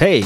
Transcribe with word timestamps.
Hey, 0.00 0.24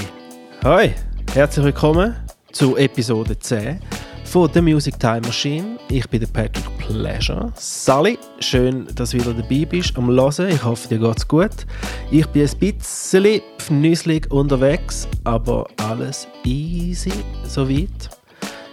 hoi, 0.62 0.94
herzlich 1.32 1.64
willkommen 1.64 2.14
zu 2.52 2.76
Episode 2.76 3.36
10 3.36 3.80
von 4.22 4.48
The 4.54 4.60
Music 4.60 5.00
Time 5.00 5.22
Machine. 5.22 5.80
Ich 5.90 6.08
bin 6.08 6.20
der 6.20 6.28
Patrick 6.28 6.78
Pleasure. 6.78 7.52
Sally, 7.56 8.16
schön, 8.38 8.86
dass 8.94 9.10
du 9.10 9.16
wieder 9.18 9.34
dabei 9.34 9.64
bist 9.64 9.98
am 9.98 10.08
Hören. 10.08 10.48
Ich 10.48 10.62
hoffe, 10.62 10.86
dir 10.86 10.98
geht's 11.00 11.26
gut. 11.26 11.66
Ich 12.12 12.24
bin 12.28 12.48
ein 12.48 12.58
bisschen 12.60 13.40
fnüsselig 13.58 14.30
unterwegs, 14.30 15.08
aber 15.24 15.66
alles 15.78 16.28
easy 16.44 17.10
soweit. 17.44 18.10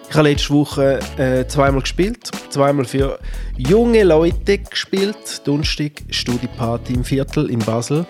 Ich 0.07 0.15
habe 0.15 0.29
letzte 0.29 0.53
Woche 0.53 0.99
äh, 1.17 1.47
zweimal 1.47 1.81
gespielt. 1.81 2.29
Zweimal 2.51 2.85
für 2.85 3.17
junge 3.57 4.03
Leute 4.03 4.59
gespielt. 4.59 5.41
Donnerstag 5.45 5.93
Studieparty 6.11 6.93
im 6.93 7.03
Viertel 7.03 7.49
in 7.49 7.57
Basel. 7.57 8.05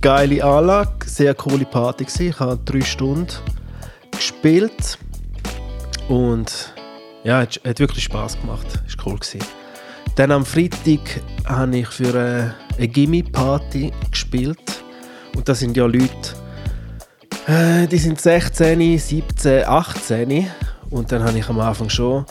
Geile 0.00 0.44
Anlage, 0.44 1.06
sehr 1.06 1.34
coole 1.34 1.64
Party. 1.64 2.04
Gewesen. 2.04 2.28
Ich 2.28 2.40
habe 2.40 2.58
drei 2.64 2.82
Stunden 2.82 3.28
gespielt. 4.10 4.98
Und 6.08 6.74
ja, 7.24 7.42
es 7.42 7.60
hat 7.64 7.78
wirklich 7.78 8.04
Spaß 8.04 8.40
gemacht. 8.40 8.66
Es 8.86 8.96
war 8.98 9.06
cool. 9.06 9.18
Gewesen. 9.18 9.40
Dann 10.16 10.30
am 10.30 10.44
Freitag 10.44 11.20
habe 11.44 11.76
ich 11.76 11.88
für 11.88 12.08
eine, 12.08 12.54
eine 12.76 12.88
Gimme-Party 12.88 13.92
gespielt. 14.10 14.82
Und 15.34 15.48
das 15.48 15.58
sind 15.58 15.76
ja 15.76 15.86
Leute, 15.86 16.34
äh, 17.46 17.86
die 17.86 17.98
sind 17.98 18.20
16, 18.20 18.98
17, 18.98 19.64
18. 19.64 20.46
Und 20.90 21.12
dann 21.12 21.24
habe 21.24 21.38
ich 21.38 21.48
am 21.48 21.60
Anfang 21.60 21.88
schon 21.88 22.24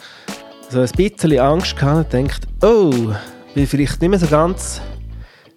so 0.70 0.82
ein 0.82 0.90
bisschen 0.90 1.40
Angst 1.40 1.78
gehabt 1.78 2.14
und 2.14 2.28
gedacht, 2.28 2.48
oh, 2.64 3.14
bin 3.54 3.68
vielleicht 3.68 4.02
nicht 4.02 4.10
mehr 4.10 4.20
so 4.20 4.28
ganz 4.28 4.82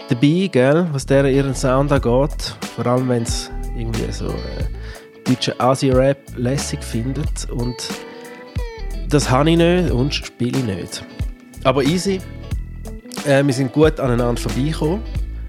dabei, 0.08 0.48
gell, 0.50 0.88
was 0.92 1.06
der 1.06 1.26
ihren 1.26 1.54
Sound 1.54 1.92
angeht. 1.92 2.56
Vor 2.74 2.86
allem, 2.86 3.08
wenn 3.08 3.22
es 3.22 3.50
irgendwie 3.76 4.10
so 4.10 4.28
äh, 4.28 5.24
deutsche 5.24 5.58
Asi-Rap 5.60 6.18
lässig 6.36 6.82
findet. 6.82 7.48
Und 7.50 7.76
das 9.08 9.30
habe 9.30 9.50
ich 9.50 9.56
nicht 9.56 9.90
und 9.90 10.14
spiele 10.14 10.58
ich 10.58 10.64
nicht. 10.64 11.04
Aber 11.64 11.82
easy. 11.84 12.20
Äh, 13.26 13.44
wir 13.44 13.54
sind 13.54 13.72
gut 13.72 14.00
aneinander 14.00 14.40
vorbeigekommen. 14.40 15.02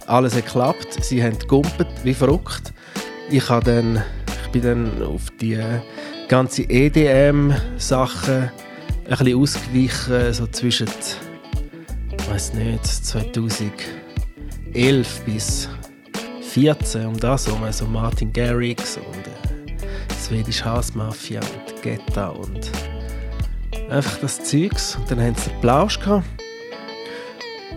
Alles 0.08 0.36
hat 0.36 0.46
geklappt. 0.46 1.04
Sie 1.04 1.24
haben 1.24 1.38
gegumpet 1.38 1.88
wie 2.04 2.14
verrückt. 2.14 2.74
Ich, 3.30 3.46
dann, 3.46 4.04
ich 4.44 4.52
bin 4.52 4.62
dann 4.62 5.04
auf 5.04 5.30
die 5.40 5.54
äh, 5.54 5.82
ganze 6.28 6.64
EDM-Sachen 6.64 8.52
ein 9.10 9.18
bisschen 9.18 9.42
ausgewichen, 9.42 10.34
so 10.34 10.48
zwischen, 10.48 10.88
ich 12.18 12.30
weiß 12.30 12.54
nicht, 12.54 12.86
2011 14.74 15.26
bis 15.26 15.70
2014 16.54 17.06
um 17.06 17.20
das 17.20 17.48
herum, 17.48 17.72
so 17.72 17.86
Martin 17.86 18.32
Garrix 18.32 18.98
und 18.98 19.28
äh, 19.28 20.14
Swedish 20.20 20.64
House 20.64 20.94
Mafia 20.94 21.40
und 21.42 21.82
Getta 21.82 22.30
und 22.30 22.72
einfach 23.90 24.18
das 24.20 24.44
Zeugs. 24.44 24.96
Und 24.96 25.10
dann 25.10 25.22
haben 25.22 25.36
sie 25.36 25.50
den 25.50 25.62
Plausch 25.62 26.00
gehabt. 26.00 26.26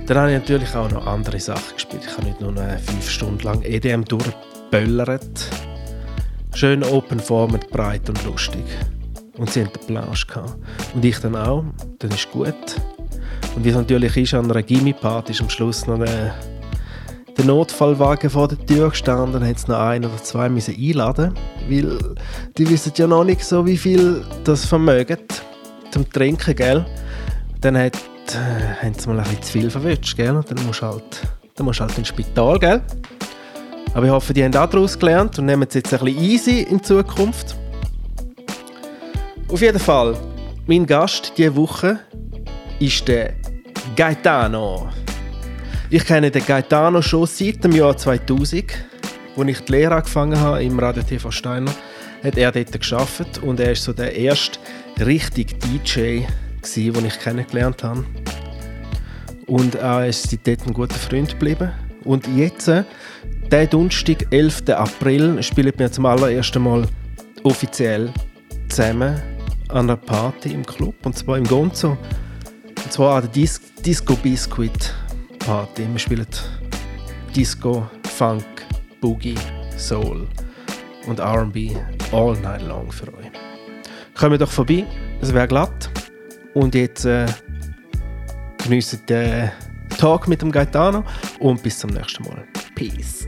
Dann 0.06 0.16
habe 0.16 0.32
ich 0.32 0.38
natürlich 0.38 0.74
auch 0.74 0.90
noch 0.90 1.06
andere 1.06 1.38
Sachen 1.38 1.74
gespielt. 1.74 2.02
Ich 2.06 2.16
habe 2.16 2.26
nicht 2.26 2.40
nur 2.40 2.54
fünf 2.54 3.08
Stunden 3.08 3.42
lang 3.42 3.62
EDM 3.62 4.04
durchböllert. 4.04 5.50
Schön 6.54 6.82
open 6.84 7.20
format, 7.20 7.70
breit 7.70 8.08
und 8.08 8.24
lustig. 8.24 8.64
Und 9.38 9.50
sie 9.50 9.64
hatten 9.64 9.78
den 9.78 9.86
Plausch 9.86 10.26
gehabt. 10.26 10.56
Und 10.94 11.04
ich 11.04 11.18
dann 11.20 11.36
auch. 11.36 11.64
Dann 11.98 12.10
ist 12.10 12.30
gut. 12.30 12.54
Und 13.54 13.64
wie 13.64 13.70
es 13.70 13.76
natürlich 13.76 14.16
ist, 14.16 14.34
an 14.34 14.50
einer 14.50 14.62
Gimme-Party 14.62 15.32
ist 15.32 15.40
am 15.40 15.48
Schluss 15.48 15.86
noch 15.86 15.98
der, 15.98 16.34
der 17.36 17.44
Notfallwagen 17.44 18.30
vor 18.30 18.48
der 18.48 18.58
Tür 18.66 18.90
gestanden. 18.90 19.32
Dann 19.32 19.48
hat 19.48 19.56
es 19.56 19.68
noch 19.68 19.78
ein 19.78 20.04
oder 20.04 20.16
zwei 20.16 20.48
müssen 20.48 20.74
einladen 20.78 21.34
Weil 21.68 21.98
die 22.56 22.68
wissen 22.68 22.92
ja 22.96 23.06
noch 23.06 23.24
nicht 23.24 23.44
so, 23.44 23.66
wie 23.66 23.76
viel 23.76 24.24
das 24.44 24.64
vermögen 24.64 25.18
zum 25.90 26.10
Trinken, 26.10 26.56
gell? 26.56 26.86
Dann 27.60 27.76
hat, 27.76 27.96
äh, 28.28 28.84
haben 28.84 28.94
sie 28.94 29.08
mal 29.08 29.18
ein 29.18 29.24
bisschen 29.24 29.42
zu 29.42 29.52
viel 29.52 29.70
verwünscht, 29.70 30.16
gell? 30.16 30.40
Dann 30.46 30.66
musst 30.66 30.82
du 30.82 30.86
halt, 30.86 31.22
dann 31.56 31.66
musst 31.66 31.80
halt 31.80 31.96
ins 31.98 32.08
Spital, 32.08 32.58
gell? 32.58 32.82
Aber 33.94 34.06
ich 34.06 34.12
hoffe, 34.12 34.32
die 34.32 34.42
haben 34.42 34.56
auch 34.56 34.68
daraus 34.68 34.98
gelernt 34.98 35.38
und 35.38 35.46
nehmen 35.46 35.66
es 35.68 35.74
jetzt 35.74 35.92
ein 35.92 36.00
bisschen 36.00 36.22
easy 36.22 36.60
in 36.62 36.82
Zukunft. 36.82 37.56
Auf 39.48 39.60
jeden 39.60 39.78
Fall, 39.78 40.16
mein 40.66 40.86
Gast 40.86 41.34
diese 41.36 41.54
Woche 41.54 41.98
ist 42.80 43.06
der 43.06 43.34
Gaetano. 43.94 44.88
Ich 45.94 46.06
kenne 46.06 46.30
den 46.30 46.46
Gaetano 46.46 47.02
schon 47.02 47.26
seit 47.26 47.62
dem 47.62 47.72
Jahr 47.72 47.94
2000, 47.94 48.64
als 49.36 49.48
ich 49.48 49.60
die 49.60 49.72
Lehre 49.72 49.96
angefangen 49.96 50.40
habe 50.40 50.64
im 50.64 50.78
Radio 50.78 51.02
TV 51.02 51.30
Steiner, 51.30 51.70
hat 52.24 52.38
er 52.38 52.50
dort 52.50 52.72
geschafft 52.72 53.42
und 53.42 53.60
er 53.60 53.72
ist 53.72 53.84
so 53.84 53.92
der 53.92 54.16
erste 54.16 54.58
richtige 54.98 55.54
DJ, 55.54 56.22
gewesen, 56.62 56.94
den 56.94 57.04
ich 57.04 57.18
kennengelernt 57.18 57.84
habe. 57.84 58.06
Und 59.46 59.74
er 59.74 60.06
ist 60.06 60.30
seitdem 60.30 60.56
ein 60.68 60.72
guter 60.72 60.94
Freund 60.94 61.28
geblieben. 61.28 61.70
Und 62.04 62.26
jetzt, 62.38 62.68
der 62.68 63.66
Donnerstag, 63.66 64.28
11. 64.30 64.70
April, 64.70 65.42
spielen 65.42 65.74
wir 65.76 65.92
zum 65.92 66.06
allerersten 66.06 66.62
Mal 66.62 66.88
offiziell 67.42 68.10
zusammen 68.70 69.20
an 69.68 69.90
einer 69.90 69.98
Party 69.98 70.54
im 70.54 70.64
Club, 70.64 70.94
und 71.04 71.18
zwar 71.18 71.36
im 71.36 71.44
Gonzo. 71.44 71.98
Und 72.82 72.90
zwar 72.90 73.16
an 73.16 73.24
der 73.24 73.30
Dis 73.32 73.60
Disco 73.84 74.16
Biscuit 74.16 74.94
Party. 75.46 75.86
Wir 75.90 75.98
spielen 75.98 76.26
Disco, 77.34 77.88
Funk, 78.16 78.44
Boogie, 79.00 79.34
Soul 79.76 80.28
und 81.06 81.20
RB 81.20 81.76
all 82.12 82.36
night 82.40 82.62
long 82.62 82.90
für 82.92 83.08
euch. 83.14 83.30
Kommt 84.14 84.40
doch 84.40 84.50
vorbei, 84.50 84.84
es 85.20 85.32
wäre 85.32 85.48
glatt. 85.48 85.90
Und 86.54 86.74
jetzt 86.74 87.04
äh, 87.06 87.26
geniessen 88.62 89.00
den 89.08 89.50
Talk 89.98 90.28
mit 90.28 90.42
dem 90.42 90.52
Gaetano 90.52 91.04
und 91.40 91.62
bis 91.62 91.78
zum 91.78 91.90
nächsten 91.90 92.24
Mal. 92.24 92.44
Peace. 92.74 93.26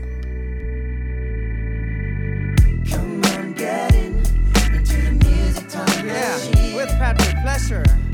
Yeah, 6.05 6.37
with 6.75 6.91
Patrick 6.99 7.35
Pleasure. 7.41 8.04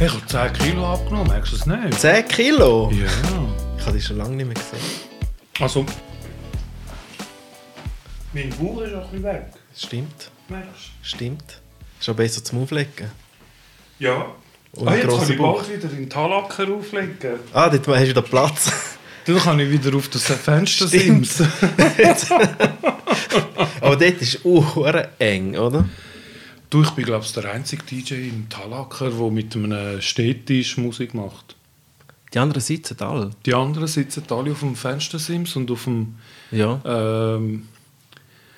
Ich 0.00 0.12
habe 0.12 0.26
10 0.26 0.52
Kilo 0.52 0.92
abgenommen, 0.92 1.28
merkst 1.28 1.52
du 1.52 1.56
es 1.56 1.66
nicht? 1.66 2.00
10 2.00 2.28
Kilo? 2.28 2.90
Ja. 2.92 3.06
Ich 3.78 3.84
habe 3.86 3.96
die 3.96 4.02
schon 4.02 4.16
lange 4.18 4.36
nicht 4.36 4.46
mehr 4.46 4.54
gesehen. 4.54 4.78
Also. 5.60 5.86
Mein 8.32 8.50
Bauch 8.50 8.82
ist 8.82 8.94
auch 8.94 9.04
ein 9.04 9.10
bisschen 9.10 9.24
weg. 9.24 9.46
Stimmt, 9.76 10.30
Merkst 10.48 10.90
stimmt. 11.02 11.60
Ist 11.98 12.08
auch 12.08 12.14
besser 12.14 12.44
zum 12.44 12.62
Auflegen. 12.62 13.10
du? 13.98 14.04
Ja. 14.04 14.26
Und 14.72 14.88
ah, 14.88 14.94
jetzt 14.94 15.08
kann 15.08 15.30
ich 15.30 15.38
Bauch. 15.38 15.56
bald 15.62 15.72
wieder 15.72 15.90
in 15.90 15.96
den 15.96 16.10
Talacker 16.10 16.68
auflegen. 16.70 17.40
Ah, 17.54 17.70
dort 17.70 17.88
hast 17.88 18.02
du 18.02 18.08
wieder 18.08 18.22
Platz. 18.22 18.70
Dann 19.24 19.38
kann 19.38 19.58
ich 19.58 19.70
wieder 19.70 19.96
auf 19.96 20.08
das 20.08 20.24
Fenster 20.24 20.86
simsen. 20.86 21.50
Aber 23.80 23.96
dort 23.96 24.22
ist 24.22 24.44
auch 24.44 24.86
eng, 25.18 25.56
oder? 25.56 25.88
Du, 26.70 26.82
ich 26.82 26.90
bin 26.90 27.04
glaube 27.04 27.24
ich 27.24 27.32
der 27.32 27.50
einzige 27.52 27.82
DJ 27.84 28.14
in 28.28 28.48
Talacker, 28.48 29.10
der 29.10 29.30
mit 29.30 29.54
einem 29.54 30.00
Städtisch 30.00 30.76
Musik 30.78 31.14
macht. 31.14 31.54
Die 32.34 32.38
anderen 32.38 32.60
sitzen 32.60 32.98
alle. 33.00 33.30
Die 33.46 33.54
anderen 33.54 33.86
sitzen 33.86 34.24
alle 34.30 34.50
auf 34.52 34.60
dem 34.60 34.74
Fenstersims 34.74 35.54
und 35.56 35.70
auf 35.70 35.84
dem, 35.84 36.16
Ja. 36.50 36.80
ähm, 36.84 37.68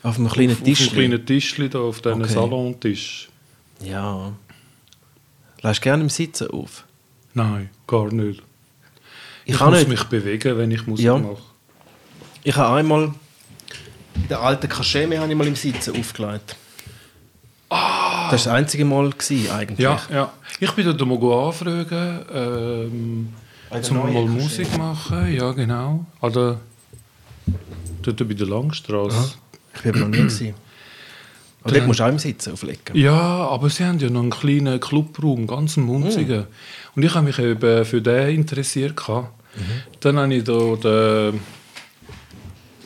Auf 0.03 0.19
einem 0.19 0.29
kleinen 0.29 0.53
auf, 0.53 0.63
Tisch. 0.63 0.81
auf 0.81 0.87
dem 0.89 0.95
kleinen 0.95 1.27
Tischli 1.27 1.69
da, 1.69 1.81
auf 1.81 2.01
diesem 2.01 2.23
Okay. 2.23 2.33
Salontisch. 2.33 3.29
Ja. 3.85 4.33
Lass 5.61 5.81
gerne 5.81 6.03
im 6.05 6.09
Sitzen 6.09 6.49
auf. 6.51 6.85
Nein, 7.35 7.69
gar 7.87 8.11
nicht. 8.13 8.43
Ich, 9.45 9.53
Ich, 9.53 9.59
kann 9.59 9.71
muss 9.71 9.81
nicht. 9.81 9.89
mich 9.91 10.05
bewegen, 10.05 10.57
wenn 10.57 10.71
ich 10.71 10.87
Musik 10.87 11.05
Ja. 11.07 11.19
mache. 11.19 11.43
Ich 12.43 12.57
habe 12.57 12.79
einmal 12.79 13.13
den 14.31 14.37
alten 14.37 14.69
Kaschemme 14.69 15.19
habe 15.21 15.31
ich 15.31 15.37
mal 15.39 15.47
im 15.47 15.57
Sitzen 15.57 15.95
aufgelegt. 15.99 16.57
Das 17.71 17.79
war 17.79 18.31
das 18.31 18.49
einzige 18.49 18.85
Mal 18.85 19.11
gewesen, 19.11 19.51
eigentlich. 19.51 19.79
Ja, 19.79 20.01
ja. 20.11 20.33
Ich 20.61 20.71
bin 20.73 20.85
dort 20.85 21.01
mal 21.07 21.47
anfragen, 21.47 22.25
ähm, 22.33 23.29
zum 23.83 23.97
mal. 23.99 24.27
Musik 24.27 24.77
machen. 24.79 25.35
Ja, 25.35 25.53
genau. 25.53 26.07
An 26.21 26.33
der, 26.33 26.61
dort 28.03 28.29
bei 28.29 28.35
der 28.35 28.47
Langstrasse. 28.47 29.35
Ich 29.75 29.83
bin 29.83 29.95
aber 29.95 30.01
noch 30.01 30.09
nie 30.09 30.17
gewesen. 30.19 30.55
Aber 31.63 31.75
dort 31.75 31.87
musst 31.87 32.01
du 32.01 32.05
auch 32.05 32.09
im 32.09 32.19
Sitzen 32.19 32.53
auflegen. 32.53 32.95
Ja, 32.95 33.13
aber 33.49 33.69
sie 33.69 33.85
haben 33.85 33.99
ja 33.99 34.09
noch 34.09 34.23
einen 34.23 34.31
kleinen 34.31 34.81
Clubraum, 34.81 35.47
ganz 35.47 35.77
munzigen. 35.77 36.43
Mm. 36.43 36.47
Und 36.97 37.03
ich 37.03 37.15
habe 37.15 37.27
mich 37.27 37.39
eben 37.39 37.85
für 37.85 38.01
den 38.01 38.29
interessiert. 38.35 38.97
gehabt. 38.97 39.33
Dann 40.01 40.19
hatte 40.19 40.35
ich 40.35 40.45
da 40.45 40.77
den, 40.77 41.41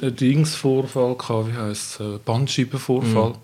den 0.00 0.16
Dingsvorfall, 0.16 1.14
gehabt, 1.16 1.48
wie 1.48 1.56
heisst 1.56 2.00
es, 2.00 2.06
äh, 2.06 2.18
Bandscheibenvorfall. 2.24 3.34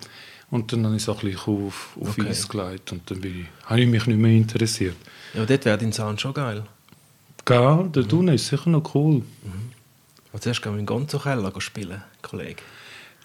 Und 0.51 0.73
dann 0.73 0.85
habe 0.87 0.97
ich 0.97 1.03
es 1.03 1.09
auch 1.09 1.23
ein 1.23 1.31
bisschen 1.31 1.67
auf, 1.67 1.97
auf 2.01 2.19
Okay. 2.19 2.29
Eis 2.29 2.49
gelegt 2.49 2.93
und 2.93 3.11
dann 3.11 3.21
bin 3.21 3.43
ich, 3.43 3.67
habe 3.67 3.81
ich 3.81 3.87
mich 3.87 4.07
nicht 4.07 4.19
mehr 4.19 4.33
interessiert. 4.33 4.97
Ja, 5.35 5.45
dort 5.45 5.65
wäre 5.65 5.77
dein 5.77 5.93
Sound 5.93 6.21
schon 6.21 6.33
geil. 6.33 6.65
Gell, 7.45 7.89
der 7.95 8.03
Dune 8.05 8.35
ist 8.35 8.49
sicher 8.49 8.71
noch 8.71 8.95
cool. 8.95 9.23
Und 10.33 10.43
zuerst 10.43 10.63
gehen 10.63 10.73
wir 10.73 10.79
in 10.79 10.85
den 10.85 10.87
Gonzo-Keller 10.87 11.53
spielen, 11.61 12.03
Kollege. 12.23 12.63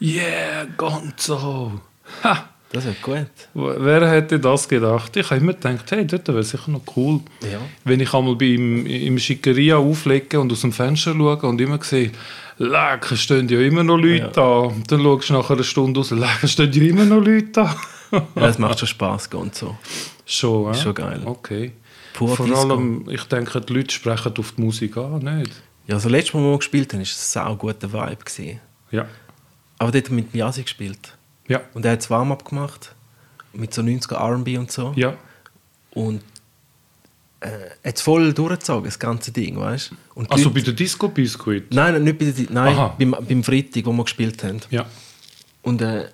Yeah, 0.02 0.66
Gonzo! 0.78 1.82
Ha! 2.24 2.50
Das 2.74 2.86
wird 2.86 3.02
gut. 3.04 3.28
Wer 3.54 4.10
hätte 4.10 4.40
das 4.40 4.68
gedacht? 4.68 5.16
Ich 5.16 5.30
habe 5.30 5.40
immer 5.40 5.54
gedacht, 5.54 5.92
hey, 5.92 6.08
dort 6.08 6.28
wäre 6.28 6.44
sicher 6.44 6.72
noch 6.72 6.82
cool. 6.96 7.20
Ja. 7.44 7.60
Wenn 7.84 8.00
ich 8.00 8.12
einmal 8.14 8.36
bei 8.36 8.46
ihm 8.46 8.88
im 8.88 9.20
Schickeria 9.20 9.78
auflege 9.78 10.40
und 10.40 10.52
aus 10.52 10.62
dem 10.62 10.74
Fenster 10.74 11.14
schaue 11.14 11.38
und 11.44 11.62
immer 11.62 11.82
sehe, 11.84 12.12
leck, 12.58 13.12
es 13.12 13.22
stehen 13.22 13.48
ja 13.50 13.60
immer 13.60 13.84
noch 13.84 13.98
Leute 13.98 14.18
Ja. 14.24 14.28
da. 14.28 14.72
Dann 14.88 15.02
schaust 15.02 15.30
du 15.30 15.34
nach 15.34 15.50
einer 15.50 15.64
Stunde 15.64 16.00
raus, 16.00 16.12
leck, 16.12 16.44
es 16.44 16.52
stehen 16.54 16.72
ja 16.72 16.84
immer 16.84 17.06
noch 17.06 17.20
Leute 17.24 17.48
da. 17.52 17.76
Ja, 18.12 18.22
das 18.36 18.60
macht 18.60 18.78
schon 18.78 18.88
Spaß, 18.88 19.28
Gonzo. 19.32 19.76
Schon, 20.24 20.72
äh? 20.72 20.76
Schon 20.76 20.94
geil. 20.94 21.22
Okay. 21.26 21.72
Pur 22.14 22.36
Vor 22.36 22.46
Disco. 22.46 22.62
allem, 22.62 23.10
ich 23.10 23.24
denke, 23.24 23.60
die 23.60 23.74
Leute 23.74 23.92
sprechen 23.92 24.34
auf 24.38 24.52
die 24.56 24.62
Musik 24.62 24.98
an, 24.98 25.18
nicht? 25.18 25.52
Ja, 25.88 25.96
also 25.96 26.10
letztes 26.10 26.36
Mal, 26.36 26.44
wo 26.44 26.52
wir 26.52 26.58
gespielt 26.60 26.94
haben, 26.94 27.00
war 27.00 27.04
es 27.04 27.36
ein 27.36 27.44
sau 27.48 27.56
guter 27.56 27.92
Vibe. 27.92 28.18
Gewesen. 28.24 28.60
Ja. 28.92 29.08
Aber 29.80 29.92
dort 29.92 30.06
haben 30.10 30.18
wir 30.18 30.24
mit 30.24 30.36
Yasi 30.36 30.62
gespielt. 30.62 31.18
Ja. 31.48 31.62
Und 31.74 31.86
er 31.86 31.94
hat 31.94 32.00
das 32.02 32.10
Warm-up 32.12 32.46
gemacht. 32.48 32.94
Mit 33.52 33.74
so 33.74 33.82
90er 33.82 34.14
R&B 34.16 34.58
und 34.60 34.72
so. 34.72 34.94
Ja. 34.96 35.16
Und 35.96 36.22
äh, 37.44 37.88
hat 37.90 38.00
voll 38.00 38.34
durchgezogen, 38.34 38.86
das 38.86 38.98
ganze 39.00 39.32
Ding, 39.32 39.58
weißt 39.60 39.92
du? 39.92 40.22
Also 40.30 40.46
Leute- 40.46 40.50
bei 40.56 40.62
der 40.62 40.74
Disco 40.74 41.08
Biscuit? 41.10 41.74
Nein, 41.74 42.04
nicht 42.04 42.18
bei 42.18 42.26
der, 42.26 42.46
nein 42.50 42.76
Aha. 42.76 42.96
beim, 42.98 43.16
beim 43.28 43.44
Freitag, 43.44 43.86
wo 43.86 43.92
wir 43.94 44.04
gespielt 44.04 44.44
haben. 44.44 44.62
Ja. 44.70 44.86
Und 45.62 45.82
äh, 45.82 46.10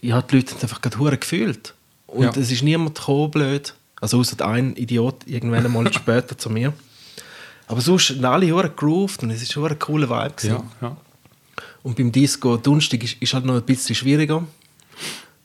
ja, 0.00 0.20
die 0.22 0.36
Leute 0.36 0.54
einfach 0.62 0.80
gerade 0.80 1.18
gefühlt. 1.18 1.74
Und 2.06 2.22
Ja. 2.24 2.30
es 2.40 2.50
ist 2.50 2.62
niemand 2.62 2.94
gekommen, 2.96 3.30
blöd. 3.30 3.74
Also 4.00 4.18
außer 4.20 4.44
ein 4.46 4.76
Idiot 4.76 5.26
irgendwann 5.26 5.70
mal 5.72 5.90
später 5.92 6.36
zu 6.36 6.50
mir. 6.50 6.72
Aber 7.66 7.80
sonst 7.80 8.10
haben 8.10 8.24
alle 8.26 8.52
hure 8.52 8.68
gegroovt 8.68 9.22
und 9.22 9.30
es 9.30 9.56
war 9.56 9.70
ein 9.70 9.78
cooler 9.78 10.08
Vibe. 10.10 10.34
Gewesen. 10.36 10.64
Ja. 10.80 10.88
ja. 10.88 10.96
Und 11.82 11.96
beim 11.96 12.12
Disco, 12.12 12.56
Donnerstag 12.58 13.02
ist, 13.02 13.16
ist 13.20 13.32
halt 13.34 13.44
noch 13.46 13.54
ein 13.54 13.62
bisschen 13.62 13.94
schwieriger. 13.94 14.42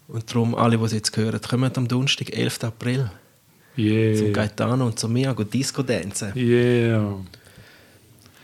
Und 0.07 0.29
darum, 0.29 0.55
alle, 0.55 0.77
die 0.77 0.83
es 0.83 0.91
jetzt 0.93 1.15
hören, 1.15 1.39
kommen 1.41 1.71
am 1.75 1.87
Donnerstag, 1.87 2.31
11. 2.35 2.63
April, 2.63 3.11
zum 3.75 3.85
Yeah. 3.85 4.31
Gaetano 4.31 4.85
und 4.85 4.99
zu 4.99 5.07
mir 5.07 5.33
go 5.33 5.43
Disco 5.43 5.83
dancen. 5.83 6.33
Yeah. 6.35 7.15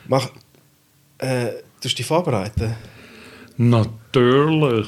Mach, 0.08 0.30
äh, 1.18 1.52
du 1.82 1.90
dich 1.90 2.06
vorbereiten? 2.06 2.76
Natürlich. 3.58 4.88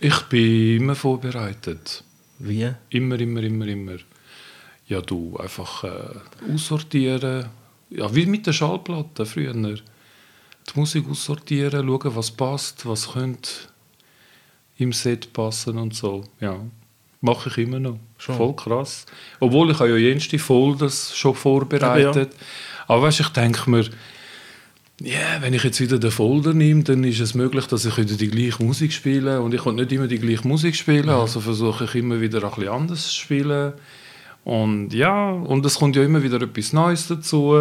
Ich 0.00 0.20
bin 0.22 0.76
immer 0.76 0.94
vorbereitet. 0.94 2.04
Wie? 2.38 2.70
Immer, 2.90 3.18
immer, 3.18 3.42
immer, 3.42 3.66
immer. 3.66 3.96
Ja, 4.86 5.00
du, 5.00 5.36
einfach 5.38 5.84
äh, 5.84 6.52
aussortieren. 6.52 7.46
Ja, 7.90 8.14
wie 8.14 8.26
mit 8.26 8.46
der 8.46 8.52
Schallplatte 8.52 9.24
früher. 9.24 9.54
Die 9.54 9.80
Musik 10.74 11.08
aussortieren, 11.08 11.86
schauen, 11.86 12.16
was 12.16 12.30
passt, 12.30 12.86
was 12.86 13.12
könnte 13.12 13.50
im 14.76 14.92
Set 14.92 15.32
passen 15.32 15.78
und 15.78 15.94
so. 15.94 16.24
Ja, 16.40 16.60
mache 17.20 17.48
ich 17.48 17.58
immer 17.58 17.80
noch. 17.80 17.98
Schon. 18.24 18.36
Voll 18.36 18.56
krass. 18.56 19.04
Obwohl 19.40 19.70
ich 19.70 19.78
habe 19.78 19.90
ja 19.90 19.96
jenste 19.96 20.38
Folders 20.38 21.14
schon 21.14 21.34
vorbereitet. 21.34 22.30
Aber 22.86 23.02
weißt, 23.02 23.20
ich 23.20 23.28
denke 23.28 23.68
mir, 23.70 23.84
ja, 25.00 25.18
wenn 25.40 25.52
ich 25.52 25.62
jetzt 25.62 25.78
wieder 25.80 25.98
den 25.98 26.10
Folder 26.10 26.54
nehme, 26.54 26.82
dann 26.84 27.04
ist 27.04 27.20
es 27.20 27.34
möglich, 27.34 27.66
dass 27.66 27.84
ich 27.84 27.96
wieder 27.98 28.14
die 28.14 28.28
gleiche 28.30 28.62
Musik 28.62 28.92
spiele. 28.94 29.42
Und 29.42 29.52
ich 29.52 29.66
will 29.66 29.74
nicht 29.74 29.92
immer 29.92 30.06
die 30.06 30.18
gleiche 30.18 30.48
Musik 30.48 30.74
spielen, 30.74 31.10
also 31.10 31.40
versuche 31.40 31.84
ich 31.84 31.94
immer 31.96 32.18
wieder 32.20 32.42
ein 32.42 32.48
bisschen 32.50 32.68
anders 32.68 33.08
zu 33.08 33.14
spielen. 33.14 33.72
Und 34.44 34.94
ja, 34.94 35.30
und 35.30 35.66
es 35.66 35.74
kommt 35.78 35.96
ja 35.96 36.02
immer 36.02 36.22
wieder 36.22 36.40
etwas 36.40 36.72
Neues 36.72 37.08
dazu. 37.08 37.54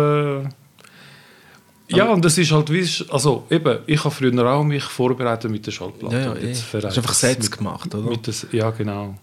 Ja, 1.89 2.10
und 2.10 2.24
das 2.24 2.38
ist 2.38 2.51
halt 2.51 2.71
wie, 2.71 2.88
also 3.10 3.45
eben, 3.50 3.80
ich 3.86 4.04
habe 4.04 4.15
früher 4.15 4.45
auch 4.51 4.63
mich 4.63 4.83
vorbereitet 4.83 5.51
mit 5.51 5.65
der 5.65 5.71
Schallplatte. 5.71 6.15
Ja, 6.15 6.21
ja, 6.21 6.36
eh. 6.36 6.48
jetzt 6.48 6.62
Hast 6.62 6.69
verreite 6.69 6.98
einfach 6.98 7.13
Sets 7.13 7.50
mit- 7.50 7.57
gemacht, 7.57 7.94
oder? 7.94 8.15
Das, 8.18 8.48
ja, 8.51 8.69
genau. 8.71 9.15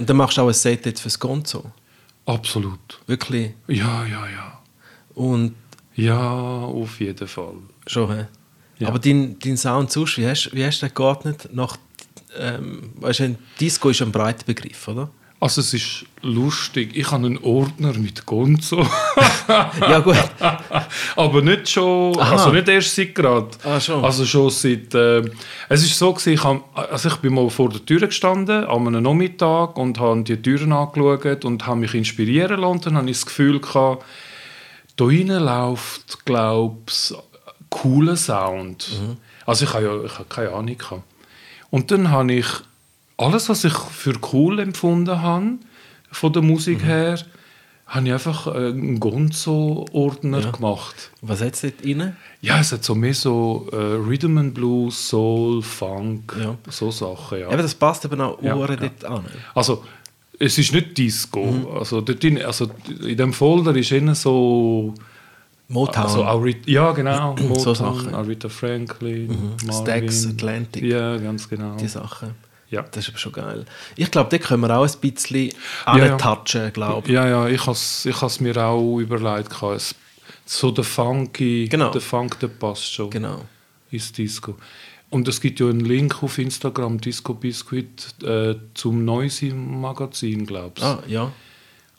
Und 0.00 0.08
dann 0.08 0.16
machst 0.16 0.38
du 0.38 0.42
auch 0.42 0.48
ein 0.48 0.54
Set 0.54 0.86
jetzt 0.86 1.00
fürs 1.00 1.18
Gonzo. 1.18 1.70
Absolut. 2.24 3.00
Wirklich. 3.06 3.52
Ja, 3.68 4.04
ja, 4.06 4.26
ja. 4.28 4.60
Und 5.14 5.54
Ja, 5.94 6.18
auf 6.64 6.98
jeden 7.00 7.28
Fall. 7.28 7.54
schon, 7.86 8.10
hä? 8.16 8.26
Ja. 8.78 8.88
Aber 8.88 8.98
dein, 8.98 9.38
dein 9.38 9.58
Sound 9.58 9.92
sonst, 9.92 10.16
wie 10.16 10.26
hast, 10.26 10.50
wie 10.54 10.64
hast 10.64 10.80
du 10.80 10.86
den 10.86 10.94
geordnet? 10.94 11.48
Nach, 11.52 11.76
ähm, 12.38 12.94
weißt 12.96 13.20
du, 13.20 13.36
Disco 13.60 13.90
ist 13.90 14.00
ein 14.00 14.10
breiter 14.10 14.44
Begriff, 14.46 14.88
oder? 14.88 15.10
Also 15.40 15.62
es 15.62 15.72
ist 15.72 16.04
lustig. 16.20 16.90
Ich 16.94 17.10
habe 17.10 17.24
einen 17.24 17.38
Ordner 17.38 17.94
mit 17.94 18.26
Gonzo. 18.26 18.86
ja, 19.48 20.00
gut. 20.00 20.14
Aber 21.16 21.40
nicht 21.40 21.70
schon, 21.70 22.20
Aha. 22.20 22.32
also 22.32 22.52
nicht 22.52 22.68
erst 22.68 22.94
seit 22.94 23.14
gerade. 23.14 23.48
Ah, 23.64 23.80
schon. 23.80 24.04
Also 24.04 24.26
schon 24.26 24.50
seit, 24.50 24.94
äh, 24.94 25.22
es 25.70 25.82
ist 25.82 25.98
so 25.98 26.12
gewesen, 26.12 26.34
ich, 26.34 26.44
hab, 26.44 26.62
also 26.92 27.08
ich 27.08 27.16
bin 27.16 27.32
mal 27.32 27.48
vor 27.48 27.70
der 27.70 27.84
Tür 27.86 28.00
gestanden, 28.00 28.64
an 28.64 28.86
einem 28.86 29.02
Nachmittag 29.02 29.78
und 29.78 29.98
habe 29.98 30.22
die 30.24 30.36
Türen 30.36 30.72
angeschaut 30.72 31.46
und 31.46 31.66
habe 31.66 31.80
mich 31.80 31.94
inspirieren 31.94 32.60
lassen. 32.60 32.82
Dann 32.82 32.96
habe 32.98 33.10
ich 33.10 33.16
das 33.16 33.24
Gefühl 33.24 33.60
gehabt, 33.60 34.04
da 34.96 35.06
rein 35.06 35.28
läuft, 35.28 36.26
glaub's, 36.26 37.14
cooler 37.70 38.16
Sound. 38.16 38.90
Mhm. 38.92 39.16
Also 39.46 39.64
ich 39.64 39.72
habe 39.72 39.84
ja 39.84 40.04
ich 40.04 40.12
habe 40.18 40.28
keine 40.28 40.52
Ahnung 40.52 40.76
gehabt. 40.76 41.02
Und 41.70 41.90
dann 41.90 42.10
habe 42.10 42.30
ich 42.34 42.46
alles, 43.20 43.48
was 43.48 43.64
ich 43.64 43.72
für 43.74 44.14
cool 44.32 44.58
empfunden 44.60 45.20
habe, 45.22 45.58
von 46.10 46.32
der 46.32 46.42
Mhm. 46.42 46.48
Musik 46.48 46.82
her, 46.84 47.18
habe 47.86 48.06
ich 48.06 48.12
einfach 48.12 48.46
äh, 48.46 48.50
einen 48.68 49.00
Gonzo-Ordner 49.00 50.40
Ja. 50.40 50.50
gemacht. 50.52 51.10
Was 51.22 51.40
hat 51.40 51.54
es 51.54 51.60
dort 51.62 51.84
rein? 51.84 52.16
Ja, 52.40 52.60
es 52.60 52.72
hat 52.72 52.84
so 52.84 52.94
mehr 52.94 53.14
so 53.14 53.68
äh, 53.72 53.76
Rhythm 53.76 54.38
and 54.38 54.54
Blues, 54.54 55.08
Soul, 55.08 55.60
Funk, 55.62 56.36
Ja. 56.40 56.56
so 56.68 56.90
Sachen, 56.90 57.40
ja. 57.40 57.48
Eben, 57.48 57.58
das 57.62 57.74
passt 57.74 58.04
eben 58.04 58.20
auch 58.20 58.40
Ja, 58.42 58.54
Uhren 58.56 58.78
ja. 58.80 58.88
dort 58.88 59.04
an. 59.04 59.24
Also, 59.54 59.84
es 60.38 60.56
ist 60.56 60.72
nicht 60.72 60.96
Disco. 60.96 61.44
Mhm. 61.44 61.66
Also, 61.78 62.00
dort 62.00 62.22
in, 62.24 62.40
also, 62.42 62.68
in 63.04 63.16
dem 63.16 63.32
Folder 63.32 63.74
ist 63.76 63.90
eher 63.92 64.14
so... 64.14 64.94
Motown, 65.68 66.02
Also, 66.04 66.46
ja, 66.66 66.90
genau. 66.92 67.34
So 67.38 67.44
Motown, 67.44 67.74
Sachen. 67.74 68.14
Aretha 68.14 68.48
Franklin, 68.48 69.28
Marvin. 69.66 69.72
Stax, 69.72 70.26
Atlantic, 70.26 70.82
Ja, 70.82 71.16
ganz 71.18 71.48
genau. 71.48 71.76
die 71.76 71.86
Sachen. 71.88 72.30
Ja. 72.70 72.82
Das 72.82 73.04
ist 73.04 73.08
aber 73.10 73.18
schon 73.18 73.32
geil. 73.32 73.64
Ich 73.96 74.10
glaube, 74.10 74.30
da 74.30 74.38
können 74.38 74.62
wir 74.62 74.76
auch 74.76 74.86
ein 74.86 75.00
bisschen 75.00 75.50
Ja, 75.86 75.98
ja. 75.98 76.12
antouchen, 76.12 76.72
glaube 76.72 77.08
ich. 77.08 77.12
Ja, 77.14 77.28
ja, 77.28 77.48
ich 77.48 77.66
habe 77.66 77.72
es 77.76 78.40
mir 78.40 78.56
auch 78.56 78.98
überlegt. 78.98 79.62
Es- 79.74 79.94
So 80.46 80.70
der 80.72 80.82
Funky, 80.84 81.68
Genau. 81.68 81.90
der 81.90 82.00
Funk, 82.00 82.38
der 82.40 82.48
passt 82.48 82.92
schon 82.92 83.10
Genau. 83.10 83.44
ins 83.90 84.10
Disco. 84.12 84.56
Und 85.08 85.26
es 85.28 85.40
gibt 85.40 85.58
ja 85.60 85.68
einen 85.68 85.80
Link 85.80 86.22
auf 86.22 86.38
Instagram, 86.38 87.00
Disco 87.00 87.34
Biscuit, 87.34 88.14
äh, 88.24 88.54
zum 88.74 89.04
Noisy-Magazin, 89.04 90.46
glaube 90.46 90.72
ich. 90.76 90.82
Ah, 90.84 91.02
ja. 91.06 91.32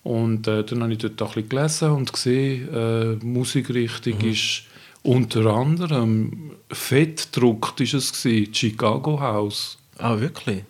Und 0.03 0.47
äh, 0.47 0.63
dann 0.63 0.81
habe 0.83 0.93
ich 0.93 0.99
dort 0.99 1.21
auch 1.21 1.35
ein 1.35 1.43
bisschen 1.43 1.49
gelesen 1.49 1.91
und 1.91 2.11
gesehen, 2.13 2.73
äh, 2.73 3.25
Musikrichtung 3.25 4.17
Mhm. 4.19 4.31
ist 4.31 4.63
unter 5.03 5.45
anderem 5.47 6.51
fett 6.71 7.31
gedruckt 7.33 7.79
ist 7.81 7.93
es 7.93 8.11
gewesen, 8.23 8.53
Chicago 8.53 9.19
House. 9.19 9.77
Ah, 10.01 10.19
wirklich? 10.19 10.63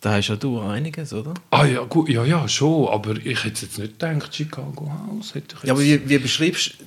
Da 0.00 0.14
hast 0.14 0.28
ja 0.28 0.36
du 0.36 0.60
einiges, 0.60 1.12
oder? 1.12 1.34
Ah 1.50 1.64
ja, 1.64 1.82
gut, 1.84 2.08
ja, 2.08 2.24
ja, 2.24 2.48
schon, 2.48 2.88
aber 2.88 3.16
ich 3.16 3.44
hätte 3.44 3.62
jetzt 3.66 3.78
nicht 3.78 3.98
gedacht, 4.00 4.34
Chicago 4.34 4.90
House 4.90 5.34
hätte 5.34 5.56
ich. 5.58 5.64
Ja, 5.64 5.72
aber 5.74 5.82
wie, 5.82 6.08
wie 6.08 6.18
beschreibst 6.18 6.74
du 6.80 6.84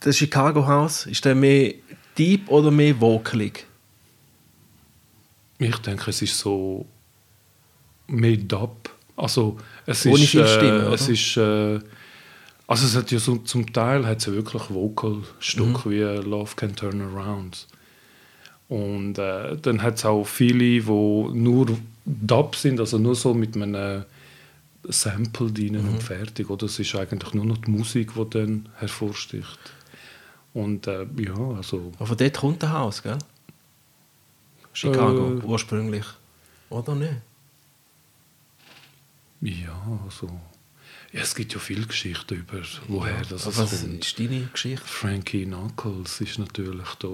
das 0.00 0.16
Chicago 0.16 0.66
House? 0.66 1.06
Ist 1.06 1.24
der 1.24 1.34
mehr 1.36 1.74
deep 2.18 2.48
oder 2.50 2.70
mehr 2.72 2.96
vocalig? 2.96 3.64
Ich 5.58 5.76
denke, 5.78 6.10
es 6.10 6.20
ist 6.22 6.36
so 6.38 6.86
made 8.08 8.56
up. 8.56 8.90
Also 9.16 9.56
es 9.86 10.04
Ohne 10.06 10.24
ist, 10.24 10.30
viel 10.30 10.46
Stimme, 10.46 10.86
äh, 10.90 10.94
es 10.94 11.08
ist 11.08 11.36
äh, 11.36 11.78
also 12.66 12.86
es 12.86 12.96
hat 12.96 13.10
ja 13.12 13.18
so, 13.18 13.36
zum 13.36 13.72
Teil 13.72 14.06
hat 14.06 14.18
es 14.18 14.26
ja 14.26 14.32
wirklich 14.32 14.62
Vocal-Stück 14.70 15.84
Mhm. 15.86 15.90
wie 15.90 16.00
Love 16.00 16.54
Can 16.56 16.74
Turn 16.74 17.00
Around. 17.02 17.66
Und 18.72 19.18
äh, 19.18 19.56
dann 19.60 19.82
hat 19.82 19.96
es 19.96 20.04
auch 20.06 20.24
viele, 20.24 20.58
die 20.80 20.80
nur 20.82 21.66
Dub 22.06 22.56
sind, 22.56 22.80
also 22.80 22.96
nur 22.98 23.14
so 23.14 23.34
mit 23.34 23.54
einem 23.54 24.04
Sample 24.84 25.50
dienen 25.52 25.82
Mhm. 25.86 25.92
und 25.94 26.02
fertig. 26.02 26.48
Oder 26.48 26.66
es 26.66 26.78
ist 26.78 26.94
eigentlich 26.94 27.34
nur 27.34 27.44
noch 27.44 27.58
die 27.58 27.70
Musik, 27.70 28.12
die 28.14 28.30
dann 28.30 28.68
hervorsticht. 28.78 29.58
Und 30.54 30.86
äh, 30.86 31.06
ja, 31.18 31.34
also 31.56 31.92
Aber 31.98 32.06
von 32.06 32.16
dort 32.16 32.36
kommt 32.38 32.62
der 32.62 32.72
Haus, 32.72 33.02
gell? 33.02 33.18
Chicago, 34.72 35.34
Äh. 35.38 35.44
ursprünglich. 35.44 36.06
Oder 36.70 36.94
nicht? 36.94 37.12
Ja, 39.42 39.76
also. 40.04 40.28
Ja, 41.12 41.20
es 41.20 41.34
gibt 41.34 41.52
ja 41.52 41.58
viele 41.58 41.86
Geschichten 41.86 42.34
über, 42.34 42.62
woher 42.88 43.20
das 43.28 43.46
Aber 43.46 43.58
was 43.58 43.80
kommt. 43.82 44.02
ist 44.04 44.18
deine 44.18 44.48
Geschichte? 44.50 44.86
Frankie 44.86 45.44
Knuckles 45.44 46.20
ist 46.22 46.38
natürlich 46.38 46.88
da 47.00 47.08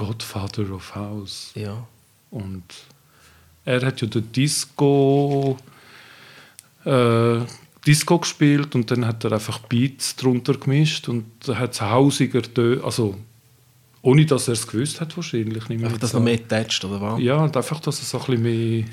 Godfather 0.00 0.70
of 0.72 0.94
House. 0.94 1.50
Ja. 1.54 1.86
Und 2.30 2.64
er 3.66 3.84
hat 3.84 4.00
ja 4.00 4.06
den 4.08 4.32
Disco, 4.32 5.58
äh, 6.86 7.40
Disco 7.86 8.18
gespielt 8.18 8.74
und 8.74 8.90
dann 8.90 9.06
hat 9.06 9.24
er 9.24 9.32
einfach 9.32 9.58
Beats 9.60 10.16
drunter 10.16 10.54
gemischt 10.54 11.08
und 11.08 11.24
da 11.46 11.56
hat 11.58 11.72
es 11.74 11.80
hausiger 11.82 12.42
Tö 12.42 12.80
also 12.82 13.14
ohne 14.02 14.24
dass 14.24 14.48
er 14.48 14.54
es 14.54 14.66
gewusst 14.66 14.98
hat 15.02 15.14
wahrscheinlich. 15.18 15.64
ich 15.68 15.84
Einfach, 15.84 15.98
dass 15.98 16.14
noch 16.14 16.20
an. 16.20 16.24
mehr 16.24 16.48
tätscht, 16.48 16.82
oder 16.86 16.98
was? 17.02 17.20
Ja, 17.20 17.36
und 17.36 17.54
einfach, 17.54 17.80
dass 17.80 18.00
es 18.00 18.08
so 18.08 18.18
ein 18.18 18.24
bisschen 18.24 18.42
mehr... 18.42 18.84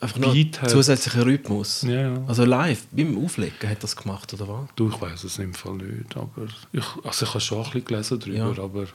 Einfach 0.00 0.18
noch 0.18 0.32
Beat 0.32 0.60
hat. 0.60 0.70
zusätzlicher 0.70 1.24
Rhythmus. 1.24 1.82
Ja, 1.82 2.00
ja. 2.10 2.24
Also 2.26 2.44
live, 2.44 2.84
beim 2.90 3.24
Auflegen 3.24 3.70
hat 3.70 3.84
das 3.84 3.94
gemacht, 3.94 4.34
oder 4.34 4.48
was? 4.48 4.68
Du, 4.74 4.88
ich 4.88 5.00
weiß 5.00 5.22
es 5.22 5.38
im 5.38 5.54
Fall 5.54 5.74
nicht, 5.74 6.16
aber 6.16 6.48
ich, 6.72 6.84
also 7.04 7.24
ich 7.24 7.30
habe 7.30 7.40
schon 7.40 7.58
ein 7.58 7.62
bisschen 7.70 7.84
gelesen 7.84 8.18
darüber, 8.18 8.56
Ja. 8.56 8.64
aber 8.64 8.86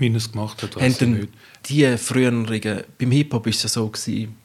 wie 0.00 0.08
er 0.08 0.16
es 0.16 0.30
gemacht 0.32 0.62
hat, 0.62 0.76
weiß 0.76 1.00
ich 1.02 1.28
die 1.66 1.96
früheren, 1.96 2.44
beim 2.98 3.10
Hip-Hop 3.10 3.46
war 3.46 3.50
es 3.50 3.62
ja 3.62 3.68
so, 3.68 3.88
gewesen, 3.88 4.36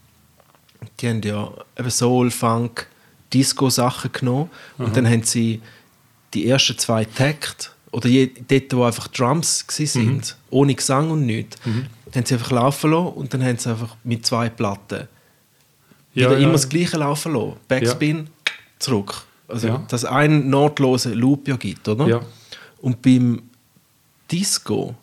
die 1.00 1.10
haben 1.10 1.22
ja 1.24 1.52
eben 1.78 1.90
Soul, 1.90 2.30
Funk, 2.30 2.88
Disco-Sachen 3.34 4.12
genommen 4.12 4.50
und 4.78 4.96
dann 4.96 5.08
haben 5.10 5.24
sie 5.24 5.62
die 6.34 6.48
ersten 6.48 6.78
zwei 6.78 7.06
Takte, 7.06 7.70
oder 7.92 8.08
je, 8.08 8.30
dort, 8.48 8.74
wo 8.76 8.84
einfach 8.84 9.08
Drums 9.08 9.66
gsi 9.66 9.86
sind, 9.88 10.38
ohne 10.50 10.76
Gesang 10.76 11.10
und 11.10 11.26
nichts, 11.26 11.58
haben 11.66 12.26
sie 12.26 12.34
einfach 12.36 12.52
laufen 12.52 12.92
lassen 12.92 13.08
und 13.14 13.34
dann 13.34 13.44
haben 13.44 13.58
sie 13.58 13.70
einfach 13.70 13.96
mit 14.04 14.26
zwei 14.26 14.50
Platten 14.50 15.08
Ja, 16.14 16.28
wieder 16.30 16.38
ja. 16.38 16.44
immer 16.44 16.54
das 16.54 16.70
Gleiche 16.70 16.98
laufen 16.98 17.34
lassen. 17.34 17.54
Backspin, 17.68 18.28
zurück. 18.80 19.24
Also, 19.48 19.68
Ja. 19.68 19.86
dass 19.88 20.04
es 20.04 20.10
einen 20.10 20.50
notlosen 20.50 21.14
Loop 21.14 21.48
ja 21.48 21.56
gibt, 21.56 21.88
oder? 21.88 22.08
Ja. 22.08 22.22
Und 22.82 23.02
beim 23.02 23.42
Disco, 24.32 24.96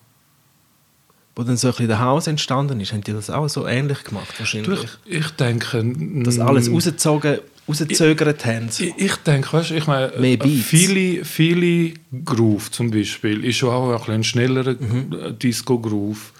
wo 1.35 1.43
dann 1.43 1.57
so 1.57 1.67
ein 1.67 1.71
bisschen 1.71 1.87
der 1.87 1.99
Haus 1.99 2.27
entstanden 2.27 2.79
ist, 2.79 2.93
haben 2.93 3.03
die 3.03 3.11
das 3.13 3.29
auch 3.29 3.47
so 3.49 3.67
ähnlich 3.67 4.03
gemacht 4.03 4.33
wahrscheinlich. 4.39 4.79
ich, 5.05 5.17
ich 5.19 5.29
denke... 5.31 5.83
dass 6.23 6.39
alles 6.39 6.71
rausgezogen, 6.71 7.39
rausgezögert 7.67 8.45
haben. 8.45 8.69
Ich, 8.77 8.93
ich 8.97 9.15
denke, 9.17 9.51
weißt 9.53 9.71
du, 9.71 9.75
ich 9.75 9.87
meine, 9.87 10.13
äh, 10.13 10.37
viele, 10.47 11.25
viele 11.25 11.93
Groove 12.23 12.71
zum 12.71 12.89
Beispiel 12.91 13.43
ist 13.43 13.57
schon 13.57 13.69
auch 13.69 13.89
ein, 13.91 13.97
bisschen 13.97 14.13
ein 14.13 14.23
schnellerer 14.23 14.75
Mhm. 14.79 15.37
Disco-Groove. 15.39 16.31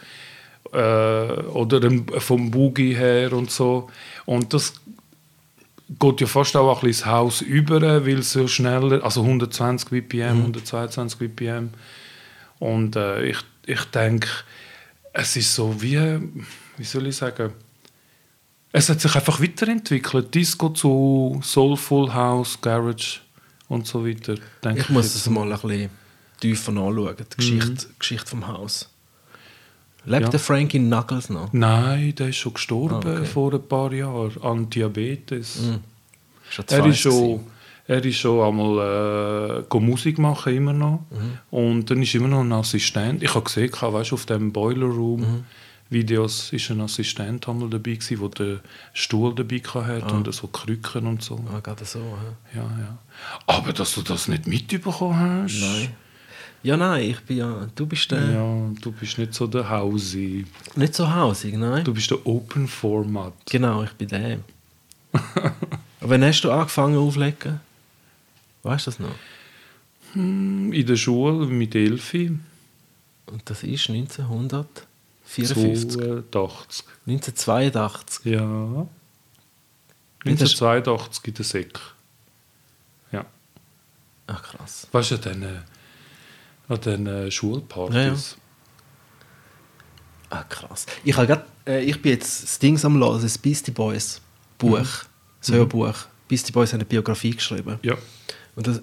Äh, 0.71 0.77
oder 0.77 1.79
vom 2.19 2.51
Boogie 2.51 2.95
her 2.95 3.31
und 3.33 3.49
so. 3.51 3.89
Und 4.25 4.53
das 4.53 4.73
geht 5.99 6.21
ja 6.21 6.27
fast 6.27 6.55
auch 6.57 6.67
ein 6.69 6.87
bisschen 6.87 6.87
ins 6.87 7.05
Haus 7.05 7.41
über, 7.41 7.81
weil 7.81 8.19
es 8.19 8.31
so 8.33 8.47
schneller, 8.47 9.03
also 9.03 9.21
120 9.21 9.89
BPM, 9.89 10.35
Mhm. 10.37 10.41
122 10.41 11.19
BPM. 11.19 11.69
Und 12.59 12.95
äh, 12.95 13.25
ich, 13.25 13.37
ich 13.65 13.83
denke, 13.85 14.27
es 15.15 15.36
ist 15.38 15.53
so 15.55 15.81
wie, 15.81 15.98
wie 16.77 16.84
soll 16.84 17.07
ich 17.07 17.15
sagen, 17.15 17.53
es 18.72 18.89
hat 18.89 19.00
sich 19.00 19.15
einfach 19.15 19.41
weiterentwickelt. 19.41 20.34
Disco 20.36 20.69
zu 20.69 21.39
Soulful 21.41 22.13
House, 22.13 22.60
Garage 22.60 23.22
und 23.69 23.88
so 23.88 24.05
weiter. 24.05 24.36
denke 24.63 24.81
Ich 24.81 24.89
muss 24.89 25.15
es 25.15 25.29
mal 25.29 25.51
ein 25.51 25.60
bisschen 25.60 25.89
tiefer 26.41 26.72
anschauen, 26.72 27.15
die 27.17 27.36
Geschichte, 27.38 27.88
Geschichte 27.98 28.27
vom 28.27 28.45
Haus. 28.48 28.89
Lebt 30.03 30.24
Ja. 30.24 30.29
der 30.29 30.39
Frankie 30.39 30.79
Knuckles 30.79 31.29
noch? 31.29 31.51
Nein, 31.53 32.13
der 32.15 32.27
ist 32.29 32.36
schon 32.36 32.53
gestorben 32.53 32.95
Ah, 33.07 33.13
okay. 33.17 33.25
Vor 33.25 33.53
ein 33.53 33.67
paar 33.67 33.91
Jahren 33.93 34.39
an 34.43 34.69
Diabetes. 34.69 35.57
Ist 36.50 36.72
er 36.72 36.86
ist 36.86 37.00
schon? 37.00 37.48
Er 37.87 38.03
ist 38.03 38.17
schon 38.17 38.41
einmal 38.47 39.63
äh, 39.71 39.79
Musik 39.79 40.17
machen 40.17 40.53
immer 40.55 40.73
noch 40.73 41.01
Mhm. 41.11 41.37
und 41.51 41.89
dann 41.91 42.01
ist 42.01 42.15
immer 42.15 42.27
noch 42.27 42.41
ein 42.41 42.51
Assistent. 42.53 43.21
Ich 43.23 43.33
habe 43.35 43.43
gesehen, 43.45 43.71
weißt, 43.71 44.13
auf 44.13 44.25
dem 44.25 44.51
Boiler 44.51 44.87
Room 44.87 45.21
Mhm. 45.21 45.43
Videos 45.87 46.51
ist 46.51 46.71
ein 46.71 46.81
Assistent 46.81 47.47
einmal 47.47 47.69
dabei 47.69 47.91
gewesen, 47.93 48.19
wo 48.19 48.27
der 48.27 48.59
Stuhl 48.93 49.35
dabei 49.35 49.59
hatte 49.59 50.15
und 50.15 50.33
so 50.33 50.47
Krücken 50.47 51.05
und 51.05 51.21
so. 51.21 51.39
Ah, 51.53 51.59
gerade 51.59 51.85
so. 51.85 51.99
hä? 51.99 52.57
Ja, 52.57 52.63
ja. 52.63 52.97
Aber 53.45 53.71
dass 53.71 53.93
du 53.93 54.01
das 54.01 54.27
nicht 54.27 54.47
mitbekommen 54.47 55.43
hast? 55.43 55.61
Nein. 55.61 55.89
Ja, 56.63 56.75
nein, 56.75 57.11
ich 57.11 57.19
bin 57.21 57.37
ja. 57.37 57.67
Du 57.75 57.85
bist 57.85 58.09
der. 58.09 58.31
Ja, 58.31 58.71
du 58.81 58.91
bist 58.93 59.19
nicht 59.19 59.35
so 59.35 59.45
der 59.45 59.69
Hausi. 59.69 60.45
Nicht 60.75 60.95
so 60.95 61.07
hausig, 61.13 61.55
nein. 61.55 61.83
Du 61.83 61.93
bist 61.93 62.09
der 62.09 62.25
Open 62.25 62.67
Format. 62.67 63.33
Genau, 63.47 63.83
ich 63.83 63.91
bin 63.91 64.07
der. 64.07 64.39
Wann 66.01 66.23
hast 66.23 66.41
du 66.41 66.51
angefangen 66.51 66.97
aufzulegen? 66.97 67.59
Weißt 68.65 68.88
du 68.88 68.91
das 68.91 69.00
noch? 69.00 69.15
In 70.15 70.86
der 70.86 70.95
Schule 70.95 71.45
mit 71.45 71.75
Elfi. 71.75 72.38
Und 73.27 73.50
das 73.50 73.63
ist 73.63 73.89
1954. 73.89 75.98
82. 75.98 76.86
1982. 77.05 78.25
Ja. 78.25 78.88
Wie 80.24 80.36
das- 80.36 80.62
1982 80.62 81.27
in 81.27 81.34
der 81.36 81.45
Sek. 81.45 81.79
Ja. 83.12 83.25
Ach 84.27 84.41
krass. 84.41 84.88
Weißt 84.91 85.12
du, 85.12 85.15
an 85.15 85.22
diesen, 85.22 85.45
an 86.67 86.81
diesen 86.81 87.07
äh, 87.07 87.29
Schulpartys? 87.31 87.95
Ja, 87.95 88.07
ja. 88.07 88.15
Ah 90.31 90.43
krass. 90.43 90.86
Ich, 91.03 91.15
habe 91.15 91.27
grad, 91.27 91.45
äh, 91.67 91.84
ich 91.84 92.01
bin 92.01 92.13
jetzt 92.13 92.43
das 92.43 92.57
Ding 92.60 92.84
am 92.84 92.98
Hören, 92.98 93.22
das 93.22 93.38
Beastie 93.38 93.72
Boys 93.72 94.22
Buch, 94.57 94.88
das 95.39 95.51
Hörbuch. 95.51 95.93
Beastie 96.27 96.51
Boys 96.51 96.74
haben 96.74 96.79
eine 96.79 96.86
Biografie 96.86 97.31
geschrieben. 97.36 97.77
Ja. 97.84 97.95
Und, 98.55 98.67
das, 98.67 98.81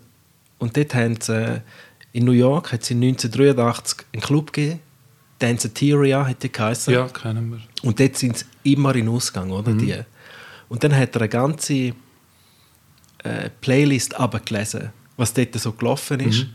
und 0.58 0.76
dort 0.76 0.94
haben 0.94 1.20
sie, 1.20 1.34
äh, 1.34 1.60
in 2.12 2.24
New 2.24 2.32
York 2.32 2.72
hat 2.72 2.84
sie 2.84 2.94
1983 2.94 4.06
einen 4.12 4.22
Club 4.22 4.52
gegeben, 4.52 4.80
Danceteria 5.38 6.26
hat 6.26 6.42
die 6.42 6.52
geheißen. 6.52 6.94
ja, 6.94 7.08
kennen 7.08 7.50
wir. 7.50 7.60
Und 7.82 7.98
dort 7.98 8.16
sind 8.16 8.38
sie 8.38 8.44
immer 8.72 8.94
in 8.94 9.08
Ausgang, 9.08 9.50
oder? 9.50 9.72
Die. 9.72 9.98
Und 10.68 10.84
dann 10.84 10.94
hat 10.96 11.16
er 11.16 11.22
eine 11.22 11.28
ganze 11.28 11.94
äh, 13.24 13.50
Playlist 13.60 14.14
abgelesen, 14.18 14.90
was 15.16 15.34
dort 15.34 15.54
so 15.58 15.72
gelaufen 15.72 16.20
ist. 16.20 16.46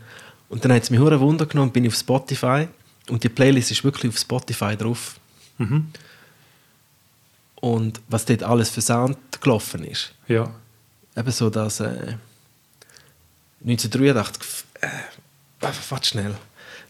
Und 0.48 0.64
dann 0.64 0.72
hat 0.72 0.84
es 0.84 0.90
mich 0.90 0.98
hure 0.98 1.20
Wunder 1.20 1.44
genommen, 1.44 1.70
bin 1.70 1.84
ich 1.84 1.92
auf 1.92 1.98
Spotify 1.98 2.68
und 3.10 3.22
die 3.22 3.28
Playlist 3.28 3.70
ist 3.70 3.84
wirklich 3.84 4.10
auf 4.10 4.18
Spotify 4.18 4.76
drauf. 4.76 5.20
Und 7.56 8.00
was 8.08 8.24
dort 8.24 8.42
alles 8.42 8.70
für 8.70 8.80
Sound 8.80 9.18
gelaufen 9.40 9.84
ist. 9.84 10.14
Ja. 10.28 10.50
Eben 11.16 11.30
so, 11.30 11.50
dass 11.50 11.80
äh, 11.80 12.14
1983, 13.64 14.64
äh, 14.80 14.86
warte 15.60 15.78
warte 15.90 16.08
schnell. 16.08 16.34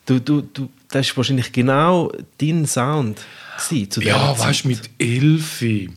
Du, 0.07 0.21
du, 0.21 0.41
du, 0.43 0.69
das 0.91 1.07
ist 1.09 1.17
wahrscheinlich 1.17 1.53
genau 1.53 2.13
dein 2.39 2.67
Sound 2.67 3.21
gewesen 3.69 3.91
zu 3.91 4.01
Ja, 4.03 4.39
weißt 4.39 4.65
du, 4.65 4.69
mit 4.69 4.81
Elfi 4.99 5.91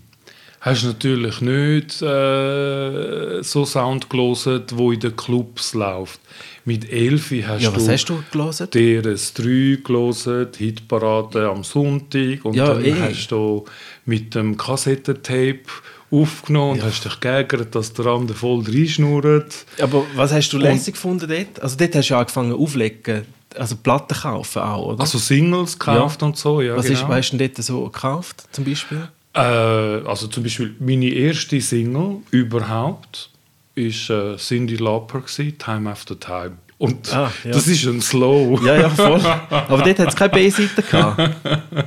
hast 0.59 0.83
du 0.83 0.87
natürlich 0.87 1.41
nicht 1.41 2.01
äh, 2.01 3.41
so 3.41 3.65
Sound 3.65 4.09
gelesen, 4.09 4.63
wo 4.73 4.91
in 4.91 4.99
den 4.99 5.15
Clubs 5.15 5.73
läuft. 5.73 6.19
Mit 6.65 6.91
Elfi 6.91 7.41
hast 7.41 7.63
Ja, 7.63 7.71
du 7.71 7.77
was 7.77 7.87
hast 7.87 8.05
du 8.09 8.21
gelesen? 8.31 8.67
DRS3 8.67 9.81
gelesen, 9.81 10.47
die 10.51 10.65
Hitparade 10.65 11.49
am 11.49 11.63
Sonntag 11.63 12.43
und 12.45 12.53
Ja, 12.55 12.73
dann 12.73 12.85
eh. 12.85 12.93
hast 12.93 13.29
du 13.29 13.65
mit 14.05 14.35
dem 14.35 14.57
Kassettentape 14.57 15.63
aufgenommen 16.11 16.73
und 16.73 16.83
hast 16.83 17.05
dich 17.05 17.19
geärgert, 17.19 17.73
dass 17.73 17.93
der 17.93 18.05
andere 18.07 18.37
voll 18.37 18.63
reinschnurrt. 18.67 19.53
Aber 19.81 20.03
was 20.15 20.31
hast 20.33 20.49
du 20.51 20.57
lässig 20.57 20.95
gefunden 20.95 21.27
dort? 21.29 21.61
Also 21.61 21.75
dort 21.77 21.95
hast 21.95 22.09
du 22.09 22.15
angefangen 22.15 22.53
auflegen, 22.53 23.23
also 23.55 23.75
Platten 23.77 24.13
kaufen 24.15 24.61
auch, 24.61 24.87
oder? 24.93 25.01
Also 25.01 25.17
Singles 25.17 25.77
gekauft 25.79 26.21
Ja. 26.21 26.27
und 26.27 26.37
so, 26.37 26.61
ja 26.61 26.75
was, 26.75 26.85
ist, 26.85 27.01
genau. 27.01 27.13
hast 27.13 27.31
du 27.31 27.37
denn 27.37 27.51
dort 27.53 27.63
so 27.65 27.83
gekauft, 27.85 28.43
zum 28.51 28.63
Beispiel? 28.65 29.07
Äh, 29.33 29.39
also 29.39 30.27
zum 30.27 30.43
Beispiel 30.43 30.75
meine 30.79 31.07
erste 31.09 31.59
Single 31.61 32.17
überhaupt 32.31 33.29
ist 33.75 34.09
äh, 34.09 34.35
Cindy 34.37 34.75
Lauper 34.75 35.21
gewesen, 35.21 35.57
Time 35.57 35.89
After 35.89 36.19
Time. 36.19 36.57
Und 36.77 37.13
Ah, 37.13 37.31
ja. 37.43 37.51
das 37.51 37.67
ist 37.67 37.85
ein 37.85 38.01
Slow. 38.01 38.59
Ja, 38.65 38.75
ja, 38.75 38.89
voll. 38.89 39.21
Aber 39.49 39.83
dort 39.83 39.99
hat 39.99 40.07
es 40.09 40.15
keine 40.15 40.31
B-Seite 40.33 40.81
gehabt. 40.81 41.35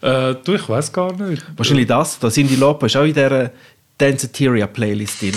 Äh, 0.00 0.34
du, 0.44 0.54
ich 0.54 0.68
weiß 0.68 0.92
gar 0.92 1.12
nicht. 1.14 1.42
Wahrscheinlich 1.56 1.86
das. 1.86 2.18
Da 2.18 2.30
sind 2.30 2.48
die 2.48 2.56
Lopen 2.56 2.86
ist 2.86 2.96
auch 2.96 3.02
in 3.04 3.14
dieser 3.14 3.50
Danceteria 3.98 4.66
Playlist 4.66 5.22
drin. 5.22 5.32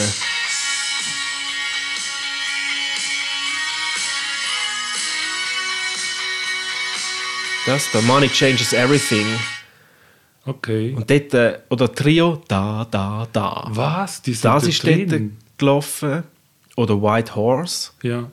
Das, 7.65 7.91
da 7.91 8.01
Money 8.01 8.29
Changes 8.29 8.73
Everything. 8.73 9.25
Okay. 10.45 10.93
Und 10.95 11.09
dort, 11.09 11.33
äh, 11.33 11.59
oder 11.69 11.93
Trio, 11.93 12.41
da, 12.47 12.87
da, 12.89 13.27
da. 13.31 13.65
Was? 13.69 14.21
Die 14.21 14.33
sind 14.33 14.45
Das 14.45 14.63
dort 14.63 14.73
ist 14.73 14.83
dort 14.83 15.11
drin? 15.11 15.37
gelaufen. 15.57 16.23
Oder 16.75 17.01
White 17.01 17.35
Horse. 17.35 17.91
Ja. 18.01 18.29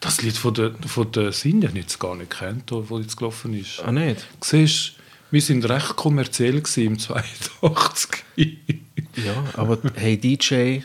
Das 0.00 0.22
Lied 0.22 0.36
von 0.36 0.54
der, 0.54 0.72
von 0.86 1.12
der 1.12 1.30
Cindy 1.30 1.66
habe 1.66 1.78
ich 1.78 1.84
jetzt 1.84 1.98
gar 2.00 2.14
nicht 2.16 2.30
kennt, 2.30 2.64
wo 2.70 2.98
jetzt 2.98 3.16
gelaufen 3.18 3.52
ist. 3.54 3.80
Ah, 3.84 3.92
nicht? 3.92 4.26
Siehst, 4.42 4.94
wir 5.30 5.42
sind 5.42 5.68
recht 5.68 5.94
kommerziell 5.96 6.56
im 6.76 6.98
82. 6.98 8.24
Ja, 9.16 9.34
aber 9.54 9.76
Hey 9.96 10.16
DJ, 10.16 10.80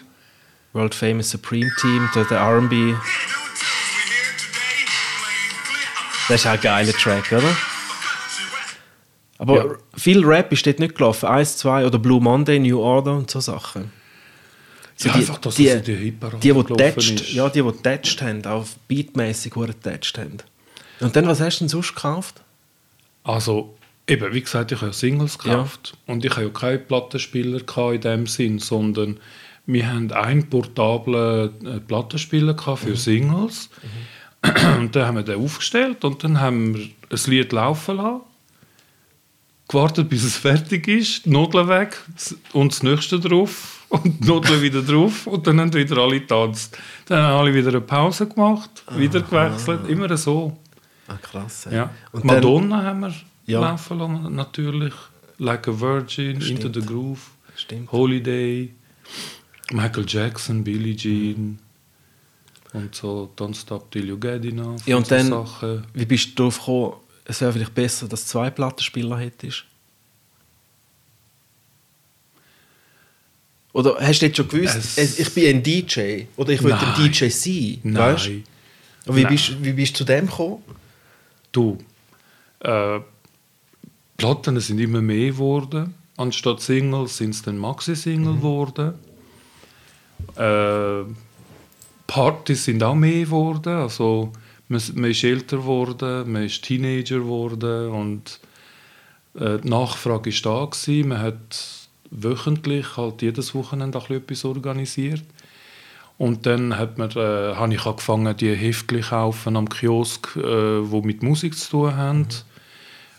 World 0.74 0.95
Famous 0.95 1.29
Supreme 1.29 1.69
Team, 1.79 2.10
der, 2.15 2.25
der 2.25 2.39
R&B, 2.39 2.93
das 6.27 6.41
ist 6.41 6.48
auch 6.48 6.51
ein 6.53 6.62
geiler 6.62 6.91
Track, 6.93 7.31
oder? 7.31 7.55
Aber 9.38 9.55
Ja. 9.55 9.75
viel 9.95 10.25
Rap 10.25 10.51
ist 10.51 10.65
dort 10.65 10.79
nicht 10.79 10.95
gelaufen. 10.95 11.27
Eins, 11.29 11.55
zwei 11.57 11.86
oder 11.86 12.00
Blue 12.00 12.19
Monday, 12.19 12.57
New 12.60 12.79
Order 12.79 13.13
und 13.15 13.29
so 13.29 13.39
Sachen. 13.39 13.91
So 14.95 15.09
Ja, 15.09 15.15
einfach, 15.15 15.37
dass 15.39 15.55
die, 15.55 15.67
in 15.67 15.83
die 15.83 15.95
Hitparade 15.95 16.39
die, 16.39 16.53
die 16.53 16.73
tätscht, 16.73 17.33
ja, 17.33 17.49
die, 17.49 17.61
die 17.61 17.71
tätscht 17.71 18.21
haben, 18.21 18.45
auch 18.45 18.65
beatmäßig 18.87 19.53
die 19.53 19.73
tätscht 19.73 20.17
haben. 20.17 20.37
Und 21.01 21.15
dann, 21.15 21.27
was 21.27 21.41
hast 21.41 21.59
du 21.59 21.65
denn 21.65 21.69
sonst 21.69 21.95
gekauft? 21.95 22.41
Also, 23.23 23.75
eben, 24.07 24.33
wie 24.33 24.41
gesagt, 24.41 24.71
ich 24.71 24.81
habe 24.81 24.93
Singles 24.93 25.37
gekauft. 25.37 25.97
Und 26.05 26.23
ich 26.23 26.31
habe 26.31 26.43
ja 26.43 26.49
keinen 26.49 26.85
Plattenspieler 26.85 27.61
in 27.93 28.01
dem 28.01 28.27
Sinn, 28.27 28.59
sondern 28.59 29.19
wir 29.65 29.91
haben 29.91 30.11
einen 30.11 30.49
portablen 30.49 31.65
äh, 31.65 31.79
Plattenspieler 31.79 32.55
für 32.77 32.95
Singles. 32.95 33.69
Und 34.77 34.95
dann 34.95 35.07
haben 35.07 35.15
wir 35.15 35.23
den 35.23 35.43
aufgestellt 35.43 36.03
und 36.05 36.23
dann 36.23 36.39
haben 36.39 36.75
wir 36.75 36.89
ein 37.09 37.19
Lied 37.31 37.51
laufen 37.51 37.97
lassen, 37.97 38.21
gewartet, 39.67 40.07
bis 40.07 40.23
es 40.23 40.37
fertig 40.37 40.87
ist, 40.87 41.25
die 41.25 41.31
Nudeln 41.31 41.67
weg 41.67 41.99
und 42.53 42.71
das 42.71 42.83
nächste 42.83 43.19
drauf 43.19 43.75
und 43.89 44.25
Nudeln 44.25 44.62
wieder 44.62 44.82
drauf 44.82 45.27
und 45.27 45.46
dann 45.48 45.60
haben 45.60 45.74
wieder 45.74 45.98
alle 45.98 46.20
getanzt. 46.20 46.77
Dann 47.08 47.22
haben 47.24 47.39
alle 47.39 47.54
wieder 47.54 47.70
eine 47.70 47.82
Pause 47.82 48.27
gemacht, 48.27 48.84
wieder 48.96 49.22
gewechselt, 49.22 49.88
immer 49.88 50.15
so. 50.18 50.58
Ah, 51.08 51.18
krass. 51.22 51.68
Ja. 51.72 51.92
Und 52.12 52.25
dann- 52.27 52.36
Madonna 52.38 52.84
haben 52.84 53.00
wir 53.01 53.13
Ja. 53.46 53.60
laufen 53.62 54.00
lassen, 54.00 54.36
natürlich. 54.36 54.94
Like 55.38 55.68
a 55.68 55.80
Virgin, 55.80 56.42
Into 56.42 56.70
the 56.74 56.86
Groove, 56.86 57.20
Stimmt. 57.56 57.92
Holiday, 57.92 58.74
Michael 59.72 60.06
Jackson, 60.08 60.63
Billie 60.63 60.96
Jean 60.96 61.60
und 62.74 62.96
so 62.96 63.30
Don't 63.38 63.54
Stop 63.56 63.92
Till 63.92 64.08
You 64.08 64.18
Get 64.18 64.46
Enough. 64.46 64.86
Ja, 64.88 64.96
und 64.98 65.06
so 65.08 65.15
dann, 65.15 65.27
Sachen. 65.30 65.84
wie 65.94 66.06
bist 66.06 66.30
du 66.30 66.36
darauf 66.36 66.58
gekommen, 66.60 66.94
es 67.25 67.42
wäre 67.42 67.51
vielleicht 67.54 67.74
besser, 67.75 68.08
dass 68.08 68.24
du 68.24 68.27
zwei 68.32 68.50
Plattenspieler 68.50 69.18
hättest? 69.20 69.65
Oder 73.75 73.98
hast 74.00 74.22
du 74.22 74.27
jetzt 74.27 74.38
schon 74.38 74.48
gewusst, 74.48 74.98
Es- 74.98 75.20
ich 75.20 75.34
bin 75.34 75.48
ein 75.58 75.62
DJ 75.62 76.24
oder 76.38 76.51
ich 76.53 76.63
will 76.63 76.72
ein. 76.72 76.96
DJ 77.12 77.27
sein? 77.27 77.79
Nein. 77.84 77.96
Weißt? 78.15 78.29
Und 79.08 79.15
wie, 79.17 79.24
Nein. 79.24 79.34
bist, 79.34 79.63
wie 79.63 79.74
bist 79.74 79.94
du 79.96 79.98
zu 79.98 80.03
dem 80.05 80.27
gekommen? 80.27 80.63
Du, 81.51 81.77
äh, 82.62 83.00
Platten 84.15 84.58
sind 84.62 84.79
immer 84.79 85.01
mehr 85.01 85.32
geworden. 85.32 85.94
Anstatt 86.15 86.62
Singles 86.62 87.17
sind 87.17 87.32
es 87.32 87.41
dann 87.41 87.58
Maxi-Single 87.58 88.36
geworden. 88.36 88.94
Äh, 90.38 91.03
Partys 92.08 92.63
sind 92.63 92.82
auch 92.82 92.96
mehr 92.96 93.25
geworden. 93.25 93.74
Also, 93.75 94.32
man, 94.70 94.82
man 94.94 95.12
ist 95.12 95.24
älter 95.25 95.58
geworden, 95.58 96.32
man 96.32 96.46
ist 96.46 96.63
Teenager 96.63 97.17
geworden 97.20 97.89
und 97.89 98.39
äh, 99.38 99.60
die 99.60 99.67
Nachfrage 99.67 100.32
war 100.32 100.60
da. 100.62 100.65
Gewesen. 100.72 101.10
Man 101.10 101.20
hat 101.22 101.85
wöchentlich, 102.15 102.98
halt 102.98 103.22
jedes 103.22 103.53
Wochenende 103.53 103.98
auch 103.98 104.10
etwas 104.10 104.45
organisiert. 104.45 105.24
Und 106.17 106.45
dann 106.45 106.77
hat 106.77 106.98
man, 106.98 107.12
äh, 107.12 107.55
habe 107.55 107.74
ich 107.74 107.86
angefangen, 107.86 108.36
die 108.38 108.53
Heftchen 108.55 109.01
kaufen 109.01 109.57
am 109.57 109.67
Kiosk, 109.67 110.36
äh, 110.38 110.41
wo 110.89 111.01
mit 111.01 111.24
Musik 111.24 111.57
zu 111.57 111.72
tun 111.72 111.95
haben. 111.95 112.27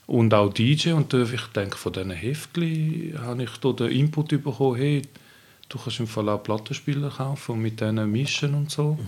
Und 0.07 0.33
auch 0.33 0.53
DJ. 0.53 0.93
Und 0.93 1.13
äh, 1.13 1.25
ich 1.25 1.47
denke, 1.49 1.77
von 1.77 1.93
diesen 1.93 2.13
Heftchen 2.13 3.19
habe 3.21 3.43
ich 3.43 3.57
da 3.59 3.73
den 3.73 3.91
Input 3.91 4.29
bekommen, 4.29 4.77
hey, 4.77 5.03
du 5.69 5.79
kannst 5.79 6.01
im 6.01 6.07
Fall 6.07 6.29
auch 6.29 6.43
Plattenspieler 6.43 7.11
kaufen 7.11 7.53
und 7.53 7.63
mit 7.63 7.81
denen 7.81 8.11
mischen 8.11 8.55
und 8.55 8.71
so. 8.71 8.99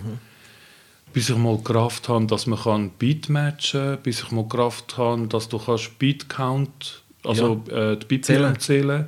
Bis 1.11 1.29
ich 1.29 1.37
mal 1.37 1.57
Kraft 1.57 2.09
habe, 2.09 2.27
dass 2.27 2.45
man 2.45 2.59
kann 2.59 2.91
Beat 2.99 3.29
matchen 3.29 3.81
kann, 3.81 4.03
bis 4.03 4.21
ich 4.21 4.31
mal 4.31 4.47
Kraft 4.47 4.97
habe, 4.97 5.25
dass 5.27 5.49
du 5.49 5.57
kannst 5.57 5.97
Beat 5.97 6.29
Count, 6.29 7.01
also 7.23 7.63
äh, 7.71 7.97
die 7.97 8.05
BPM 8.05 8.23
Zählen. 8.23 8.59
zählen. 8.59 9.07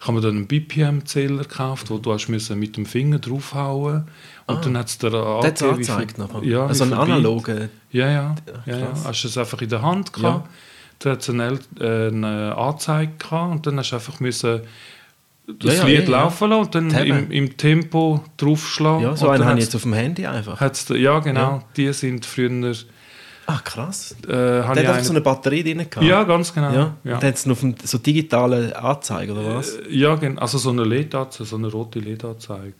Ich 0.00 0.06
habe 0.06 0.12
mir 0.16 0.20
dann 0.20 0.36
einen 0.36 0.46
BPM-Zähler 0.46 1.42
gekauft, 1.42 1.90
wo 1.90 1.98
du 1.98 2.12
hast 2.12 2.28
müssen 2.28 2.58
mit 2.58 2.76
dem 2.76 2.86
Finger 2.86 3.18
draufhauen 3.18 4.04
und 4.46 4.64
dann 4.64 4.78
hat 4.78 4.86
es 4.88 4.98
dir 4.98 5.12
Ah. 5.12 5.40
Der 5.40 5.50
hat 5.50 5.56
es 5.56 5.62
wie 5.62 5.66
angezeigt 5.68 6.18
nachher. 6.18 6.44
Ja, 6.44 6.66
also 6.66 6.84
ein 6.84 6.92
analoger. 6.92 7.68
Ja, 7.90 8.08
ja. 8.10 8.34
ja, 8.66 8.78
ja. 8.78 8.88
Hast 9.04 9.24
du 9.24 9.28
es 9.28 9.36
einfach 9.36 9.60
in 9.60 9.68
der 9.68 9.82
Hand 9.82 10.12
gehabt, 10.12 10.46
Ja. 10.46 10.50
dann 11.00 11.12
hat 11.12 11.20
es 11.22 11.30
eine, 11.30 11.58
äh, 11.80 12.08
eine 12.08 12.56
Anzeige 12.56 13.12
gehabt 13.18 13.52
und 13.56 13.66
dann 13.66 13.78
hast 13.78 13.90
du 13.90 13.96
einfach 13.96 14.20
müssen 14.20 14.60
das 15.48 15.78
Ja, 15.78 15.84
Lied 15.84 16.04
ja, 16.08 16.10
laufen 16.10 16.50
lassen 16.50 16.60
und 16.60 16.74
dann 16.74 16.90
im, 17.06 17.30
im 17.30 17.56
Tempo 17.56 18.22
draufschlagen. 18.36 19.02
Ja, 19.02 19.16
so 19.16 19.28
einen 19.30 19.40
dann 19.40 19.48
habe 19.48 19.58
ich 19.58 19.64
jetzt 19.64 19.74
auf 19.74 19.82
dem 19.82 19.94
Handy 19.94 20.26
einfach. 20.26 20.60
hat's- 20.60 20.88
Ja, 20.90 21.18
genau. 21.20 21.62
Die 21.76 21.92
sind 21.92 22.24
früher... 22.24 22.72
Ah, 23.50 23.60
krass. 23.64 24.14
Äh, 24.24 24.26
Der 24.26 24.68
hat 24.68 24.76
einfach 24.76 24.94
eine- 24.96 25.04
so 25.04 25.12
eine 25.12 25.22
Batterie 25.22 25.62
drin 25.62 25.78
gehabt. 25.88 26.02
ja, 26.06 26.22
ganz 26.24 26.52
genau. 26.52 26.70
Ja. 26.70 26.94
Ja, 27.02 27.14
Und 27.14 27.22
dann 27.22 27.28
hat 27.30 27.34
es 27.34 27.46
noch 27.46 27.52
auf 27.54 27.60
dem, 27.60 27.74
so 27.82 27.96
digitale 27.96 28.76
Anzeige, 28.78 29.32
oder 29.32 29.56
was? 29.56 29.70
Äh, 29.76 29.88
ja 29.90 30.14
gen- 30.16 30.38
also 30.38 30.58
so 30.58 30.68
eine 30.70 30.84
LED-Anzeige, 30.84 31.44
so 31.48 31.56
eine 31.56 31.68
rote 31.68 31.98
LED-Anzeige. 31.98 32.74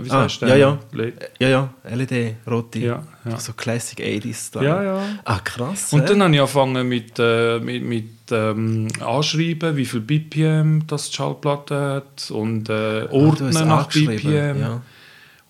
Wie 0.00 0.10
Ah, 0.10 0.22
sagst 0.28 0.40
du 0.42 0.46
ja, 0.46 0.56
ja. 0.56 0.78
LED? 0.92 1.14
Ja, 1.38 1.48
ja, 1.48 1.68
LED, 1.94 2.36
rote. 2.50 2.78
Ja, 2.80 3.02
ja. 3.24 3.38
So 3.38 3.52
Classic 3.52 4.00
80s. 4.00 4.60
Ja, 4.62 4.82
ja. 4.82 5.02
Ah, 5.24 5.40
krass. 5.44 5.92
Und 5.92 6.08
dann 6.08 6.22
habe 6.22 6.34
ich 6.34 6.40
angefangen 6.40 6.88
mit, 6.88 7.18
äh, 7.18 7.60
mit, 7.60 7.84
mit 7.84 8.08
ähm, 8.32 8.88
Anschreiben, 9.00 9.76
wie 9.76 9.84
viel 9.84 10.00
BPM 10.00 10.86
das 10.86 11.10
die 11.10 11.16
Schallplatte 11.16 11.78
hat 11.78 12.30
und 12.30 12.68
äh, 12.70 12.72
Ah, 13.02 13.12
Ordnen 13.12 13.50
nach 13.52 13.82
angeschrieben, 13.84 14.16
BPM 14.16 14.60
Ja. 14.60 14.80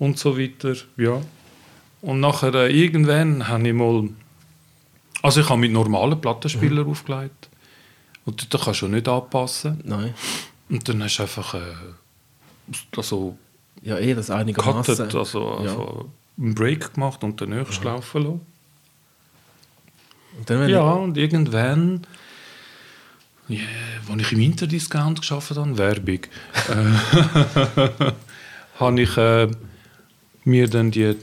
und 0.01 0.19
so 0.19 0.37
weiter. 0.39 0.75
Ja. 0.97 1.21
Und 2.03 2.21
nachher 2.21 2.53
äh, 2.55 2.73
irgendwann 2.77 3.47
habe 3.49 3.69
ich 3.69 3.73
mal... 3.75 4.09
Also 5.23 5.41
ich 5.41 5.49
habe 5.49 5.61
mit 5.61 5.73
normalen 5.73 6.21
Plattenspielern 6.21 6.85
Mhm. 6.85 6.91
aufgelegt. 6.91 7.49
Und 8.25 8.53
dort 8.53 8.65
kannst 8.65 8.83
du 8.83 8.89
nicht 8.89 9.09
anpassen. 9.09 9.81
Nein. 9.85 10.15
Und 10.69 10.89
dann 10.89 11.03
hast 11.03 11.17
du 11.17 11.23
einfach... 11.23 11.55
Äh, 11.55 11.61
also 12.97 13.37
Ja, 13.83 13.99
eh, 13.99 14.15
das 14.15 14.31
einigermaßen. 14.31 15.17
also 15.17 15.61
ja. 15.65 16.43
einen 16.45 16.55
Break 16.55 16.95
gemacht 16.95 17.25
und 17.25 17.41
den 17.41 17.51
nächsten 17.51 17.85
laufen 17.85 18.23
lassen. 18.23 18.41
Und 20.39 20.51
dann, 20.51 20.69
Ja, 20.69 20.93
und 20.93 21.17
irgendwann, 21.17 22.07
yeah, 23.49 23.63
als 24.11 24.23
ich 24.23 24.33
im 24.33 24.41
Interdiscount 24.41 25.21
geschafft 25.21 25.57
habe, 25.57 25.79
Werbung, 25.79 26.21
äh, 26.69 28.13
habe 28.79 29.01
ich 29.01 29.17
äh, 29.17 29.49
mir 30.45 30.69
dann 30.69 30.91
die 30.91 31.17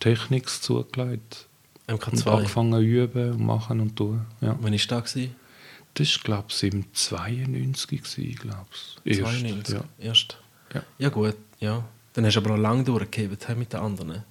Techniks 0.00 0.60
zugelegt 0.60 1.46
ich, 1.86 1.92
und 1.92 2.02
MK2. 2.02 2.30
angefangen 2.30 2.72
zu 2.72 2.80
üben 2.80 3.32
und 3.32 3.44
machen 3.44 3.80
und 3.80 3.96
tun. 3.96 4.22
Ja. 4.40 4.56
Wann 4.60 4.72
war 4.72 4.80
da? 4.88 5.00
Gewesen? 5.00 5.34
Das 5.94 6.16
war, 6.16 6.22
glaube 6.24 6.46
ich, 6.48 6.62
im 6.62 6.84
92, 6.92 8.38
glaube 8.38 8.66
ich. 9.04 9.18
92. 9.18 9.74
Ja. 9.74 9.84
Erst. 9.98 10.38
Ja. 10.72 10.82
ja, 10.98 11.08
gut. 11.10 11.36
Ja. 11.60 11.84
Dann 12.14 12.26
hast 12.26 12.34
du 12.34 12.40
aber 12.40 12.54
auch 12.54 12.58
lange 12.58 12.84
durchgehebt 12.84 13.48
hä, 13.48 13.54
mit 13.54 13.72
den 13.72 13.80
anderen. 13.80 14.22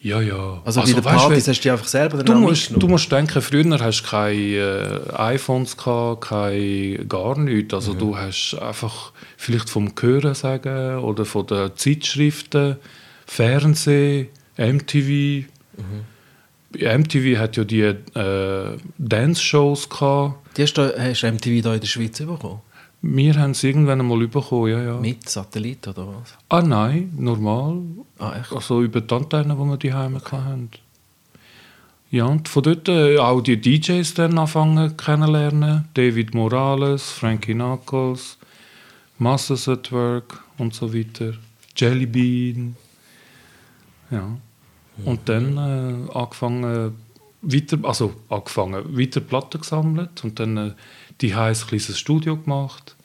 ja, 0.00 0.20
ja. 0.20 0.62
Also, 0.64 0.80
bei 0.80 0.92
den 0.92 1.04
weißt 1.04 1.16
Partys 1.16 1.48
hast 1.48 1.58
du 1.58 1.62
die 1.62 1.70
einfach 1.70 1.88
selber 1.88 2.22
Du 2.22 2.34
musst, 2.34 2.70
du 2.70 2.88
musst 2.88 3.10
denken, 3.10 3.40
früher 3.42 3.80
hast 3.80 4.02
du 4.02 4.08
keine 4.08 4.34
äh, 4.34 5.12
iPhones, 5.16 5.76
gehabt, 5.76 6.28
keine, 6.28 7.04
gar 7.06 7.38
nichts. 7.38 7.74
Also 7.74 7.94
du 7.94 8.16
hast 8.16 8.54
einfach 8.54 9.12
vielleicht 9.36 9.70
vom 9.70 9.92
Hören 10.00 10.34
sagen 10.34 10.98
oder 10.98 11.24
von 11.24 11.46
den 11.46 11.76
Zeitschriften, 11.76 12.76
Fernsehen, 13.26 14.28
MTV. 14.56 15.46
MTV 16.74 17.38
hat 17.38 17.56
ja 17.56 17.64
die 17.64 17.82
äh, 17.82 18.76
Dance-Shows 18.98 19.88
gehabt. 19.88 20.56
Die 20.56 20.62
hast 20.62 20.74
du, 20.74 20.94
hast 20.96 21.22
du 21.22 21.32
MTV 21.32 21.62
da 21.62 21.74
in 21.74 21.80
der 21.80 21.86
Schweiz 21.86 22.18
bekommen? 22.18 22.60
Wir 23.06 23.34
haben 23.34 23.50
es 23.50 23.62
irgendwann 23.62 24.00
einmal 24.00 24.26
bekommen, 24.26 24.70
ja, 24.70 24.82
ja. 24.82 24.96
Mit 24.98 25.28
Satellit 25.28 25.86
oder 25.88 26.06
was? 26.06 26.36
Ah 26.48 26.62
nein, 26.62 27.12
normal. 27.18 27.82
Ah, 28.18 28.38
echt? 28.40 28.50
Also 28.50 28.80
über 28.82 29.02
die 29.02 29.14
Antennen, 29.14 29.58
die 29.58 29.64
wir 29.64 29.76
die 29.76 29.92
Heime 29.92 30.20
hatten. 30.20 30.70
Ja, 32.10 32.24
und 32.26 32.48
von 32.48 32.62
dort 32.62 32.88
äh, 32.88 33.18
auch 33.18 33.40
die 33.40 33.60
DJs 33.60 34.14
dann 34.14 34.38
anfangen 34.38 34.96
kennenlernen. 34.96 35.88
David 35.94 36.32
Morales, 36.32 37.10
Frankie 37.10 37.54
Knuckles, 37.54 38.38
Masters 39.18 39.68
at 39.68 39.92
Work 39.92 40.42
und 40.56 40.72
so 40.72 40.94
weiter. 40.94 41.34
Jelly 41.76 42.06
Bean. 42.06 42.76
Ja. 44.10 44.36
Und 45.04 45.28
dann 45.28 45.56
äh, 45.56 46.12
angefangen, 46.12 46.94
weiter, 47.42 47.78
also 47.82 48.14
angefangen, 48.28 48.96
weiter 48.96 49.20
Platten 49.20 49.60
gesammelt 49.60 50.24
und 50.24 50.38
dann 50.40 50.56
äh, 50.56 50.70
die 51.20 51.34
ein 51.34 51.54
kleines 51.54 51.98
Studio 51.98 52.36
gemacht. 52.36 52.96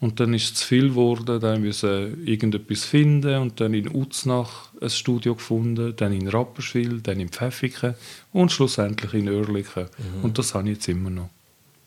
Und 0.00 0.20
dann 0.20 0.34
ist 0.34 0.44
es 0.44 0.54
zu 0.54 0.66
viel 0.66 0.88
geworden, 0.90 1.40
dann 1.40 1.62
müssen 1.62 2.26
irgendetwas 2.26 2.84
finden 2.84 3.40
und 3.40 3.60
dann 3.60 3.72
in 3.72 3.88
Uznach 3.88 4.70
ein 4.80 4.90
Studio 4.90 5.34
gefunden, 5.34 5.94
dann 5.96 6.12
in 6.12 6.28
Rapperswil, 6.28 7.00
dann 7.00 7.20
in 7.20 7.30
Pfäffiken 7.30 7.94
und 8.32 8.52
schlussendlich 8.52 9.14
in 9.14 9.30
Oerlikon. 9.30 9.86
Und 10.22 10.36
das 10.36 10.54
habe 10.54 10.68
ich 10.68 10.76
jetzt 10.76 10.88
immer 10.88 11.08
noch. 11.08 11.30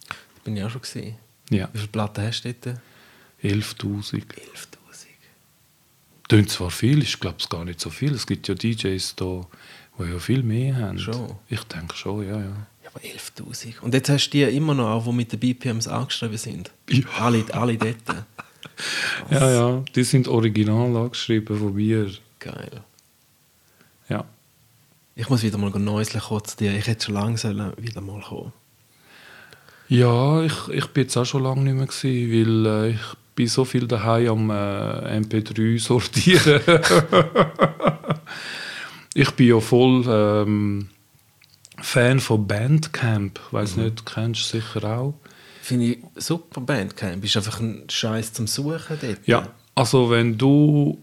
Das 0.07 0.43
bin 0.43 0.57
ich 0.57 0.63
auch 0.63 0.69
schon 0.71 0.81
gesehen. 0.81 1.15
Ja. 1.51 1.69
Wie 1.73 1.77
viele 1.77 1.89
Platten 1.89 2.23
hast 2.25 2.43
du 2.43 2.53
dort? 2.53 2.79
11'000. 3.43 4.23
11'000. 4.23 4.76
Tönt 6.27 6.49
zwar 6.49 6.71
viel, 6.71 7.01
ich 7.03 7.19
glaube 7.19 7.37
es 7.39 7.47
gar 7.47 7.63
nicht 7.63 7.79
so 7.79 7.89
viel. 7.89 8.13
Es 8.13 8.27
gibt 8.27 8.47
ja 8.47 8.55
DJs 8.55 9.15
da, 9.15 9.47
die 9.97 10.11
ja 10.11 10.19
viel 10.19 10.43
mehr 10.43 10.75
haben. 10.75 10.99
Schon? 10.99 11.35
Ich 11.47 11.63
denke 11.63 11.95
schon, 11.95 12.27
ja, 12.27 12.37
ja. 12.37 12.67
Ja, 12.83 12.89
aber 12.93 12.99
11'000. 12.99 13.79
Und 13.79 13.93
jetzt 13.93 14.09
hast 14.09 14.29
du 14.29 14.37
die 14.37 14.43
immer 14.43 14.73
noch, 14.73 14.89
auch, 14.89 15.05
die 15.05 15.13
mit 15.13 15.31
den 15.31 15.39
BPMs 15.39 15.87
angeschrieben 15.87 16.37
sind. 16.37 16.71
Ja. 16.89 17.05
Alle, 17.19 17.45
alle 17.53 17.77
dort. 17.77 17.95
Ja, 19.31 19.49
ja, 19.49 19.83
die 19.95 20.03
sind 20.03 20.27
original 20.27 20.95
angeschrieben 20.95 21.57
von 21.57 21.73
mir. 21.73 22.11
Geil. 22.39 22.81
Ja. 24.07 24.23
Ich 25.15 25.29
muss 25.29 25.41
wieder 25.41 25.57
mal 25.57 25.71
Neuseln 25.71 26.21
kommen 26.21 26.45
zu 26.45 26.57
dir. 26.57 26.77
Ich 26.77 26.85
hätte 26.85 27.05
schon 27.05 27.15
lange 27.15 27.37
sollen 27.37 27.73
wieder 27.77 28.01
mal 28.01 28.21
kommen. 28.21 28.53
Ja, 29.87 30.43
ich, 30.43 30.67
ich 30.69 30.85
bin 30.87 31.03
jetzt 31.03 31.17
auch 31.17 31.25
schon 31.25 31.43
lange 31.43 31.61
nicht 31.61 31.73
mehr 31.73 31.87
gewesen, 31.87 32.65
weil 32.65 32.65
äh, 32.65 32.89
ich 32.91 33.01
bin 33.37 33.47
so 33.47 33.63
viel 33.63 33.87
daheim 33.87 34.27
am 34.27 34.49
äh, 34.49 35.19
MP3 35.19 35.79
sortieren. 35.79 36.59
ich 39.13 39.29
bin 39.31 39.47
ja 39.47 39.59
voll 39.59 40.03
ähm, 40.07 40.89
Fan 41.79 42.19
von 42.19 42.47
Bandcamp. 42.47 43.39
Weiß 43.51 43.77
nicht, 43.77 44.05
kennst 44.05 44.41
du 44.53 44.57
sicher 44.57 44.83
auch. 44.97 45.13
Finde 45.61 45.85
ich 45.85 45.99
super 46.15 46.61
Bandcamp. 46.61 47.23
Ist 47.23 47.37
einfach 47.37 47.59
ein 47.59 47.83
Scheiß 47.87 48.33
zum 48.33 48.47
Suchen 48.47 48.97
dort. 48.99 49.19
Ja, 49.25 49.47
also 49.75 50.09
wenn 50.09 50.37
du 50.37 50.97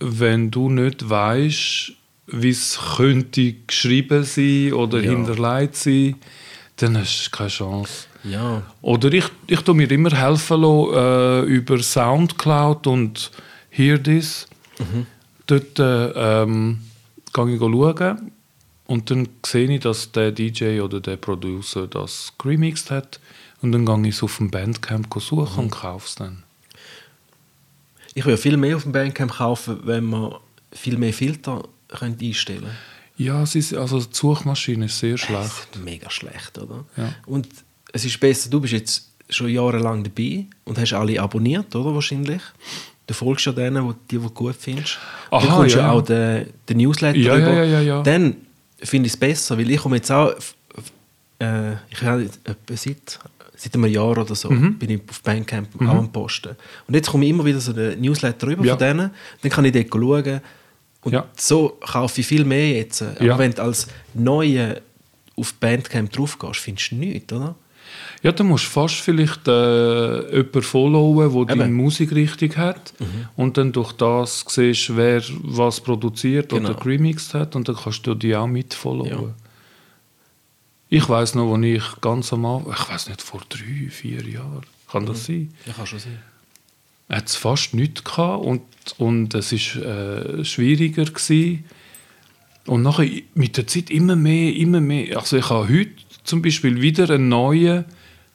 wenn 0.00 0.50
du 0.50 0.68
nicht 0.68 1.08
weißt, 1.08 1.92
wie 2.26 2.50
es 2.50 2.78
könnte 2.96 3.54
geschrieben 3.66 4.24
sein 4.24 4.74
oder 4.74 5.00
Ja. 5.00 5.10
hinterlegt 5.12 5.76
sein, 5.76 6.16
dann 6.76 6.98
hast 6.98 7.26
du 7.26 7.30
keine 7.36 7.48
Chance. 7.48 8.06
Ja. 8.24 8.62
Oder 8.80 9.12
ich, 9.12 9.26
ich 9.46 9.60
tue 9.60 9.74
mir 9.74 9.90
immer 9.90 10.10
helfen 10.10 10.62
lassen, 10.62 10.94
äh, 10.94 11.40
über 11.42 11.82
Soundcloud 11.82 12.86
und 12.86 13.30
Hear 13.70 14.02
This. 14.02 14.46
Dort 15.46 15.78
äh, 15.78 16.42
ähm, 16.42 16.80
gehe 17.32 17.54
ich 17.54 17.60
schauen 17.60 18.32
und 18.86 19.10
dann 19.10 19.28
sehe 19.44 19.70
ich, 19.70 19.80
dass 19.80 20.12
der 20.12 20.32
DJ 20.32 20.80
oder 20.80 21.00
der 21.00 21.16
Producer 21.16 21.86
das 21.86 22.32
remixed 22.42 22.90
hat 22.90 23.20
und 23.60 23.72
dann 23.72 23.84
gehe 23.84 24.08
ich 24.08 24.16
es 24.16 24.22
auf 24.22 24.38
dem 24.38 24.50
Bandcamp 24.50 25.12
suchen 25.20 25.64
und 25.64 25.70
kaufe 25.70 26.06
es 26.06 26.14
dann. 26.14 26.42
Ich 28.14 28.24
würde 28.24 28.38
viel 28.38 28.56
mehr 28.56 28.76
auf 28.76 28.84
dem 28.84 28.92
Bandcamp 28.92 29.32
kaufen, 29.32 29.80
wenn 29.84 30.04
man 30.04 30.34
viel 30.72 30.96
mehr 30.96 31.12
Filter 31.12 31.62
könnte 31.88 32.24
einstellen 32.24 32.60
könnte. 32.60 32.76
Ja, 33.16 33.42
es 33.42 33.54
ist, 33.54 33.74
also 33.74 34.00
die 34.00 34.08
Suchmaschine 34.12 34.86
ist 34.86 34.98
sehr 34.98 35.16
schlecht. 35.18 35.68
ist 35.72 35.84
mega 35.84 36.10
schlecht, 36.10 36.58
oder? 36.58 36.84
Ja. 36.96 37.14
Und 37.26 37.46
es 37.94 38.04
ist 38.04 38.18
besser, 38.20 38.50
du 38.50 38.60
bist 38.60 38.72
jetzt 38.72 39.08
schon 39.30 39.48
jahrelang 39.48 40.02
dabei 40.04 40.44
und 40.64 40.76
hast 40.78 40.92
alle 40.92 41.18
abonniert, 41.20 41.74
oder? 41.74 41.94
Wahrscheinlich. 41.94 42.42
Du 43.06 43.14
folgst 43.14 43.46
ja 43.46 43.52
denen, 43.52 43.84
wo, 43.84 43.94
die, 44.10 44.16
du 44.16 44.28
gut 44.30 44.56
findest. 44.58 44.98
Aha, 45.30 45.40
dann 45.46 45.54
kommst 45.56 45.74
du 45.74 45.78
ja. 45.78 45.86
ja 45.86 45.92
auch 45.92 46.02
den, 46.02 46.46
den 46.68 46.76
Newsletter 46.78 47.18
Ja, 47.18 47.36
über. 47.38 47.52
ja, 47.52 47.64
ja, 47.64 47.80
ja. 47.80 48.02
Dann 48.02 48.36
finde 48.82 49.06
ich 49.06 49.12
es 49.12 49.16
besser, 49.18 49.56
weil 49.58 49.70
ich 49.70 49.78
komme 49.80 49.96
jetzt 49.96 50.10
auch... 50.10 50.34
Äh, 51.38 51.72
ich 51.90 52.02
habe 52.02 52.28
seit, 52.74 53.18
seit 53.56 53.74
einem 53.74 53.86
Jahr 53.86 54.16
oder 54.18 54.34
so 54.34 54.50
Mhm. 54.50 54.78
bin 54.78 54.90
ich 54.90 55.00
auf 55.08 55.22
Bandcamp 55.22 55.68
auch 55.82 55.94
am 55.94 56.10
Posten. 56.10 56.56
Und 56.88 56.94
jetzt 56.94 57.10
komme 57.10 57.24
ich 57.24 57.30
immer 57.30 57.44
wieder 57.44 57.60
so 57.60 57.72
den 57.72 58.00
Newsletter 58.00 58.46
rüber 58.48 58.64
von 58.64 58.78
denen. 58.78 59.10
Dann 59.42 59.50
kann 59.50 59.64
ich 59.64 59.72
dort 59.72 59.88
schauen. 59.90 60.40
Und 61.02 61.22
so 61.36 61.78
kaufe 61.80 62.20
ich 62.20 62.26
viel 62.26 62.44
mehr 62.44 62.70
jetzt. 62.78 63.02
Aber 63.02 63.38
wenn 63.38 63.52
du 63.52 63.62
als 63.62 63.86
Neue 64.14 64.80
auf 65.36 65.52
Bandcamp 65.54 66.10
drauf 66.12 66.38
gehst, 66.38 66.60
findest 66.60 66.90
du 66.92 66.96
nichts, 66.96 67.32
oder? 67.32 67.54
Ja, 68.24 68.32
du 68.32 68.42
musst 68.42 68.64
fast 68.64 68.94
vielleicht 68.96 69.46
äh, 69.46 70.36
jemanden 70.36 70.62
followen, 70.62 71.46
der 71.46 71.56
deine. 71.56 71.70
Musikrichtung 71.72 72.56
hat 72.56 72.94
und 73.36 73.56
dann 73.58 73.70
durch 73.70 73.92
das 73.92 74.44
siehst, 74.48 74.96
wer 74.96 75.22
was 75.42 75.80
produziert 75.80 76.48
Genau. 76.48 76.70
oder 76.70 76.86
remixed 76.86 77.34
hat 77.34 77.54
und 77.54 77.68
dann 77.68 77.76
kannst 77.76 78.04
du 78.06 78.14
die 78.14 78.34
auch 78.34 78.46
mitfollowen. 78.46 79.10
Ja. 79.28 79.34
Ich 80.88 81.08
weiß 81.08 81.34
noch, 81.34 81.54
als 81.54 81.64
ich 81.64 82.00
ganz 82.00 82.32
am 82.32 82.46
Anfang, 82.46 82.72
ich 82.72 82.88
weiß 82.88 83.08
nicht, 83.10 83.20
vor 83.20 83.42
drei, 83.48 83.90
vier 83.90 84.22
Jahren, 84.26 84.62
kann 84.90 85.06
das 85.06 85.26
sein, 85.26 85.52
Ja, 85.66 85.72
kann 85.74 85.86
schon 85.86 85.98
sein. 85.98 86.18
hat 87.10 87.28
es 87.28 87.36
fast 87.36 87.74
nichts 87.74 88.04
gehabt 88.04 88.44
und, 88.44 88.62
und 88.98 89.34
es 89.34 89.52
war 89.52 89.82
äh, 89.84 90.44
schwieriger. 90.44 91.04
Gewesen. 91.04 91.64
Und 92.66 92.82
nachher 92.82 93.06
mit 93.34 93.58
der 93.58 93.66
Zeit 93.66 93.90
immer 93.90 94.16
mehr, 94.16 94.54
immer 94.56 94.80
mehr. 94.80 95.18
Also 95.18 95.36
ich 95.36 95.50
habe 95.50 95.68
heute 95.68 95.90
zum 96.22 96.40
Beispiel 96.40 96.80
wieder 96.80 97.10
einen 97.10 97.28
neuen 97.28 97.84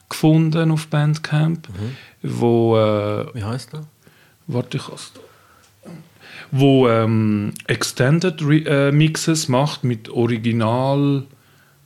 gefunden 0.09 0.71
auf 0.71 0.87
Bandcamp, 0.87 1.67
wo, 2.23 2.77
äh, 2.77 3.25
Wie 3.33 3.43
heißt 3.43 3.73
der? 3.73 3.81
warte 4.47 4.77
ich 4.77 4.87
has 4.87 5.11
wo 6.51 6.87
ähm, 6.87 7.53
Extended 7.67 8.41
Re 8.41 8.65
äh, 8.65 8.91
Mixes 8.91 9.47
macht 9.49 9.83
mit 9.83 10.09
Original 10.09 11.23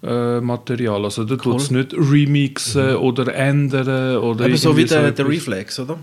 äh, 0.01 0.39
Material. 0.39 1.03
Also 1.03 1.25
da 1.25 1.35
tut 1.35 1.59
es 1.59 1.69
nicht 1.71 1.93
remixen 1.93 2.95
oder 2.95 3.33
ändern 3.35 4.17
oder 4.17 4.45
Eben 4.45 4.55
so 4.57 4.75
wie 4.77 4.85
der, 4.85 5.11
der. 5.11 5.27
Reflex, 5.27 5.79
oder? 5.79 5.99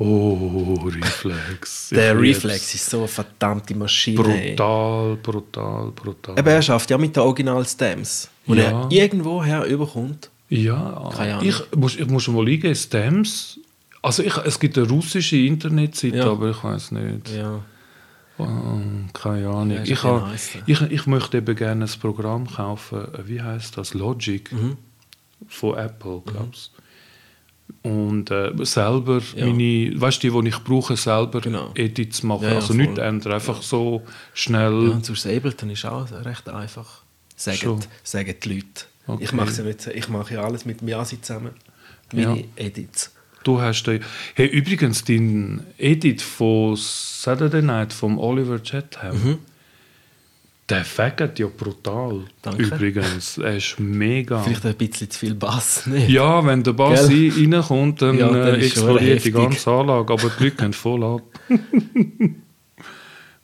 Oh, 0.00 0.74
Reflex. 0.84 1.88
Der 1.92 2.14
Ich. 2.20 2.36
Reflex 2.36 2.72
ist 2.72 2.88
so 2.88 2.98
eine 2.98 3.08
verdammte 3.08 3.74
Maschine. 3.74 4.22
Brutal, 4.22 5.16
brutal, 5.16 5.90
brutal. 5.90 6.38
Eben, 6.38 6.46
er 6.48 6.62
schafft 6.62 6.88
ja 6.90 6.98
mit 6.98 7.16
den 7.16 7.20
Original-Stems, 7.24 8.28
die 8.46 8.52
Ja. 8.58 8.82
er 8.84 8.88
irgendwoher 8.92 9.64
überkommt. 9.64 10.30
Ja, 10.48 11.40
ich 11.42 11.56
muss, 11.76 11.96
ich 11.96 12.06
muss 12.06 12.22
schon 12.24 12.34
mal 12.34 12.46
eingeben, 12.46 12.74
Stems. 12.74 13.60
Also 14.00 14.22
ich, 14.22 14.36
es 14.38 14.58
gibt 14.58 14.78
eine 14.78 14.88
russische 14.88 15.36
Internetseite, 15.36 16.16
Ja. 16.18 16.30
aber 16.30 16.50
ich 16.50 16.62
weiß 16.64 16.92
nicht. 16.92 17.30
Ja. 17.34 17.60
Oh, 18.38 18.44
keine 19.12 19.48
Ahnung. 19.48 19.70
Ja, 19.72 19.82
ich, 19.82 20.02
ha, 20.04 20.32
ich, 20.66 20.80
ich 20.80 21.06
möchte 21.06 21.38
eben 21.38 21.56
gerne 21.56 21.84
ein 21.86 22.00
Programm 22.00 22.46
kaufen. 22.46 23.06
Wie 23.26 23.42
heißt 23.42 23.76
das? 23.76 23.94
Logic 23.94 24.52
Mhm. 24.52 24.76
von 25.48 25.76
Apple, 25.76 26.22
glaubst 26.24 26.70
Und 27.82 28.30
äh, 28.30 28.52
selber 28.64 29.20
Ja. 29.34 29.44
meine, 29.46 30.00
weißt 30.00 30.22
du, 30.22 30.30
die, 30.30 30.42
die 30.42 30.48
ich 30.50 30.58
brauche, 30.64 30.96
selber 30.96 31.40
Genau. 31.40 31.72
Edits 31.74 32.22
machen. 32.22 32.44
Ja, 32.44 32.54
also 32.54 32.68
voll. 32.68 32.76
nicht 32.76 32.96
ändern, 32.98 33.32
einfach 33.32 33.60
so 33.60 34.02
schnell. 34.34 34.84
Ja, 34.86 34.90
und 34.94 35.04
sonst 35.04 35.24
das 35.24 35.34
Ableton 35.36 35.70
ist 35.70 35.84
auch 35.84 36.08
recht 36.24 36.48
einfach. 36.48 37.02
Sagen, 37.36 37.80
sagen 38.04 38.34
die 38.42 38.48
Leute. 38.54 38.84
Okay. 39.08 39.24
Ich 39.24 39.32
mache 39.32 39.50
ja 39.52 39.64
nicht, 39.64 39.86
ich 39.88 40.08
mache 40.08 40.34
ja 40.34 40.42
alles 40.44 40.64
mit 40.64 40.82
Miasi 40.82 41.20
zusammen. 41.20 41.50
Meine 42.12 42.44
Edits. 42.56 43.12
Du 43.44 43.60
hast 43.60 43.82
den, 43.84 44.02
hey, 44.34 44.46
übrigens, 44.46 45.02
dein 45.04 45.62
Edit 45.78 46.22
von 46.22 46.76
Saturday 46.76 47.62
Night 47.62 47.92
vom 47.92 48.18
Oliver 48.18 48.62
Chatham, 48.62 49.38
der 50.68 50.84
faggot 50.84 51.38
ja 51.38 51.46
brutal. 51.46 52.12
Mhm. 52.14 52.24
Danke. 52.42 52.62
Übrigens, 52.64 53.38
er 53.38 53.56
ist 53.56 53.80
mega. 53.80 54.42
Vielleicht 54.42 54.66
ein 54.66 54.74
bisschen 54.74 55.10
zu 55.10 55.18
viel 55.20 55.34
Bass. 55.34 55.86
Nicht? 55.86 56.10
Ja, 56.10 56.44
wenn 56.44 56.62
der 56.62 56.74
Bass 56.74 57.08
Gell? 57.08 57.30
rein- 57.32 57.54
reinkommt, 57.54 58.02
dann, 58.02 58.18
Ja, 58.18 58.28
dann 58.28 58.36
äh, 58.38 58.52
schon 58.54 58.60
explodiert 58.62 59.24
die 59.24 59.32
ganze 59.32 59.70
Anlage, 59.70 60.12
aber 60.12 60.30
die 60.38 60.44
Leute 60.44 60.56
gehen 60.56 60.72
voll 60.74 61.04
ab. 61.04 61.22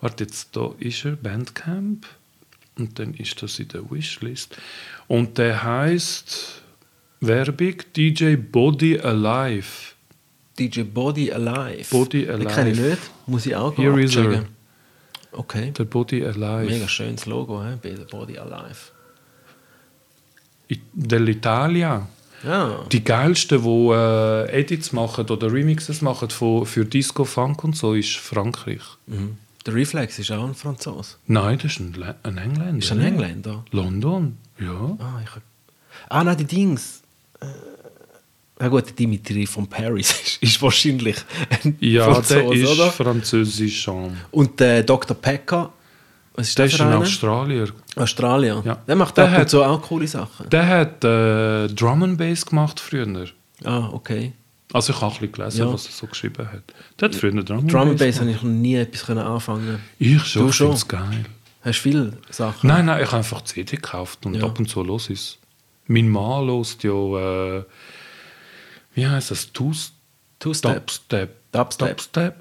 Warte, 0.00 0.24
jetzt 0.24 0.54
da 0.54 0.72
ist 0.78 1.04
er, 1.04 1.12
Bandcamp. 1.16 2.06
Und 2.76 2.98
dann 2.98 3.14
ist 3.14 3.40
das 3.40 3.58
in 3.60 3.68
der 3.68 3.88
Wishlist. 3.90 4.56
Und 5.08 5.36
der 5.38 5.62
heißt 5.62 6.62
Werbung 7.20 7.74
DJ 7.96 8.36
Body 8.36 8.98
Alive. 8.98 9.66
DJ 10.58 10.82
Body 10.82 11.32
Alive. 11.32 11.84
Body 11.90 12.26
Den 12.26 12.46
kenne 12.48 12.70
ich 12.70 12.78
Alive. 12.78 12.90
nicht. 12.90 13.02
Muss 13.26 13.46
ich 13.46 13.56
auch 13.56 13.76
Here 13.76 14.00
is. 14.02 14.16
Okay. 15.32 15.72
Der 15.72 15.84
Body 15.84 16.24
Alive. 16.24 16.70
Mega 16.70 16.88
schönes 16.88 17.26
Logo, 17.26 17.62
he? 17.62 17.74
bei 17.82 17.90
der 17.90 18.04
Body 18.04 18.38
Alive. 18.38 18.92
Dell'Italia. 20.96 22.06
Ja. 22.44 22.84
Die 22.92 23.02
geilsten, 23.02 23.62
die 23.62 23.88
äh, 23.92 24.60
Edits 24.60 24.92
machen 24.92 25.26
oder 25.30 25.50
Remixes 25.52 26.02
machen 26.02 26.28
von, 26.30 26.66
für 26.66 26.84
Disco, 26.84 27.24
Funk 27.24 27.64
und 27.64 27.76
so, 27.76 27.94
ist 27.94 28.16
Frankreich. 28.16 28.82
Mhm. 29.06 29.38
Der 29.66 29.74
Reflex 29.74 30.18
ist 30.18 30.30
auch 30.30 30.46
ein 30.46 30.54
Franzose. 30.54 31.16
Nein, 31.26 31.58
das 31.62 31.72
ist 31.72 31.80
ein, 31.80 31.94
Le- 31.94 32.16
ein 32.22 32.36
Engländer. 32.36 32.78
Ist 32.78 32.92
ein. 32.92 33.00
Engländer. 33.00 33.64
London, 33.70 34.36
ja. 34.60 34.96
Ah, 34.98 35.20
ich 35.22 35.30
hab... 35.34 35.42
ah 36.08 36.24
nein, 36.24 36.36
die 36.36 36.44
Dings. 36.44 37.02
Äh, 37.40 37.46
ja 38.60 38.68
gut, 38.68 38.86
der 38.86 38.92
Dimitri 38.94 39.46
von 39.46 39.66
Paris 39.66 40.10
ist, 40.24 40.42
ist 40.42 40.62
wahrscheinlich 40.62 41.16
ein 41.50 41.76
Ja, 41.80 42.06
der 42.06 42.14
Franzose, 42.14 42.54
ist 42.54 42.68
oder? 42.70 42.90
französisch. 42.90 43.88
Und 44.30 44.60
der 44.60 44.82
Dr. 44.84 45.16
Pekka, 45.16 45.70
was 46.34 46.48
ist 46.48 46.58
Der 46.58 46.66
der 46.66 46.74
ist 46.74 46.80
ein 46.80 46.88
einer? 46.88 46.98
Australier. 46.98 47.68
Australier. 47.96 48.62
Ja. 48.64 48.76
Der 48.86 48.96
macht 48.96 49.16
Der 49.16 49.30
hat- 49.30 49.50
zu 49.50 49.62
auch 49.62 49.80
coole 49.82 50.06
Sachen. 50.06 50.48
Der 50.50 50.66
hat 50.66 51.04
äh, 51.04 51.68
Drum 51.68 52.02
and 52.04 52.18
Bass 52.18 52.44
gemacht 52.46 52.78
früher. 52.80 53.26
Ah, 53.64 53.88
okay. 53.92 54.32
Also 54.72 54.92
ich 54.92 55.00
habe 55.00 55.14
ein 55.14 55.18
bisschen 55.20 55.32
gelesen, 55.32 55.58
Ja. 55.60 55.72
was 55.72 55.86
er 55.86 55.92
so 55.92 56.06
geschrieben 56.08 56.46
hat. 56.50 56.62
Der 57.00 57.08
hat 57.08 57.14
früher 57.14 57.30
Drum 57.42 57.58
and 57.58 57.72
Drum 57.72 57.88
and 57.88 57.98
Bass 57.98 58.06
Bass 58.08 58.20
habe 58.20 58.30
ich 58.30 58.42
noch 58.42 58.50
nie 58.50 58.76
etwas 58.76 59.04
können 59.06 59.20
anfangen. 59.20 59.80
Ich 59.98 60.24
schon, 60.24 60.42
Du 60.42 60.48
ich 60.48 60.54
schon? 60.54 60.66
finde 60.68 60.76
es 60.78 60.88
geil. 60.88 61.24
Hast 61.64 61.78
du 61.78 61.82
viele 61.82 62.18
Sachen? 62.30 62.66
Nein, 62.68 62.86
nein, 62.86 63.00
ich 63.02 63.06
habe 63.08 63.18
einfach 63.18 63.42
CD 63.42 63.76
gekauft 63.76 64.26
und 64.26 64.34
Ja. 64.34 64.44
ab 64.44 64.58
und 64.58 64.68
zu 64.68 64.82
los 64.82 65.08
ist 65.10 65.38
Mein 65.86 66.08
Mann 66.08 66.46
hört 66.46 66.82
ja, 66.82 67.58
äh, 67.58 67.64
wie 68.94 69.06
heißt 69.06 69.30
das, 69.30 69.52
Two, 69.52 69.72
Two-Step. 70.38 70.86
Dubstep. 71.52 72.34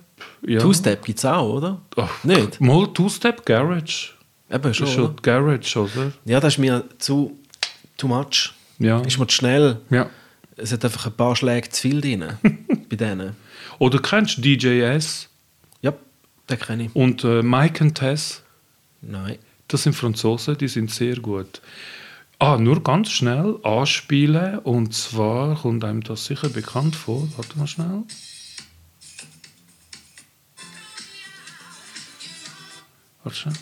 Ja. 0.46 0.60
Two-Step 0.60 1.04
gibt 1.06 1.20
es 1.20 1.26
auch, 1.26 1.54
oder? 1.56 1.82
Ach, 1.98 2.24
Nicht? 2.24 2.62
Mal 2.62 2.88
Two-Step 2.94 3.46
Garage. 3.46 4.12
Eben 4.52 4.74
schon, 4.74 4.88
ist 4.88 4.94
schon 4.94 5.04
oder? 5.06 5.22
Garage, 5.22 5.80
oder? 5.80 6.12
Ja, 6.26 6.40
das 6.40 6.54
ist 6.54 6.60
mir 6.60 6.84
zu 7.00 7.38
too 7.98 8.08
much. 8.08 8.54
Ja. 8.80 9.00
Ist 9.02 9.18
mir 9.20 9.28
zu 9.28 9.36
schnell. 9.36 9.80
ja. 9.90 10.10
Es 10.56 10.72
hat 10.72 10.86
einfach 10.86 11.08
ein 11.08 11.14
paar 11.14 11.36
Schläge 11.36 11.68
zu 11.70 11.82
viel 11.82 12.00
drin. 12.00 12.26
bei 12.90 12.96
denen. 12.96 13.36
Oder 13.80 13.98
kennst 14.00 14.38
du 14.38 14.42
DJS 14.42 15.28
Ja, 15.82 15.94
den 16.48 16.60
kenne 16.60 16.84
ich. 16.86 16.96
und 16.96 17.24
äh, 17.24 17.42
Mike 17.42 17.84
and 17.84 17.96
Tess? 17.98 18.44
Nein. 19.06 19.38
Das 19.68 19.84
sind 19.84 19.94
Franzosen, 19.94 20.58
die 20.58 20.68
sind 20.68 20.92
sehr 20.92 21.18
gut. 21.18 21.62
Ah, 22.40 22.58
nur 22.58 22.84
ganz 22.84 23.10
schnell 23.10 23.58
anspielen 23.64 24.60
und 24.60 24.94
zwar 24.94 25.56
kommt 25.62 25.84
einem 25.84 26.02
das 26.02 26.26
sicher 26.26 26.50
bekannt 26.50 26.96
vor. 26.96 27.28
Warte 27.38 27.58
mal 27.58 27.68
schnell. 27.68 28.04
Warte 33.24 33.38
schnell. 33.38 33.54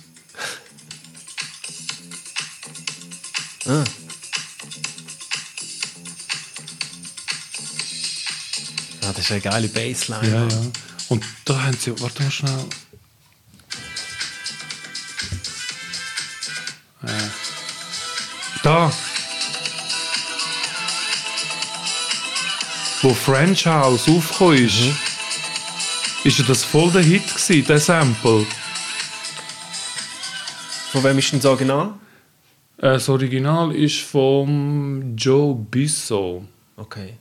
Ah. 3.68 3.84
Ah, 9.04 9.14
das 9.14 9.20
ist 9.20 9.32
eine 9.32 9.42
geile 9.42 9.68
Bassline. 9.68 10.28
Ja, 10.28 10.48
ja. 10.48 10.72
Und 11.10 11.24
da 11.46 11.64
haben 11.64 11.78
sie, 11.78 12.00
warte 12.00 12.24
mal 12.24 12.32
schnell. 12.32 12.66
Äh. 17.04 17.30
Da. 18.64 18.92
Wo 23.02 23.14
French 23.14 23.66
House 23.66 24.08
aufgekommen 24.08 24.66
ist, 24.66 24.80
ist 26.24 26.38
ja 26.38 26.46
das 26.48 26.64
voll 26.64 26.92
der 26.92 27.02
Hit 27.02 27.28
gewesen, 27.34 27.66
der 27.66 27.80
Sample. 27.80 28.46
Von 30.92 31.04
wem 31.04 31.18
ist 31.18 31.32
denn 31.32 31.40
das 31.40 31.46
Original? 31.48 31.94
Äh, 32.78 32.94
Das 32.94 33.10
Original 33.10 33.74
ist 33.76 34.02
vom 34.02 35.16
Joe 35.16 35.56
Bisso. 35.56 36.46
Okay. 36.76 37.18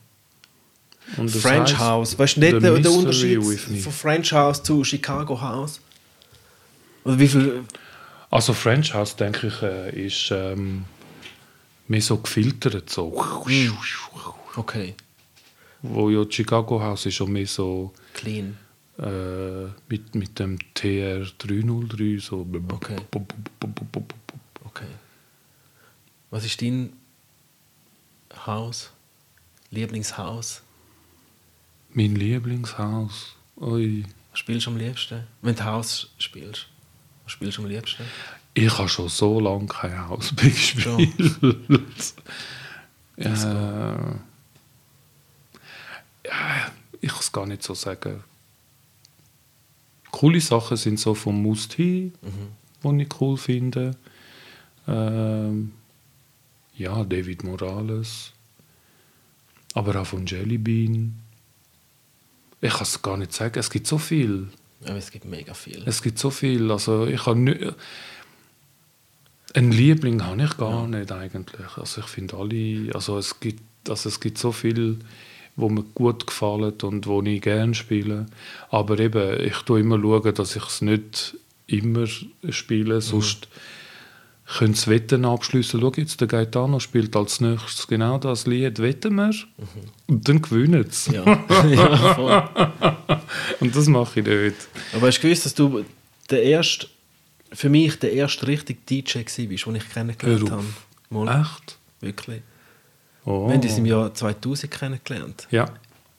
Und 1.16 1.30
French 1.30 1.76
House. 1.78 2.18
Weißt 2.18 2.36
du 2.36 2.40
nicht 2.40 2.54
The 2.54 2.60
der, 2.60 2.78
der 2.78 2.92
Unterschied 2.92 3.42
von 3.82 3.92
French 3.92 4.32
House 4.32 4.62
zu 4.62 4.84
Chicago 4.84 5.40
House? 5.40 5.80
Oder 7.04 7.18
wie 7.18 7.28
viel. 7.28 7.64
Also 8.30 8.52
French 8.54 8.94
House, 8.94 9.16
denke 9.16 9.48
ich, 9.48 9.62
äh, 9.62 10.06
ist 10.06 10.30
ähm, 10.30 10.84
mehr 11.88 12.00
so 12.00 12.18
gefiltert. 12.18 12.88
So. 12.88 13.12
Okay. 14.56 14.94
Wo 15.82 16.10
ja 16.10 16.24
Chicago 16.30 16.80
House 16.80 17.06
ist 17.06 17.14
schon 17.14 17.32
mehr 17.32 17.46
so 17.46 17.92
Clean. 18.14 18.56
äh, 18.98 19.64
mit, 19.88 20.14
mit 20.14 20.38
dem 20.38 20.58
TR303 20.76 22.20
so. 22.20 22.46
Okay. 22.72 22.96
Okay. 24.64 24.86
Was 26.30 26.44
ist 26.44 26.62
dein 26.62 26.92
Haus? 28.46 28.90
Lieblingshaus? 29.70 30.62
Mein 31.92 32.14
Lieblingshaus. 32.14 33.34
Ui. 33.56 34.04
Was 34.30 34.38
spielst 34.38 34.66
du 34.66 34.70
am 34.70 34.76
liebsten? 34.76 35.26
Wenn 35.42 35.56
du 35.56 35.64
Haus 35.64 36.12
spielst. 36.18 36.68
Was 37.30 37.34
spielst 37.34 37.58
du 37.58 37.62
am 37.62 37.68
liebsten? 37.68 38.02
Ich 38.54 38.76
habe 38.76 38.88
schon 38.88 39.08
so 39.08 39.38
lange 39.38 39.66
kein 39.66 40.08
Haus 40.08 40.32
mehr 40.32 40.50
gespielt. 40.50 41.14
ja, 43.16 44.16
ja, 46.26 46.72
ich 47.00 47.08
kann 47.08 47.20
es 47.20 47.30
gar 47.30 47.46
nicht 47.46 47.62
so 47.62 47.74
sagen. 47.74 48.24
Coole 50.10 50.40
Sachen 50.40 50.76
sind 50.76 50.98
so 50.98 51.14
vom 51.14 51.40
Musti, 51.40 52.10
Mhm. 52.20 52.96
die 52.98 53.02
ich 53.04 53.20
cool 53.20 53.36
finde. 53.36 53.92
Ähm, 54.88 55.72
ja, 56.74 57.04
David 57.04 57.44
Morales. 57.44 58.32
Aber 59.74 60.00
auch 60.00 60.06
von 60.06 60.26
Jellybean. 60.26 61.16
Ich 62.60 62.72
kann 62.72 62.82
es 62.82 63.00
gar 63.00 63.16
nicht 63.16 63.32
sagen. 63.32 63.56
Es 63.60 63.70
gibt 63.70 63.86
so 63.86 63.98
viel. 63.98 64.48
Aber 64.84 64.96
es 64.96 65.10
gibt 65.10 65.24
mega 65.24 65.54
viel. 65.54 65.82
Es 65.86 66.02
gibt 66.02 66.18
so 66.18 66.30
viel. 66.30 66.70
Also 66.70 67.06
ich 67.06 67.26
habe 67.26 67.38
nicht, 67.38 67.60
einen 69.54 69.72
Liebling 69.72 70.24
habe 70.24 70.42
ich 70.42 70.56
gar 70.56 70.86
nicht 70.86 71.12
eigentlich. 71.12 71.76
Also 71.76 72.00
ich 72.00 72.06
finde 72.06 72.36
alle, 72.36 72.94
also 72.94 73.18
es 73.18 73.40
gibt, 73.40 73.62
also 73.88 74.08
es 74.08 74.20
gibt 74.20 74.38
so 74.38 74.52
viel, 74.52 74.98
wo 75.56 75.68
mir 75.68 75.84
gut 75.94 76.26
gefallen 76.26 76.74
und 76.82 77.06
wo 77.06 77.22
ich 77.22 77.42
gerne 77.42 77.74
spiele. 77.74 78.26
Aber 78.70 78.98
eben, 78.98 79.40
ich 79.44 79.58
tue 79.58 79.80
immer 79.80 80.00
schauen, 80.00 80.34
dass 80.34 80.56
ich 80.56 80.64
es 80.64 80.80
nicht 80.80 81.36
immer 81.66 82.06
spiele, 82.48 83.00
sonst 83.00 83.48
können 84.58 84.74
sie 84.74 84.90
Wetten 84.90 85.24
abschließen. 85.24 85.80
Schau 85.80 85.92
jetzt, 85.96 86.20
der 86.20 86.28
Gaetano 86.28 86.80
spielt 86.80 87.14
als 87.14 87.40
nächstes 87.40 87.86
genau 87.86 88.18
das 88.18 88.46
Lied, 88.46 88.80
wetten 88.80 89.14
wir, 89.14 89.30
und 90.08 90.28
dann 90.28 90.42
gewinnen 90.42 90.86
sie. 90.90 91.14
Ja. 91.14 91.24
ja. 91.68 92.70
Und 93.60 93.76
das 93.76 93.86
mache 93.86 94.20
ich 94.20 94.26
nicht. 94.26 94.56
Aber 94.94 95.06
hast 95.06 95.18
du 95.18 95.22
gewusst, 95.22 95.46
dass 95.46 95.54
du 95.54 95.84
der 96.30 96.42
erste, 96.42 96.88
für 97.52 97.68
mich 97.68 97.98
der 97.98 98.12
erste 98.12 98.46
richtige 98.46 98.80
DJ 98.88 99.18
warst, 99.18 99.38
den 99.38 99.52
ich 99.76 99.88
kennengelernt 99.88 100.50
Hör 100.50 100.50
habe? 100.50 100.64
Mal, 101.10 101.40
Echt? 101.40 101.78
wirklich. 102.00 102.42
Oh. 103.24 103.46
Wir 103.46 103.54
haben 103.54 103.62
uns 103.62 103.78
im 103.78 103.86
Jahr 103.86 104.12
2000 104.12 104.70
kennengelernt. 104.70 105.46
Ja. 105.50 105.66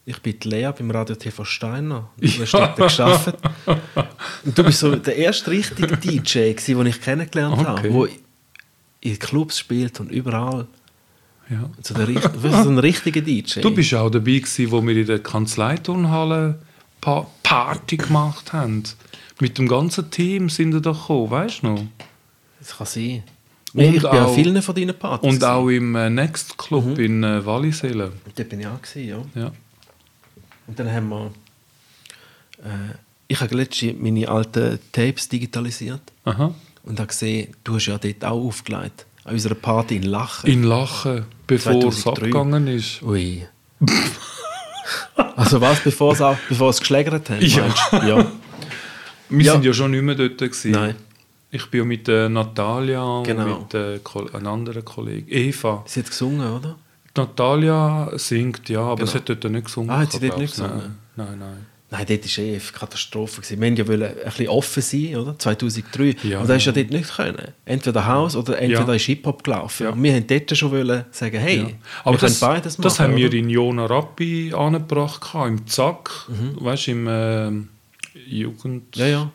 Ich 0.05 0.19
bin 0.19 0.39
die 0.39 0.49
Lea 0.49 0.71
beim 0.77 0.89
Radio 0.91 1.15
TV 1.15 1.43
Steiner. 1.45 2.09
Du 2.17 2.27
hast 2.27 2.53
dort 2.53 2.75
gearbeitet. 2.75 3.35
Und 4.43 4.57
du 4.57 4.63
bist 4.63 4.79
so 4.79 4.95
der 4.95 5.15
erste 5.15 5.51
richtige 5.51 5.95
DJ, 5.97 6.53
gewesen, 6.53 6.77
den 6.77 6.85
ich 6.87 7.01
kennengelernt 7.01 7.59
Okay. 7.59 7.67
habe, 7.93 8.07
der 8.09 8.09
in 9.01 9.19
Clubs 9.19 9.59
spielt 9.59 9.99
und 9.99 10.11
überall. 10.11 10.67
ja. 11.49 11.69
So, 11.83 11.93
der, 11.93 12.07
richt- 12.07 12.23
du 12.33 12.41
bist 12.41 12.63
so 12.63 12.69
ein 12.69 12.79
richtiger 12.79 13.21
DJ. 13.21 13.61
Du 13.61 13.71
bist 13.73 13.93
auch 13.93 14.09
dabei 14.09 14.39
gewesen, 14.39 14.71
wo 14.71 14.81
wir 14.85 14.95
in 14.97 15.05
der 15.05 15.19
Kanzleiturnhalle 15.19 16.59
pa 16.99 17.27
Party 17.43 17.97
gemacht 17.97 18.53
haben. 18.53 18.83
Mit 19.39 19.57
dem 19.57 19.67
ganzen 19.67 20.09
Team 20.11 20.49
sind 20.49 20.73
wir 20.73 20.81
doch 20.81 20.99
gekommen, 21.01 21.29
weißt 21.31 21.61
du 21.63 21.67
noch? 21.67 21.83
Das 22.59 22.77
kann 22.77 22.87
sein. 22.87 23.23
Und 23.73 23.81
ich 23.83 23.91
bin 24.01 24.05
an 24.07 24.19
auch- 24.25 24.35
vielen 24.35 24.61
von 24.61 24.75
deinen 24.75 24.97
Partys. 24.97 25.29
Und 25.31 25.43
auch 25.43 25.67
im 25.69 25.95
äh, 25.95 26.09
Next 26.09 26.57
Club 26.57 26.97
in 26.97 27.23
äh, 27.23 27.45
Wallisellen. 27.45 28.11
Dort 28.35 28.49
bin 28.49 28.59
ich 28.61 28.67
auch, 28.67 28.81
gewesen, 28.81 29.07
ja. 29.35 29.41
Ja. 29.43 29.51
Und 30.71 30.79
dann 30.79 30.89
haben 30.89 31.09
wir. 31.09 31.25
Äh, 32.63 32.93
ich 33.27 33.41
habe 33.41 33.53
letztens 33.55 33.99
meine 33.99 34.27
alten 34.29 34.79
Tapes 34.93 35.27
digitalisiert 35.27 35.99
Aha. 36.23 36.53
und 36.83 36.97
habe 36.97 37.07
gesehen, 37.07 37.53
du 37.65 37.75
hast 37.75 37.87
ja 37.87 37.97
dort 37.97 38.23
auch 38.23 38.45
aufgelegt. 38.45 39.05
An 39.25 39.33
unserer 39.33 39.55
Party 39.55 39.97
in 39.97 40.03
Lachen. 40.03 40.49
In 40.49 40.63
Lachen, 40.63 41.25
bevor 41.45 41.73
es 41.89 42.01
2003. 42.03 42.09
abgegangen 42.23 42.67
ist. 42.67 43.01
Ui. 43.03 43.45
also 45.35 45.59
was, 45.59 45.81
bevor 45.81 46.13
es, 46.13 46.21
auch, 46.21 46.37
bevor 46.47 46.69
es 46.69 46.79
geschlägert 46.79 47.29
haben? 47.29 47.45
Ja. 47.45 47.67
ja. 48.07 48.31
Wir 49.29 49.45
Ja. 49.45 49.51
sind 49.53 49.65
ja 49.65 49.73
schon 49.73 49.91
nicht 49.91 50.03
mehr 50.03 50.15
dort. 50.15 50.37
Gewesen. 50.37 50.71
Nein. 50.71 50.95
Ich 51.51 51.65
bin 51.69 51.79
ja 51.79 51.85
mit 51.85 52.07
äh, 52.07 52.29
Natalia 52.29 53.23
Genau. 53.25 53.55
und 53.57 53.73
mit 53.73 53.73
äh, 53.73 53.99
einer 54.37 54.49
anderen 54.49 54.85
Kollegin, 54.85 55.27
Eva. 55.29 55.83
Sie 55.85 55.99
hat 55.99 56.09
gesungen, 56.09 56.49
oder? 56.49 56.77
Natalia 57.17 58.11
singt, 58.15 58.69
ja, 58.69 58.81
aber 58.81 58.95
Genau. 58.97 59.11
sie 59.11 59.17
hat 59.17 59.29
dort 59.29 59.43
nicht 59.51 59.65
gesungen. 59.65 59.89
Ah, 59.89 59.99
hat 59.99 60.11
sie 60.11 60.19
dort 60.19 60.37
nicht 60.39 60.51
ich. 60.51 60.55
gesungen? 60.59 60.97
Nein, 61.15 61.27
nein. 61.27 61.39
nein. 61.39 61.65
Nein, 61.93 62.05
dort 62.07 62.37
war 62.37 62.43
eh 62.45 62.51
eine 62.51 62.59
Katastrophe. 62.59 63.41
Wir 63.49 63.59
wollten 63.59 63.75
ja 63.75 63.87
wollen 63.87 64.03
ein 64.03 64.23
bisschen 64.23 64.47
offen 64.47 64.81
sein, 64.81 65.15
oder? 65.17 65.37
2003. 65.37 66.15
Ja. 66.23 66.39
Und 66.39 66.49
das 66.49 66.57
ist 66.57 66.65
ja 66.67 66.71
dort 66.71 66.89
nicht 66.89 67.13
können. 67.17 67.47
Entweder 67.65 68.07
Haus 68.07 68.37
oder 68.37 68.57
entweder 68.59 68.87
Ja. 68.87 68.93
ist 68.93 69.03
Hip-Hop 69.07 69.43
gelaufen. 69.43 69.83
Ja. 69.83 69.89
Und 69.89 70.01
wir 70.01 70.13
haben 70.13 70.25
dort 70.25 70.57
schon 70.57 70.71
wollen 70.71 71.03
sagen, 71.11 71.37
hey, 71.37 71.57
Ja. 71.57 71.65
wir 71.67 71.73
Aber 72.05 72.17
können 72.17 72.31
das, 72.31 72.39
beides 72.39 72.77
machen. 72.77 72.83
das 72.83 72.99
haben 73.01 73.15
wir 73.17 73.27
oder? 73.27 73.35
in 73.35 73.49
Jona 73.49 73.85
Rappi 73.87 74.53
angebracht, 74.55 75.35
im 75.45 75.67
Zack, 75.67 76.29
weißt 76.29 76.87
du, 76.87 76.91
im 76.91 77.07
äh, 77.07 77.51
Jugend 78.25 78.95
Ja, 78.95 79.07
ja. 79.07 79.31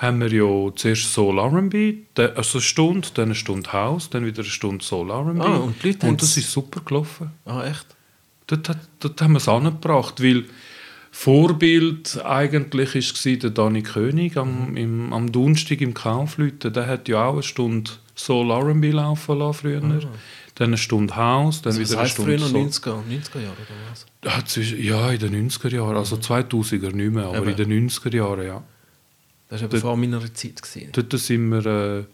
Haben 0.00 0.20
wir 0.20 0.32
ja 0.32 0.74
zuerst 0.76 1.12
Soul 1.12 1.38
R&B, 1.38 1.94
also 2.16 2.56
eine 2.58 2.62
Stunde, 2.62 3.08
dann 3.14 3.26
eine 3.26 3.34
Stunde 3.34 3.70
House, 3.72 4.08
dann 4.08 4.24
wieder 4.24 4.40
eine 4.42 4.48
Stunde 4.50 4.82
Soul 4.84 5.10
R&B. 5.10 5.40
Ah, 5.42 5.56
und 5.58 5.82
die 5.82 5.88
Leute 5.88 6.06
und 6.06 6.22
das 6.22 6.36
ist 6.38 6.50
super 6.50 6.80
gelaufen. 6.80 7.30
Ah, 7.44 7.64
echt? 7.66 7.84
Dort, 8.46 8.68
hat, 8.70 8.78
dort 9.00 9.20
haben 9.20 9.32
wir 9.32 9.38
es 9.38 9.48
angebracht, 9.48 10.22
weil 10.22 10.44
Vorbild 11.12 12.18
eigentlich 12.24 12.94
war 13.26 13.36
der 13.36 13.50
Dani 13.50 13.82
König 13.82 14.36
am, 14.36 14.76
im, 14.76 15.12
am 15.12 15.30
Donnerstag 15.30 15.80
im 15.80 15.92
Kaufleuten. 15.92 16.72
Der 16.72 16.86
hat 16.86 17.08
ja 17.08 17.26
auch 17.26 17.34
eine 17.34 17.42
Stunde 17.42 17.90
Soul 18.16 18.50
R&B 18.50 18.90
laufen 18.92 19.38
lassen 19.38 19.54
früher. 19.60 19.80
Dann 19.80 20.68
eine 20.68 20.76
Stunde 20.78 21.14
House, 21.16 21.62
dann 21.62 21.72
Also, 21.76 21.88
wieder 21.90 22.00
eine 22.00 22.08
Stunde 22.08 22.38
früher 22.38 22.40
noch 22.40 22.48
Soul. 22.48 22.62
90er, 22.62 23.02
90er 23.08 23.40
Jahre 23.40 23.52
oder 23.52 23.90
was? 23.90 24.06
Ja, 24.24 24.44
zwischen- 24.44 24.82
Ja, 24.82 25.10
in 25.10 25.18
den 25.18 25.48
90er 25.50 25.68
Jahren, 25.74 25.96
also 25.96 26.16
2000er 26.16 26.92
nicht 26.92 27.12
mehr, 27.12 27.24
aber 27.26 27.38
Eben. 27.38 27.50
in 27.50 27.56
den 27.56 27.88
90er 27.88 28.14
Jahren, 28.14 28.46
ja. 28.46 28.62
Das 29.50 29.60
war 29.60 29.68
eben 29.68 29.80
vor 29.80 29.96
meiner 29.96 30.20
Zeit. 30.32 30.62
Gewesen. 30.62 30.90
Dort 30.92 31.12
sind 31.18 31.50
wir 31.50 31.66
äh, 31.66 32.04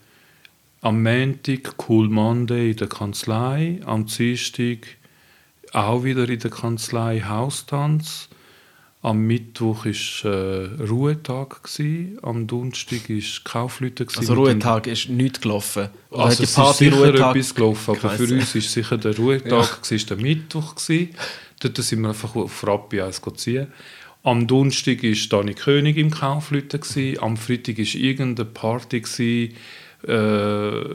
am 0.80 1.02
Montag 1.02 1.74
Cool 1.88 2.08
Monday 2.08 2.70
in 2.70 2.76
der 2.76 2.88
Kanzlei, 2.88 3.80
am 3.84 4.06
Dienstag 4.06 4.78
auch 5.72 6.04
wieder 6.04 6.28
in 6.28 6.38
der 6.38 6.50
Kanzlei 6.50 7.20
Haustanz. 7.20 8.28
Am 9.02 9.26
Mittwoch 9.26 9.84
war 9.84 10.32
äh, 10.32 10.82
Ruhetag, 10.82 11.62
gewesen. 11.62 12.18
am 12.22 12.46
Donnerstag 12.46 13.08
war 13.08 13.22
Kaufleute. 13.44 14.06
Also 14.16 14.34
Ruhetag 14.34 14.86
ist 14.86 15.10
nicht 15.10 15.42
gelaufen. 15.42 15.90
Oder 16.10 16.24
Also 16.24 16.42
es 16.42 16.56
ist 16.56 16.78
sicher 16.78 16.96
Ruhetag 16.96 17.36
etwas 17.36 17.54
gelaufen, 17.54 17.96
aber 17.96 18.10
für 18.10 18.34
uns 18.34 18.54
ist 18.54 18.72
sicher 18.72 18.96
der 18.96 19.16
Ruhetag, 19.16 19.80
ja. 19.90 19.98
der 19.98 20.16
Mittwoch. 20.16 20.74
Gewesen. 20.74 21.10
Dort 21.60 21.76
sind 21.76 22.00
wir 22.00 22.08
einfach 22.08 22.34
auf 22.34 22.66
Rappi 22.66 23.00
eins 23.00 23.20
ziehen. 23.36 23.68
Am 24.26 24.48
Donnerstag 24.48 25.04
war 25.04 25.28
Dani 25.28 25.54
König 25.54 25.96
im 25.96 26.10
Kaufleuten. 26.10 26.80
Am 27.20 27.36
Freitag 27.36 27.78
war 27.78 27.94
irgendeine 27.94 28.48
Party, 28.48 29.00
gewesen, 29.00 29.54
äh, 30.02 30.10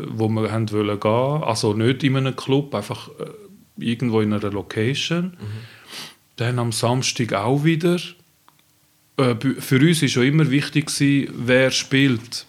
wo 0.09 0.27
wir 0.27 0.51
haben 0.51 0.69
wollen 0.69 0.99
gehen. 0.99 1.43
Also 1.43 1.73
nicht 1.73 2.03
in 2.03 2.17
einem 2.17 2.35
Club, 2.35 2.75
einfach 2.75 3.07
äh, 3.07 3.85
irgendwo 3.85 4.19
in 4.19 4.33
einer 4.33 4.51
Location. 4.51 5.37
Dann 6.35 6.59
am 6.59 6.73
Samstag 6.73 7.31
auch 7.31 7.63
wieder. 7.63 7.99
Äh, 9.15 9.35
für 9.59 9.79
uns 9.79 10.01
war 10.01 10.09
schon 10.09 10.25
immer 10.25 10.51
wichtig, 10.51 10.87
gewesen, 10.87 11.33
wer 11.33 11.71
spielt. 11.71 12.45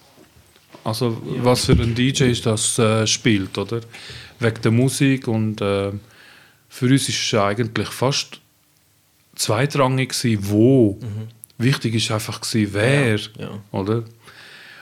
Also 0.83 1.17
was 1.37 1.63
für 1.63 1.81
ein 1.81 1.95
DJ 1.95 2.25
ist 2.25 2.45
das 2.45 2.77
äh, 2.77 3.07
spielt, 3.07 3.57
oder? 3.57 3.79
Wegen 4.39 4.61
der 4.61 4.71
Musik 4.71 5.29
und 5.29 5.61
äh, 5.61 5.93
für 6.67 6.85
uns 6.87 7.07
ist 7.07 7.23
es 7.23 7.33
eigentlich 7.39 7.87
fast 7.87 8.42
zweitrangig 9.35 10.09
gewesen, 10.09 10.49
wo. 10.49 10.99
Wichtig 11.57 11.95
ist 11.95 12.11
einfach 12.11 12.41
gewesen, 12.41 12.73
wer, 12.73 13.17
ja. 13.37 13.61
oder? 13.71 14.03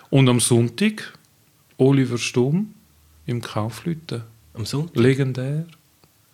Und 0.10 0.30
am 0.30 0.40
Sonntag 0.40 1.18
Oliver 1.78 2.18
Stumm 2.18 2.74
im 3.26 3.42
Kaufleuten. 3.42 4.24
Am 4.54 4.66
Sonntag? 4.66 4.96
Legendär. 4.96 5.66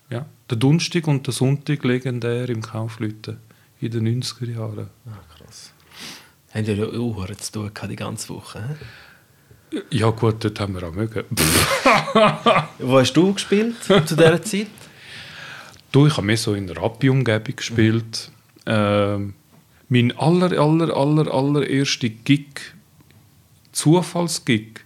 Ja. 0.09 0.25
Der 0.49 0.57
Donnerstag 0.57 1.07
und 1.07 1.27
der 1.27 1.33
Sonntag 1.33 1.83
legendär 1.83 2.49
im 2.49 2.61
Kaufleuten 2.61 3.37
in 3.81 3.91
den 3.91 4.23
90er 4.23 4.51
Jahren. 4.51 4.89
Ah, 5.05 5.19
krass. 5.37 5.71
Haben 6.53 6.65
ja 6.65 6.85
auch 6.85 7.35
zu 7.35 7.51
tun 7.51 7.71
die 7.89 7.95
ganze 7.95 8.29
Woche. 8.29 8.59
hä? 8.59 9.77
Ja 9.91 10.09
gut, 10.11 10.43
dort 10.43 10.59
haben 10.59 10.75
wir 10.75 10.83
auch 10.87 10.93
mögen. 10.93 11.25
Wo 12.79 12.99
hast 12.99 13.13
du 13.13 13.33
gespielt 13.33 13.83
zu 13.83 13.99
dieser 14.15 14.41
Zeit? 14.41 14.67
Du, 15.97 16.05
ich 16.05 16.15
habe 16.15 16.27
mehr 16.27 16.37
so 16.37 16.53
in 16.53 16.67
der 16.67 16.77
Rappi-Umgebung 16.77 17.55
gespielt. 17.55 18.29
Ähm, 18.67 19.33
mein 19.89 20.15
aller, 20.15 20.51
aller, 20.51 20.95
aller, 20.95 21.33
allererster 21.33 22.09
Gig, 22.09 22.75
Zufallsgig 23.71 24.81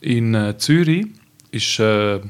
in 0.00 0.34
äh, 0.34 0.56
Zürich, 0.56 1.08
ist 1.50 1.78
äh, 1.80 2.22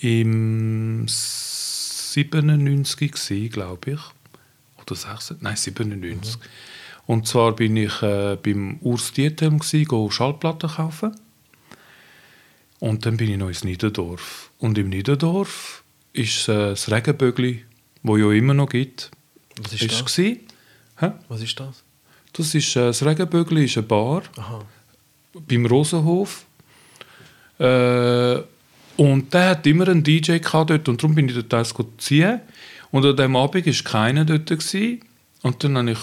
im 0.00 1.06
97 1.06 3.52
glaube 3.52 3.92
ich. 3.92 4.00
Oder 4.82 4.96
96, 4.96 5.36
nein 5.42 5.54
97. 5.54 6.36
Und 7.06 7.28
zwar 7.28 7.54
bin 7.54 7.76
ich 7.76 8.02
äh, 8.02 8.36
beim 8.42 8.78
Urs 8.80 9.12
Diethelm 9.12 9.60
gsi, 9.60 9.84
go 9.84 10.10
Schallplatten 10.10 10.68
kaufen. 10.68 11.14
Und 12.80 13.06
dann 13.06 13.18
bin 13.18 13.30
ich 13.30 13.38
noch 13.38 13.46
ins 13.46 13.62
Niederdorf. 13.62 14.50
Und 14.58 14.78
im 14.78 14.88
Niederdorf 14.88 15.79
ist 16.12 16.48
äh, 16.48 16.70
das 16.70 16.90
Regenbögli, 16.90 17.64
wo 18.02 18.16
ja 18.16 18.32
immer 18.32 18.54
noch 18.54 18.68
gibt. 18.68 19.10
Was 19.62 19.72
ist 19.72 19.82
ist 19.82 20.00
das? 20.00 20.18
Hä? 20.18 20.40
Was 21.28 21.42
ist 21.42 21.60
das? 21.60 21.84
Das 22.32 22.54
ist 22.54 22.76
äh, 22.76 22.86
das 22.86 23.04
Regenbögli 23.04 23.64
ist 23.64 23.76
eine 23.76 23.86
Bar 23.86 24.22
Aha. 24.36 24.64
beim 25.34 25.66
Rosenhof. 25.66 26.46
Äh, 27.58 28.38
und 28.96 29.32
der 29.32 29.50
hat 29.50 29.66
immer 29.66 29.88
einen 29.88 30.04
DJ 30.04 30.38
gehabt 30.38 30.70
dort 30.70 30.88
und 30.88 31.02
darum 31.02 31.14
bin 31.14 31.28
ich 31.28 31.34
dort 31.34 31.54
eins 31.54 31.74
ziehen. 31.98 32.40
Und 32.90 33.06
an 33.06 33.16
dem 33.16 33.36
Abend 33.36 33.66
war 33.66 33.84
keiner 33.84 34.24
dort. 34.24 34.46
Gewesen. 34.46 35.00
Und 35.42 35.62
dann 35.64 35.78
habe 35.78 35.92
ich, 35.92 35.98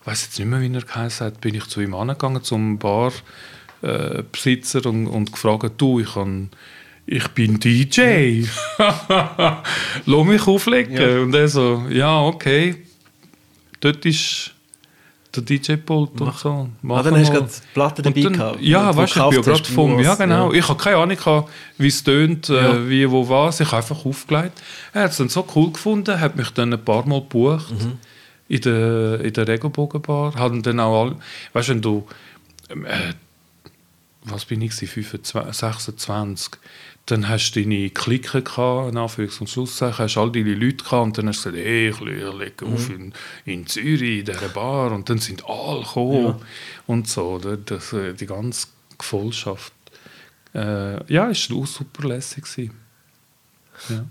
ich 0.00 0.06
weiß 0.06 0.24
jetzt 0.24 0.38
nicht 0.38 0.48
mehr, 0.48 0.60
wie 0.60 0.72
er 0.72 0.82
geheißen 0.82 1.26
hat, 1.26 1.40
bin 1.40 1.54
ich 1.54 1.64
zu 1.66 1.80
ihm 1.80 1.94
angegangen, 1.94 2.42
zum 2.42 2.78
Barbesitzer 2.78 4.84
äh, 4.84 4.88
und, 4.88 5.06
und 5.06 5.32
gefragt, 5.32 5.74
du, 5.78 6.00
ich, 6.00 6.14
kann, 6.14 6.50
ich 7.06 7.28
bin 7.28 7.58
DJ. 7.58 8.44
Lass 10.06 10.26
mich 10.26 10.46
auflegen. 10.46 10.96
Ja. 10.96 11.20
Und 11.22 11.34
er 11.34 11.48
so, 11.48 11.84
ja, 11.90 12.20
okay. 12.22 12.84
Dort 13.80 14.04
ist 14.06 14.52
der 15.34 15.42
DJ-Pult 15.42 16.20
und 16.20 16.36
so. 16.36 16.68
Mach 16.82 16.98
Ah, 16.98 17.02
dann 17.02 17.16
hast 17.18 17.28
du 17.28 17.32
gerade 17.32 17.46
die 17.48 17.60
Platte 17.74 18.02
dabei 18.02 18.20
dann, 18.20 18.32
gehabt. 18.34 18.60
Ja, 18.60 18.94
weißt 18.94 19.16
du, 19.16 19.20
ich 19.20 19.28
bin 19.30 19.34
ja 19.38 19.40
gerade 19.52 19.64
vom. 19.64 19.98
Ja, 19.98 20.14
genau. 20.14 20.52
Ich 20.52 20.68
habe 20.68 20.82
keine 20.82 20.96
Ahnung, 20.98 21.46
wie 21.78 21.86
es 21.88 22.04
tönt, 22.04 22.48
Ja. 22.48 22.74
äh, 22.74 22.88
wie, 22.88 23.10
wo, 23.10 23.28
was. 23.28 23.58
Ich 23.60 23.66
habe 23.68 23.78
einfach 23.78 24.04
aufgelegt. 24.04 24.62
Er 24.92 25.04
hat 25.04 25.10
es 25.12 25.16
dann 25.16 25.28
so 25.30 25.46
cool 25.56 25.72
gefunden, 25.72 26.20
hat 26.20 26.36
mich 26.36 26.50
dann 26.50 26.72
ein 26.72 26.84
paar 26.84 27.06
Mal 27.06 27.20
gebucht 27.20 27.70
Mhm. 27.72 27.98
in 28.48 28.60
der, 28.60 29.20
in 29.22 29.32
der 29.32 29.48
Regenbogenbar. 29.48 30.34
Haben 30.34 30.62
dann 30.62 30.78
auch 30.80 31.02
alle. 31.04 31.16
Weißt 31.54 31.68
du, 31.68 31.72
wenn 31.72 31.82
du. 31.82 32.06
ähm, 32.70 32.84
Äh, 32.84 33.14
was 34.24 34.44
bin 34.44 34.60
ich, 34.62 34.70
gewesen? 34.70 34.86
25, 34.86 35.52
26. 35.52 36.52
Dann 37.06 37.28
hast 37.28 37.52
du 37.52 37.60
deine 37.62 37.90
Clique 37.90 38.42
gehabt, 38.42 38.92
in 38.92 38.96
Anführungs- 38.98 39.40
und 39.40 39.50
Schlusszeichen, 39.50 40.04
hast 40.04 40.16
all 40.16 40.30
deine 40.30 40.54
Leute 40.54 40.84
gehabt 40.84 41.02
und 41.04 41.18
dann 41.18 41.28
hast 41.28 41.44
du 41.44 41.50
gesagt, 41.50 41.66
hey, 41.66 41.88
ich 41.90 42.00
le- 42.00 42.30
lege 42.38 42.64
auf 42.64 42.90
in, 42.90 43.12
in 43.44 43.66
Zürich, 43.66 44.20
in 44.20 44.24
dieser 44.24 44.48
Bar 44.50 44.92
und 44.92 45.10
dann 45.10 45.18
sind 45.18 45.44
alle 45.44 45.80
gekommen 45.82 46.36
und 46.86 47.08
so, 47.08 47.30
oder? 47.32 47.56
Das, 47.56 47.92
äh, 47.92 48.14
die 48.14 48.26
ganze 48.26 48.68
Gefolgschaft. 48.96 49.72
Äh, 50.54 51.12
ja, 51.12 51.28
es 51.30 51.50
war 51.50 51.58
auch 51.58 51.66
super 51.66 52.06
lässig. 52.06 52.70
Ja. 53.88 54.04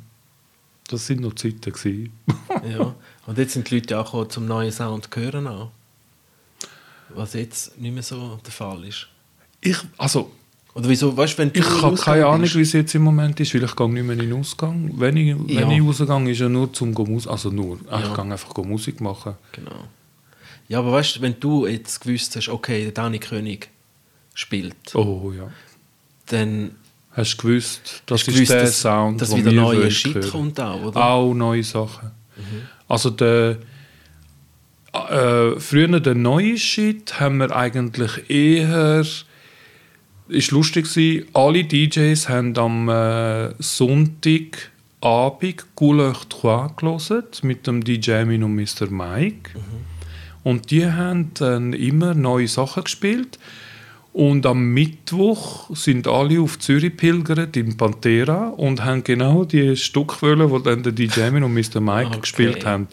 Das 0.89 1.08
sind 1.08 1.21
noch 1.21 1.36
Zeiten. 1.36 2.12
Ja. 2.69 2.93
Und 3.25 3.38
jetzt 3.38 3.54
sind 3.54 3.69
die 3.71 3.75
Leute 3.75 3.99
auch 3.99 4.06
gekommen, 4.06 4.30
zum 4.30 4.45
neuen 4.47 4.71
Sound 4.73 5.08
zu 5.10 5.19
hören. 5.21 5.47
Auch. 5.47 5.71
Was 7.10 7.34
jetzt 7.34 7.80
nicht 7.80 7.93
mehr 7.93 8.04
so 8.04 8.38
der 8.45 8.51
Fall 8.51 8.84
ist. 8.84 9.08
ich, 9.62 9.77
also, 9.97 10.32
Oder 10.74 10.88
wieso, 10.88 11.16
weißt 11.16 11.38
wenn 11.38 11.52
du 11.52 11.60
Ich 11.60 11.82
habe 11.82 11.96
keine 11.98 12.26
Ahnung, 12.26 12.50
wie 12.54 12.62
es 12.62 12.72
jetzt 12.72 12.96
im 12.96 13.02
Moment 13.04 13.40
ist, 13.40 13.54
weil 13.54 13.64
ich 13.64 13.76
gehe 13.76 13.90
nicht 13.90 14.04
mehr 14.04 14.14
in 14.14 14.20
den 14.30 14.34
Ausgang. 14.40 14.92
Wenn 14.96 15.18
ich, 15.18 15.36
wenn 15.36 15.48
Ja. 15.50 15.70
ich 15.72 15.82
rausgehe, 15.82 16.32
ist 16.32 16.40
ja 16.40 16.48
nur 16.50 16.72
zum 16.72 16.94
go 16.94 17.04
Musik, 17.06 17.30
also 17.30 17.50
nur, 17.50 17.78
ich 17.84 17.92
Ja. 17.92 18.14
gehe 18.16 18.24
einfach 18.32 18.56
Musik 18.64 19.02
machen. 19.02 19.36
Genau. 19.52 19.88
Ja, 20.70 20.80
aber 20.80 20.94
weißt 20.94 21.18
du, 21.18 21.22
wenn 21.22 21.36
du 21.40 21.68
jetzt 21.68 22.00
gewusst 22.00 22.36
hast, 22.38 22.48
okay, 22.48 22.84
der 22.84 22.94
Dani 22.94 23.20
König 23.20 23.70
spielt, 24.34 24.96
Oh 24.96 25.34
ja. 25.38 25.50
dann 26.28 26.72
Hast 27.14 27.34
du 27.36 27.48
gewusst, 27.48 28.04
das 28.06 28.22
ist 28.22 28.28
gewusst, 28.34 28.52
der 28.52 28.62
dass, 28.62 28.82
Sound, 28.82 29.20
dass 29.22 29.36
wieder 29.36 29.52
neue 29.52 29.92
Shit 29.92 30.32
kommt 30.32 30.58
auch, 30.62 30.82
oder? 30.82 31.04
Auch 31.06 31.34
neue 31.34 31.64
Sachen. 31.64 32.12
Also 32.88 33.10
der 33.10 33.58
äh, 34.94 35.60
früher 35.60 36.00
der 36.00 36.16
neue 36.16 36.58
Shit 36.58 37.20
haben 37.20 37.38
wir 37.40 37.54
eigentlich 37.56 38.30
eher 38.30 39.04
ist 40.32 40.52
lustig 40.52 40.86
gewesen, 40.86 41.26
alle 41.34 41.63
DJs 41.63 42.30
haben 42.30 42.58
am 42.58 42.89
äh, 42.89 43.54
Sonntagabend 43.60 45.65
Couleur 45.76 46.15
3 46.30 46.70
gelesen 46.78 47.24
mit 47.44 47.67
dem 47.67 47.84
DJ 47.84 48.24
Min 48.26 48.44
und 48.44 48.56
Mr. 48.56 48.89
Mike. 48.89 49.52
Und 50.44 50.72
die 50.72 50.86
haben 50.86 51.32
dann 51.36 51.74
immer 51.74 52.13
neue 52.13 52.48
Sachen 52.48 52.84
gespielt. 52.84 53.38
Und 54.13 54.46
am 54.46 54.74
Mittwoch 54.74 55.74
sind 55.74 56.06
alle 56.08 56.41
auf 56.41 56.60
Zürich 56.60 56.98
pilgert 56.98 57.56
in 57.56 57.78
Pantera 57.78 58.50
und 58.50 58.84
haben 58.84 59.06
genau 59.06 59.46
die 59.46 59.78
Stückwelle, 59.78 60.50
die 60.50 60.63
dann 60.63 60.84
der 60.84 60.91
DJ 60.91 61.30
Min 61.32 61.44
und 61.44 61.54
Mr. 61.54 61.80
Mike 61.80 62.10
Okay. 62.10 62.20
gespielt 62.20 62.65
haben. 62.65 62.88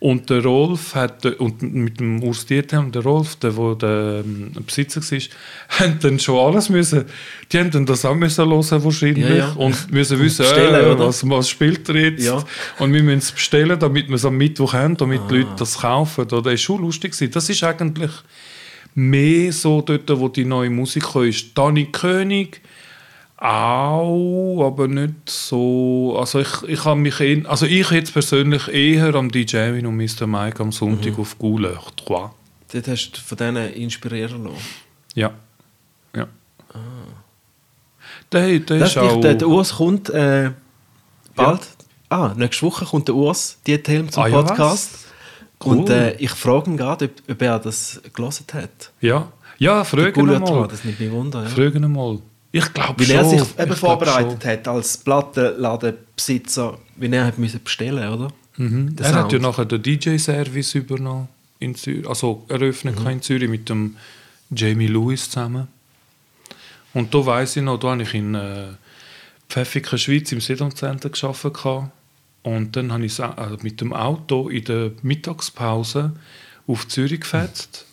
Und 0.00 0.30
der 0.30 0.42
Rolf 0.42 0.94
hat, 0.94 1.26
und 1.26 1.60
mit 1.60 2.00
dem 2.00 2.22
Urs 2.22 2.46
Diethelm, 2.46 2.90
der 2.90 3.02
Rolf, 3.02 3.36
der, 3.36 3.54
wo 3.54 3.74
der 3.74 4.22
ähm, 4.24 4.50
Besitzer 4.64 5.02
war, 5.02 5.18
haben 5.78 5.98
dann 6.00 6.18
schon 6.18 6.38
alles 6.38 6.70
müssen, 6.70 7.04
die 7.52 7.58
haben 7.58 7.70
dann 7.70 7.84
das 7.84 8.06
auch 8.06 8.14
müssen 8.14 8.46
hören 8.48 8.82
wahrscheinlich 8.82 9.28
Ja, 9.28 9.34
ja. 9.34 9.52
und 9.52 9.92
müssen 9.92 10.18
wissen, 10.18 10.46
äh, 10.46 10.98
was, 10.98 11.28
was 11.28 11.50
spielt 11.50 11.86
er 11.90 11.96
jetzt? 11.96 12.24
Ja. 12.24 12.42
Und 12.78 12.94
wir 12.94 13.02
müssen 13.02 13.18
es 13.18 13.32
bestellen, 13.32 13.78
damit 13.78 14.08
wir 14.08 14.14
es 14.14 14.24
am 14.24 14.38
Mittwoch 14.38 14.72
haben, 14.72 14.96
damit 14.96 15.20
Ah. 15.20 15.28
die 15.28 15.36
Leute 15.36 15.50
das 15.58 15.78
kaufen. 15.78 16.22
Oder? 16.22 16.40
Das 16.40 16.54
ist 16.54 16.62
schon 16.62 16.80
lustig. 16.80 17.14
Das 17.32 17.50
ist 17.50 17.62
eigentlich 17.62 18.10
mehr 18.94 19.52
so 19.52 19.82
dort, 19.82 20.08
wo 20.18 20.28
die 20.28 20.46
neue 20.46 20.70
Musik 20.70 21.04
kam, 21.12 21.24
ist 21.24 21.56
Dani 21.56 21.86
König 21.92 22.62
auch, 23.40 24.66
aber 24.66 24.86
nicht 24.88 25.28
so. 25.28 26.16
Also 26.18 26.40
ich, 26.40 26.62
ich 26.68 26.84
habe 26.84 27.00
mich 27.00 27.18
eher, 27.20 27.48
also 27.50 27.66
ich 27.66 27.90
jetzt 27.90 28.12
persönlich 28.12 28.68
eher 28.68 29.14
am 29.14 29.30
DJ 29.30 29.72
Win 29.72 29.86
und 29.86 29.96
Mr. 29.96 30.26
Mike 30.26 30.60
am 30.62 30.72
Sonntag 30.72 31.14
Mhm. 31.14 31.20
auf 31.20 31.38
Couleur 31.38 31.82
3. 32.06 32.30
Dort 32.72 32.88
hast 32.88 33.10
du 33.12 33.20
von 33.20 33.38
denen 33.38 33.72
inspirieren 33.72 34.44
lassen. 34.44 34.56
Ja. 35.14 35.30
Ja. 36.14 36.28
Der, 38.32 38.58
der 38.60 38.78
Das 38.78 38.90
ist 38.90 38.98
auch. 38.98 39.12
nicht, 39.12 39.24
der, 39.24 39.34
der 39.34 39.48
Urs 39.48 39.74
kommt 39.74 40.10
äh, 40.10 40.50
bald. 41.34 41.60
Ah, 42.08 42.32
nächste 42.36 42.66
Woche 42.66 42.84
kommt 42.84 43.08
der 43.08 43.14
Urs 43.14 43.58
Diethelm 43.66 44.10
zum 44.10 44.22
Ah, 44.22 44.26
ja, 44.28 44.42
Podcast. 44.42 44.92
was? 44.92 45.04
Cool. 45.64 45.78
Und 45.78 45.90
äh, 45.90 46.14
ich 46.16 46.30
frage 46.30 46.70
ihn 46.70 46.76
gerade, 46.76 47.06
ob, 47.06 47.10
ob 47.30 47.42
er 47.42 47.58
das 47.58 48.00
gelesen 48.14 48.46
hat. 48.54 48.92
ja. 49.00 49.30
ja, 49.58 49.84
Couleur 49.84 50.36
ihn 50.36 50.42
mal. 50.42 50.68
Das 50.68 50.84
nimmt 50.84 51.00
mich 51.00 51.10
Wunder. 51.10 51.42
Ja. 51.42 51.48
Fragen 51.48 51.82
ihn 51.84 51.92
mal. 51.92 52.18
Ich 52.52 52.72
glaube 52.72 52.98
Wie 53.00 53.04
schon. 53.06 53.16
er 53.16 53.24
sich 53.24 53.40
Ich 53.42 53.58
eben 53.58 53.76
vorbereitet 53.76 54.44
hat 54.44 54.66
als 54.68 54.96
Plattenladenbesitzer, 54.98 56.78
wie 56.96 57.10
er 57.10 57.26
hat 57.26 57.38
müssen 57.38 57.62
bestellen, 57.62 58.08
oder? 58.12 58.32
Der 58.58 59.06
Er 59.06 59.14
hat 59.14 59.32
ja 59.32 59.38
Sound. 59.38 59.42
nachher 59.42 59.64
den 59.64 59.82
DJ-Service 59.82 60.74
übernommen 60.74 61.28
in 61.60 61.74
Zürich, 61.74 62.06
also 62.08 62.44
eröffnet 62.48 62.98
Mhm. 63.00 63.06
in 63.08 63.22
Zürich 63.22 63.48
mit 63.48 63.68
dem 63.68 63.96
Jamie 64.54 64.86
Lewis 64.88 65.30
zusammen. 65.30 65.68
Und 66.92 67.14
da 67.14 67.24
weiß 67.24 67.56
ich 67.56 67.62
noch, 67.62 67.78
da 67.78 67.90
habe 67.90 68.02
ich 68.02 68.12
in 68.14 68.34
äh, 68.34 68.64
Pfäffiken, 69.48 69.96
Schweiz 69.98 70.32
im 70.32 70.40
Sedon 70.40 70.74
Center 70.74 71.08
gearbeitet. 71.08 71.90
Und 72.42 72.74
dann 72.76 72.92
habe 72.92 73.04
ich 73.06 73.18
äh, 73.18 73.30
mit 73.62 73.80
dem 73.80 73.92
Auto 73.92 74.48
in 74.48 74.64
der 74.64 74.90
Mittagspause 75.02 76.12
auf 76.66 76.88
Zürich 76.88 77.20
gefetzt. 77.20 77.86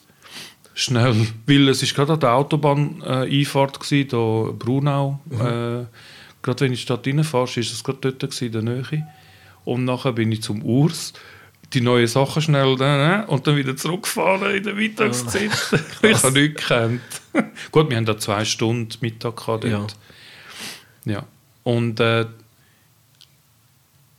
Schnell, 0.79 1.27
weil 1.47 1.69
es 1.69 1.81
ist 1.81 1.95
gerade 1.95 2.13
an 2.13 2.19
der 2.19 2.33
Autobahn-Einfahrt 2.33 3.91
äh, 3.91 4.05
da 4.05 4.51
Brunau. 4.51 5.19
Äh, 5.31 5.85
gerade 6.43 6.59
wenn 6.59 6.71
ich 6.71 6.81
die 6.81 6.83
Stadt 6.83 7.07
reinfährst, 7.07 7.57
ist 7.57 7.73
es 7.73 7.83
gerade 7.83 7.97
dort 8.11 8.19
gewesen, 8.19 8.45
in 8.45 8.51
der 8.51 8.61
Nähe. 8.61 9.07
Und 9.65 9.85
nachher 9.85 10.11
bin 10.11 10.31
ich 10.31 10.43
zum 10.43 10.61
Urs, 10.61 11.13
die 11.73 11.81
neuen 11.81 12.05
Sachen 12.05 12.43
schnell 12.43 12.79
äh, 12.79 13.25
und 13.25 13.47
dann 13.47 13.55
wieder 13.55 13.75
zurückgefahren 13.75 14.55
in 14.55 14.61
der 14.61 14.75
Mittagszeit. 14.75 15.49
ich 16.03 16.23
habe 16.23 16.39
nichts 16.39 16.61
gekannt. 16.61 17.01
Gut, 17.71 17.89
wir 17.89 17.97
haben 17.97 18.05
da 18.05 18.19
zwei 18.19 18.45
Stunden 18.45 18.93
Mittag 19.01 19.35
gehabt 19.35 19.63
dort. 19.63 19.95
Ja. 21.05 21.23
Und 21.63 21.99
äh, 21.99 22.27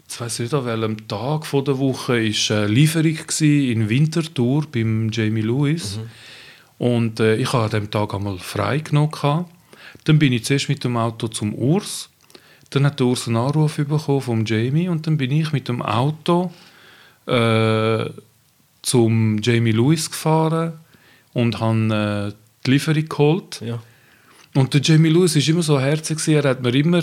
jetzt 0.01 0.21
weiss 0.21 0.41
ich 0.41 0.51
nicht, 0.51 0.55
an 0.55 0.67
welchem 0.67 1.07
Tag 1.07 1.47
von 1.47 1.65
der 1.65 1.79
Woche 1.79 2.15
war 2.15 2.57
äh, 2.57 2.67
Lieferung 2.67 3.19
in 3.39 3.89
Winterthur 3.89 4.67
beim 4.73 5.11
Jamie 5.13 5.43
Lewis. 5.43 6.01
Und 6.79 7.21
äh, 7.21 7.37
ich 7.37 7.53
habe 7.53 7.65
an 7.65 7.71
dem 7.71 7.91
Tag 7.91 8.15
einmal 8.15 8.39
frei 8.39 8.79
genommen. 8.79 9.47
Dann 10.05 10.19
bin 10.19 10.33
ich 10.33 10.45
zuerst 10.45 10.69
mit 10.69 10.85
dem 10.85 10.97
Auto 10.97 11.29
zum 11.29 11.55
Urs. 11.55 12.11
Dann 12.71 12.87
hat 12.87 13.01
der 13.01 13.07
Urs 13.07 13.27
einen 13.27 13.37
Anruf 13.37 13.77
bekommen 13.77 14.21
vom 14.21 14.45
Jamie 14.45 14.89
und 14.89 15.07
dann 15.07 15.17
bin 15.17 15.31
ich 15.33 15.53
mit 15.53 15.69
dem 15.69 15.83
Auto 15.83 16.53
äh, 17.27 18.05
zum 18.83 19.39
Jamie 19.43 19.73
Lewis 19.73 20.11
gefahren 20.11 20.75
und 21.33 21.61
habe 21.61 22.33
äh, 22.33 22.37
die 22.65 22.71
Lieferung 22.71 23.09
geholt. 23.09 23.61
Ja. 23.65 23.81
Und 24.55 24.75
der 24.75 24.81
Jamie 24.81 25.11
Lewis 25.11 25.37
war 25.37 25.49
immer 25.49 25.63
so 25.63 25.81
herzig. 25.81 26.19
gewesen. 26.19 26.35
Er 26.35 26.51
hat 26.51 26.63
mir 26.63 26.75
immer 26.75 27.03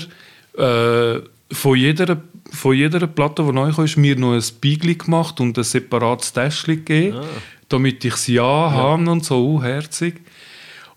äh, 0.57 1.21
von, 1.51 1.77
jeder, 1.77 2.21
von 2.51 2.75
jeder 2.75 3.07
Platte, 3.07 3.43
die 3.43 3.51
neu 3.51 3.71
kam, 3.71 3.87
mir 3.97 4.15
noch 4.15 4.33
ein 4.33 4.43
Beigli 4.61 4.95
gemacht 4.95 5.39
und 5.39 5.57
ein 5.57 5.63
separates 5.63 6.33
Täschchen 6.33 6.85
gegeben, 6.85 7.19
damit 7.69 8.03
ich 8.05 8.15
sie 8.15 8.39
anhabe 8.39 9.09
und 9.09 9.23
so 9.25 9.55
uh, 9.55 9.63
herzig. 9.63 10.21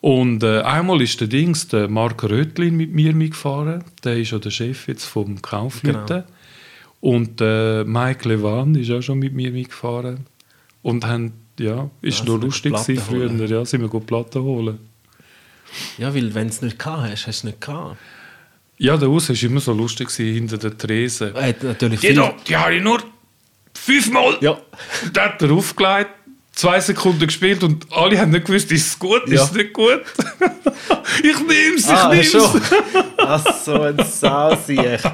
Und 0.00 0.42
äh, 0.44 0.60
einmal 0.60 1.00
ist 1.02 1.20
der 1.20 1.28
Dings, 1.28 1.66
der 1.68 1.88
Mark 1.88 2.22
Rötlin 2.22 2.76
mit 2.76 2.92
mir 2.92 3.14
mitgefahren. 3.14 3.84
Der 4.04 4.16
ist 4.16 4.30
ja 4.30 4.38
der 4.38 4.50
Chef 4.50 4.86
jetzt 4.86 5.04
vom 5.04 5.42
Kaufleuten. 5.42 6.06
Genau. 6.06 6.24
Und 7.00 7.40
äh, 7.40 7.84
Mike 7.84 8.28
Levan 8.28 8.74
ist 8.76 8.90
auch 8.90 9.02
schon 9.02 9.18
mit 9.18 9.32
mir 9.32 9.50
mitgefahren. 9.50 10.26
Und 10.82 11.04
haben, 11.04 11.32
ja, 11.58 11.90
ist 12.00 12.20
Ja, 12.20 12.24
noch 12.26 12.40
lustig 12.42 12.72
gewesen 12.74 12.98
früher. 13.02 13.28
holen. 13.28 13.46
Ja, 13.48 13.64
sind 13.64 13.80
wir 13.80 13.88
gut 13.88 14.06
Platten 14.06 14.42
holen. 14.42 14.78
Ja, 15.98 16.14
weil 16.14 16.32
wenn 16.34 16.46
du 16.46 16.52
es 16.52 16.62
nicht 16.62 16.78
gehabt 16.78 17.02
hast, 17.02 17.10
hast 17.10 17.24
du 17.26 17.30
es 17.30 17.44
nicht 17.44 17.60
gehabt. 17.60 17.96
Ja, 18.78 18.96
der 18.96 19.08
Urs 19.08 19.28
war 19.28 19.42
immer 19.42 19.60
so 19.60 19.72
lustig 19.72 20.08
hinter 20.10 20.56
der 20.58 20.78
Tresen. 20.78 21.34
Er 21.34 21.48
hat 21.48 21.62
natürlich 21.64 22.00
Die, 22.00 22.06
viel... 22.08 22.16
da, 22.16 22.34
die 22.46 22.56
habe 22.56 22.76
ich 22.76 22.82
nur 22.82 23.02
fünfmal. 23.74 24.38
Ja. 24.40 24.52
Und 25.04 25.16
dann 25.16 25.24
hat 25.32 25.42
er 25.42 25.50
aufgelegt, 25.50 26.10
zwei 26.58 26.80
Sekunden 26.80 27.26
gespielt 27.26 27.62
und 27.62 27.86
alle 27.92 28.18
haben 28.18 28.32
nicht 28.32 28.46
gewusst, 28.46 28.70
ist 28.72 28.86
es 28.88 28.98
gut, 28.98 29.22
Ja. 29.28 29.34
ist 29.34 29.50
es 29.50 29.52
nicht 29.52 29.72
gut. 29.72 30.00
ich 31.22 31.38
nehme 31.38 31.76
es, 31.76 31.84
ich 31.84 31.90
Ah, 31.90 32.08
nehme 32.08 32.24
schon. 32.24 32.60
es. 32.60 32.72
Ach, 33.18 33.54
so 33.64 33.80
ein 33.82 33.96
Sausiech. 34.04 35.02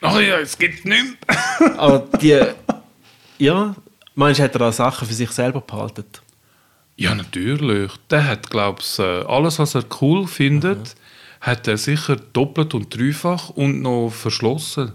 Ach 0.00 0.20
ja, 0.20 0.38
es 0.38 0.58
gibt 0.58 0.84
nichts. 0.84 1.16
Aber 1.76 2.06
die... 2.20 2.40
Ja, 3.38 3.74
meinst 4.14 4.40
du, 4.40 4.44
hat 4.44 4.54
er 4.54 4.58
da 4.58 4.72
Sachen 4.72 5.06
für 5.08 5.14
sich 5.14 5.30
selber 5.30 5.60
behalten? 5.60 6.04
Ja, 6.96 7.14
natürlich. 7.14 7.90
Der 8.10 8.26
hat, 8.26 8.50
glaube 8.50 8.80
ich, 8.82 9.00
alles, 9.00 9.58
was 9.58 9.74
er 9.74 9.84
cool 10.00 10.26
findet, 10.26 10.94
hat 11.40 11.66
er 11.68 11.76
sicher 11.78 12.16
doppelt 12.16 12.74
und 12.74 12.96
dreifach 12.96 13.50
und 13.50 13.82
noch 13.82 14.10
verschlossen. 14.10 14.92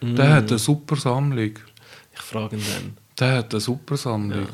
Der 0.00 0.30
hat 0.34 0.48
eine 0.50 0.58
super 0.58 0.96
Sammlung. 0.96 1.54
Ich 2.18 2.22
frage 2.24 2.56
ihn 2.56 2.62
dann. 2.74 2.96
Der 3.18 3.38
hat 3.38 3.52
eine 3.54 3.60
super 3.60 3.96
Sammlung. 3.96 4.48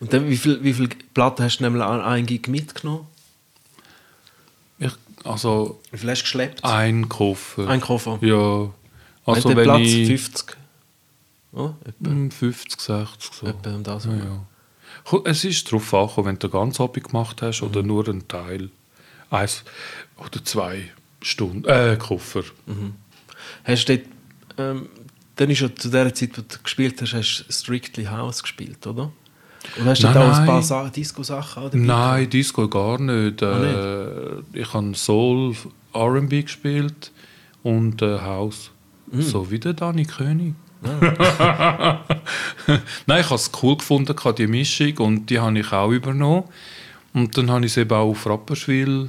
Und 0.00 0.12
dann, 0.12 0.28
wie 0.28 0.36
viele 0.36 0.62
wie 0.64 0.74
viel 0.74 0.88
Platten 1.14 1.42
hast 1.44 1.58
du 1.58 1.64
nämlich 1.64 1.82
an 1.82 2.00
einen 2.00 2.26
Gig 2.26 2.48
mitgenommen? 2.48 3.06
Ich, 4.78 4.92
also 5.24 5.80
Wie 5.92 5.98
viel 5.98 6.10
hast 6.10 6.20
du 6.20 6.24
geschleppt? 6.24 6.64
ein 6.64 7.08
Koffer. 7.08 7.68
Ein 7.68 7.80
Koffer. 7.80 8.18
Ja. 8.20 8.70
Also 9.24 9.48
wenn 9.56 9.62
Platz 9.64 9.80
ich 9.80 10.06
50? 10.08 10.56
Oh, 11.52 11.70
etwa, 11.84 12.10
Hm, 12.10 12.30
50, 12.30 12.80
60 12.80 13.30
so. 13.32 13.46
etwa 13.46 13.74
um 13.74 13.82
das. 13.84 14.04
Ja, 14.06 14.12
ja. 14.16 15.20
Es 15.24 15.44
ist 15.44 15.66
darauf 15.68 15.94
angekommen, 15.94 16.26
wenn 16.28 16.38
du 16.38 16.48
ganzen 16.50 16.82
Abend 16.82 17.04
gemacht 17.04 17.40
hast 17.42 17.62
oder 17.62 17.82
nur 17.82 18.06
einen 18.08 18.26
Teil. 18.26 18.70
Eins 19.30 19.62
oder 20.18 20.44
zwei 20.44 20.90
Stunden. 21.22 21.64
Äh, 21.66 21.96
Koffer. 21.98 22.42
Hast 23.64 23.88
du 23.88 23.96
dort, 23.98 24.08
ähm, 24.58 24.88
dann 25.36 25.50
ist 25.50 25.60
ja 25.60 25.74
zu 25.74 25.88
der 25.88 26.14
Zeit, 26.14 26.36
wo 26.36 26.42
du 26.42 26.56
gespielt 26.62 27.00
hast, 27.00 27.14
hast 27.14 27.44
du 27.46 27.52
Strictly 27.52 28.04
House 28.04 28.42
gespielt, 28.42 28.86
oder? 28.86 29.12
Und 29.78 29.86
hast 29.86 30.02
du 30.02 30.06
Nein, 30.06 30.14
da 30.14 30.30
auch 30.30 30.38
ein 30.38 30.46
paar. 30.46 30.62
Sa 30.62 30.88
Disco-Sachen 30.88 31.86
Nein, 31.86 32.28
Disco 32.28 32.68
gar 32.68 33.00
nicht. 33.00 33.42
Äh, 33.42 34.40
ich 34.52 34.72
habe 34.72 34.94
Soul, 34.94 35.54
R&B 35.92 36.42
gespielt 36.42 37.12
und 37.62 38.02
äh, 38.02 38.18
House. 38.20 38.70
So 39.12 39.50
wie 39.50 39.58
der 39.58 39.74
Dani 39.74 40.04
König. 40.04 40.54
Nein, 40.82 41.14
ich 43.20 43.26
habe 43.26 43.36
es 43.36 43.50
cool 43.62 43.76
gefunden, 43.76 44.14
die 44.36 44.46
Mischung, 44.46 44.98
und 44.98 45.30
die 45.30 45.38
habe 45.38 45.58
ich 45.58 45.72
auch 45.72 45.90
übernommen. 45.90 46.44
Und 47.14 47.38
dann 47.38 47.50
habe 47.50 47.64
ich 47.64 47.72
es 47.72 47.78
eben 47.78 47.92
auch 47.92 48.10
auf 48.10 48.26
Rapperswil, 48.26 49.08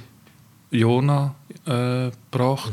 Jona, 0.71 1.36
äh, 1.65 2.11
gebracht. 2.32 2.71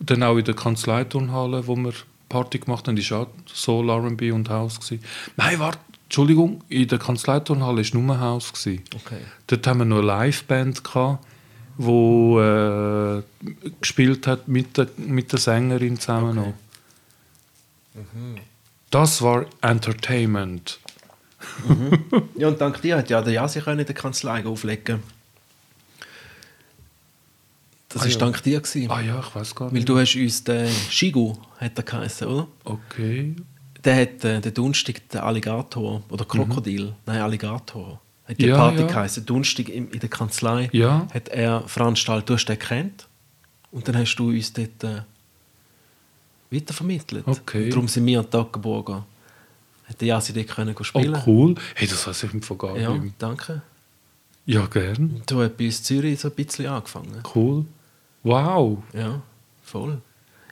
Und 0.00 0.10
dann 0.10 0.22
auch 0.22 0.36
in 0.36 0.44
der 0.44 0.54
Kanzleiturnhalle, 0.54 1.66
wo 1.66 1.76
wir 1.76 1.92
Party 2.28 2.58
gemacht 2.58 2.88
haben, 2.88 2.98
war 2.98 3.20
auch 3.20 3.28
Soul, 3.52 3.88
R&B 3.90 4.30
und 4.32 4.48
House. 4.48 4.80
Gewesen. 4.80 5.02
Nein, 5.36 5.58
warte, 5.58 5.78
Entschuldigung, 6.04 6.62
in 6.68 6.88
der 6.88 6.98
Kanzleiturnhalle 6.98 7.82
war 7.82 8.00
nur 8.00 8.20
House. 8.20 8.52
Gewesen. 8.52 8.82
Okay. 8.94 9.20
Dort 9.46 9.66
haben 9.66 9.78
wir 9.78 9.84
noch 9.84 9.98
eine 9.98 10.26
Liveband 10.26 10.84
gehabt, 10.84 11.24
wo 11.76 12.40
äh, 12.40 13.22
gespielt 13.80 14.26
hat 14.26 14.48
mit 14.48 14.76
der, 14.76 14.88
mit 14.96 15.32
der 15.32 15.38
Sängerin 15.38 15.98
zusammen 15.98 16.36
noch. 16.36 16.54
Das 18.90 19.22
war 19.22 19.46
Entertainment. 19.60 20.78
Ja, 22.36 22.48
und 22.48 22.60
dank 22.60 22.80
dir 22.82 22.96
hat 22.96 23.10
ja 23.10 23.20
der 23.22 23.32
Jasi 23.32 23.58
in 23.58 23.76
der 23.76 23.94
Kanzlei 23.94 24.44
auflegen. 24.44 25.02
Das 27.90 28.02
Ah, 28.02 28.04
war 28.04 28.10
ja. 28.10 28.18
dank 28.18 28.42
dir. 28.42 28.60
Gewesen. 28.60 28.90
Ah 28.90 29.00
ja, 29.00 29.20
ich 29.20 29.34
weiß 29.34 29.54
gar 29.54 29.68
Weil 29.68 29.74
nicht. 29.74 29.88
du 29.88 29.98
hast 29.98 30.14
uns 30.14 30.44
den 30.44 30.68
Shigu, 30.90 31.34
hat 31.58 31.76
er 31.78 31.82
geheißen, 31.84 32.26
oder? 32.28 32.46
Okay. 32.64 33.34
Der 33.84 33.96
hat 34.02 34.24
äh, 34.24 34.40
den 34.40 34.52
Dunstig, 34.54 35.08
den 35.10 35.20
Alligator, 35.20 36.02
oder 36.10 36.24
Krokodil, 36.24 36.94
nein, 37.06 37.20
Alligator, 37.20 38.00
hat 38.26 38.38
die 38.38 38.44
Mhm. 38.44 38.48
Ja, 38.50 38.56
Party 38.56 38.80
ja. 38.80 38.86
geheißen. 38.88 39.24
Dunstig 39.24 39.68
in, 39.70 39.90
in 39.90 40.00
der 40.00 40.08
Kanzlei 40.10 40.68
Ja. 40.72 41.06
hat 41.14 41.28
er 41.28 41.62
veranstaltet, 41.66 42.28
du 42.28 42.34
hast 42.34 42.46
den 42.46 42.58
gekannt. 42.58 43.06
Und 43.70 43.86
dann 43.88 43.96
hast 43.96 44.16
du 44.16 44.28
uns 44.30 44.52
dort 44.52 44.84
äh, 44.84 45.02
weitervermittelt. 46.50 47.26
Okay. 47.26 47.64
Und 47.64 47.70
darum 47.70 47.88
sind 47.88 48.06
wir 48.06 48.20
an 48.20 48.30
Toggenburger. 48.30 49.06
Hat 49.86 50.00
der 50.00 50.08
Jasi 50.08 50.32
dort 50.32 50.48
können 50.48 50.74
Oh, 50.78 50.82
spielen 50.84 51.18
cool. 51.26 51.54
Hey, 51.74 51.86
das 51.88 52.06
weiß 52.06 52.24
ich 52.24 52.34
im 52.34 52.42
Vergleich. 52.42 52.82
Ja, 52.82 52.92
Ja. 52.94 53.02
danke. 53.18 53.62
ja, 54.46 54.66
gern. 54.66 55.22
So 55.28 55.42
hat 55.42 55.56
bei 55.56 55.66
uns 55.66 55.78
in 55.78 55.84
Zürich 55.84 56.20
so 56.20 56.28
ein 56.28 56.34
bisschen 56.34 56.66
angefangen. 56.66 57.22
Cool. 57.34 57.64
Wow. 58.28 58.82
Ja, 58.92 59.22
voll. 59.62 60.00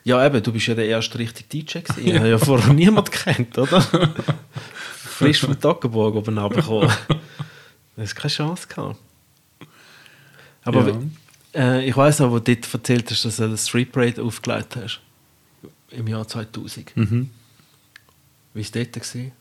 Ja, 0.05 0.25
eben, 0.25 0.43
du 0.43 0.53
bist 0.53 0.67
ja 0.67 0.75
der 0.75 0.87
erste 0.87 1.19
richtige 1.19 1.49
DJ 1.49 1.81
gewesen. 1.81 2.07
Ich 2.07 2.15
habe 2.17 2.29
ja 2.29 2.39
vorher 2.39 2.73
niemand 2.73 3.11
kennt, 3.11 3.59
oder? 3.59 3.81
Frisch 4.95 5.41
vom 5.41 5.59
Toggenburg 5.61 6.15
oben 6.15 6.39
runtergekommen. 6.39 6.91
Du 7.09 8.03
hast 8.03 8.15
keine 8.15 8.31
Chance 8.33 8.67
gehabt. 8.69 8.99
Aber 10.63 10.89
Ja. 10.89 11.01
äh, 11.55 11.89
ich 11.89 11.97
weiss 11.97 12.21
auch, 12.21 12.31
wo 12.31 12.39
du 12.39 12.55
dort 12.55 12.73
erzählt 12.73 13.11
hast, 13.11 13.25
dass 13.25 13.37
du 13.37 13.49
den 13.49 13.57
Street 13.59 13.93
Parade 13.93 14.23
aufgelegt 14.23 14.77
hast. 14.77 15.01
Im 15.91 16.07
Jahr 16.09 16.27
2000. 16.27 16.97
Mhm. 16.97 17.31
Wie 18.55 18.59
war 18.61 18.63
es 18.63 18.71
dort? 18.71 18.93
Gewesen? 18.93 19.33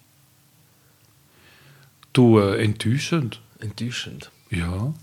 Du, 2.14 2.40
äh, 2.40 2.64
enttäuschend. 2.64 3.42
Enttäuschend. 3.60 4.32
Ja. 4.50 4.94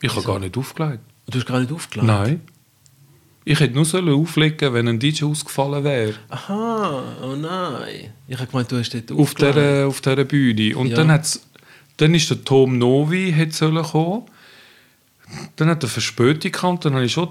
Ich 0.00 0.14
habe 0.14 0.26
gar 0.26 0.38
nicht 0.38 0.56
aufgelegt. 0.56 1.00
Du 1.28 1.38
hast 1.38 1.46
gar 1.46 1.60
nicht 1.60 1.72
aufgelegt? 1.72 2.06
Nein. 2.06 2.40
Ich 3.48 3.60
hätte 3.60 3.74
nur 3.74 3.84
sollen 3.84 4.12
auflegen 4.12 4.74
wenn 4.74 4.88
ein 4.88 4.98
DJ 4.98 5.24
ausgefallen 5.24 5.84
wäre. 5.84 6.14
Aha, 6.30 7.04
oh 7.22 7.36
nein. 7.36 8.10
Ich 8.26 8.36
habe 8.36 8.48
gemeint, 8.50 8.72
du 8.72 8.76
hast 8.76 8.92
dort 8.92 9.12
Auf 9.12 9.34
dieser, 9.36 9.86
auf 9.86 10.00
dieser 10.00 10.24
Bühne. 10.24 10.76
Und 10.76 10.88
Ja. 10.88 10.96
dann, 10.96 11.12
hat's, 11.12 11.46
dann 11.96 12.12
ist 12.12 12.28
der 12.28 12.44
Tom 12.44 12.76
Novi 12.76 13.32
hat 13.32 13.52
sollen 13.52 13.84
kommen. 13.84 14.24
dann 15.54 15.68
hat 15.68 15.82
er 15.84 15.88
Verspätung 15.88 16.50
gehabt, 16.50 16.84
dann 16.84 16.94
hatte 16.94 17.04
ich 17.04 17.12
schon 17.12 17.28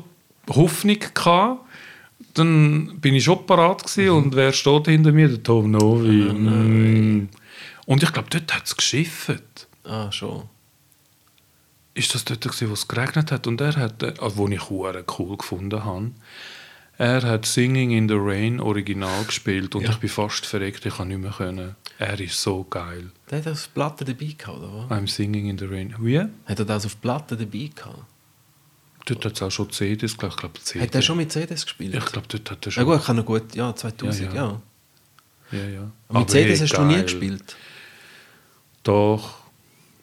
Hoffnung 0.49 0.97
gehabt. 1.13 1.61
Dann 2.33 2.97
bin 3.01 3.13
ich 3.13 3.25
schon 3.25 3.45
parat 3.45 3.83
Mhm. 3.97 4.09
und 4.09 4.35
wer 4.35 4.53
steht 4.53 4.85
hinter 4.87 5.11
mir? 5.11 5.27
Der 5.27 5.43
Tom 5.43 5.71
Novi. 5.71 6.31
Mm. 6.31 7.27
Und 7.87 8.03
ich 8.03 8.13
glaube, 8.13 8.29
dort 8.31 8.53
hat 8.55 8.63
es 8.65 8.75
geschifft. 8.75 9.67
Ah, 9.83 10.09
schon. 10.13 10.43
Ist 11.95 12.13
das 12.13 12.23
dort 12.25 12.41
gewesen, 12.41 12.69
wo 12.69 12.73
es 12.73 12.87
geregnet 12.87 13.31
hat? 13.31 13.47
Und 13.47 13.59
er 13.61 13.75
hat, 13.75 14.03
äh, 14.03 14.13
also, 14.19 14.37
wo 14.37 14.47
ich 14.47 14.69
cool 14.69 15.37
gefunden 15.37 15.83
habe, 15.83 16.11
er 16.97 17.23
hat 17.23 17.45
Singing 17.45 17.91
in 17.91 18.07
the 18.07 18.15
Rain 18.17 18.59
original 18.61 19.23
gespielt 19.25 19.73
und 19.75 19.83
Ja. 19.83 19.89
ich 19.91 19.97
bin 19.97 20.09
fast 20.09 20.45
verreckt, 20.45 20.85
ich 20.85 20.95
kann 20.95 21.07
nicht 21.07 21.19
mehr 21.21 21.31
können. 21.31 21.75
Er 21.97 22.19
ist 22.19 22.41
so 22.41 22.63
geil. 22.65 23.11
Der 23.31 23.39
hat 23.39 23.45
das 23.47 23.63
auf 23.65 23.73
Platte 23.73 24.05
dabei 24.05 24.35
gehabt, 24.37 24.57
oder 24.59 24.87
was? 24.89 24.91
I'm 24.97 25.07
Singing 25.07 25.47
in 25.49 25.57
the 25.57 25.65
Rain. 25.65 25.95
Wie? 25.99 26.19
Hat 26.19 26.59
er 26.59 26.65
das 26.65 26.85
auf 26.85 26.99
Platte 27.01 27.35
dabei 27.35 27.69
gehabt? 27.73 28.03
Dort 29.05 29.23
hat 29.25 29.33
es 29.33 29.41
auch 29.41 29.51
schon 29.51 29.71
CDs, 29.71 30.17
glaub- 30.17 30.31
ich 30.31 30.37
glaube 30.37 30.59
CD. 30.61 30.83
Hat 30.85 30.95
er 30.95 31.01
schon 31.01 31.17
mit 31.17 31.31
CDs 31.31 31.63
gespielt? 31.65 31.95
Ich 31.95 32.05
glaube, 32.05 32.27
dort 32.27 32.51
hat 32.51 32.65
er 32.65 32.69
Ja 32.69 32.71
schon. 32.71 32.85
gut, 32.85 33.03
kann 33.05 33.17
er 33.17 33.23
gut, 33.23 33.55
ja, 33.55 33.73
2000, 33.75 34.33
Ja, 34.33 34.35
ja. 34.35 34.61
ja. 35.51 35.59
Ja, 35.59 35.67
ja. 35.69 35.91
Aber 36.09 36.19
mit 36.21 36.29
CDs 36.31 36.59
hey, 36.59 36.67
hast 36.67 36.77
du 36.77 36.81
nie 36.83 36.93
geil. 36.95 37.03
gespielt? 37.03 37.55
Doch. 38.83 39.44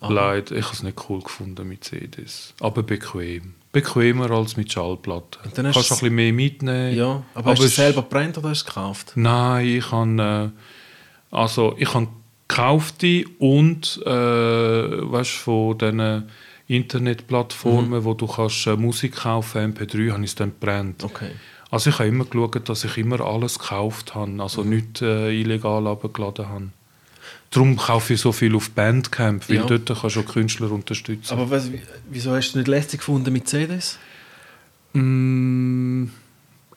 Aha. 0.03 0.13
Leider, 0.13 0.57
ich 0.57 0.65
habe 0.65 0.75
es 0.75 0.83
nicht 0.83 0.99
cool 1.09 1.21
gefunden 1.23 1.67
mit 1.69 1.85
CDs. 1.85 2.55
Aber 2.61 2.83
bequem. 2.83 3.55
Bequemer 3.73 4.31
als 4.31 4.57
mit 4.57 4.71
Schallplatten. 4.71 5.39
Dann 5.55 5.73
Kannst 5.73 5.77
du 5.91 5.95
ein 5.95 5.99
bisschen 5.99 6.15
mehr 6.15 6.33
mitnehmen. 6.33 6.95
Ja, 6.97 7.23
aber, 7.35 7.53
hast 7.53 7.63
du 7.63 7.67
es- 7.67 7.77
selber 7.77 8.03
gebrannt 8.03 8.37
oder 8.37 8.51
hast 8.51 8.63
du 8.65 8.69
es 8.69 8.75
gekauft? 8.75 9.13
Nein, 9.15 9.67
ich 9.67 9.91
habe 9.91 10.53
äh, 10.53 11.35
also 11.35 11.75
ich 11.79 11.95
habe 11.95 12.09
gekaufte 12.49 13.25
und 13.39 13.99
äh, 14.05 14.11
weißt, 14.11 15.31
von 15.31 15.79
diesen 15.79 16.29
Internetplattformen, 16.67 18.05
wo 18.05 18.15
du 18.15 18.27
kannst 18.27 18.67
äh, 18.67 18.77
Musik 18.77 19.17
kaufen, 19.17 19.75
MP3, 19.75 20.13
habe 20.13 20.25
ich 20.25 20.31
es 20.31 20.35
dann 20.35 20.51
gebrannt. 20.51 21.03
Okay. 21.05 21.31
Also 21.71 21.91
ich 21.91 21.99
habe 21.99 22.09
immer 22.09 22.25
geschaut, 22.27 22.69
dass 22.69 22.85
ich 22.85 22.99
immer 22.99 23.21
alles 23.21 23.59
gekauft 23.59 24.15
habe, 24.15 24.43
also 24.43 24.63
nicht 24.63 25.01
äh, 25.01 25.31
illegal 25.33 25.87
abgeladen 25.87 26.49
habe. 26.49 26.69
Darum 27.53 27.77
kaufe 27.77 28.15
ich 28.15 28.21
so 28.21 28.33
viel 28.33 28.55
auf 28.57 28.71
Bandcamp, 28.71 29.49
weil 29.49 29.57
Ja. 29.57 29.67
dort 29.67 29.87
kannst 29.87 30.17
du 30.17 30.21
auch 30.21 30.27
Künstler 30.27 30.71
unterstützen. 30.73 31.33
Aber 31.33 31.51
was, 31.51 31.71
wieso 32.11 32.33
hast 32.35 32.53
du 32.53 32.59
nicht 32.59 32.67
lästig 32.69 33.01
gefunden 33.01 33.33
mit 33.33 33.47
CDs? 33.47 33.99
Mm, 34.95 36.05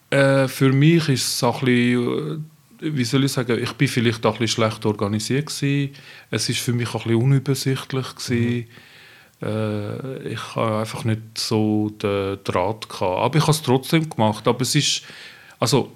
äh, 0.09 0.47
für 0.47 0.71
mich 0.71 1.09
ist 1.09 1.27
es 1.27 1.43
auch 1.43 1.61
ein 1.61 1.65
bisschen, 1.65 2.45
äh, 2.81 2.95
wie 2.97 3.03
soll 3.05 3.23
ich 3.23 3.31
sagen, 3.31 3.57
ich 3.61 3.71
bin 3.73 3.87
vielleicht 3.87 4.25
auch 4.25 4.33
ein 4.35 4.39
bisschen 4.39 4.63
schlecht 4.63 4.85
organisiert 4.85 5.47
gewesen. 5.47 5.93
Es 6.29 6.49
ist 6.49 6.59
für 6.59 6.73
mich 6.73 6.89
auch 6.89 7.05
ein 7.05 7.09
bisschen 7.09 7.23
unübersichtlich 7.23 8.15
gewesen. 8.15 8.67
Äh, 9.41 10.27
ich 10.33 10.55
habe 10.55 10.79
einfach 10.79 11.03
nicht 11.03 11.21
so 11.37 11.89
den 12.01 12.37
Draht 12.43 12.89
gehabt. 12.89 13.01
Aber 13.21 13.35
ich 13.37 13.43
habe 13.43 13.51
es 13.51 13.61
trotzdem 13.61 14.09
gemacht. 14.09 14.47
Aber 14.47 14.61
es 14.61 14.75
ist, 14.75 15.03
also 15.59 15.91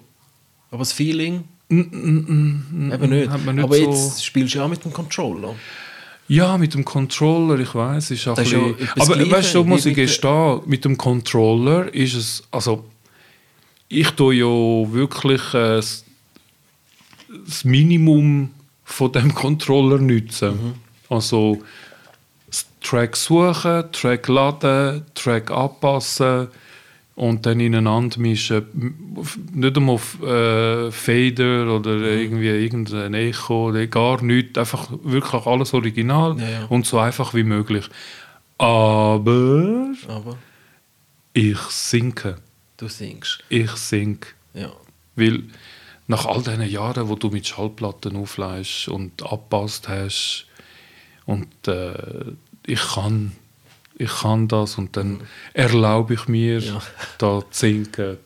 Aber 0.72 0.80
das 0.80 0.94
Feeling? 0.94 1.44
Mm, 1.70 1.80
mm, 1.80 2.66
mm, 2.72 2.92
Eben 2.94 3.10
nicht. 3.10 3.30
hat 3.30 3.46
man 3.46 3.56
nicht 3.56 3.64
aber 3.64 3.76
so, 3.76 3.82
jetzt 3.84 4.26
spielst 4.26 4.54
du 4.54 4.60
ja 4.60 4.66
auch 4.66 4.70
mit 4.70 4.84
dem 4.84 4.92
Controller. 4.94 5.56
ja, 6.28 6.58
mit 6.58 6.74
dem 6.74 6.84
Controller, 6.86 7.60
ich 7.60 7.74
weiß, 7.74 8.12
ist 8.12 8.28
auch 8.28 8.36
Das 8.36 8.48
ein 8.48 8.54
ja 8.54 8.68
bisschen, 8.74 8.90
aber 9.02 9.16
Gleiches 9.16 9.32
weißt 9.32 9.56
du, 9.56 9.64
muss 9.64 9.86
ich 9.86 9.96
gestehen, 9.96 10.62
mit 10.66 10.84
dem 10.86 10.98
Controller 10.98 11.94
ist 11.94 12.14
es, 12.16 12.44
also 12.52 12.86
ich 13.88 14.10
tue 14.12 14.36
ja 14.36 14.46
wirklich 14.94 15.42
äh, 15.54 15.78
das 15.78 16.06
das 17.46 17.64
Minimum 17.64 18.50
von 18.84 19.12
dem 19.12 19.34
Controller 19.36 20.00
nutzen. 20.00 20.52
Mhm. 20.52 20.74
Also 21.10 21.62
Track 22.82 23.16
suchen, 23.16 23.84
Track 23.92 24.28
laden, 24.28 25.06
Track 25.14 25.52
anpassen 25.52 26.48
und 27.20 27.46
dann 27.46 27.60
ineinander 27.60 28.18
mischen. 28.20 28.66
Nicht 29.54 29.76
einmal 29.78 29.96
auf 29.96 30.22
äh, 30.24 30.90
Fader 30.92 31.76
oder 31.76 31.96
Mhm. 31.96 32.04
irgendwie 32.06 32.48
irgendein 32.48 33.14
Echo 33.14 33.68
oder 33.70 33.86
gar 33.88 34.22
nichts. 34.24 34.58
Einfach 34.58 34.88
wirklich 35.04 35.46
alles 35.46 35.74
original 35.74 36.40
Ja, 36.40 36.50
ja. 36.50 36.66
und 36.70 36.86
so 36.86 36.98
einfach 36.98 37.34
wie 37.34 37.44
möglich. 37.44 37.90
Aber 38.58 39.92
Aber 40.08 40.38
ich 41.34 41.60
sinke. 41.60 42.38
du 42.78 42.88
singst. 42.88 43.44
Ich 43.50 43.72
sing. 43.72 44.26
Ja. 44.54 44.72
Weil 45.16 45.44
nach 46.08 46.26
all 46.26 46.42
diesen 46.42 46.62
Jahren, 46.70 47.10
wo 47.10 47.16
du 47.16 47.30
mit 47.30 47.46
Schallplatten 47.48 48.16
aufleihst 48.16 48.88
und 48.88 49.24
abpasst 49.24 49.90
hast 49.90 50.46
und 51.26 51.50
äh, 51.68 52.32
ich 52.66 52.82
kann 52.96 53.34
ich 54.00 54.10
kann 54.22 54.48
das 54.48 54.78
und 54.80 54.98
dann 54.98 55.22
erlaube 55.54 56.16
ich 56.16 56.28
mir 56.28 56.58
Ja. 56.60 56.82
da 57.20 57.42
zu 57.52 57.60
singen. 57.60 58.18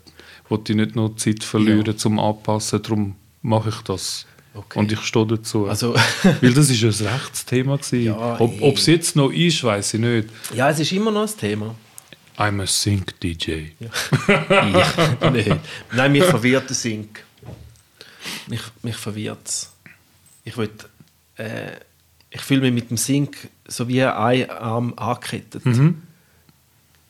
Wollte 0.48 0.72
ich 0.72 0.78
nicht 0.78 0.96
noch 0.96 1.16
Zeit 1.16 1.44
verlieren 1.44 1.98
zum 1.98 2.20
Anpassen, 2.20 2.82
darum 2.82 3.16
mache 3.42 3.70
ich 3.70 3.82
das. 3.82 4.26
Okay. 4.54 4.78
Und 4.80 4.92
ich 4.92 5.00
stehe 5.02 5.26
dazu. 5.26 5.68
Also, 5.68 5.96
Weil 6.42 6.54
das 6.54 6.70
ist 6.70 6.84
ein 7.02 7.08
Rechtsthema. 7.08 7.80
Ja, 7.92 8.40
ob 8.40 8.78
es 8.78 8.86
jetzt 8.86 9.16
noch 9.16 9.32
ist, 9.32 9.64
weiß 9.64 9.96
ich 9.96 10.00
nicht. 10.00 10.30
ja, 10.54 10.70
es 10.70 10.80
ist 10.80 10.92
immer 10.92 11.10
noch 11.12 11.28
ein 11.28 11.38
Thema. 11.38 11.74
I'm 12.38 12.62
a 12.62 12.68
Sync 12.68 13.20
DJ. 13.20 13.52
ich? 13.52 13.74
Nein. 15.22 15.60
Nein, 15.92 16.12
mich 16.12 16.24
verwirrt 16.24 16.70
der 16.70 16.76
Sync. 16.76 17.24
Mich, 18.48 18.62
mich 18.84 18.96
verwirrt 18.96 19.48
es. 19.48 19.72
Ich 20.44 20.56
will, 20.58 20.70
äh, 21.38 21.72
ich 22.30 22.42
fühle 22.42 22.62
mich 22.62 22.74
mit 22.74 22.90
dem 22.90 22.98
Sync 22.98 23.36
so 23.68 23.88
wie 23.88 24.04
ein 24.04 24.50
Arm 24.50 24.94
angekettet. 24.96 25.64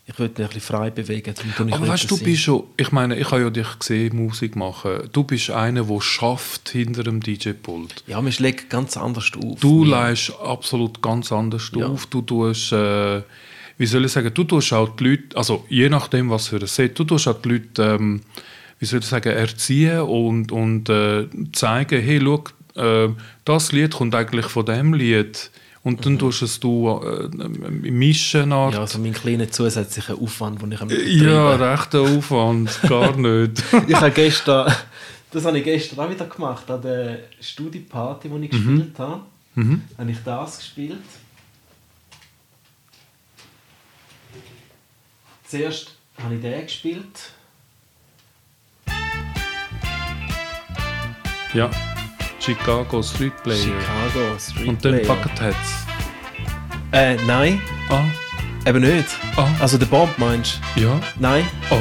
Ich 0.06 0.20
will 0.20 0.28
mich 0.28 0.38
ein 0.40 0.48
bisschen 0.48 0.62
frei 0.62 0.90
bewegen. 0.90 1.34
Aber 1.72 1.88
weißt 1.88 2.12
du, 2.12 2.18
bist 2.18 2.42
schon, 2.42 2.66
ich 2.76 2.92
meine, 2.92 3.18
ich 3.18 3.32
habe 3.32 3.42
ja 3.44 3.50
dich 3.50 3.80
gesehen, 3.80 4.18
Musik 4.18 4.56
machen. 4.58 5.10
Du 5.14 5.24
bist 5.24 5.50
einer, 5.50 5.84
der 5.86 6.02
schafft 6.02 6.70
hinter 6.70 7.04
dem 7.04 7.22
DJ-Pult. 7.22 8.04
Ja, 8.08 8.22
man 8.22 8.34
schlägt 8.34 8.70
ganz 8.70 8.98
anders 8.98 9.32
auf. 9.42 9.60
Du 9.62 9.86
Ja. 9.86 9.92
leist 10.08 10.34
absolut 10.44 11.02
ganz 11.02 11.32
anders 11.32 11.72
Ja. 11.74 11.88
auf. 11.88 12.06
Du 12.08 12.22
tust, 12.22 12.74
äh, 12.74 13.22
wie 13.78 13.86
soll 13.86 14.04
ich 14.04 14.12
sagen, 14.12 14.30
du 14.34 14.44
tust 14.44 14.74
auch 14.74 14.94
die 14.98 15.04
Leute, 15.06 15.38
also 15.38 15.66
je 15.70 15.88
nachdem, 15.88 16.30
was 16.30 16.50
für 16.50 16.58
ein 16.58 16.68
Set, 16.68 17.00
du 17.00 17.06
tust 17.06 17.28
auch 17.30 17.42
die 17.42 17.50
Leute, 17.50 17.84
ähm, 17.98 18.22
wie 18.80 18.86
soll 18.86 19.00
ich 19.00 19.06
sagen, 19.06 19.30
erziehen 19.32 20.02
und, 20.02 20.52
und 20.52 20.90
äh, 20.90 21.28
zeigen, 21.54 22.02
hey, 22.02 22.20
schau, 22.22 22.44
äh, 22.76 23.10
das 23.46 23.72
Lied 23.72 23.94
kommt 23.94 24.14
eigentlich 24.16 24.48
von 24.48 24.66
dem 24.66 24.94
Lied. 24.94 25.50
Und 25.84 26.06
dann 26.06 26.18
tust 26.18 26.42
es 26.42 26.60
du 26.62 27.02
äh, 27.04 27.28
mischen. 27.92 28.52
Ja, 28.52 28.70
Ja, 28.70 28.80
also 28.80 29.00
mein 29.00 29.14
kleiner 29.14 29.52
zusätzlicher 29.52 30.16
Aufwand, 30.16 30.62
den 30.62 30.72
ich 30.72 30.82
am 30.82 30.90
ja 30.90 31.56
rechter 31.56 32.02
Aufwand, 32.02 32.80
gar 32.88 33.16
nicht. 33.18 33.62
ich 33.88 33.96
habe 33.96 34.12
gestern, 34.12 34.74
das 35.32 35.44
habe 35.46 35.58
ich 35.58 35.66
gestern 35.66 36.00
auch 36.00 36.10
wieder 36.10 36.26
gemacht, 36.26 36.72
an 36.72 36.82
der 36.82 37.20
Studieparty, 37.42 38.30
die 38.30 38.46
ich 38.46 38.52
gespielt 38.52 38.98
habe. 38.98 39.22
Habe 39.98 40.12
ich 40.12 40.18
das 40.24 40.58
gespielt. 40.58 40.98
Zuerst 45.46 45.96
habe 46.24 46.36
ich 46.36 46.42
den 46.42 46.62
gespielt. 46.62 47.34
Ja, 51.54 51.70
Chicago 52.44 53.02
Street 53.02 53.34
Player. 53.44 53.58
Chicago 53.58 54.38
Street 54.40 54.68
Und 54.68 54.84
dann 54.86 54.94
Player. 55.00 55.08
Bucketheads. 55.08 55.86
Äh, 56.92 57.16
nein, 57.26 57.62
Ah, 57.90 58.04
eben 58.68 58.82
nicht. 58.82 59.08
Ah. 59.36 59.48
Also 59.60 59.78
der 59.78 59.86
Bomb 59.88 60.18
meinst 60.18 60.60
du? 60.76 60.82
ja, 60.82 61.00
Nein, 61.20 61.46
ah. 61.70 61.76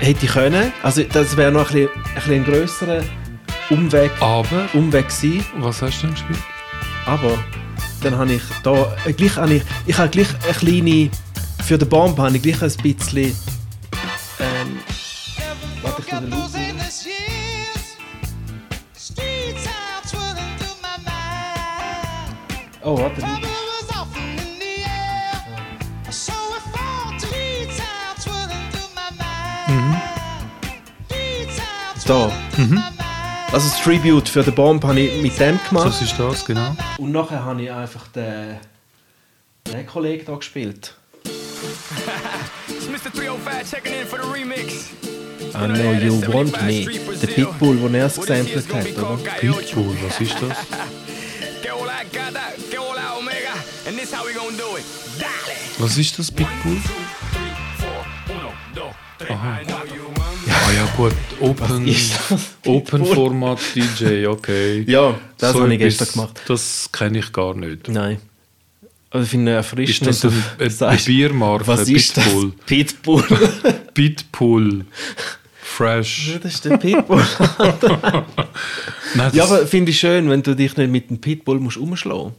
hätte 0.00 0.24
ich 0.26 0.32
können. 0.32 0.72
Also 0.82 1.02
das 1.04 1.36
wäre 1.36 1.52
noch 1.52 1.70
ein 1.70 1.74
bisschen, 1.74 1.88
ein, 1.88 2.14
bisschen 2.14 2.44
grösserer 2.44 3.02
Umweg, 3.70 4.10
Aber, 4.20 4.68
Umweg 4.72 5.08
gewesen. 5.08 5.44
was 5.58 5.80
hast 5.82 6.02
du 6.02 6.06
denn 6.06 6.14
gespielt? 6.14 6.38
Aber 7.06 7.38
dann 8.02 8.16
habe 8.16 8.32
ich 8.34 8.42
da 8.62 8.94
äh, 9.06 9.12
gleich 9.12 9.36
habe 9.36 9.54
ich, 9.54 9.62
ich 9.86 9.96
habe 9.98 10.08
gleich 10.10 10.28
eine 10.44 10.52
kleine 10.54 11.10
für 11.64 11.78
den 11.78 11.88
Bomb 11.88 12.18
habe 12.18 12.36
ich 12.36 12.42
gleich 12.42 12.62
ein 12.62 12.72
bisschen 12.82 13.34
Tribute 33.84 34.30
für 34.30 34.42
den 34.42 34.54
Bomb 34.54 34.82
habe 34.82 34.98
ich 34.98 35.20
mit 35.20 35.38
dem 35.38 35.60
gemacht. 35.68 35.88
Was 35.88 36.00
ist 36.00 36.18
das, 36.18 36.46
genau? 36.46 36.74
Und 36.96 37.12
nachher 37.12 37.44
habe 37.44 37.60
ich 37.60 37.70
einfach 37.70 38.08
den, 38.08 38.56
den 39.70 39.86
Kollegen 39.86 40.24
da 40.24 40.36
gespielt. 40.36 40.96
It's 42.66 42.88
Mr. 42.88 43.10
305 43.14 43.70
checking 43.70 43.92
in 44.00 44.06
for 44.06 44.18
the 44.22 44.26
remix. 44.26 44.88
I 45.54 45.66
know 45.66 45.92
you 45.92 46.18
want 46.32 46.58
me. 46.62 46.86
Der 47.20 47.26
Pitbull, 47.26 47.76
den 47.76 47.94
er 47.96 48.06
es 48.06 48.18
gesampelt 48.18 48.72
hat, 48.72 48.86
oder? 48.96 49.16
Pitbull, 49.38 49.94
was 50.02 50.18
ist 50.18 50.34
das? 50.40 50.56
Was 55.78 55.98
ist 55.98 56.18
das, 56.18 56.32
Pitbull? 56.32 56.80
Aha. 59.28 59.60
Ja 60.74 60.86
gut, 60.96 61.12
Open? 61.40 61.94
Open 62.66 63.04
Format 63.06 63.60
DJ, 63.74 64.26
okay. 64.26 64.84
Ja, 64.88 65.14
das 65.38 65.54
habe 65.54 65.72
ich 65.72 65.78
gestern 65.78 66.08
gemacht. 66.12 66.40
Das 66.48 66.90
kenne 66.90 67.18
ich 67.18 67.32
gar 67.32 67.54
nicht. 67.54 67.88
Nein. 67.88 68.20
Also 69.10 69.24
ich 69.24 69.30
finde 69.30 69.52
es 69.56 69.66
Ist 69.66 69.70
erfrischend, 69.72 70.06
das 70.08 70.24
wenn 70.24 70.30
eine, 70.32 70.40
du 70.58 70.62
eine, 70.64 70.70
sagst, 70.70 71.06
Biermarke? 71.06 71.66
was 71.68 71.88
ist 71.88 72.14
Pitbull. 72.14 72.52
das? 72.56 72.66
Pitbull. 72.66 73.24
Pitbull. 73.94 74.84
Fresh. 75.62 76.38
das 76.42 76.54
ist 76.54 76.64
der 76.64 76.76
Pitbull. 76.78 77.22
Nein, 79.14 79.30
ja, 79.32 79.44
aber 79.44 79.66
finde 79.68 79.92
ich 79.92 80.00
schön, 80.00 80.28
wenn 80.28 80.42
du 80.42 80.56
dich 80.56 80.76
nicht 80.76 80.90
mit 80.90 81.10
dem 81.10 81.20
Pitbull 81.20 81.60
musst 81.60 81.76
umschlagen 81.76 82.32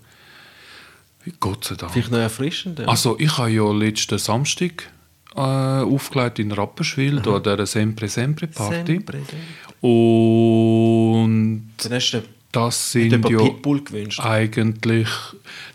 musst. 1.25 1.39
Gott 1.39 1.63
sei 1.63 1.75
Dank. 1.75 1.93
Finde 1.93 2.07
ich 2.07 2.11
noch 2.11 2.19
erfrischend. 2.19 2.79
ja. 2.79 2.85
Also 2.87 3.15
ich 3.17 3.37
habe 3.37 3.49
ja 3.51 3.71
letzten 3.71 4.17
Samstag 4.17 4.89
äh, 5.35 5.39
aufgelegt 5.39 6.39
in 6.39 6.51
Rapperswil, 6.51 7.21
da 7.21 7.39
dieser 7.39 7.65
Sempre 7.65 8.07
Sempre 8.07 8.47
Party. 8.47 8.85
Sempre. 8.85 9.19
Und 9.81 11.71
das 12.51 12.91
sind 12.93 13.11
ja 13.11 13.37
Pitbull 13.37 13.83
gewünscht. 13.83 14.19
eigentlich... 14.21 15.09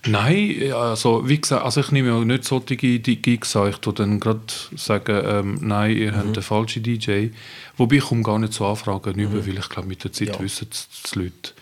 Nein, 0.06 0.72
also 0.72 1.28
wie 1.28 1.38
gesagt, 1.38 1.62
also 1.62 1.80
ich 1.82 1.92
nehme 1.92 2.08
ja 2.08 2.24
nicht 2.24 2.44
solche 2.44 2.74
die 2.76 3.20
Gigs 3.20 3.54
an. 3.54 3.68
Ich 3.68 3.76
tue 3.76 3.92
dann 3.92 4.18
gerade 4.18 4.40
sagen, 4.76 5.20
ähm, 5.24 5.58
nein, 5.61 5.94
ihr 5.94 6.12
Mhm. 6.12 6.16
habt 6.16 6.36
den 6.36 6.42
falschen 6.42 6.82
DJ. 6.82 7.28
Wobei 7.76 7.96
ich 7.96 8.04
komme 8.04 8.22
gar 8.22 8.38
nicht 8.38 8.54
zu 8.54 8.64
Anfragen 8.64 9.18
über, 9.18 9.46
weil 9.46 9.58
ich 9.58 9.68
glaube, 9.68 9.88
mit 9.88 10.02
der 10.04 10.12
Zeit 10.12 10.28
Mhm. 10.28 10.34
Ja. 10.34 10.40
wissen 10.40 10.68
es 10.72 10.88
die 11.12 11.18
Leute. 11.18 11.52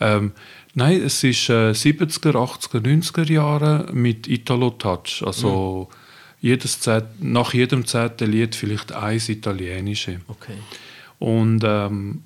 Ähm, 0.00 0.32
nein, 0.74 1.02
es 1.02 1.22
ist 1.22 1.50
äh, 1.50 1.74
70er, 1.74 2.34
80er, 2.34 2.80
90er 2.80 3.30
Jahre 3.30 3.88
mit 3.92 4.26
Italo-Touch. 4.28 5.22
Also 5.26 5.88
Mhm. 5.90 6.03
Jedes 6.44 6.78
Zehnt, 6.78 7.22
nach 7.22 7.54
jedem 7.54 7.86
zehnten 7.86 8.30
Lied 8.30 8.54
vielleicht 8.54 8.92
eins 8.92 9.30
italienische. 9.30 10.20
Okay. 10.28 10.58
Und 11.18 11.64
ähm, 11.64 12.22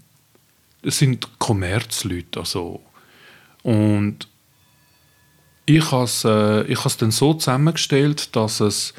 es 0.83 0.99
sind 0.99 1.39
Kommerzleute. 1.39 2.41
Also. 2.41 2.83
Und 3.63 4.27
ich 5.67 5.93
habe 5.93 6.03
es 6.03 6.25
äh, 6.25 6.63
ich 6.65 6.85
has 6.85 6.97
dann 6.97 7.13
so 7.13 7.33
zusammengestellt, 7.35 8.35
dass 8.35 8.59
es, 8.59 8.93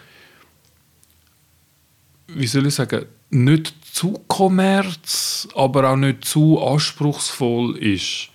wie 2.28 2.47
soll 2.47 2.67
ich 2.67 2.76
sagen, 2.76 3.05
nicht 3.30 3.74
zu 3.91 4.13
kommerz, 4.30 5.49
aber 5.53 5.89
auch 5.89 5.97
nicht 5.97 6.24
zu 6.24 6.61
anspruchsvoll 6.61 7.78
ist. 7.78 8.30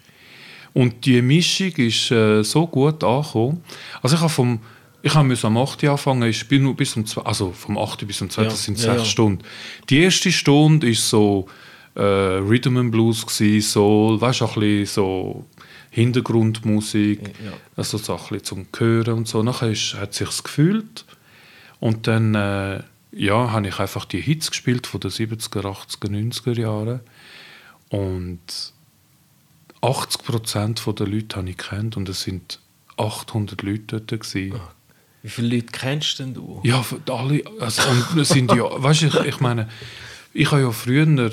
Und 0.75 1.07
die 1.07 1.23
Mischung 1.23 1.73
ist 1.77 2.11
äh, 2.11 2.43
so 2.43 2.67
gut 2.67 3.03
angekommen. 3.03 3.65
Also 4.03 4.17
ich 4.17 4.21
habe 4.21 4.31
vom 4.31 4.61
ich 5.05 5.15
habe 5.15 5.29
am 5.45 5.59
8. 5.59 5.83
Uhr 5.83 5.91
anfangen, 5.91 6.23
ich 6.31 6.49
bin 6.49 6.63
nur 6.63 6.75
bis 6.75 6.97
um 6.97 7.05
2, 7.05 7.21
also 7.23 7.53
vom 7.53 7.77
8. 7.77 8.07
bis 8.07 8.23
um 8.23 8.31
2, 8.31 8.43
Ja, 8.43 8.49
das 8.49 8.65
sind 8.65 8.79
ja, 8.79 8.85
sechs 8.95 9.01
ja. 9.01 9.05
Stunden. 9.05 9.43
Die 9.91 9.99
erste 9.99 10.33
Stunde 10.33 10.89
ist 10.89 11.07
so 11.11 11.47
äh, 11.95 12.01
Rhythm 12.03 12.79
and 12.79 12.91
Blues 12.91 13.27
gsi, 13.27 13.61
Soul, 13.61 14.19
weißt 14.19 14.41
du, 14.41 14.47
ein 14.47 14.55
bisschen 14.55 14.87
so 14.87 15.45
Hintergrundmusik, 15.91 17.21
Ja. 17.45 17.53
also 17.77 17.99
bisschen 17.99 18.45
zum 18.45 18.67
Hören 18.75 19.13
und 19.19 19.29
so. 19.29 19.43
Nachher 19.43 19.71
ist, 19.71 19.93
hat 19.95 20.15
sich's 20.15 20.43
gefühlt 20.43 21.05
und 21.81 22.07
dann 22.07 22.35
äh, 22.35 22.83
ja, 23.13 23.53
habe 23.53 23.69
ich 23.69 23.79
einfach 23.79 24.07
die 24.07 24.23
Hits 24.23 24.51
gespielt 24.51 24.87
von 24.87 25.01
den 25.01 25.11
70er, 25.11 25.65
80er, 25.65 26.09
90er 26.09 26.59
Jahren 26.59 27.01
und 27.91 28.41
80% 29.83 30.93
der 30.95 31.07
Leute 31.07 31.37
habe 31.37 31.51
ich 31.51 31.59
kennt 31.59 31.99
und 31.99 32.09
es 32.09 32.23
sind 32.23 32.59
800 32.97 33.61
Leute 33.61 34.01
dort 34.01 34.23
gewesen. 34.23 34.59
Wie 35.25 35.31
viele 35.31 35.57
Leute 35.57 35.69
kennst 35.73 36.19
denn 36.19 36.35
du? 36.35 36.61
Ja, 36.65 36.85
alle. 37.09 37.43
Also, 37.59 37.81
und 38.15 38.27
sind 38.27 38.53
ja, 38.53 38.65
weißt 38.83 39.03
du, 39.03 39.07
ich, 39.07 39.15
ich 39.25 39.41
meine, 39.41 39.71
ich 40.35 40.51
habe 40.53 40.61
ja 40.61 40.71
früher 40.71 41.31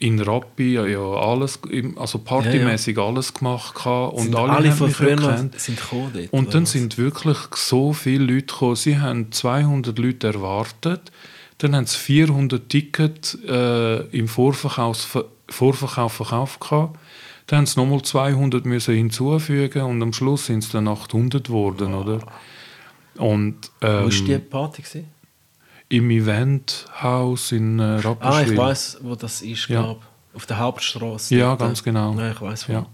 in 0.00 0.20
Rappi 0.20 0.74
ja 0.74 0.98
alles, 0.98 1.60
also 1.94 2.18
partymäßig 2.18 2.98
alles 2.98 3.32
gemacht 3.32 3.76
und 3.86 4.24
Sind 4.24 4.34
alle, 4.34 4.52
alle 4.54 4.72
von 4.72 4.90
früher 4.90 5.14
gekannt. 5.14 5.60
sind 5.60 5.80
gekommen 5.80 6.10
dort, 6.12 6.32
Und 6.32 6.52
dann 6.52 6.64
was? 6.64 6.72
sind 6.72 6.98
wirklich 6.98 7.38
so 7.54 7.92
viele 7.92 8.24
Leute 8.24 8.46
gekommen. 8.46 8.74
Sie 8.74 8.98
haben 8.98 9.30
200 9.30 9.96
Leute 10.00 10.26
erwartet. 10.26 11.12
Dann 11.58 11.76
haben 11.76 11.86
sie 11.86 11.98
400 11.98 12.68
Tickets 12.68 13.38
äh, 13.46 14.00
im 14.08 14.26
Vorverkauf, 14.26 15.24
Vorverkauf 15.48 16.12
verkauft. 16.14 16.58
Gehabt. 16.58 16.98
Dann 17.46 17.58
haben 17.58 17.66
sie 17.66 17.78
nochmal 17.78 18.02
200 18.02 18.66
müssen 18.66 18.96
hinzufügen 18.96 19.82
und 19.82 20.02
am 20.02 20.12
Schluss 20.12 20.46
sind 20.46 20.64
es 20.64 20.70
dann 20.70 20.88
800 20.88 21.46
geworden. 21.46 21.94
Oder? 21.94 22.18
Und, 23.16 23.70
Wo 23.80 23.86
war 23.86 24.08
die 24.08 24.32
ähm, 24.32 24.48
Party? 24.50 24.82
Gewesen? 24.82 25.08
im 25.88 26.10
Eventhaus 26.10 27.52
in 27.52 27.78
äh, 27.78 27.82
Ah, 27.82 27.96
Rapperswil. 27.98 28.52
ich 28.52 28.58
weiß, 28.58 28.98
wo 29.02 29.14
das 29.14 29.42
ist, 29.42 29.68
Ja. 29.68 29.82
glaube 29.82 30.00
Auf 30.32 30.46
der 30.46 30.58
Hauptstraße. 30.58 31.34
Ja, 31.36 31.48
dort. 31.48 31.58
ganz 31.60 31.82
genau. 31.82 32.14
Nein, 32.14 32.32
ich 32.34 32.40
weiß 32.40 32.66
wo. 32.70 32.72
Ja. 32.72 32.86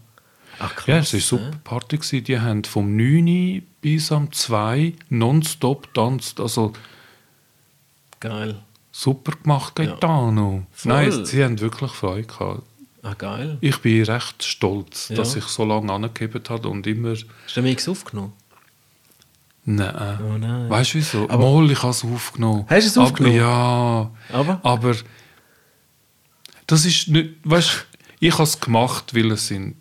Ach, 0.59 0.75
krass, 0.75 0.87
Ja, 0.89 0.97
es 0.99 1.13
war 1.15 1.21
super 1.21 1.51
ne? 1.51 1.61
Party. 1.63 1.97
Gewesen. 1.99 2.25
Die 2.25 2.41
haben 2.41 2.65
vom 2.65 2.97
9 2.97 3.29
Uhr 3.59 3.63
bis 3.81 4.11
am 4.11 4.33
2 4.33 4.95
nonstop 5.11 5.87
getanzt. 5.95 6.41
Also 6.41 6.73
Geil. 8.19 8.57
super 8.91 9.33
gemacht, 9.41 9.77
Gaetano. 9.77 10.67
Voll. 10.73 10.93
Nein, 10.93 11.25
sie 11.25 11.45
haben 11.45 11.61
wirklich 11.61 11.93
Freude 11.93 12.27
gehabt. 12.27 12.63
Ah, 13.03 13.15
geil. 13.17 13.59
Ich 13.61 13.79
bin 13.79 14.03
recht 14.03 14.43
stolz, 14.43 15.11
Ja. 15.11 15.17
dass 15.17 15.37
ich 15.37 15.45
so 15.45 15.65
lange 15.65 15.93
angegeben 15.93 16.43
habe 16.49 16.69
und 16.69 16.85
immer. 16.89 17.11
Hast 17.13 17.57
du 17.57 17.63
Mix 17.63 17.89
aufgenommen? 17.89 18.33
Nein. 19.71 20.19
Oh 20.27 20.39
nein. 20.39 20.71
Weißt 20.71 20.95
du 20.95 20.99
wieso? 20.99 21.29
Aber- 21.29 21.39
Mal, 21.61 21.71
ich 21.71 21.83
habe 21.83 21.91
es 21.91 22.03
aufgenommen. 22.05 22.65
Hast 22.69 22.85
du 22.85 22.89
es 22.91 22.97
Aber- 22.97 23.07
aufgenommen? 23.07 23.37
Ja. 23.37 24.11
Aber? 24.33 24.61
Aber 24.63 24.95
das 26.67 26.85
ist 26.87 27.09
nicht. 27.09 27.31
Weißt 27.45 27.69
du, 27.69 27.99
ich 28.21 28.33
habe 28.33 28.45
es 28.45 28.59
gemacht, 28.61 29.15
weil 29.15 29.31
es 29.33 29.49
sind 29.49 29.77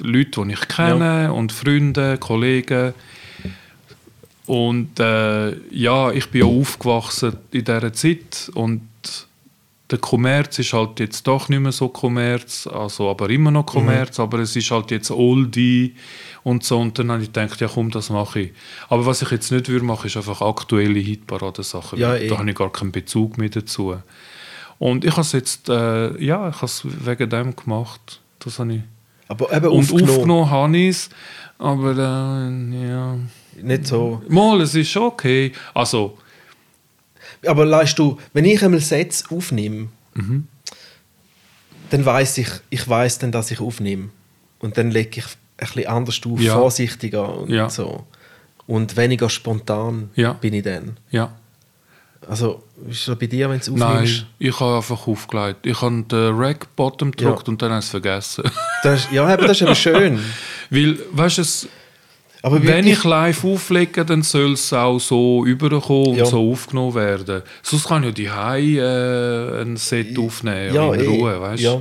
Leute, 0.00 0.44
die 0.46 0.52
ich 0.52 0.68
kenne 0.68 1.32
und 1.32 1.50
Freunde, 1.52 2.16
Kollegen. 2.18 2.94
Und 4.46 4.98
äh, 5.00 5.56
ja, 5.70 6.10
ich 6.12 6.28
bin 6.30 6.42
ja 6.42 6.46
aufgewachsen 6.46 7.36
in 7.52 7.64
dieser 7.64 7.92
Zeit 7.92 8.50
und 8.54 8.88
der 9.92 9.98
Kommerz 9.98 10.58
ist 10.58 10.72
halt 10.72 10.98
jetzt 11.00 11.26
doch 11.26 11.48
nicht 11.50 11.60
mehr 11.60 11.70
so 11.70 11.88
Kommerz, 11.88 12.66
also 12.66 13.10
aber 13.10 13.28
immer 13.30 13.50
noch 13.50 13.66
Kommerz, 13.66 14.18
aber 14.18 14.38
es 14.38 14.56
ist 14.56 14.70
halt 14.70 14.90
jetzt 14.90 15.10
Oldie 15.10 15.94
und 16.42 16.64
so. 16.64 16.80
Und 16.80 16.98
dann 16.98 17.12
habe 17.12 17.22
ich 17.22 17.32
gedacht, 17.32 17.60
ja 17.60 17.68
komm, 17.68 17.90
das 17.90 18.08
mache 18.08 18.40
ich. 18.40 18.52
Aber 18.88 19.04
was 19.04 19.20
ich 19.20 19.30
jetzt 19.30 19.52
nicht 19.52 19.68
würde 19.68 19.84
machen, 19.84 20.06
ist 20.06 20.16
einfach 20.16 20.40
aktuelle 20.40 20.98
Hitparaden-Sachen. 20.98 21.98
Ja, 21.98 22.10
weil 22.10 22.22
eh. 22.22 22.28
da 22.28 22.38
habe 22.38 22.48
ich 22.48 22.56
gar 22.56 22.72
keinen 22.72 22.90
Bezug 22.90 23.36
mehr 23.36 23.50
dazu. 23.50 23.94
Und 24.78 25.04
ich 25.04 25.12
habe 25.12 25.20
es 25.20 25.32
jetzt, 25.32 25.68
äh, 25.68 26.18
ja, 26.20 26.48
ich 26.48 26.56
habe 26.56 26.66
es 26.66 26.82
wegen 26.84 27.30
dem 27.30 27.54
gemacht. 27.54 28.20
Das 28.38 28.58
habe 28.58 28.74
ich. 28.74 28.80
Aber 29.28 29.52
eben 29.52 29.66
Und 29.66 29.78
aufgenommen. 29.80 30.10
aufgenommen 30.10 30.50
habe 30.50 30.76
ich 30.78 30.88
es, 30.88 31.10
aber 31.58 31.92
äh, 31.92 32.88
ja. 32.88 33.18
Nicht 33.60 33.86
so. 33.86 34.22
Mal, 34.28 34.62
es 34.62 34.74
ist 34.74 34.90
schon 34.90 35.02
okay. 35.02 35.52
Also, 35.74 36.16
Aber 37.46 37.64
leist 37.64 37.98
du, 37.98 38.18
wenn 38.32 38.44
ich 38.44 38.62
einmal 38.64 38.80
Sätze 38.80 39.24
aufnehme, 39.34 39.88
Mhm. 40.14 40.46
dann 41.90 42.04
weiß 42.04 42.38
ich, 42.38 42.48
ich 42.70 42.88
weiß 42.88 43.18
dann, 43.18 43.32
dass 43.32 43.50
ich 43.50 43.60
aufnehme. 43.60 44.10
Und 44.60 44.78
dann 44.78 44.90
lege 44.90 45.18
ich 45.20 45.24
ein 45.24 45.66
bisschen 45.66 45.86
anders 45.88 46.20
auf, 46.26 46.40
Ja. 46.40 46.54
vorsichtiger 46.54 47.36
und 47.38 47.50
Ja. 47.50 47.68
so. 47.68 48.06
Und 48.66 48.96
weniger 48.96 49.28
spontan 49.28 50.10
Ja. 50.14 50.32
bin 50.34 50.54
ich 50.54 50.62
dann. 50.64 50.96
ja. 51.10 51.32
Also, 52.28 52.62
wie 52.76 52.92
ist 52.92 53.08
das 53.08 53.18
bei 53.18 53.26
dir, 53.26 53.50
wenn 53.50 53.58
du 53.58 53.62
es 53.62 53.68
Nein, 53.68 53.82
aufnimmst? 53.96 54.26
ich 54.38 54.60
habe 54.60 54.76
einfach 54.76 55.08
aufgelegt. 55.08 55.66
Ich 55.66 55.82
habe 55.82 56.02
den 56.04 56.34
Rack-Bottom 56.36 57.10
gedrückt 57.10 57.48
und 57.48 57.60
dann 57.60 57.70
habe 57.72 57.80
ich 57.80 57.86
es 57.86 57.90
vergessen. 57.90 58.44
Das, 58.84 59.08
ja, 59.10 59.24
aber 59.26 59.48
das 59.48 59.56
ist 59.60 59.62
aber 59.64 59.74
schön. 59.74 60.20
Weil, 60.70 61.00
weißt 61.10 61.38
du, 61.38 61.42
Aber 62.44 62.62
wenn 62.64 62.86
ich 62.88 63.04
live 63.04 63.44
auflege, 63.44 64.04
dann 64.04 64.22
soll 64.22 64.54
es 64.54 64.72
auch 64.72 64.98
so 64.98 65.44
überkommen 65.46 66.08
und 66.08 66.16
Ja. 66.16 66.24
so 66.26 66.50
aufgenommen 66.50 66.94
werden. 66.94 67.42
Sonst 67.62 67.86
kann 67.86 68.02
ich 68.02 68.08
ja 68.08 68.12
die 68.12 68.30
äh, 68.78 69.62
ein 69.62 69.76
Set 69.76 70.18
aufnehmen, 70.18 70.74
Ja, 70.74 70.92
in 70.92 71.00
eh. 71.00 71.06
Ruhe, 71.06 71.40
weißt? 71.40 71.62
Ja. 71.62 71.80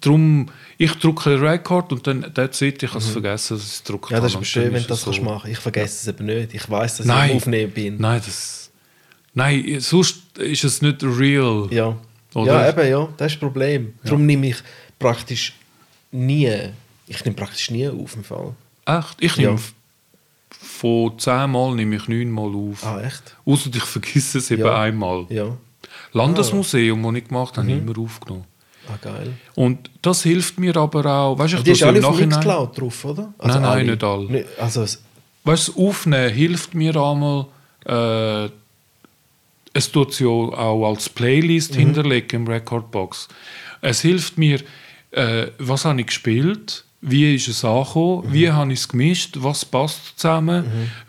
Darum, 0.00 0.46
ich 0.76 0.92
drücke 0.96 1.40
Record 1.40 1.92
und 1.92 2.06
dann, 2.06 2.34
that's 2.34 2.60
it, 2.60 2.82
ich 2.82 2.90
habe 2.90 2.98
es 2.98 3.08
vergessen, 3.08 3.56
dass 3.56 3.66
ich 3.66 3.72
es 3.72 3.82
Mhm. 3.88 3.98
Ja, 4.10 4.20
das 4.20 4.26
ist 4.26 4.34
aber 4.34 4.38
und 4.40 4.44
schön, 4.46 4.72
wenn 4.74 4.82
du 4.82 4.88
das 4.88 5.04
kannst 5.04 5.18
so. 5.20 5.24
machen 5.24 5.50
Ich 5.50 5.58
vergesse 5.58 6.10
es 6.10 6.14
eben 6.14 6.26
nicht. 6.26 6.52
Ich 6.54 6.68
weiß, 6.68 6.98
dass 6.98 7.06
Nein. 7.06 7.30
ich 7.30 7.36
Aufnehmen 7.36 7.72
bin. 7.72 7.96
Nein, 7.98 8.20
das... 8.24 8.70
Nein, 9.32 9.76
sonst 9.80 10.16
ist 10.38 10.64
es 10.64 10.82
nicht 10.82 11.02
real. 11.02 11.66
Ja. 11.70 11.96
Oder? 12.34 12.52
ja, 12.52 12.68
eben, 12.68 12.88
ja. 12.90 13.08
Das 13.16 13.32
ist 13.32 13.34
das 13.36 13.40
Problem. 13.40 13.94
Darum 14.04 14.26
nehme 14.26 14.48
ich 14.48 14.56
praktisch 14.98 15.54
nie, 16.12 16.50
ich 17.06 17.24
nehme 17.24 17.36
praktisch 17.36 17.70
nie 17.70 17.88
auf 17.88 18.14
im 18.16 18.22
Fall. 18.24 18.54
Echt? 18.86 19.16
Ich 19.20 19.36
Ja. 19.36 19.42
nehme 19.50 19.54
f- 19.54 19.72
von 20.60 21.18
zehn 21.18 21.50
Mal 21.50 21.74
nehme 21.74 21.96
ich 21.96 22.08
neun 22.08 22.30
Mal 22.30 22.52
auf. 22.54 22.84
Ah, 22.84 23.00
echt? 23.02 23.36
Außer 23.44 23.70
ich 23.74 23.82
vergesse 23.84 24.38
es 24.38 24.50
eben 24.50 24.64
Ja. 24.64 24.80
einmal. 24.80 25.26
Ja. 25.28 25.56
Landesmuseum, 26.12 27.02
das 27.02 27.14
ich 27.14 27.28
gemacht 27.28 27.56
Mhm. 27.56 27.60
habe, 27.60 27.70
habe 27.72 27.80
ich 27.82 27.88
immer 27.96 27.98
aufgenommen. 28.04 28.44
Ah, 28.88 28.98
geil. 29.00 29.32
Und 29.54 29.90
das 30.02 30.22
hilft 30.22 30.58
mir 30.58 30.76
aber 30.76 31.06
auch. 31.06 31.38
Weißt 31.38 31.54
du, 31.54 31.58
ich 31.58 31.64
Die 31.64 31.70
ist 31.70 31.82
alle 31.82 32.06
auf. 32.06 32.18
Mixcloud 32.20 32.78
drauf, 32.78 33.04
oder? 33.06 33.32
Nein, 33.42 33.62
nein, 33.62 33.86
nicht 33.86 34.04
alle. 34.04 34.24
Nicht- 34.30 34.46
Also, 34.58 34.82
es- 34.82 35.02
Weißt 35.44 35.68
du, 35.68 35.72
das 35.72 35.80
Aufnehmen 35.88 36.32
hilft 36.32 36.74
mir 36.74 36.94
einmal, 36.96 37.46
äh, 37.86 38.48
es 39.72 39.90
tut 39.90 40.10
es 40.12 40.18
ja 40.20 40.28
auch 40.28 40.88
als 40.88 41.08
Playlist 41.08 41.74
hinterlegen 41.74 42.42
im 42.42 42.46
Recordbox. 42.48 43.28
Es 43.80 44.00
hilft 44.00 44.38
mir, 44.38 44.60
äh, 45.10 45.48
was 45.58 45.84
habe 45.84 46.00
ich 46.00 46.06
gespielt, 46.06 46.83
wie 47.06 47.34
ist 47.34 47.48
es 47.48 47.64
angekommen, 47.64 48.24
wie 48.32 48.50
habe 48.50 48.72
ich 48.72 48.80
es 48.80 48.88
gemischt, 48.88 49.36
was 49.40 49.64
passt 49.64 50.18
zusammen, 50.18 50.64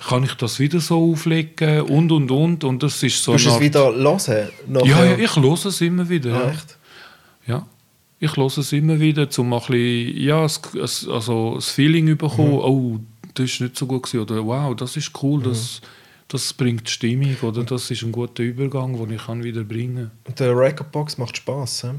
kann 0.10 0.24
ich 0.24 0.34
das 0.34 0.60
wieder 0.60 0.80
so 0.82 1.12
auflegen 1.12 1.82
und 1.84 2.12
und 2.12 2.30
und 2.32 2.64
und 2.64 2.84
das 2.84 3.02
ist 3.02 3.24
so 3.24 3.32
Du 3.32 3.38
musst 3.38 3.48
eine 3.48 3.56
es 3.56 3.62
wieder 3.62 3.94
hören? 3.94 4.50
ja, 4.86 5.06
ja, 5.06 5.18
ich 5.18 5.36
höre 5.36 5.66
es 5.66 5.82
immer 5.82 6.08
wieder. 6.10 6.34
Ah, 6.36 6.44
ja. 6.44 6.50
echt? 6.52 6.78
Ja. 7.48 7.68
Ich 8.20 8.36
höre 8.36 8.46
es 8.58 8.72
immer 8.74 9.00
wieder, 9.00 9.28
um 9.38 9.54
ein 9.54 9.60
bisschen, 9.60 10.18
ja, 10.18 10.42
also 10.42 11.56
das 11.56 11.70
Feeling 11.70 12.08
zu 12.08 12.16
bekommen, 12.18 12.52
Mhm. 12.54 12.60
oh, 12.60 13.00
das 13.34 13.60
war 13.60 13.68
nicht 13.68 13.78
so 13.78 13.86
gut 13.88 14.04
gewesen, 14.04 14.22
oder 14.22 14.46
wow, 14.46 14.76
das 14.76 14.98
ist 14.98 15.12
cool, 15.22 15.44
das, 15.44 15.82
das 16.28 16.52
bringt 16.54 16.90
Stimmung, 16.90 17.36
oder 17.42 17.64
das 17.64 17.90
ist 17.92 18.04
ein 18.04 18.12
guter 18.12 18.44
Übergang, 18.44 18.98
den 18.98 19.16
ich 19.16 19.26
kann 19.26 19.44
wieder 19.44 19.64
bringen 19.64 20.12
Und 20.28 20.40
der 20.40 20.58
Recordbox 20.58 21.18
macht 21.18 21.38
Spass. 21.38 21.82
He? 21.84 21.90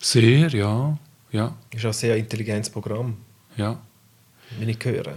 Sehr, 0.00 0.48
ja, 0.50 0.96
ja, 1.32 1.54
Ist 1.74 1.84
auch 1.84 1.90
ein 1.90 1.92
sehr 1.92 2.16
intelligentes 2.16 2.70
Programm, 2.70 3.16
ja. 3.56 3.78
wenn 4.58 4.68
ich 4.68 4.78
höre. 4.84 5.16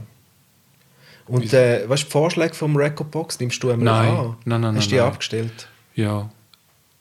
Und 1.27 1.53
äh, 1.53 1.87
weißt 1.87 2.03
du, 2.03 2.05
die 2.07 2.11
Vorschläge 2.11 2.53
vom 2.53 2.75
Recordbox 2.75 3.39
nimmst 3.39 3.63
du 3.63 3.71
einmal 3.71 4.05
Nein. 4.05 4.17
an? 4.17 4.37
Nein, 4.45 4.61
nein, 4.61 4.75
Hast 4.75 4.87
du 4.87 4.89
die 4.89 4.95
nein, 4.95 5.05
nein. 5.05 5.13
abgestellt? 5.13 5.67
Ja, 5.95 6.29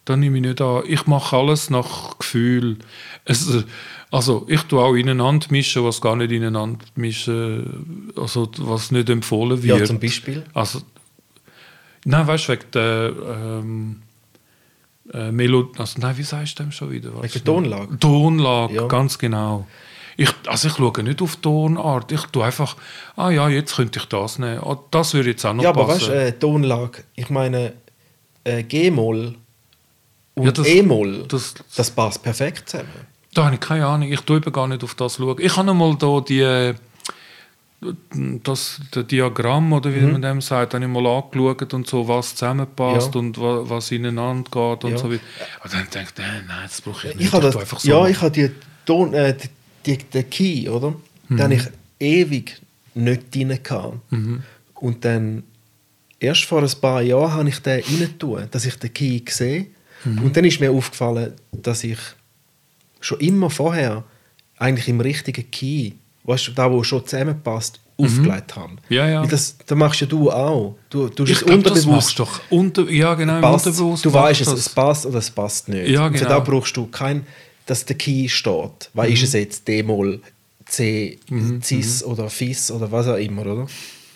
das 0.04 0.16
nehme 0.16 0.36
ich 0.38 0.42
nicht 0.42 0.60
an. 0.60 0.82
Ich 0.86 1.06
mache 1.06 1.36
alles 1.36 1.70
nach 1.70 2.18
Gefühl. 2.18 2.78
Es, 3.24 3.64
also 4.10 4.44
ich 4.48 4.62
tue 4.62 4.80
auch 4.80 4.94
ineinander 4.94 5.46
mischen, 5.50 5.84
was 5.84 6.00
gar 6.00 6.16
nicht 6.16 6.32
ineinander 6.32 6.84
mischen, 6.94 8.12
also 8.16 8.50
was 8.58 8.90
nicht 8.90 9.08
empfohlen 9.10 9.62
wird. 9.62 9.80
Ja, 9.80 9.84
zum 9.84 10.00
Beispiel. 10.00 10.44
Also, 10.54 10.82
nein, 12.04 12.26
weißt 12.26 12.48
du, 12.48 12.52
wegen 12.52 12.70
der 12.72 13.12
ähm, 13.28 14.02
äh, 15.12 15.30
Melodie, 15.32 15.78
also 15.78 15.98
nein, 16.00 16.16
wie 16.16 16.22
sagst 16.22 16.58
du 16.58 16.62
dem 16.64 16.72
schon 16.72 16.90
wieder? 16.90 17.10
Wegen 17.22 17.32
der 17.32 17.44
Tonlage? 17.44 17.98
Tonlage, 17.98 18.74
Ja. 18.74 18.86
ganz 18.86 19.18
genau. 19.18 19.66
Ich, 20.16 20.28
also 20.46 20.68
ich 20.68 20.74
schaue 20.74 21.02
nicht 21.02 21.22
auf 21.22 21.36
Tonart, 21.36 22.12
ich 22.12 22.22
tue 22.26 22.44
einfach, 22.44 22.76
ah 23.16 23.30
ja, 23.30 23.48
jetzt 23.48 23.76
könnte 23.76 23.98
ich 23.98 24.04
das 24.06 24.38
nehmen, 24.38 24.60
ah, 24.62 24.78
das 24.90 25.14
würde 25.14 25.30
jetzt 25.30 25.44
auch 25.46 25.54
noch 25.54 25.62
Ja, 25.62 25.70
aber 25.70 25.86
passen. 25.86 26.00
weißt 26.02 26.08
du, 26.10 26.12
äh, 26.26 26.32
Tonlage, 26.32 27.04
ich 27.14 27.30
meine, 27.30 27.72
äh, 28.44 28.62
G-Moll 28.62 29.34
und 30.34 30.44
Ja, 30.44 30.52
das- 30.52 30.66
E-Moll, 30.66 31.24
das, 31.28 31.54
das- 31.76 31.90
passt 31.90 32.22
perfekt 32.22 32.68
zusammen. 32.68 32.88
Da 33.34 33.46
habe 33.46 33.54
ich 33.54 33.60
keine 33.62 33.86
Ahnung. 33.86 34.12
Ich 34.12 34.20
tue 34.20 34.36
eben 34.36 34.52
gar 34.52 34.66
nicht 34.68 34.84
auf 34.84 34.94
das 34.94 35.16
schauen. 35.16 35.36
Ich 35.40 35.56
habe 35.56 35.70
einmal 35.70 35.96
da 35.96 36.20
die, 36.20 36.40
äh, 36.40 36.74
das 38.44 38.80
das 38.90 39.06
Diagramm, 39.06 39.72
oder 39.72 39.92
wie 39.94 39.98
Mhm. 40.00 40.12
man 40.12 40.22
dem 40.22 40.40
sagt, 40.40 40.74
habe 40.74 40.84
ich 40.84 40.90
mal 40.90 41.06
angeschaut 41.06 41.74
und 41.74 41.86
so, 41.86 42.06
was 42.06 42.34
zusammenpasst 42.34 43.14
Ja. 43.14 43.20
und 43.20 43.38
wa, 43.38 43.62
was 43.68 43.90
ineinander 43.90 44.48
geht 44.50 44.84
und 44.84 44.92
Ja. 44.92 44.98
so 44.98 45.10
weiter. 45.10 45.22
Aber 45.60 45.68
dann 45.68 45.86
denke 45.92 46.12
ich, 46.16 46.22
nein, 46.48 46.60
das 46.64 46.80
brauche 46.80 47.08
ich 47.08 47.14
nicht. 47.16 47.26
Ich 47.26 47.32
habe 47.32 47.50
das, 47.50 47.84
ja, 47.84 48.06
ich 48.06 48.20
habe 48.20 48.30
die 48.30 48.50
Ton, 48.86 49.12
äh, 49.14 49.34
die, 49.36 49.48
die, 49.96 49.98
den 50.04 50.30
Key, 50.30 50.68
oder? 50.68 50.94
Den 51.28 51.42
habe 51.42 51.54
ich 51.54 51.62
ewig 51.98 52.60
nicht 52.94 53.34
drin 53.34 53.58
gehabt. 53.62 53.96
Und 54.74 55.04
dann, 55.04 55.42
erst 56.20 56.44
vor 56.44 56.62
ein 56.62 56.70
paar 56.80 57.00
Jahren, 57.02 57.32
habe 57.32 57.48
ich 57.48 57.58
den 57.60 57.82
rein 58.20 58.48
dass 58.50 58.64
ich 58.64 58.76
den 58.76 58.92
Key 58.92 59.22
sehe. 59.28 59.66
Und 60.04 60.36
dann 60.36 60.44
ist 60.44 60.60
mir 60.60 60.70
aufgefallen, 60.72 61.32
dass 61.52 61.84
ich 61.84 61.98
schon 63.00 63.18
immer 63.20 63.50
vorher 63.50 64.04
eigentlich 64.58 64.88
im 64.88 65.00
richtigen 65.00 65.50
Key, 65.50 65.92
weißt 66.24 66.48
du, 66.48 66.52
da 66.52 66.70
wo 66.70 66.82
schon 66.82 67.04
zusammenpasst, 67.06 67.80
aufgelegt 67.98 68.56
habe. 68.56 68.76
Ja, 68.88 69.06
ja. 69.08 69.22
Weil 69.22 69.28
Das, 69.28 69.56
das 69.66 69.76
machst 69.78 70.00
ja 70.00 70.06
du 70.06 70.30
auch. 70.30 70.76
Du, 70.90 71.08
du 71.08 71.24
ich 71.24 71.32
es 71.32 71.38
glaube, 71.44 71.62
das 71.62 71.72
unterbewusst 71.84 71.86
machst 71.86 72.18
doch. 72.18 72.40
Unter, 72.50 72.90
ja, 72.90 73.14
genau, 73.14 73.40
passt, 73.40 73.66
Unterbewusst 73.66 74.04
du 74.04 74.12
weißt 74.12 74.40
es, 74.40 74.48
es 74.48 74.68
passt 74.68 75.06
oder 75.06 75.18
es 75.18 75.30
passt 75.30 75.68
nicht. 75.68 75.88
Ja, 75.88 76.06
Und 76.06 76.14
genau. 76.14 76.28
da 76.28 76.40
brauchst 76.40 76.76
du 76.76 76.86
kein, 76.86 77.26
dass 77.66 77.84
der 77.84 77.96
Key 77.96 78.28
steht. 78.28 78.90
Weil 78.94 79.08
Mhm. 79.08 79.14
ist 79.14 79.22
es 79.24 79.32
jetzt 79.34 79.68
D-Moll, 79.68 80.20
C, 80.66 81.18
Cis 81.62 82.02
oder 82.02 82.28
Fis 82.30 82.70
oder 82.70 82.90
was 82.90 83.06
auch 83.06 83.16
immer, 83.16 83.42
oder? 83.46 83.66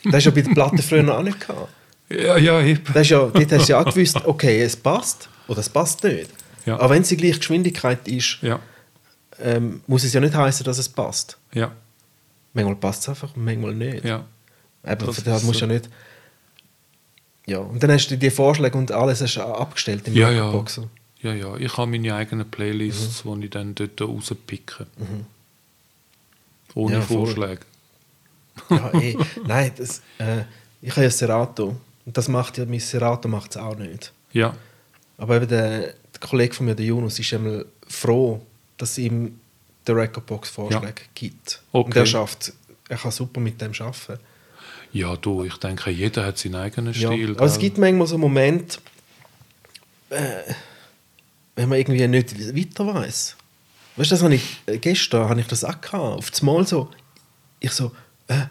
Das 0.05 0.15
hast 0.15 0.25
du 0.27 0.31
ja 0.31 0.35
bei 0.35 0.41
den 0.43 0.55
Platten 0.55 0.79
früher 0.79 1.03
noch 1.03 1.19
auch 1.19 1.23
nicht 1.23 1.41
gehabt. 1.41 1.69
Ja, 2.09 2.39
ja, 2.39 2.61
eben. 2.63 2.83
Das 2.95 3.03
ist 3.03 3.11
ja, 3.11 3.19
dort 3.19 3.53
hast 3.53 3.69
du 3.69 3.73
ja 3.73 3.81
auch 3.81 3.85
gewusst, 3.93 4.17
okay, 4.25 4.63
es 4.63 4.75
passt 4.77 5.29
oder 5.49 5.61
es 5.61 5.69
passt 5.69 6.03
nicht. 6.05 6.31
Ja. 6.65 6.77
Aber 6.79 6.91
wenn 6.95 7.03
es 7.03 7.09
die 7.09 7.17
gleiche 7.17 7.39
Geschwindigkeit 7.39 8.07
ist, 8.09 8.39
Ja, 8.43 8.59
ähm, 9.43 9.83
muss 9.87 10.03
es 10.05 10.13
ja 10.13 10.21
nicht 10.21 10.35
heißen, 10.35 10.65
dass 10.65 10.79
es 10.79 10.89
passt. 10.89 11.37
ja, 11.53 11.73
Manchmal 12.57 12.77
passt 12.77 13.03
es 13.03 13.09
einfach 13.11 13.37
manchmal 13.37 13.75
nicht. 13.75 14.05
ja. 14.05 14.25
Eben, 14.85 15.05
Das 15.07 15.19
ist 15.19 15.27
musst 15.45 15.59
so. 15.61 15.67
ja 15.67 15.73
nicht. 15.73 15.89
Ja, 17.47 17.59
und 17.59 17.83
dann 17.83 17.91
hast 17.93 18.09
du 18.09 18.17
die 18.17 18.31
Vorschläge 18.31 18.77
und 18.79 18.91
alles 18.93 19.21
hast 19.21 19.37
abgestellt 19.39 20.07
im 20.09 20.15
Ja, 20.15 20.31
ja. 20.31 20.51
Boxer. 20.51 20.89
Ja, 21.23 21.33
ja. 21.35 21.57
Ich 21.57 21.77
habe 21.77 21.91
meine 21.91 22.15
eigenen 22.15 22.49
Playlists, 22.51 23.25
Mhm. 23.25 23.41
die 23.41 23.47
ich 23.47 23.51
dann 23.51 23.75
dort 23.75 24.01
rauspicke. 24.01 24.87
Ohne 26.75 26.95
Ja. 26.97 27.01
Vorschläge. 27.03 27.61
Ja, 28.71 28.91
ey, 28.91 29.17
nein, 29.47 29.73
das, 29.77 30.01
äh, 30.19 30.43
ich 30.83 30.91
habe 30.93 31.03
ja 31.03 31.11
Serato. 31.11 31.77
Und 32.05 32.17
das 32.17 32.29
macht 32.29 32.59
ja, 32.59 32.65
mein 32.65 32.81
Serato 32.81 33.29
macht 33.29 33.53
es 33.53 33.57
auch 33.57 33.77
nicht. 33.77 34.13
Ja, 34.33 34.55
Aber 35.19 35.37
eben 35.37 35.49
der, 35.49 35.81
der 35.81 36.21
Kollege 36.21 36.55
von 36.55 36.67
mir, 36.67 36.75
der 36.75 36.87
Jonas, 36.87 37.19
ist 37.19 37.33
einmal 37.35 37.65
froh, 37.89 38.41
dass 38.77 38.99
ihm 38.99 39.41
der 39.87 39.97
Recordbox 39.97 40.51
Vorschläge 40.51 41.03
gibt. 41.15 41.63
Und 41.73 41.87
Okay. 41.89 42.01
er 42.01 42.07
schafft, 42.07 42.53
er 42.89 42.97
kann 42.97 43.11
super 43.11 43.41
mit 43.41 43.61
dem 43.61 43.73
arbeiten. 43.79 44.19
ja, 44.93 45.17
du, 45.17 45.45
ich 45.45 45.57
denke, 45.57 45.91
jeder 45.91 46.25
hat 46.27 46.39
seinen 46.39 46.55
eigenen 46.57 46.93
Ja. 46.95 47.11
Stil. 47.13 47.33
Aber 47.37 47.45
es 47.47 47.55
gell? 47.55 47.63
gibt 47.63 47.79
manchmal 47.79 48.07
so 48.07 48.17
Momente, 48.19 48.79
äh, 50.11 50.43
wenn 51.55 51.69
man 51.69 51.79
irgendwie 51.79 52.07
nicht 52.07 52.57
weiter 52.57 52.95
weiß. 52.95 53.37
Weißt 53.97 54.11
du, 54.11 54.15
das 54.15 54.23
habe 54.23 54.35
ich, 54.35 54.61
äh, 54.67 54.79
gestern 54.79 55.29
habe 55.29 55.41
ich 55.41 55.47
das 55.47 55.65
auch 55.65 55.81
gehabt. 55.81 56.19
Auf 56.19 56.31
das 56.31 56.43
Mal 56.43 56.67
so, 56.67 56.91
ich 57.61 57.71
so, 57.73 57.93
äh, 58.29 58.43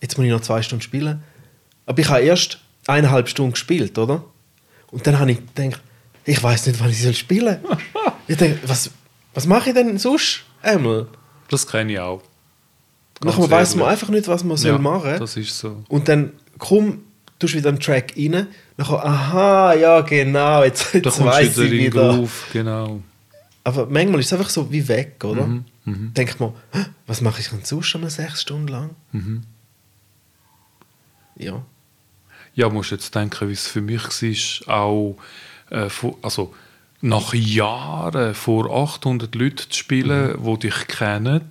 jetzt 0.00 0.16
muss 0.18 0.26
ich 0.26 0.32
noch 0.32 0.40
zwei 0.42 0.62
Stunden 0.62 0.82
spielen. 0.82 1.22
Aber 1.86 1.98
ich 2.00 2.08
habe 2.08 2.20
erst 2.22 2.58
eineinhalb 2.86 3.28
Stunden 3.28 3.52
gespielt, 3.52 3.96
oder? 3.98 4.24
Und 4.90 5.06
dann 5.06 5.18
habe 5.18 5.32
ich 5.32 5.38
gedacht, 5.54 5.80
ich 6.24 6.42
weiß 6.42 6.66
nicht, 6.66 6.80
wann 6.80 6.90
ich 6.90 7.02
soll 7.02 7.14
spielen 7.14 7.58
Ich 8.28 8.36
denke, 8.36 8.60
was, 8.68 8.90
was 9.32 9.46
mache 9.46 9.70
ich 9.70 9.74
denn 9.74 9.96
sonst? 9.98 10.44
Einmal. 10.62 11.06
Das 11.50 11.66
kenne 11.66 11.92
ich 11.92 11.98
auch. 11.98 12.22
Ganz 13.20 13.36
Nachher 13.36 13.50
weiß 13.50 13.76
man 13.76 13.88
einfach 13.88 14.08
nicht, 14.08 14.28
was 14.28 14.44
man 14.44 14.56
soll 14.56 14.72
ja, 14.72 14.78
machen 14.78 15.02
soll. 15.02 15.18
Das 15.18 15.36
ist 15.36 15.58
so. 15.58 15.82
Und 15.88 16.08
dann 16.08 16.32
komm, 16.58 17.00
tust 17.38 17.54
du 17.54 17.58
wieder 17.58 17.70
einen 17.70 17.80
Track 17.80 18.14
rein. 18.16 18.46
Dann 18.76 18.86
komm, 18.86 19.00
aha, 19.00 19.74
ja 19.74 20.00
genau, 20.02 20.62
jetzt, 20.62 20.94
jetzt 20.94 21.18
du 21.18 21.62
ich 21.62 21.70
wieder. 21.70 22.14
Groove, 22.14 22.46
genau. 22.52 23.02
Aber 23.64 23.86
manchmal 23.86 24.20
ist 24.20 24.26
es 24.26 24.32
einfach 24.32 24.50
so 24.50 24.70
wie 24.70 24.86
weg, 24.88 25.22
oder? 25.24 25.46
Mhm, 25.46 26.14
Denk 26.14 26.38
mal, 26.40 26.52
«Hä, 26.72 26.86
was 27.06 27.20
mache 27.20 27.40
ich 27.40 27.48
denn 27.48 27.64
sonst 27.64 27.86
schon 27.86 28.08
sechs 28.08 28.42
Stunden 28.42 28.68
lang? 28.68 28.90
Mhm. 29.12 29.42
Ja. 31.36 31.62
Ja, 32.54 32.68
musst 32.68 32.90
jetzt 32.90 33.14
denken, 33.14 33.48
wie 33.48 33.52
es 33.52 33.66
für 33.66 33.80
mich 33.80 34.02
war, 34.66 34.76
auch 34.76 35.16
äh, 35.70 35.88
vor, 35.88 36.16
also 36.22 36.54
nach 37.00 37.32
Jahren 37.34 38.34
vor 38.34 38.70
800 38.70 39.34
Leuten 39.34 39.70
zu 39.70 39.78
spielen, 39.78 40.32
Mhm. 40.42 40.44
die 40.54 40.58
dich 40.68 40.88
kennen, 40.88 41.42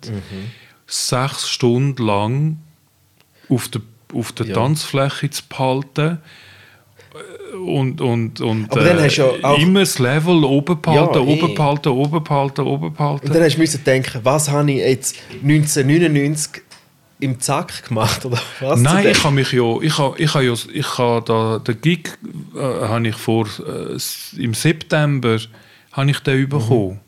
sechs 0.86 1.50
Stunden 1.50 2.04
lang 2.06 2.58
auf 3.50 3.68
der, 3.70 3.82
auf 4.14 4.32
der 4.34 4.48
Ja. 4.48 4.56
Tanzfläche 4.56 5.30
zu 5.30 5.44
behalten 5.48 6.20
äh, 7.54 7.56
und, 7.56 8.02
und, 8.02 8.42
und 8.42 8.72
Aber 8.72 8.84
dann 8.84 9.00
hast 9.02 9.18
du 9.18 9.22
ja 9.22 9.30
auch- 9.50 9.58
immer 9.58 9.80
das 9.82 10.00
Level 10.00 10.44
oben 10.44 10.82
behalten, 10.82 11.14
Ja, 11.16 11.20
oben 11.22 11.50
eh. 11.52 11.54
behalten, 11.56 11.90
oben 11.90 12.24
behalten, 12.24 12.62
oben 12.62 12.94
behalten. 12.94 13.28
Und 13.28 13.34
dann 13.36 13.44
hast 13.44 13.56
du 13.56 13.60
müssen 13.60 13.84
denken, 13.84 14.20
was 14.24 14.50
habe 14.50 14.72
ich 14.72 14.78
jetzt 14.80 15.16
1999 15.44 16.62
im 17.20 17.40
Zack 17.40 17.88
gemacht? 17.88 18.26
Oder 18.26 18.40
was 18.60 18.80
Nein, 18.80 19.08
ich 19.08 19.24
habe 19.24 19.34
mich 19.36 19.52
ja, 19.52 19.80
ich 19.82 19.98
habe, 19.98 20.18
ich 20.20 20.34
habe 20.34 20.46
ja, 20.46 20.54
ich 20.54 20.98
habe 20.98 21.24
da, 21.26 21.60
den 21.60 21.82
Gig 21.82 22.10
äh, 22.56 22.60
habe 22.60 23.08
ich 23.08 23.16
vor, 23.16 23.48
äh, 23.66 23.98
im 24.42 24.54
September 24.54 25.40
habe 25.94 26.12
ich 26.12 26.20
den 26.20 26.48
bekommen. 26.48 27.00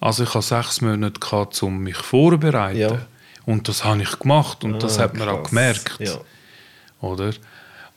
Also 0.00 0.22
ich 0.22 0.32
hatte 0.34 0.46
sechs 0.46 0.80
Monate 0.80 1.18
gehabt, 1.20 1.62
um 1.62 1.80
mich 1.82 1.96
vorzubereiten. 1.96 2.78
Ja. 2.78 2.98
Und 3.44 3.66
das 3.68 3.84
habe 3.84 4.02
ich 4.02 4.18
gemacht 4.18 4.62
und 4.64 4.82
das 4.82 4.98
Ah, 4.98 5.04
hat 5.04 5.16
man 5.16 5.28
auch 5.28 5.38
krass. 5.42 5.50
gemerkt. 5.50 5.96
Ja. 6.00 6.14
Oder? 7.00 7.32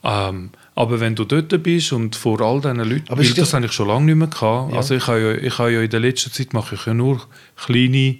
Ähm, 0.04 0.50
aber 0.74 1.00
wenn 1.00 1.14
du 1.16 1.26
dort 1.26 1.62
bist 1.62 1.92
und 1.94 2.16
vor 2.16 2.42
all 2.42 2.60
diesen 2.60 2.78
Leuten, 2.78 3.06
Aber 3.10 3.20
weil 3.22 3.28
das 3.28 3.36
das- 3.36 3.54
habe 3.54 3.66
ich 3.66 3.72
schon 3.72 3.88
lange 3.88 4.06
nicht 4.06 4.16
mehr 4.16 4.28
gehabt. 4.28 4.72
Ja. 4.72 4.78
Also 4.78 4.96
ich 4.96 5.06
habe, 5.08 5.20
ja, 5.20 5.32
ich 5.48 5.58
habe 5.60 5.72
ja 5.72 5.82
in 5.82 5.90
der 5.90 6.00
letzten 6.00 6.32
Zeit 6.32 6.54
mache 6.54 6.76
ich 6.76 6.86
ja 6.86 6.94
nur 6.94 7.22
kleine 7.56 8.18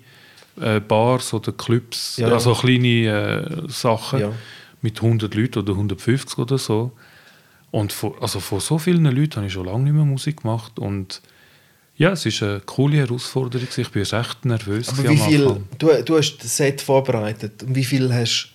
äh, 0.62 0.80
Bars 0.80 1.34
oder 1.34 1.52
Clubs, 1.52 2.18
Ja, 2.18 2.28
also 2.28 2.54
kleine 2.54 3.66
äh, 3.68 3.70
Sachen 3.70 4.34
mit 4.82 5.02
100 5.02 5.34
Leuten 5.36 5.60
oder 5.60 5.74
150 5.74 6.38
oder 6.40 6.58
so. 6.58 6.92
Und 7.72 7.94
vor, 7.94 8.22
also 8.22 8.40
vor 8.40 8.60
so 8.60 8.78
vielen 8.78 9.06
Leuten 9.06 9.38
habe 9.38 9.48
ich 9.48 9.54
schon 9.54 9.66
lange 9.66 9.86
nicht 9.86 9.94
mehr 9.94 10.06
Musik 10.06 10.42
gemacht 10.42 10.78
und 10.80 11.22
ja, 11.96 12.12
es 12.12 12.26
ist 12.26 12.42
eine 12.42 12.62
coole 12.62 12.98
Herausforderung. 12.98 13.68
Ich 13.76 13.92
bin 13.92 14.02
echt 14.02 14.46
nervös 14.46 14.90
Aber 14.90 15.10
wie 15.10 15.18
viel, 15.18 15.62
du, 15.78 16.04
du 16.04 16.18
hast 16.18 16.38
das 16.38 16.58
Set 16.58 16.82
vorbereitet 16.82 17.64
und 17.64 17.76
wie 17.76 17.84
viel 17.84 18.14
hast 18.14 18.54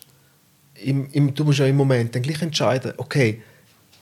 im, 0.83 1.09
im, 1.13 1.35
du 1.35 1.45
musst 1.45 1.61
ja 1.61 1.67
im 1.67 1.77
Moment 1.77 2.15
dann 2.15 2.23
gleich 2.23 2.43
entscheiden, 2.43 2.93
okay, 2.97 3.41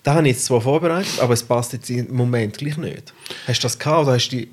Da 0.05 0.15
habe 0.15 0.29
ich 0.29 0.35
jetzt 0.35 0.45
zwar 0.45 0.61
vorbereitet, 0.61 1.19
aber 1.19 1.33
es 1.33 1.43
passt 1.43 1.73
jetzt 1.73 1.89
im 1.89 2.15
Moment 2.15 2.59
gleich 2.59 2.77
nicht. 2.77 3.15
Hast 3.47 3.61
du 3.61 3.65
das 3.65 3.79
gehabt 3.79 4.03
oder 4.03 4.15
hast 4.15 4.29
du 4.29 4.37
die... 4.37 4.49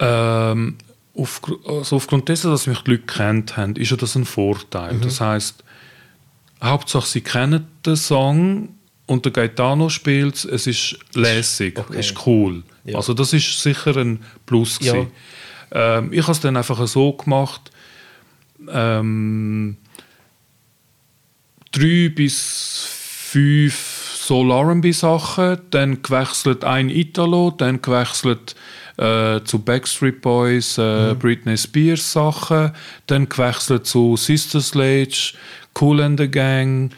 Ähm, 0.00 0.76
auf, 1.14 1.42
also 1.66 1.96
aufgrund 1.96 2.28
dessen, 2.28 2.50
dass 2.50 2.66
mich 2.66 2.80
die 2.80 2.92
Leute 2.92 3.02
kennt 3.04 3.56
haben, 3.56 3.76
ist 3.76 3.90
ja 3.90 3.96
das 3.96 4.14
ein 4.16 4.24
Vorteil. 4.24 4.94
Mhm. 4.94 5.02
Das 5.02 5.20
heißt, 5.20 5.62
Hauptsache 6.62 7.06
sie 7.06 7.20
kennen 7.20 7.66
den 7.84 7.96
Song 7.96 8.68
und 9.06 9.24
der 9.24 9.32
Gaetano 9.32 9.88
spielt 9.88 10.36
es, 10.36 10.44
es 10.44 10.66
ist 10.66 10.98
lässig, 11.14 11.78
Okay. 11.78 12.00
ist 12.00 12.26
cool. 12.26 12.62
Ja. 12.84 12.96
Also 12.96 13.14
das 13.14 13.32
ist 13.32 13.60
sicher 13.60 13.96
ein 13.96 14.20
Plus. 14.46 14.78
Ja. 14.80 15.06
Ähm, 15.72 16.12
ich 16.12 16.22
habe 16.22 16.32
es 16.32 16.40
dann 16.40 16.56
einfach 16.56 16.86
so 16.86 17.12
gemacht, 17.12 17.70
ähm, 18.70 19.76
drei 21.72 22.10
bis 22.14 22.86
fünf 22.88 24.12
Soul 24.14 24.52
R&B 24.52 24.92
Sachen, 24.92 25.58
dann 25.70 26.02
gewechselt 26.02 26.64
ein 26.64 26.90
Italo, 26.90 27.50
dann 27.50 27.82
gewechselt 27.82 28.54
äh, 29.02 29.42
zu 29.44 29.58
Backstreet 29.58 30.20
Boys, 30.20 30.78
äh, 30.78 31.14
Britney 31.18 31.56
Spears 31.56 32.12
Sachen, 32.12 32.70
dann 33.06 33.28
gewechselt 33.28 33.86
zu 33.86 34.16
Sister 34.16 34.60
Sledge, 34.60 35.34
Cool 35.78 36.00
and 36.00 36.20
the 36.20 36.28
Gang, 36.28 36.90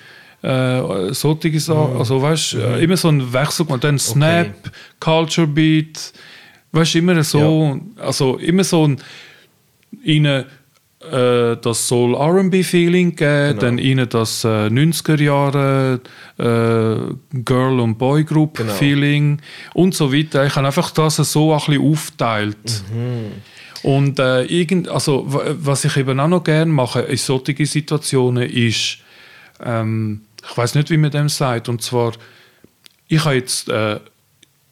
äh, 0.43 1.15
solche 1.15 1.59
Sachen, 1.59 1.97
also 1.97 2.21
weißt, 2.21 2.55
äh, 2.55 2.85
immer 2.85 2.97
so 2.97 3.09
ein 3.09 3.33
Wechsel 3.33 3.67
und 3.67 3.83
dann 3.83 3.99
Snap, 3.99 4.53
Culture 5.01 5.47
Beat, 5.47 6.13
weißt 6.73 6.97
immer 6.97 7.23
so, 7.25 7.81
also 7.97 8.37
immer 8.37 8.65
so 8.65 8.87
ein 8.87 8.99
ihnen 10.03 10.45
äh, 11.11 11.57
das 11.61 11.87
Soul 11.89 12.15
R&B 12.15 12.63
Feeling 12.63 13.15
geben, 13.17 13.59
dann 13.59 13.79
ihnen 13.79 14.09
das 14.09 14.45
äh, 14.45 14.49
90er 14.69 15.21
Jahre 15.21 16.01
äh, 16.39 17.15
Girl 17.45 17.81
und 17.81 17.97
Boy 17.99 18.25
Group 18.25 18.59
Genau. 18.59 18.73
Und 19.75 19.95
so 19.95 20.13
weiter. 20.13 20.47
Ich 20.47 20.55
habe 20.57 20.67
einfach 20.67 20.91
das 20.91 21.17
so 21.17 21.53
ein 21.53 21.59
bisschen 21.59 21.83
aufteilt. 21.93 22.83
Und 23.83 24.19
äh, 24.19 24.45
irgend, 24.45 24.89
also, 24.89 25.25
wa- 25.33 25.43
was 25.59 25.85
ich 25.85 25.97
eben 25.99 26.19
auch 26.19 26.29
noch 26.29 26.43
gerne 26.45 26.73
mache 26.73 27.01
in 27.03 27.17
solchen 27.19 27.67
Situationen 27.67 28.49
ist, 28.49 28.99
ähm, 29.63 30.23
ich 30.49 30.57
weiß 30.57 30.75
nicht, 30.75 30.91
wie 30.91 30.97
man 30.97 31.11
dem 31.11 31.29
sagt, 31.29 31.69
und 31.69 31.83
zwar, 31.83 32.13
ich 33.09 33.25
habe 33.25 33.35
jetzt 33.37 33.69
äh, 33.69 34.01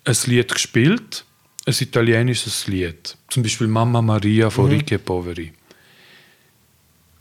ein 0.04 0.16
Lied 0.26 0.52
gespielt, 0.52 1.24
ein 1.66 1.74
italienisches 1.78 2.66
Lied, 2.66 3.16
zum 3.28 3.42
Beispiel 3.42 3.66
Mamma 3.68 4.00
Maria 4.02 4.50
von 4.50 4.70
Ricci 4.78 4.94
e 4.94 4.98
Poveri. 4.98 5.52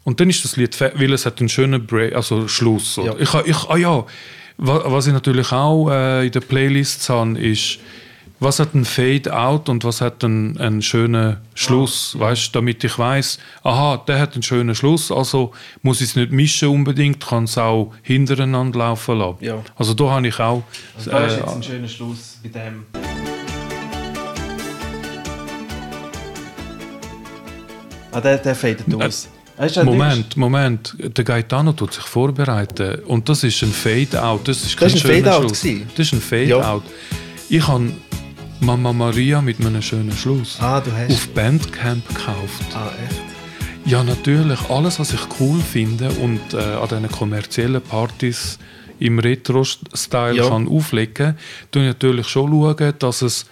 Und 0.04 0.20
dann 0.20 0.30
ist 0.30 0.44
das 0.44 0.56
Lied, 0.58 0.74
fe- 0.74 0.94
weil 0.96 1.14
es 1.14 1.26
hat 1.26 1.40
einen 1.40 1.50
schönen 1.50 1.86
Break, 1.86 2.16
also 2.16 2.48
Schluss. 2.48 2.98
Oder? 2.98 3.20
Ja. 3.20 3.20
Ich, 3.20 3.48
ich, 3.50 3.70
ah 3.70 3.78
ja, 3.78 4.06
wa- 4.58 4.84
was 4.86 5.06
ich 5.08 5.14
natürlich 5.14 5.52
auch 5.52 5.90
äh, 5.92 6.26
in 6.26 6.32
der 6.32 6.40
Playlist 6.42 7.08
habe, 7.10 7.38
ist, 7.40 7.78
was 8.40 8.58
hat 8.60 8.74
ein 8.74 8.84
Fade-out 8.86 9.70
und 9.70 9.84
was 9.84 10.02
hat 10.02 10.24
einen, 10.24 10.58
einen 10.58 10.82
schönen 10.82 11.38
Schluss, 11.54 12.18
weißt, 12.18 12.56
damit 12.56 12.84
ich 12.84 12.98
weiß, 12.98 13.38
aha, 13.62 13.98
der 14.08 14.18
hat 14.20 14.34
einen 14.34 14.42
schönen 14.42 14.74
Schluss, 14.74 15.12
also 15.12 15.52
muss 15.84 16.02
ich 16.02 16.10
es 16.10 16.16
nicht 16.16 16.32
mischen 16.32 16.70
unbedingt, 16.70 17.24
kann 17.24 17.44
es 17.44 17.60
auch 17.60 17.94
hintereinander 18.02 18.80
laufen 18.80 19.20
lassen. 19.20 19.38
Ja. 19.46 19.64
Also 19.76 19.94
da 19.94 20.10
habe 20.10 20.28
ich 20.28 20.40
auch... 20.40 20.64
Da 21.06 21.20
ist 21.26 21.34
äh, 21.34 21.38
jetzt 21.38 21.48
ein 21.56 21.62
schöner 21.62 21.88
Schluss 21.88 22.40
bei 22.42 22.50
dem. 22.50 22.86
Ah, 28.12 28.20
der, 28.20 28.40
der 28.40 28.56
fadet 28.56 28.92
aus. 28.96 29.00
Weißt 29.00 29.26
du, 29.26 29.41
Moment, 29.84 30.38
Moment. 30.38 30.96
Der 31.00 31.24
Gaetano 31.24 31.74
tut 31.74 31.94
sich 31.94 32.04
vorbereiten. 32.04 33.00
Und 33.06 33.30
das 33.30 33.44
ist 33.44 33.62
ein 33.62 33.72
Fade-out. 33.72 34.48
Das 34.48 34.64
ist 34.64 34.76
kein 34.78 34.88
Das 34.88 34.96
ist 34.96 35.06
ein 35.06 35.12
schöner 35.14 35.32
Fade-out? 35.34 35.52
Das 35.52 36.08
ist 36.08 36.14
ein 36.14 36.22
Fade-out. 36.22 36.84
Ich 37.50 37.68
habe 37.68 37.92
Mama 38.60 38.94
Maria 38.94 39.42
mit 39.42 39.60
einem 39.60 39.82
schönen 39.82 40.12
Schluss 40.14 40.58
Ah, 40.60 40.80
auf 41.10 41.28
Bandcamp 41.30 42.08
gekauft. 42.08 42.64
Ah, 42.74 42.92
echt? 43.08 43.22
Ja, 43.86 44.04
natürlich. 44.04 44.60
Alles, 44.70 45.00
was 45.00 45.14
ich 45.14 45.22
cool 45.40 45.60
finde 45.60 46.10
und 46.12 46.40
äh, 46.54 46.58
an 46.58 46.88
diesen 46.88 47.10
kommerziellen 47.10 47.82
Partys 47.82 48.60
im 49.00 49.18
Retro-Style 49.18 50.36
Ja. 50.38 50.50
kann 50.50 50.68
auflegen, 50.68 51.36
tue 51.72 51.82
ich 51.84 51.88
natürlich 51.88 52.28
schon 52.28 52.52
schauen, 52.52 52.94
dass 53.00 53.24
es 53.24 53.48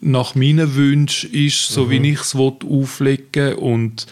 nach 0.00 0.34
meinen 0.34 0.74
Wünschen 0.74 1.30
ist, 1.34 1.68
so 1.68 1.84
Mhm. 1.84 1.90
wie 1.90 2.12
ich 2.12 2.20
es 2.20 2.34
auflegen 2.34 3.54
und 3.56 4.06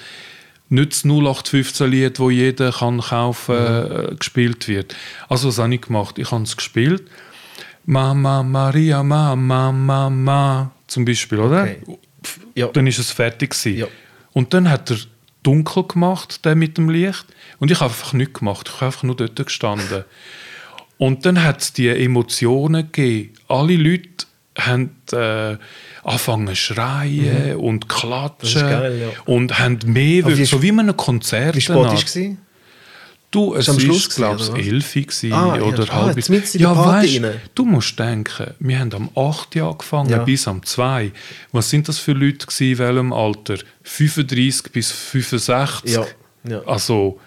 nicht 0.71 0.93
das 0.93 1.05
0815-Lied, 1.05 2.19
das 2.19 2.31
jeder 2.31 2.73
kann 2.73 3.01
kaufen 3.01 3.57
äh, 3.57 4.15
gespielt 4.15 4.69
wird. 4.69 4.95
Also 5.29 5.49
was 5.49 5.59
habe 5.59 5.75
ich 5.75 5.81
gemacht? 5.81 6.19
Ich 6.19 6.31
habe 6.31 6.43
es 6.43 6.57
gespielt. 6.57 7.05
Mama, 7.85 8.43
Maria, 8.43 9.03
Mama, 9.03 9.73
Mama, 9.73 10.73
zum 10.87 11.05
Beispiel, 11.05 11.39
oder? 11.39 11.63
Okay. 11.63 11.99
Ja. 12.55 12.67
Dann 12.69 12.87
ist 12.87 12.99
es 12.99 13.11
fertig 13.11 13.51
gewesen. 13.51 13.79
Ja. 13.79 13.87
Und 14.33 14.53
dann 14.53 14.69
hat 14.69 14.91
er 14.91 14.99
dunkel 15.43 15.85
gemacht, 15.85 16.45
der 16.45 16.55
mit 16.55 16.77
dem 16.77 16.91
Licht. 16.91 17.25
Und 17.59 17.71
ich 17.71 17.81
habe 17.81 17.91
einfach 17.91 18.13
nichts 18.13 18.39
gemacht. 18.41 18.69
Ich 18.69 18.75
habe 18.75 18.87
einfach 18.87 19.05
nur 19.05 19.17
dort 19.17 19.37
gestanden. 19.37 20.05
Und 20.99 21.25
dann 21.25 21.43
hat 21.43 21.63
es 21.63 21.73
die 21.73 21.89
Emotionen 21.89 22.91
gegeben. 22.93 23.35
Alle 23.47 23.77
Leute 23.77 24.27
haben 24.59 24.97
äh, 25.13 25.57
angefangen 26.09 26.49
zu 26.49 26.57
schreien 26.57 27.57
und 27.57 27.89
klatschen. 27.89 28.65
Mhm. 28.67 28.71
geil, 28.71 28.99
ja. 29.01 29.09
Und 29.33 29.59
haben 29.59 29.79
mehr, 29.87 30.27
wie 30.27 30.45
so 30.45 30.63
wie 30.63 30.69
in 30.69 30.81
einem 30.81 30.97
Konzert. 30.97 31.55
Wie 31.57 31.61
spät 31.61 31.77
war 31.77 31.93
es? 31.95 32.19
Du, 33.31 33.55
es 33.55 33.69
am 33.69 33.77
war, 33.77 33.81
Schluss 33.83 34.09
glaube 34.09 34.43
ich, 34.57 34.67
elf 34.69 34.97
Ah, 34.97 35.57
ja. 35.57 35.61
oder 35.63 35.85
Ah, 35.91 36.07
halb. 36.07 36.17
in 36.17 36.61
der 36.63 36.69
Party 36.69 37.19
rein. 37.19 37.35
du 37.55 37.65
musst 37.67 37.99
denken, 37.99 38.55
wir 38.59 38.79
haben 38.79 38.93
am 38.95 39.11
8 39.15 39.55
Uhr 39.57 39.69
angefangen 39.71 40.09
Ja. 40.11 40.25
bis 40.25 40.49
am 40.49 40.63
2. 40.63 41.13
Was 41.53 41.69
sind 41.69 41.89
das 41.89 41.99
für 41.99 42.13
Leute 42.13 42.47
gewesen, 42.47 42.73
in 42.73 42.79
welchem 42.79 43.13
Alter? 43.13 43.59
35 43.83 44.73
bis 44.73 44.91
65? 44.91 45.91
Ja, 45.95 46.07
ja. 46.49 46.63
Also, 46.65 47.21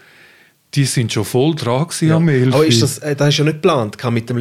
die 0.73 0.85
sind 0.85 1.13
schon 1.13 1.25
voll 1.25 1.53
dran 1.53 1.85
Ja. 2.01 2.15
am 2.15 2.27
11. 2.29 2.53
Aber 2.55 2.65
ist 2.65 2.81
das, 2.81 2.97
äh, 2.97 3.15
das 3.15 3.29
ist 3.29 3.37
ja 3.37 3.43
nicht 3.43 3.61
geplant 3.61 3.97
mit 4.11 4.27
dem 4.27 4.37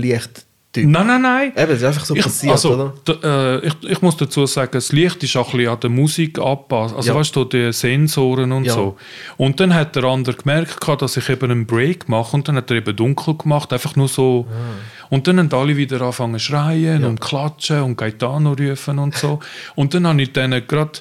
Lichttyp. 0.73 0.89
Nein, 0.89 1.07
nein, 1.07 1.23
nein. 1.23 1.53
Eben, 1.57 1.69
das 1.69 1.79
ist 1.79 1.85
einfach 1.85 2.05
so 2.05 2.15
ich, 2.15 2.23
passiert, 2.23 2.53
also, 2.53 2.95
oder? 3.05 3.59
äh, 3.63 3.67
ich, 3.67 3.75
ich 3.83 4.03
muss 4.03 4.17
dazu 4.17 4.47
sagen, 4.47 4.71
das 4.73 4.93
Licht 4.93 5.23
ist 5.23 5.37
auch 5.37 5.53
ein 5.53 5.57
bisschen 5.59 5.73
an 5.73 5.81
der 5.81 5.91
Musik 5.91 6.39
angepasst. 6.39 6.95
Also 6.95 7.09
Ja. 7.11 7.15
weißt 7.17 7.35
du, 7.37 7.45
die 7.45 7.73
Sensoren 7.73 8.53
und 8.53 8.65
Ja. 8.65 8.75
so. 8.75 8.97
Und 9.37 9.59
dann 9.59 9.75
hat 9.75 9.97
der 9.97 10.05
andere 10.05 10.37
gemerkt, 10.37 10.87
dass 11.03 11.17
ich 11.17 11.29
eben 11.29 11.51
einen 11.51 11.67
Break 11.67 12.09
mache 12.09 12.37
und 12.37 12.47
dann 12.47 12.57
hat 12.57 12.71
er 12.71 12.77
eben 12.77 12.95
dunkel 12.95 13.35
gemacht, 13.37 13.73
einfach 13.73 13.97
nur 13.97 14.09
so. 14.09 14.47
Ah. 14.49 15.07
Und 15.09 15.27
dann 15.27 15.39
haben 15.39 15.53
alle 15.53 15.77
wieder 15.77 16.01
angefangen 16.03 16.35
zu 16.35 16.47
schreien 16.47 17.05
und 17.05 17.21
klatschen 17.21 17.83
und 17.83 17.97
Gaetano 17.97 18.53
rufen 18.53 18.99
und 19.01 19.15
so. 19.17 19.41
und 19.75 19.93
dann 19.95 20.07
habe 20.07 20.23
ich 20.23 20.33
dann 20.33 20.51
gerade 20.67 21.01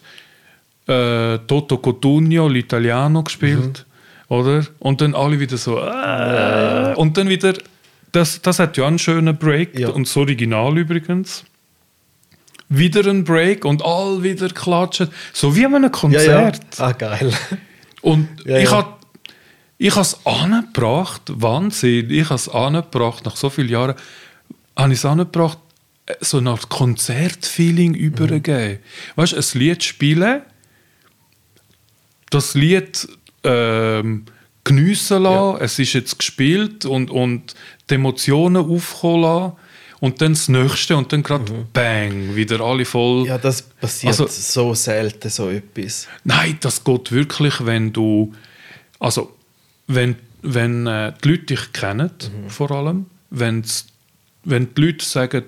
äh, 0.88 1.38
Toto 1.45 1.78
Cotugno, 1.78 2.47
l'Italiano, 2.47 3.24
gespielt. 3.24 3.86
Mhm. 4.30 4.36
Oder? 4.36 4.63
Und 4.80 5.01
dann 5.01 5.13
alle 5.13 5.39
wieder 5.39 5.57
so. 5.57 5.78
Äh, 5.80 6.93
und 6.95 7.17
dann 7.17 7.30
wieder. 7.30 7.53
Das, 8.12 8.41
das 8.41 8.60
hat 8.60 8.78
ja 8.78 8.88
einen 8.88 8.99
schönen 8.99 9.38
Break. 9.38 9.78
Ja. 9.78 9.89
Und 9.89 10.07
das 10.07 10.18
Original 10.18 10.78
übrigens. 10.78 11.43
Wieder 12.70 13.05
ein 13.10 13.24
Break 13.24 13.66
und 13.66 13.84
all 13.84 14.22
wieder 14.24 14.47
klatschen. 14.49 15.10
So 15.34 15.55
wie 15.55 15.66
an 15.66 15.76
einem 15.76 15.84
Ja, 15.84 15.89
ja. 15.89 15.99
Konzert. 15.99 16.62
Ah, 16.80 16.91
geil. 16.91 17.32
Und 18.01 18.28
Ja, 18.45 18.57
ich 18.57 18.66
ja. 18.66 18.72
habe 18.78 18.93
ich 19.80 19.95
es 19.95 20.26
angebracht, 20.26 21.22
Wahnsinn, 21.28 22.10
ich 22.12 22.26
habe 22.26 22.36
es 22.36 22.49
angebracht, 22.49 23.26
nach 23.26 23.38
so 23.38 23.49
vielen 23.49 23.70
Jahren, 23.70 23.95
habe 24.76 24.91
ich 24.93 24.99
es 24.99 25.05
angebracht, 25.05 25.57
so 26.20 26.39
Art 26.39 26.70
Konzertfeeling 26.70 27.91
Mhm. 27.93 27.97
übergeben. 27.97 28.80
Weißt 29.16 29.34
du, 29.34 29.38
ein 29.38 29.60
Lied 29.60 29.84
spielen, 29.84 30.41
das 32.30 32.55
Lied 32.55 33.07
ähm, 33.43 34.26
geniessen 34.70 35.24
lassen, 35.24 35.61
es 35.61 35.80
ist 35.80 35.93
jetzt 35.93 36.17
gespielt 36.17 36.86
und, 36.86 37.09
und 37.11 37.55
die 37.89 37.95
Emotionen 37.95 38.65
aufkommen 38.70 39.22
lassen 39.24 39.53
und 39.99 40.22
dann 40.22 40.34
das 40.34 40.47
Nächste 40.47 40.95
und 40.95 41.11
dann 41.11 41.24
gerade 41.24 41.67
bang, 41.74 42.36
wieder 42.36 42.61
alle 42.61 42.86
voll. 42.86 43.22
Mhm. 43.22 43.26
Ja, 43.26 43.38
das 43.38 43.61
passiert 43.61 44.11
Also- 44.11 44.28
so 44.28 44.74
selten, 44.74 45.30
so 45.30 45.49
etwas. 45.49 46.07
Nein, 46.24 46.57
das 46.61 46.84
geht 46.84 47.11
wirklich, 47.11 47.65
wenn 47.65 47.91
du. 47.91 48.34
Also, 48.99 49.36
wenn, 49.88 50.15
wenn 50.41 50.88
äh, 50.88 51.13
die 51.24 51.30
Leute 51.30 51.45
dich 51.45 51.74
kennen, 51.74 52.11
vor 52.47 52.72
allem, 52.72 53.07
wenn's, 53.30 53.88
wenn 54.43 54.74
die 54.74 54.82
Leute 54.82 55.05
sagen, 55.05 55.43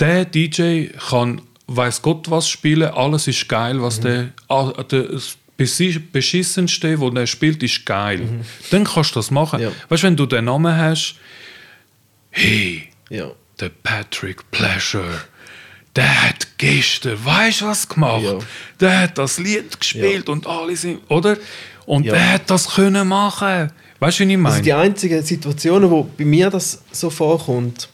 der 0.00 0.24
DJ 0.24 0.86
kann 1.10 1.40
weiß 1.68 2.02
Gott 2.02 2.30
was 2.30 2.48
spielen, 2.48 2.90
alles 2.90 3.28
ist 3.28 3.48
geil, 3.48 3.80
was 3.80 4.00
der, 4.00 4.30
ah, 4.48 4.72
der 4.82 5.10
Beschissenste, 6.12 6.98
wo 7.00 7.10
der 7.10 7.26
spielt, 7.26 7.62
ist 7.62 7.84
geil. 7.86 8.20
Dann 8.70 8.84
kannst 8.84 9.10
du 9.14 9.18
das 9.20 9.30
machen. 9.30 9.60
Ja. 9.60 9.70
Weißt 9.88 10.02
du, 10.02 10.06
wenn 10.08 10.16
du 10.16 10.26
den 10.26 10.44
Namen 10.46 10.76
hast, 10.76 11.16
hey, 12.30 12.88
Ja. 13.10 13.30
der 13.60 13.70
Patrick 13.82 14.50
Pleasure, 14.50 15.22
der 15.96 16.22
hat 16.28 16.46
gestern, 16.58 17.22
weißt 17.24 17.60
du 17.60 17.66
was 17.66 17.88
gemacht? 17.88 18.22
Ja. 18.24 18.38
Der 18.80 19.00
hat 19.00 19.18
das 19.18 19.38
Lied 19.38 19.78
gespielt 19.78 20.28
und 20.28 20.46
alle 20.46 20.74
sind, 20.76 21.00
oder? 21.10 21.36
Und 21.86 22.04
Ja. 22.06 22.12
der 22.14 22.32
hat 22.34 22.50
das 22.50 22.74
können 22.74 23.06
machen. 23.08 23.70
Weißt 24.00 24.20
du, 24.20 24.26
wie 24.26 24.32
ich 24.32 24.38
meine? 24.38 24.54
Also 24.54 24.64
die 24.64 24.72
einzigen 24.72 25.22
Situationen, 25.22 25.90
wo 25.90 26.02
bei 26.04 26.24
mir 26.24 26.50
das 26.50 26.82
so 26.90 27.10
vorkommt, 27.10 27.88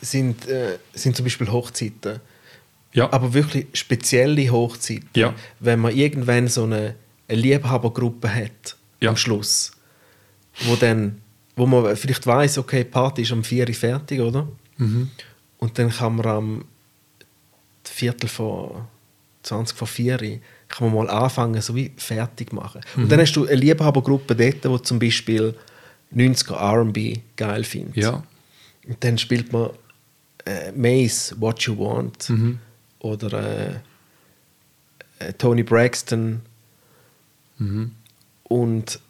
sind, 0.00 0.46
äh, 0.48 0.78
sind 0.94 1.16
zum 1.16 1.24
Beispiel 1.24 1.48
Hochzeiten. 1.50 2.20
Ja. 2.96 3.12
Aber 3.12 3.32
wirklich 3.34 3.66
spezielle 3.74 4.50
Hochzeiten. 4.50 5.08
Ja. 5.14 5.34
Wenn 5.60 5.78
man 5.80 5.94
irgendwann 5.94 6.48
so 6.48 6.64
eine, 6.64 6.94
eine 7.28 7.40
Liebhabergruppe 7.40 8.28
hat 8.34 8.76
Ja. 9.00 9.10
am 9.10 9.16
Schluss, 9.16 9.72
wo 10.64 10.74
dann, 10.76 11.20
wo 11.54 11.66
man 11.66 11.94
vielleicht 11.96 12.26
weiß, 12.26 12.58
okay, 12.58 12.84
die 12.84 12.90
Party 12.90 13.22
ist 13.22 13.32
um 13.32 13.44
4 13.44 13.68
Uhr 13.68 13.74
fertig, 13.74 14.20
oder? 14.20 14.48
Mhm. 14.78 15.10
Und 15.58 15.78
dann 15.78 15.90
kann 15.90 16.16
man 16.16 16.26
am 16.26 16.64
Viertel 17.84 18.28
vor 18.28 18.88
20 19.42 19.76
vor 19.76 19.86
4 19.86 20.20
Uhr 20.22 20.38
kann 20.68 20.88
man 20.92 21.06
mal 21.06 21.10
anfangen, 21.10 21.60
so 21.62 21.74
wie 21.76 21.92
fertig 21.96 22.52
machen. 22.52 22.80
Mhm. 22.96 23.02
Und 23.04 23.12
dann 23.12 23.20
hast 23.20 23.32
du 23.34 23.46
eine 23.46 23.54
Liebhabergruppe 23.54 24.34
dort, 24.34 24.64
die 24.64 24.82
zum 24.82 24.98
Beispiel 24.98 25.54
90er 26.14 26.54
R&B 26.56 27.18
geil 27.36 27.62
findet. 27.64 27.96
ja. 27.96 28.22
Und 28.88 29.02
dann 29.02 29.18
spielt 29.18 29.52
man 29.52 29.70
äh, 30.44 30.70
Mace, 30.72 31.34
What 31.38 31.62
You 31.62 31.76
Want. 31.78 32.30
Mhm. 32.30 32.58
Oder 33.12 33.32
äh, 35.20 35.26
äh, 35.28 35.32
Tony 35.34 35.62
Braxton. 35.62 36.42
Mhm. 37.58 37.92
Und 38.44 39.00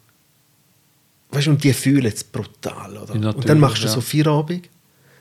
weißt 1.31 1.47
und 1.49 1.63
die 1.63 1.73
fühlen 1.73 2.05
es 2.05 2.23
brutal, 2.23 2.97
oder? 2.97 3.15
Ja, 3.15 3.29
und 3.31 3.47
dann 3.47 3.59
machst 3.59 3.83
du 3.83 3.87
ja. 3.87 3.93
so 3.93 4.01
Feierabend. 4.01 4.69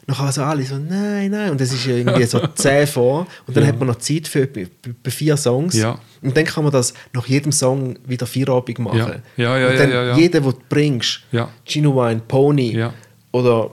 Dann 0.06 0.16
also 0.18 0.44
alle 0.44 0.62
so, 0.62 0.76
nein, 0.78 1.32
nein. 1.32 1.50
Und 1.50 1.60
es 1.60 1.72
ist 1.72 1.84
irgendwie 1.84 2.22
so 2.26 2.38
10 2.54 2.86
vor. 2.86 3.26
Und 3.46 3.56
dann 3.56 3.64
Ja. 3.64 3.70
hat 3.70 3.78
man 3.80 3.88
noch 3.88 3.96
Zeit 3.96 4.28
für 4.28 4.42
etwa- 4.42 5.10
vier 5.10 5.36
Songs. 5.36 5.74
Ja. 5.74 5.98
Und 6.22 6.36
dann 6.36 6.44
kann 6.44 6.62
man 6.62 6.72
das 6.72 6.94
nach 7.12 7.26
jedem 7.26 7.50
Song 7.50 7.98
wieder 8.06 8.24
Feierabend 8.26 8.78
machen. 8.78 8.98
Ja. 8.98 9.16
Ja, 9.36 9.58
ja, 9.58 9.68
und 9.70 9.78
dann 9.78 9.90
ja, 9.90 10.02
ja, 10.04 10.08
ja. 10.10 10.16
jeder, 10.16 10.40
den 10.40 10.52
du 10.52 10.58
bringst, 10.68 11.22
Ja. 11.32 11.48
Genuine, 11.64 12.20
Pony 12.28 12.70
oder 13.32 13.72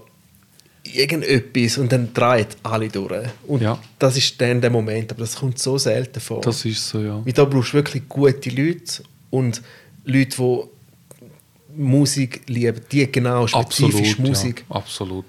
irgendetwas 0.84 1.77
und 1.77 1.91
dann 1.91 2.13
dreht 2.13 2.57
alle 2.63 2.89
durch. 2.89 3.27
Und 3.47 3.61
Ja. 3.61 3.79
das 3.99 4.17
ist 4.17 4.39
dann 4.41 4.59
der 4.61 4.69
Moment, 4.69 5.11
aber 5.11 5.21
das 5.21 5.36
kommt 5.36 5.57
so 5.59 5.77
selten 5.77 6.19
vor. 6.19 6.41
Das 6.41 6.65
ist 6.65 6.89
so, 6.89 6.99
ja. 6.99 7.25
Weil 7.25 7.34
da 7.34 7.45
brauchst 7.45 7.69
du 7.73 7.77
wirklich 7.77 8.07
gute 8.09 8.49
Leute 8.49 9.03
und 9.29 9.61
Leute, 10.05 10.36
die 10.38 11.81
Musik 11.81 12.41
lieben, 12.47 12.81
die 12.91 13.11
genau 13.11 13.47
spezifisch 13.47 14.11
Absolut, 14.11 14.19
Musik. 14.19 14.65
Ja, 14.69 14.75
absolut. 14.75 15.25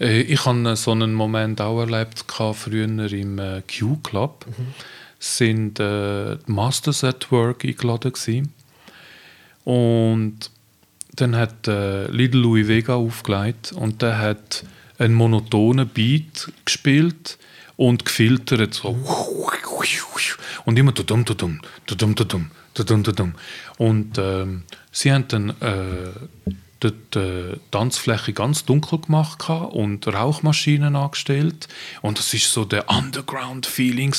Äh, 0.00 0.20
Ich 0.22 0.44
habe 0.46 0.76
so 0.76 0.92
einen 0.92 1.12
Moment 1.14 1.60
auch 1.60 1.80
erlebt, 1.80 2.24
früher 2.54 2.84
im 3.12 3.38
äh, 3.38 3.62
Q-Club. 3.62 4.46
Mhm. 4.46 4.66
Sind 5.18 5.80
äh, 5.80 6.36
die 6.36 6.52
Masters 6.52 7.02
at 7.02 7.30
Work 7.32 7.64
eingeladen 7.64 8.12
gewesen. 8.12 8.52
Und 9.64 10.50
dann 11.20 11.36
hat 11.36 11.68
äh, 11.68 12.06
Little 12.08 12.40
Louis 12.40 12.68
Vega 12.68 12.94
aufgelegt 12.94 13.72
und 13.72 14.02
der 14.02 14.18
hat 14.18 14.64
einen 14.98 15.14
monotonen 15.14 15.88
Beat 15.88 16.52
gespielt 16.64 17.38
und 17.76 18.04
gefiltert 18.04 18.74
so 18.74 18.96
und 20.64 20.78
immer 20.78 20.92
tudum 20.92 21.24
tudum 21.24 21.60
tudum 21.86 22.14
tudum 22.14 22.50
tudum 22.74 23.04
tudum. 23.04 23.34
Und 23.78 24.18
ähm, 24.18 24.64
sie 24.92 25.12
haben 25.12 25.28
dann 25.28 25.50
äh, 25.60 26.50
die, 26.82 26.92
die 27.14 27.54
Tanzfläche 27.70 28.32
ganz 28.32 28.64
dunkel 28.64 29.00
gemacht 29.00 29.48
und 29.48 30.06
Rauchmaschinen 30.06 30.94
angestellt. 30.94 31.66
Und 32.02 32.18
das 32.18 32.32
ist 32.34 32.52
so 32.52 32.64
der 32.64 32.88
Underground 32.88 33.66
Feeling 33.66 34.14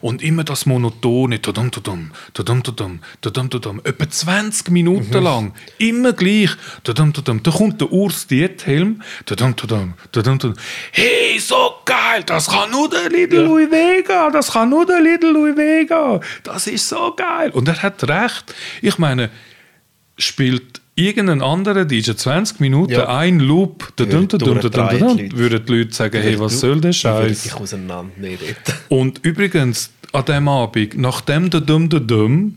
und 0.00 0.22
immer 0.22 0.44
das 0.44 0.66
monotone 0.66 1.42
tudum 1.42 1.70
tudum 1.70 2.12
tudum 2.32 2.60
tudum 2.62 3.00
tudum 3.20 3.50
tudum 3.50 3.80
etwa 3.84 4.08
20 4.08 4.70
Minuten 4.70 5.22
lang. 5.22 5.52
Immer 5.78 6.12
gleich 6.12 6.50
tudum 6.84 7.12
tudum. 7.12 7.42
Da 7.42 7.50
kommt 7.50 7.80
der 7.80 7.90
Urs 7.90 8.26
Diethelm 8.26 9.02
tudum 9.24 9.56
tudum 9.56 9.94
tudum 10.12 10.38
tudum. 10.38 10.56
Hey 10.92 11.38
so 11.38 11.74
geil 11.84 12.22
das 12.24 12.48
kann 12.48 12.70
nur 12.70 12.88
der 12.88 13.10
Little 13.10 13.42
Louis 13.42 13.70
Vega 13.70 14.30
das 14.30 14.52
kann 14.52 14.70
nur 14.70 14.86
der 14.86 15.00
Little 15.00 15.32
Louis 15.32 15.56
Vega. 15.56 16.20
Das 16.44 16.68
ist 16.68 16.88
so 16.88 17.14
geil. 17.16 17.50
Und 17.50 17.66
er 17.66 17.82
hat 17.82 18.04
recht. 18.04 18.54
Ich 18.80 18.98
meine 18.98 19.30
spielt 20.18 20.80
irgendein 20.96 21.42
anderer 21.42 21.84
DJ 21.84 22.12
20 22.16 22.58
Minuten 22.60 22.92
Ja. 22.94 23.16
ein 23.16 23.38
Loop, 23.38 23.92
da 23.96 24.04
dum, 24.04 24.26
da 24.26 24.38
dum, 24.38 24.60
da 24.60 24.68
da 24.68 24.90
Leute. 24.92 25.36
würden 25.36 25.64
die 25.66 25.72
Leute 25.72 25.94
sagen, 25.94 26.20
hey, 26.20 26.38
was 26.40 26.52
Du- 26.54 26.58
soll 26.58 26.80
der 26.80 26.92
Scheiß? 26.92 27.54
Und 28.88 29.20
übrigens, 29.24 29.90
an 30.12 30.24
dem 30.24 30.48
Abend, 30.48 30.96
nachdem 30.96 31.50
der 31.50 31.60
Dum 31.60 31.88
der 31.88 32.00
Dum, 32.00 32.56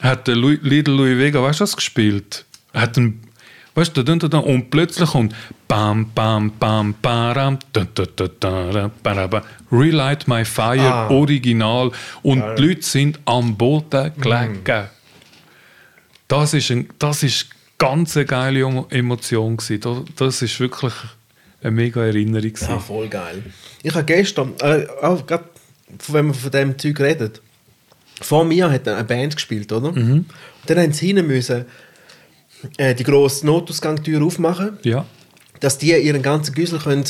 hat 0.00 0.26
der 0.28 0.36
Lu- 0.36 0.58
Little 0.62 0.94
Louis 0.94 1.18
Vega, 1.18 1.42
weißt 1.42 1.60
du 1.60 1.64
was 1.64 1.76
gespielt? 1.76 2.44
Er 2.72 2.82
Hat 2.82 2.96
ein, 2.96 3.20
weißt 3.74 3.96
du, 3.96 4.02
dun, 4.02 4.18
dun, 4.18 4.30
dun, 4.30 4.44
und 4.44 4.70
plötzlich 4.70 5.10
kommt 5.10 5.34
Bam, 5.66 6.10
Bam, 6.14 6.52
Bam, 6.58 6.94
Baram, 7.02 7.58
dun, 7.72 7.88
dun, 7.94 8.06
dun, 8.16 8.30
dun, 8.40 8.90
baraba, 9.02 9.42
Relight 9.70 10.26
My 10.28 10.44
Fire, 10.44 10.80
Ah. 10.94 11.10
Original. 11.10 11.90
Und 12.22 12.42
die 12.56 12.62
Leute 12.62 12.82
sind 12.82 13.18
am 13.26 13.54
Boden 13.56 14.12
gelegen. 14.18 14.60
Das 16.28 16.54
ist, 16.54 16.70
ein, 16.70 16.88
das 16.98 17.22
ist 17.22 17.46
ganz 17.78 18.16
eine 18.16 18.26
geile 18.26 18.60
Emo- 18.60 18.86
Emotion. 18.90 19.56
Gewesen. 19.56 19.80
Das, 19.80 19.98
das 20.16 20.42
ist 20.42 20.60
wirklich 20.60 20.92
eine 21.62 21.70
mega 21.70 22.04
Erinnerung. 22.04 22.52
gewesen. 22.52 22.68
Ja, 22.70 22.78
voll 22.78 23.08
geil. 23.08 23.42
Ich 23.82 23.94
habe 23.94 24.04
gestern, 24.04 24.52
äh, 24.60 24.86
auch 25.02 25.26
grad, 25.26 25.44
wenn 26.08 26.26
man 26.26 26.34
von 26.34 26.50
dem 26.50 26.78
Zeug 26.78 27.00
redet, 27.00 27.40
vor 28.20 28.44
mir 28.44 28.70
hat 28.70 28.86
eine 28.88 29.04
Band 29.04 29.36
gespielt, 29.36 29.72
oder? 29.72 29.92
Mhm. 29.92 30.12
Und 30.12 30.26
dann 30.66 30.78
haben 30.78 30.92
sie 30.92 31.06
hinten 31.06 31.26
müssen 31.26 31.64
äh, 32.76 32.94
die 32.94 33.04
grosse 33.04 33.46
Notausgangstür 33.46 34.22
aufmachen, 34.22 34.76
Ja. 34.82 35.06
dass 35.60 35.78
die 35.78 35.92
ihren 35.92 36.22
ganzen 36.22 36.54
Güssel 36.54 36.80
können 36.80 37.04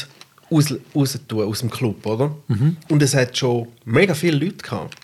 raus, 0.50 0.74
raus 0.94 1.18
tun 1.26 1.44
aus 1.44 1.60
dem 1.60 1.70
Club, 1.70 2.04
oder? 2.06 2.36
Mhm. 2.48 2.76
Und 2.88 3.02
es 3.02 3.14
hat 3.14 3.36
schon 3.36 3.68
mega 3.84 4.14
viele 4.14 4.36
Leute 4.44 4.58
gehabt. 4.58 4.94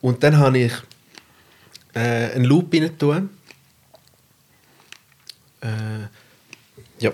Und 0.00 0.22
dann 0.22 0.38
habe 0.38 0.58
ich 0.58 0.72
äh, 1.96 2.32
einen 2.34 2.44
Loop 2.44 2.72
rein 2.74 2.98
tun. 2.98 3.30
Äh, 5.60 6.06
ja. 7.00 7.12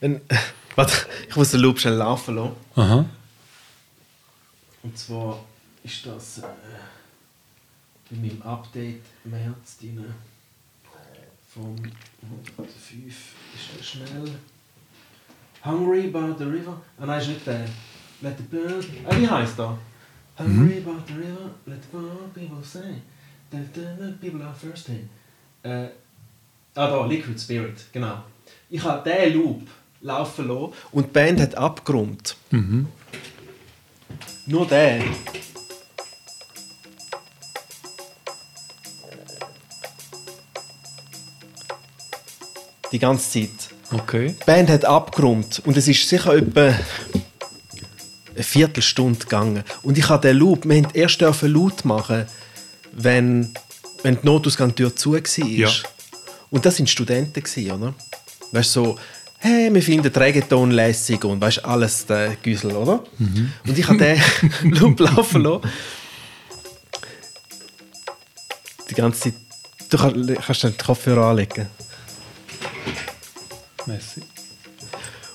Ein, 0.00 0.20
warte, 0.76 0.94
ich 1.28 1.36
muss 1.36 1.50
den 1.50 1.60
Loop 1.60 1.80
schnell 1.80 1.94
laufen 1.94 2.36
lassen. 2.36 2.56
Aha. 2.76 3.04
Und 4.82 4.96
zwar 4.96 5.44
ist 5.82 6.06
das 6.06 6.38
äh, 6.38 6.42
bei 8.10 8.16
meinem 8.16 8.42
Update 8.42 9.02
März 9.24 9.78
drin. 9.78 10.04
Vom 11.52 11.74
105 12.56 13.08
ist 13.08 13.78
das 13.78 13.86
schnell. 13.86 14.30
Hungry 15.64 16.08
about 16.14 16.38
the 16.38 16.44
river. 16.44 16.80
Ah 17.00 17.06
nein, 17.06 17.20
ist 17.20 17.28
nicht 17.28 17.46
der. 17.46 17.66
Let 18.20 18.36
the 18.38 18.44
bird. 18.44 18.84
Ah, 19.04 19.16
wie 19.16 19.28
heißt 19.28 19.58
der? 19.58 19.76
Hungry 20.38 20.78
about 20.78 21.02
the 21.08 21.14
river, 21.14 21.50
let 21.66 21.82
the 21.82 21.88
bird 21.96 22.34
people 22.34 22.62
say. 22.62 23.02
People 23.50 24.42
are 24.42 24.54
thirsty. 24.54 25.08
Äh, 25.62 25.88
ah, 26.74 26.86
da, 26.88 27.06
Liquid 27.06 27.38
Spirit, 27.38 27.86
genau. 27.92 28.22
Ich 28.68 28.82
habe 28.82 29.08
diesen 29.08 29.34
Loop 29.34 29.62
laufen 30.00 30.48
lassen 30.48 30.72
und 30.92 31.06
die 31.06 31.10
Band 31.10 31.40
hat 31.40 31.54
abgeräumt. 31.54 32.36
Nur 34.46 34.66
der. 34.66 35.02
Die 42.92 42.98
ganze 42.98 43.30
Zeit. 43.30 43.74
Okay. 43.92 44.34
Die 44.40 44.44
Band 44.44 44.70
hat 44.70 44.84
abgeräumt 44.84 45.62
und 45.64 45.76
es 45.76 45.88
ist 45.88 46.08
sicher 46.08 46.34
etwa 46.34 46.74
eine 48.34 48.44
Viertelstunde 48.44 49.18
gegangen. 49.18 49.64
Und 49.82 49.98
ich 49.98 50.08
habe 50.08 50.26
den 50.26 50.36
Loop, 50.36 50.64
wir 50.68 50.76
haben 50.76 50.88
erst 50.92 51.20
laut 51.20 51.84
machen, 51.84 52.26
wenn, 52.96 53.54
wenn 54.02 54.20
die 54.20 54.26
Notausgangstür 54.26 54.94
zu 54.94 55.12
war. 55.12 55.46
Ja. 55.46 55.70
Und 56.50 56.64
das 56.64 56.76
sind 56.76 56.88
Studenten, 56.88 57.42
gewesen, 57.42 57.70
oder? 57.70 57.94
Weißt 58.52 58.76
du, 58.76 58.84
so, 58.84 58.98
hey, 59.38 59.72
wir 59.72 59.82
finden 59.82 60.12
Reggaeton 60.12 60.70
lässig 60.70 61.24
und 61.24 61.40
weißt 61.40 61.64
alles 61.64 62.06
der 62.06 62.36
Güssel, 62.42 62.72
oder? 62.72 63.04
Und 63.66 63.78
ich 63.78 63.86
habe 63.86 63.98
den 63.98 64.20
Loop 64.72 65.00
laufen 65.00 65.42
lassen. 65.42 65.70
Die 68.88 68.94
ganze 68.94 69.20
Zeit. 69.20 69.34
Du 69.90 69.98
kannst, 69.98 70.46
kannst 70.46 70.62
den 70.64 70.76
Kopfhörer 70.76 71.26
anlegen. 71.26 71.68
Messi. 73.86 74.22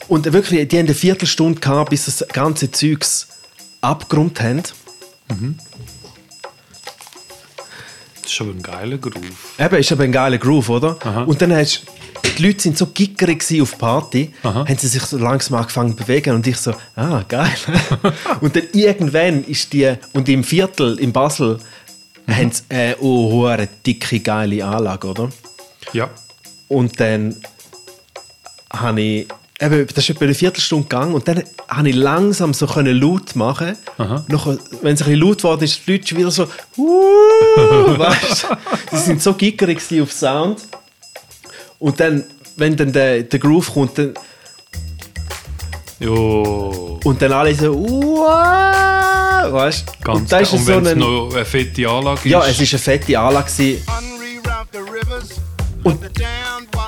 Und 0.08 0.32
wirklich, 0.34 0.68
die 0.68 0.78
haben 0.78 0.88
eine 0.88 0.96
Viertelstunde 0.96 1.60
gehabt, 1.60 1.90
bis 1.90 2.06
das 2.06 2.26
ganze 2.34 2.70
Zeugs 2.70 3.28
abgeräumt 3.80 4.42
haben. 4.42 4.62
Das 4.62 4.76
ist 8.32 8.42
aber 8.42 8.52
ein 8.52 8.62
geiler 8.62 8.98
Groove. 8.98 9.58
Eben, 9.60 9.76
ist 9.76 9.92
aber 9.92 10.04
ein 10.04 10.12
geiler 10.12 10.38
Groove, 10.38 10.70
oder? 10.70 10.98
Aha. 11.04 11.24
Und 11.24 11.42
dann 11.42 11.54
hast 11.54 11.86
die 12.38 12.46
Leute 12.46 12.62
sind 12.62 12.78
so 12.78 12.86
gickerig 12.88 13.44
auf 13.62 13.78
Party, 13.78 14.32
Aha. 14.44 14.66
haben 14.68 14.78
sie 14.78 14.88
sich 14.88 15.02
so 15.04 15.18
langsam 15.18 15.58
angefangen 15.60 15.98
zu 15.98 16.04
bewegen 16.04 16.36
und 16.36 16.46
ich 16.46 16.58
so, 16.58 16.74
ah, 16.96 17.24
geil. 17.28 17.50
und 18.42 18.56
dann 18.56 18.64
irgendwann 18.74 19.44
ist 19.44 19.74
die, 19.74 19.92
und 20.14 20.30
im 20.30 20.44
Viertel 20.44 21.00
in 21.00 21.12
Basel 21.12 21.60
Mhm. 22.32 22.36
haben 22.36 22.52
sie 22.52 22.64
eine 22.70 22.98
oh, 23.00 23.32
hure 23.32 23.68
dicke, 23.86 24.20
geile 24.20 24.66
Anlage, 24.66 25.08
oder? 25.08 25.30
Ja. 25.94 26.10
Und 26.68 27.00
dann 27.00 27.36
habe 28.72 29.02
ich, 29.02 29.28
eben, 29.62 29.88
das 29.88 29.98
ist 30.04 30.10
etwa 30.10 30.26
eine 30.26 30.34
Viertelstunde 30.34 30.84
gegangen 30.84 31.14
und 31.14 31.28
dann 31.28 31.44
habe 31.68 31.90
ich 31.90 31.96
langsam 31.96 32.54
so 32.54 32.66
können 32.68 33.00
laut 33.00 33.36
machen. 33.36 33.78
Aha. 33.98 34.26
Nachher, 34.28 34.58
wenn 34.82 34.94
es 34.96 35.02
ein 35.02 35.10
bisschen 35.12 35.20
laut 35.20 35.38
geworden 35.38 35.64
ist, 35.64 35.82
die 35.86 35.92
Leute 35.94 36.08
schon 36.08 36.18
wieder 36.18 36.32
so, 36.32 36.48
weißt? 37.98 38.48
Sie 38.92 38.98
sind 38.98 39.22
so 39.22 39.34
gickerig 39.34 39.80
gewesen 39.80 40.04
auf 40.04 40.12
Sound. 40.12 40.62
Und 41.80 42.00
dann, 42.00 42.24
wenn 42.58 42.76
dann 42.76 42.92
der, 42.92 43.24
der 43.24 43.40
Groove 43.40 43.72
kommt, 43.74 43.98
dann, 43.98 44.14
Jo. 46.00 47.00
und 47.04 47.22
dann 47.22 47.32
alle 47.32 47.54
so, 47.54 47.74
wow, 47.76 49.52
weißt 49.54 49.86
du? 49.88 50.04
Ganz 50.04 50.20
Und 50.20 50.32
da 50.32 50.40
ist 50.40 50.54
und 50.54 50.60
so 50.60 50.68
wenn 50.68 50.86
es 50.86 50.92
ein, 50.94 50.98
noch 51.00 51.34
eine 51.34 51.46
fette 51.46 51.88
Anlage 51.88 52.20
ist. 52.20 52.26
ja, 52.26 52.44
es 52.46 52.60
ist 52.60 52.74
eine 52.74 52.80
fette 52.80 53.20
Anlage 53.20 53.52
gewesen. 53.52 53.84
Und 55.84 56.00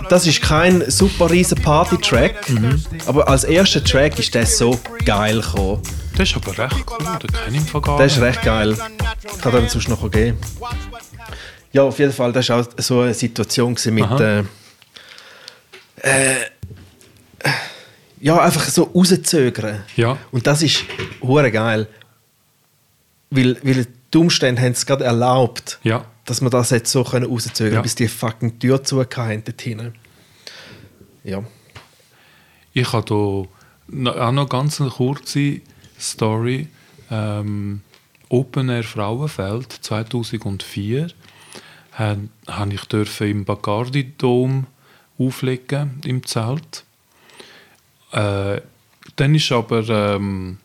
das 0.10 0.28
ist 0.28 0.42
kein 0.42 0.90
super 0.90 1.30
riesen 1.30 1.62
Party-Track, 1.62 2.52
aber 3.06 3.28
als 3.28 3.44
erster 3.44 3.84
Track 3.84 4.20
ist 4.20 4.34
der 4.36 4.46
so 4.46 4.80
geil 5.06 5.42
gekommen. 5.42 5.82
Das 6.16 6.30
ist 6.30 6.36
aber 6.36 6.58
recht 6.58 6.86
cool, 6.88 7.18
den 7.22 7.32
kenne 7.32 7.58
ich 7.58 7.82
gar 7.82 7.98
Der 7.98 8.06
ist 8.06 8.20
recht 8.20 8.44
geil. 8.44 8.78
Kann 9.42 9.52
dann 9.52 9.68
sonst 9.68 9.90
noch 9.90 10.12
geben. 10.12 10.38
Ja, 11.72 11.84
auf 11.84 11.98
jeden 11.98 12.14
Fall, 12.14 12.32
das 12.32 12.50
war 12.50 12.62
auch 12.62 12.68
so 12.78 13.02
eine 13.02 13.16
Situation 13.16 13.76
mit. 13.86 14.20
Äh, 14.20 14.40
äh, 16.02 16.36
ja, 18.20 18.40
einfach 18.40 18.64
so 18.66 18.84
rauszögern. 18.84 19.84
Ja. 19.96 20.18
Und 20.32 20.46
das 20.46 20.62
ist 20.62 20.84
hure 21.22 21.52
geil. 21.52 21.88
Weil, 23.32 23.58
weil 23.64 23.88
die 24.14 24.18
Umstände 24.18 24.62
haben 24.62 24.74
es 24.74 24.86
gerade 24.86 25.04
erlaubt, 25.04 25.80
Ja. 25.84 26.06
Dass 26.26 26.42
man 26.42 26.52
das 26.52 26.70
jetzt 26.70 26.92
so 26.92 27.04
können 27.04 27.26
rauszögern 27.26 27.74
Ja. 27.76 27.82
bis 27.82 27.96
die 27.96 28.08
fucking 28.08 28.60
Tür 28.60 28.80
dort 28.80 29.14
hinten. 29.62 29.94
Ja. 31.24 31.44
Ich 32.74 32.92
habe 32.94 33.48
noch- 33.88 34.16
auch 34.18 34.32
noch 34.32 34.50
ganz 34.50 34.80
eine 34.82 34.90
kurze 34.90 35.62
Story. 36.00 36.68
Ähm, 37.12 37.82
Open 38.30 38.70
Air 38.70 38.84
Frauenfeld 38.84 39.72
2004 39.82 41.08
habe 41.92 42.30
hab 42.48 42.74
ich 42.74 42.86
dürfen 42.86 43.28
im 43.30 43.46
Bacardi 43.46 44.14
Dom 44.18 44.66
auflegen 45.20 46.02
im 46.06 46.26
Zelt. 46.26 46.84
Äh, 48.12 48.62
dann 49.18 49.36
ist 49.36 49.52
aber 49.52 49.88
ähm, 49.90 50.58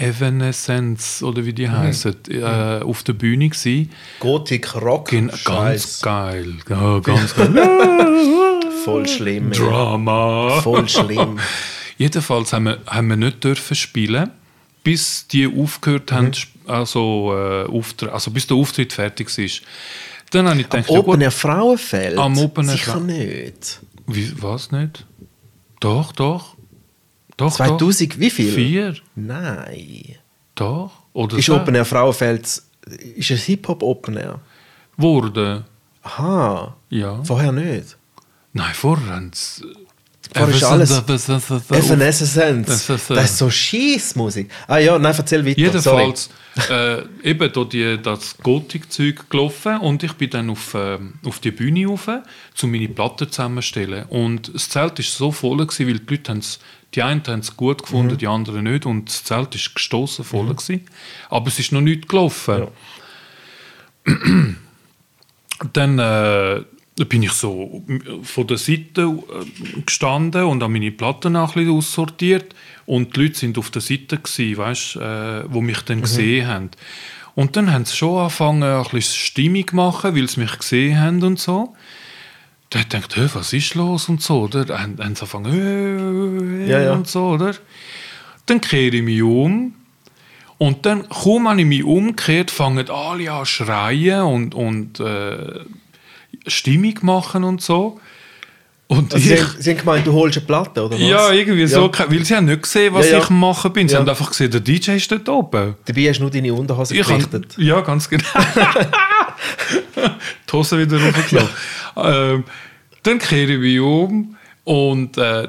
Evanescence 0.00 1.22
oder 1.22 1.44
wie 1.44 1.52
die 1.52 1.68
heißen 1.68 2.14
äh, 2.30 2.80
auf 2.82 3.02
der 3.02 3.12
Bühne 3.14 3.48
gsi. 3.48 3.88
Gothic 4.18 4.74
Rock. 4.74 5.08
Gen- 5.10 5.30
Ganz 5.44 6.00
geil, 6.00 6.54
ja, 6.68 6.98
ganz 7.00 7.34
geil. 7.34 7.50
Voll 8.84 9.06
schlimm. 9.06 9.52
Drama. 9.52 10.60
Voll 10.62 10.88
schlimm. 10.88 11.38
Jedenfalls 11.98 12.52
haben 12.52 12.64
wir, 12.64 12.78
haben 12.86 13.08
wir 13.08 13.16
nicht 13.16 13.44
dürfen 13.44 13.74
spielen, 13.76 14.30
bis 14.82 15.26
die 15.28 15.46
aufgehört 15.46 16.10
haben, 16.12 16.32
sp- 16.32 16.56
also, 16.66 17.34
äh, 17.68 18.06
also 18.10 18.30
bis 18.30 18.46
der 18.46 18.56
Auftritt 18.56 18.92
fertig 18.94 19.36
ist. 19.38 19.62
Dann 20.30 20.48
habe 20.48 20.60
ich 20.60 20.68
gedacht, 20.70 20.88
ja 20.90 20.98
Open 20.98 21.20
Air 21.20 21.30
Frauenfeld? 21.30 22.16
Am 22.16 22.38
Open 22.38 22.68
Air 22.68 22.76
Sicher 22.76 23.00
nicht. 23.00 23.80
wie, 24.06 24.32
was 24.40 24.70
nicht? 24.72 25.04
Doch, 25.80 26.12
doch. 26.12 26.56
Doch, 27.40 27.56
2000, 27.56 28.20
wie 28.20 28.28
viel? 28.28 28.48
Doch. 28.48 28.54
Vier. 28.54 28.94
Nein. 29.16 30.16
Doch. 30.54 30.90
Oder 31.14 31.38
Ist 31.38 31.46
so. 31.46 31.56
Open 31.56 31.74
Air 31.74 31.86
Frauenfeld, 31.86 32.46
ist 33.16 33.30
es 33.30 33.42
Hip-Hop 33.44 33.82
Open 33.82 34.18
Air? 34.18 34.40
Wurde. 34.98 35.64
Aha. 36.02 36.76
Ja. 36.90 37.24
Vorher 37.24 37.52
nicht. 37.52 37.96
Nein, 38.52 38.74
vorher 38.74 39.14
haben 39.14 39.30
sie... 39.32 39.64
Vorher 40.34 40.54
ist 40.54 40.64
alles. 40.64 40.90
Evanescence. 41.70 42.66
Das 42.66 42.90
ist, 42.90 43.10
äh, 43.10 43.26
so 43.26 43.48
Schießmusik. 43.48 44.50
Ah 44.68 44.76
ja, 44.78 44.98
nein, 44.98 45.14
erzähl 45.16 45.44
weiter. 45.44 45.58
Jedenfalls 45.58 46.28
äh, 46.68 47.02
eben 47.22 47.52
da 47.52 47.64
die, 47.64 47.98
das 48.02 48.36
Gothic-Zeug 48.38 49.30
gelaufen 49.30 49.78
und 49.78 50.02
ich 50.02 50.12
bin 50.14 50.30
dann 50.30 50.50
auf, 50.50 50.74
ähm, 50.74 51.14
auf 51.24 51.38
die 51.38 51.50
Bühne 51.50 51.86
rauf, 51.86 52.08
um 52.62 52.70
meine 52.70 52.88
Platten 52.88 53.30
zusammenzustellen. 53.30 54.04
Und 54.08 54.54
das 54.54 54.68
Zelt 54.68 54.98
war 54.98 55.04
so 55.04 55.32
voll, 55.32 55.58
gewesen, 55.58 55.86
weil 55.86 55.98
die 55.98 56.14
Leute 56.14 56.32
haben's, 56.32 56.60
die 56.94 57.02
einen 57.02 57.22
haben 57.26 57.40
es 57.40 57.56
gut 57.56 57.82
gefunden, 57.82 58.18
die 58.18 58.26
anderen 58.26 58.64
nicht 58.64 58.84
und 58.84 59.08
das 59.08 59.24
Zelt 59.24 59.54
war 59.54 59.74
gestossen 59.74 60.24
voll. 60.24 60.48
Gewesen. 60.48 60.86
Aber 61.28 61.46
es 61.46 61.58
ist 61.58 61.72
noch 61.72 61.80
nicht 61.80 62.08
gelaufen. 62.08 62.68
Dann 65.72 65.98
äh, 65.98 66.64
bin 67.04 67.22
ich 67.22 67.32
so 67.32 67.82
von 68.22 68.46
der 68.46 68.58
Seite 68.58 69.02
äh, 69.02 69.80
gestanden 69.82 70.44
und 70.44 70.62
habe 70.62 70.72
meine 70.72 70.90
Platten 70.90 71.36
ein 71.36 71.46
bisschen 71.46 71.70
aussortiert. 71.70 72.54
Und 72.90 73.14
die 73.14 73.20
Leute 73.22 73.38
sind 73.38 73.56
auf 73.56 73.70
der 73.70 73.82
Seite, 73.82 74.18
gewesen, 74.18 74.56
weißt, 74.56 74.96
äh, 74.96 75.52
wo 75.52 75.60
mich 75.60 75.80
dann 75.82 76.00
gesehen 76.00 76.48
haben. 76.48 76.70
Und 77.36 77.54
dann 77.54 77.72
haben 77.72 77.84
sie 77.84 77.94
schon 77.96 78.18
angefangen, 78.18 78.64
ein 78.64 78.82
bisschen 78.82 79.14
Stimmung 79.14 79.68
zu 79.68 79.76
machen, 79.76 80.16
weil 80.16 80.28
sie 80.28 80.40
mich 80.40 80.58
gesehen 80.58 81.00
haben 81.00 81.22
und 81.22 81.38
so. 81.38 81.76
Da 82.70 82.80
hat 82.80 82.90
gedacht, 82.90 83.14
«Hä, 83.16 83.28
was 83.32 83.52
ist 83.52 83.76
los 83.76 84.08
und 84.08 84.20
so, 84.20 84.40
oder? 84.40 84.64
Dann 84.64 84.80
haben 84.80 84.96
sie 84.96 85.02
angefangen, 85.22 86.66
«Äh, 86.66 86.68
Ja, 86.68 86.80
ja. 86.80 86.92
und 86.92 87.06
so, 87.06 87.28
oder? 87.28 87.54
Dann 88.46 88.60
kehre 88.60 88.96
ich 88.96 89.02
mich 89.04 89.22
um 89.22 89.72
und 90.58 90.84
dann, 90.84 91.08
kaum 91.08 91.48
habe 91.48 91.60
ich 91.60 91.66
mich 91.68 91.84
umgekehrt, 91.84 92.50
fangen 92.50 92.90
alle 92.90 93.30
an 93.30 93.46
schreien 93.46 94.22
und, 94.22 94.52
und 94.56 94.98
äh, 94.98 95.60
Stimmung 96.48 96.98
machen 97.02 97.44
und 97.44 97.62
so. 97.62 98.00
Und 98.90 99.14
Also 99.14 99.24
sie, 99.24 99.34
ich, 99.34 99.40
haben, 99.40 99.54
sie 99.60 99.70
haben 99.70 99.78
gemeint, 99.78 100.04
du 100.06 100.12
holst 100.12 100.36
eine 100.38 100.46
Platte, 100.46 100.84
oder 100.84 100.96
was? 100.96 101.00
ja, 101.00 101.30
irgendwie 101.30 101.64
so, 101.68 101.88
Ja. 101.96 102.10
weil 102.10 102.24
sie 102.24 102.34
haben 102.34 102.46
nicht 102.46 102.62
gesehen, 102.62 102.92
was 102.92 103.06
Ja, 103.06 103.18
ja. 103.18 103.22
ich 103.22 103.30
machen 103.30 103.72
bin. 103.72 103.88
Sie 103.88 103.94
haben 103.96 104.08
einfach 104.08 104.28
gesehen, 104.30 104.50
der 104.50 104.60
DJ 104.60 104.96
ist 104.96 105.12
dort 105.12 105.28
oben. 105.28 105.76
Dabei 105.84 106.08
hast 106.08 106.18
du 106.18 106.22
nur 106.22 106.30
deine 106.32 106.52
Unterhose 106.52 106.96
Ich 106.96 107.06
gerichtet. 107.06 107.52
hab, 107.52 107.58
ja, 107.62 107.80
ganz 107.82 108.08
genau. 108.08 108.24
die 110.48 110.52
Hose 110.52 110.78
wieder 110.78 111.00
raufgenommen. 111.00 111.50
ähm, 111.96 112.44
dann 113.04 113.18
kehre 113.18 113.52
ich 113.52 113.58
mich 113.60 113.80
um 113.80 114.36
und 114.64 115.16
äh, 115.18 115.48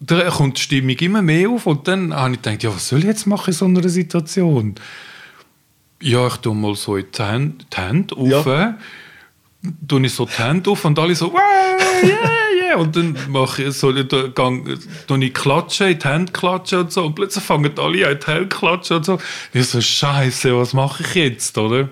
da 0.00 0.30
kommt 0.30 0.56
die 0.58 0.62
Stimmung 0.62 0.96
immer 0.96 1.22
mehr 1.22 1.48
auf 1.50 1.66
und 1.66 1.86
dann 1.86 2.14
habe 2.14 2.34
ich 2.34 2.42
gedacht, 2.42 2.62
ja, 2.62 2.74
was 2.74 2.88
soll 2.88 3.00
ich 3.00 3.04
jetzt 3.04 3.26
machen 3.26 3.48
in 3.48 3.52
so 3.52 3.64
einer 3.66 3.86
Situation? 3.88 4.74
Ja, 6.00 6.26
ich 6.26 6.36
tue 6.36 6.54
mal 6.54 6.74
so 6.74 6.96
in 6.96 7.06
die 7.16 7.22
Hände, 7.22 7.64
die 7.72 7.76
Hände 7.80 8.16
auf. 8.16 8.46
Tue 9.86 10.06
ich 10.06 10.14
so 10.14 10.26
die 10.26 10.42
Hände 10.42 10.70
auf 10.70 10.84
und 10.84 10.98
alle 10.98 11.14
so, 11.14 11.32
«Wow, 11.32 11.40
yeah, 12.02 12.68
yeah!» 12.68 12.76
und 12.76 12.94
dann 12.96 13.16
mache 13.28 13.64
ich 13.64 13.74
so, 13.74 13.92
gang, 14.34 14.78
tue 15.06 15.24
ich 15.24 15.34
klatschen, 15.34 15.98
die 15.98 16.08
Hände 16.08 16.32
klatschen 16.32 16.80
und 16.80 16.92
so 16.92 17.04
und 17.06 17.14
plötzlich 17.14 17.44
fangen 17.44 17.78
alle 17.78 18.08
an 18.08 18.18
die 18.18 18.26
Hände 18.26 18.48
klatschen 18.48 18.98
und 18.98 19.04
so. 19.04 19.18
Ich 19.52 19.66
so, 19.66 19.80
Scheiße, 19.80 20.56
was 20.56 20.74
mache 20.74 21.02
ich 21.02 21.14
jetzt, 21.14 21.56
oder? 21.58 21.88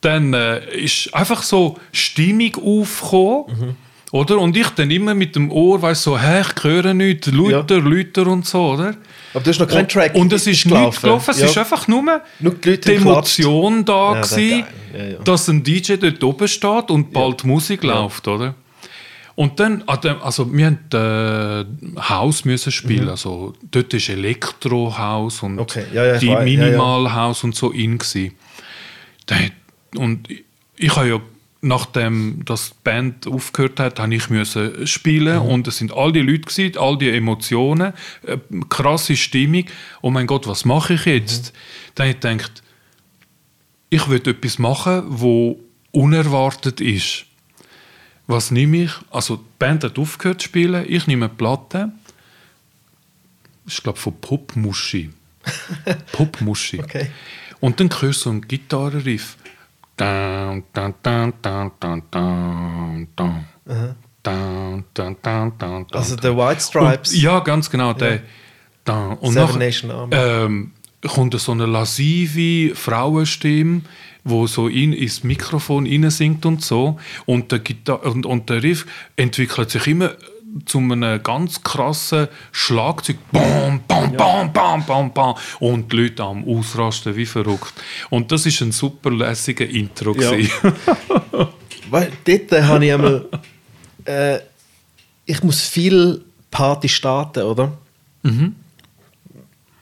Dann 0.00 0.34
äh, 0.34 0.76
ist 0.76 1.14
einfach 1.14 1.42
so 1.42 1.78
Stimmung 1.92 2.54
aufgekommen, 2.56 3.76
oder? 4.12 4.38
Und 4.38 4.56
ich 4.56 4.68
dann 4.68 4.90
immer 4.92 5.14
mit 5.14 5.34
dem 5.34 5.50
Ohr, 5.50 5.82
weißt 5.82 6.02
so, 6.04 6.16
hä, 6.18 6.42
ich 6.42 6.62
höre 6.62 6.94
nichts, 6.94 7.26
Lüter, 7.26 7.80
Lüter 7.80 8.26
und 8.28 8.46
so, 8.46 8.74
oder? 8.74 8.94
Aber 9.34 9.42
du 9.42 9.50
hast 9.50 9.58
noch 9.58 9.66
keinen 9.66 9.88
Track 9.88 10.14
Und 10.14 10.32
es 10.32 10.46
ist 10.46 10.62
gelaufen. 10.62 10.84
nichts 10.86 11.00
gelaufen, 11.02 11.30
es 11.32 11.40
Ja. 11.40 11.46
ist 11.46 11.58
einfach 11.58 11.88
nur, 11.88 12.20
Nur 12.38 12.54
die 12.54 12.78
die. 12.80 12.92
Emotion 12.94 13.84
da 13.84 14.12
Ja, 14.14 14.20
das 14.20 14.30
gewesen. 14.30 14.64
Ja, 14.96 15.04
ja. 15.04 15.18
dass 15.24 15.48
ein 15.48 15.64
DJ 15.64 15.94
dort 15.96 16.22
oben 16.22 16.46
steht 16.46 16.90
und 16.90 17.12
bald 17.12 17.42
Musik 17.44 17.82
läuft, 17.82 18.28
oder? 18.28 18.54
Und 19.34 19.58
dann, 19.58 19.82
an 19.86 19.98
dem- 20.02 20.20
also 20.22 20.44
wir 20.52 20.70
mussten 20.72 21.96
äh, 21.96 22.00
Haus 22.02 22.44
müssen 22.44 22.70
spielen, 22.70 23.08
also 23.08 23.54
dort 23.70 23.94
ist 23.94 24.10
Elektrohaus 24.10 25.42
und 25.42 25.54
Mhm. 25.54 25.58
Okay, 25.60 25.84
ja, 25.94 26.04
ja, 26.04 26.18
die 26.18 26.26
ja, 26.26 26.38
ja. 26.38 26.44
Minimalhaus 26.44 27.42
und 27.42 27.54
so 27.56 27.70
in 27.70 27.96
gsi. 27.96 28.32
Und 29.96 30.30
ich, 30.30 30.44
ich 30.76 30.94
habe 30.96 31.08
ja 31.08 31.20
nachdem 31.62 32.44
das 32.44 32.70
die 32.70 32.76
Band 32.84 33.26
aufgehört 33.26 33.78
hat, 33.80 34.00
habe 34.00 34.14
ich 34.14 34.28
müssen 34.28 34.86
spielen 34.86 35.42
Mhm. 35.42 35.48
und 35.48 35.68
es 35.68 35.78
sind 35.78 35.92
all 35.94 36.12
die 36.12 36.20
Leute 36.20 36.40
gewesen, 36.40 36.76
all 36.76 36.98
die 36.98 37.08
Emotionen, 37.08 37.92
äh, 38.26 38.36
krasse 38.68 39.16
Stimmung. 39.16 39.64
Oh 40.02 40.10
mein 40.10 40.26
Gott, 40.26 40.46
was 40.46 40.64
mache 40.64 40.94
ich 40.94 41.04
jetzt? 41.06 41.52
Mhm. 41.52 41.58
Dann 41.94 42.08
habe 42.08 42.16
ich 42.16 42.20
gedacht, 42.20 42.62
ich 43.90 44.08
will 44.08 44.20
etwas 44.26 44.58
machen, 44.58 45.04
wo 45.06 45.60
unerwartet 45.92 46.80
ist. 46.80 47.26
Was 48.26 48.50
nehme 48.50 48.84
ich? 48.84 48.92
Also 49.10 49.36
die 49.36 49.44
Band 49.58 49.84
hat 49.84 49.98
aufgehört 49.98 50.40
zu 50.40 50.48
spielen, 50.48 50.84
ich 50.88 51.06
nehme 51.06 51.26
eine 51.26 51.34
Platte. 51.34 51.92
Ist 53.66 53.82
glaube 53.84 53.98
von 53.98 54.14
Popmuschi. 54.20 55.10
Popmuschi. 56.12 56.80
Okay. 56.80 57.10
Und 57.60 57.78
dann 57.78 57.88
hörst 57.90 58.02
du 58.02 58.24
so 58.24 58.30
einen 58.30 58.40
Gitarrenriff. 58.48 59.36
Also 65.92 66.16
der 66.16 66.36
White 66.36 66.60
Stripes. 66.60 67.12
Und, 67.12 67.22
ja, 67.22 67.40
ganz 67.40 67.70
genau. 67.70 67.92
Der, 67.92 68.20
down. 68.84 69.16
Und 69.18 69.32
Seven 69.32 69.58
Nation 69.58 69.90
Army. 69.90 70.14
ähm, 70.16 70.72
kommt 71.06 71.38
so 71.38 71.52
eine 71.52 71.66
lascive 71.66 72.74
Frauenstimme 72.74 73.82
wo 74.24 74.46
so 74.46 74.68
in, 74.68 74.92
ins 74.92 75.24
Mikrofon 75.24 75.86
singt 76.10 76.46
und 76.46 76.62
so. 76.62 76.98
Und 77.26 77.50
der, 77.52 77.58
Gitar 77.58 78.04
und, 78.04 78.26
und 78.26 78.48
der 78.50 78.62
Riff 78.62 78.86
entwickelt 79.16 79.70
sich 79.70 79.86
immer 79.86 80.12
zu 80.66 80.78
einem 80.78 81.22
ganz 81.22 81.62
krassen 81.62 82.28
Schlagzeug. 82.50 83.16
Bam, 83.30 83.80
bam, 83.86 84.12
bam, 84.16 84.52
bam, 84.52 84.84
bam, 84.86 85.12
bam. 85.12 85.34
Und 85.60 85.92
die 85.92 85.96
Leute 85.96 86.22
am 86.22 86.46
Ausrasten 86.46 87.16
wie 87.16 87.26
verrückt. 87.26 87.72
Und 88.10 88.30
das 88.32 88.46
ist 88.46 88.60
ein 88.60 88.72
super 88.72 89.10
lässiger 89.10 89.66
Intro. 89.66 90.14
Ja. 90.14 90.32
Weil 91.90 92.12
dort 92.24 92.52
äh, 92.52 92.62
habe 92.62 92.84
ich 92.84 92.92
einmal. 92.92 93.28
Äh, 94.04 94.38
ich 95.24 95.42
muss 95.42 95.60
viel 95.62 96.22
Party 96.50 96.88
starten, 96.88 97.44
oder? 97.44 97.72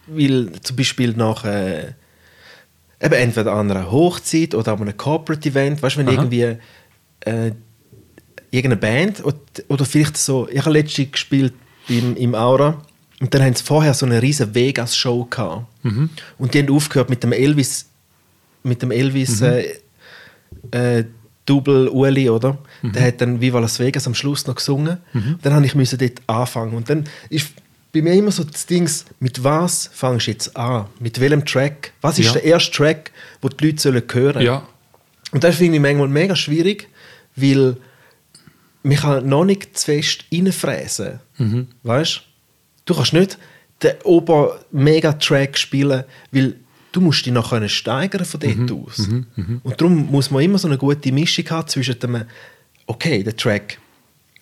Weil 0.06 0.52
zum 0.62 0.76
Beispiel 0.76 1.12
nach. 1.12 1.44
Äh, 1.44 1.94
eben 3.02 3.14
entweder 3.14 3.52
an 3.52 3.70
einer 3.70 3.90
Hochzeit 3.90 4.54
oder 4.54 4.72
an 4.72 4.82
einem 4.82 4.96
Corporate 4.96 5.48
Event, 5.48 5.82
weißt 5.82 5.96
du, 5.96 6.00
wenn 6.00 6.08
Aha. 6.08 6.14
irgendwie. 6.14 6.58
Äh, 7.20 7.52
irgendeine 8.50 8.80
Band 8.80 9.24
oder, 9.24 9.38
oder 9.68 9.84
vielleicht 9.84 10.16
so. 10.16 10.48
Ich 10.50 10.60
habe 10.60 10.70
letztens 10.72 11.12
gespielt 11.12 11.54
im, 11.88 12.16
im 12.16 12.34
Aura 12.34 12.82
und 13.20 13.32
dann 13.34 13.42
haben 13.42 13.54
sie 13.54 13.62
vorher 13.64 13.94
so 13.94 14.06
eine 14.06 14.20
riesen 14.22 14.54
Vegas-Show 14.54 15.24
gehabt. 15.26 15.66
Und 16.38 16.54
die 16.54 16.58
haben 16.60 16.70
aufgehört 16.70 17.10
mit 17.10 17.22
dem 17.22 17.32
Elvis. 17.32 17.86
Mit 18.62 18.82
dem 18.82 18.90
Elvis. 18.90 19.40
Äh, 19.40 19.74
äh, 20.70 21.04
Double 21.46 21.88
Uli, 21.88 22.28
oder? 22.30 22.58
Der 22.82 23.06
hat 23.06 23.20
dann 23.20 23.40
Viva 23.40 23.58
Las 23.58 23.78
Vegas 23.80 24.06
am 24.06 24.14
Schluss 24.14 24.46
noch 24.46 24.54
gesungen. 24.54 24.98
Dann 25.42 25.52
habe 25.54 25.66
ich 25.66 25.74
müssen 25.74 25.98
dort 25.98 26.20
anfangen. 26.28 26.74
Und 26.74 26.88
dann 26.88 27.04
ist 27.28 27.50
bei 27.92 28.02
mir 28.02 28.14
immer 28.14 28.30
so 28.30 28.44
das 28.44 28.66
Ding, 28.66 28.88
mit 29.18 29.42
was 29.42 29.90
fangst 29.92 30.28
du 30.28 30.30
jetzt 30.30 30.56
an? 30.56 30.86
Mit 31.00 31.18
welchem 31.18 31.44
Track? 31.44 31.92
Was 32.02 32.18
ist 32.20 32.26
Ja. 32.26 32.32
der 32.34 32.44
erste 32.44 32.70
Track, 32.70 33.10
wo 33.40 33.48
die 33.48 33.66
Leute 33.66 33.80
sollen 33.82 34.02
hören 34.12 34.42
ja. 34.42 34.62
Und 35.32 35.42
das 35.44 35.56
finde 35.56 35.76
ich 35.76 35.82
manchmal 35.82 36.08
mega 36.08 36.36
schwierig, 36.36 36.88
weil 37.36 37.76
man 38.82 38.96
kann 38.96 39.28
noch 39.28 39.44
nicht 39.44 39.76
zu 39.78 39.86
fest 39.86 40.24
reinfräsen. 40.32 41.20
Mhm. 41.38 41.68
Weißt 41.82 42.22
du? 42.84 42.94
kannst 42.94 43.12
nicht 43.12 43.38
den 43.82 43.94
Ober-Mega-Track 44.04 45.56
spielen, 45.56 46.04
weil 46.32 46.56
du 46.92 47.00
musst 47.00 47.24
dich 47.24 47.32
noch 47.32 47.52
steigern 47.68 48.24
von 48.24 48.40
Mhm. 48.42 48.66
dort 48.66 48.88
aus. 48.88 49.08
Und 49.62 49.80
darum 49.80 50.10
muss 50.10 50.30
man 50.30 50.42
immer 50.42 50.58
so 50.58 50.68
eine 50.68 50.78
gute 50.78 51.12
Mischung 51.12 51.48
haben 51.50 51.68
zwischen 51.68 51.98
dem, 51.98 52.24
okay, 52.86 53.22
der 53.22 53.36
Track 53.36 53.78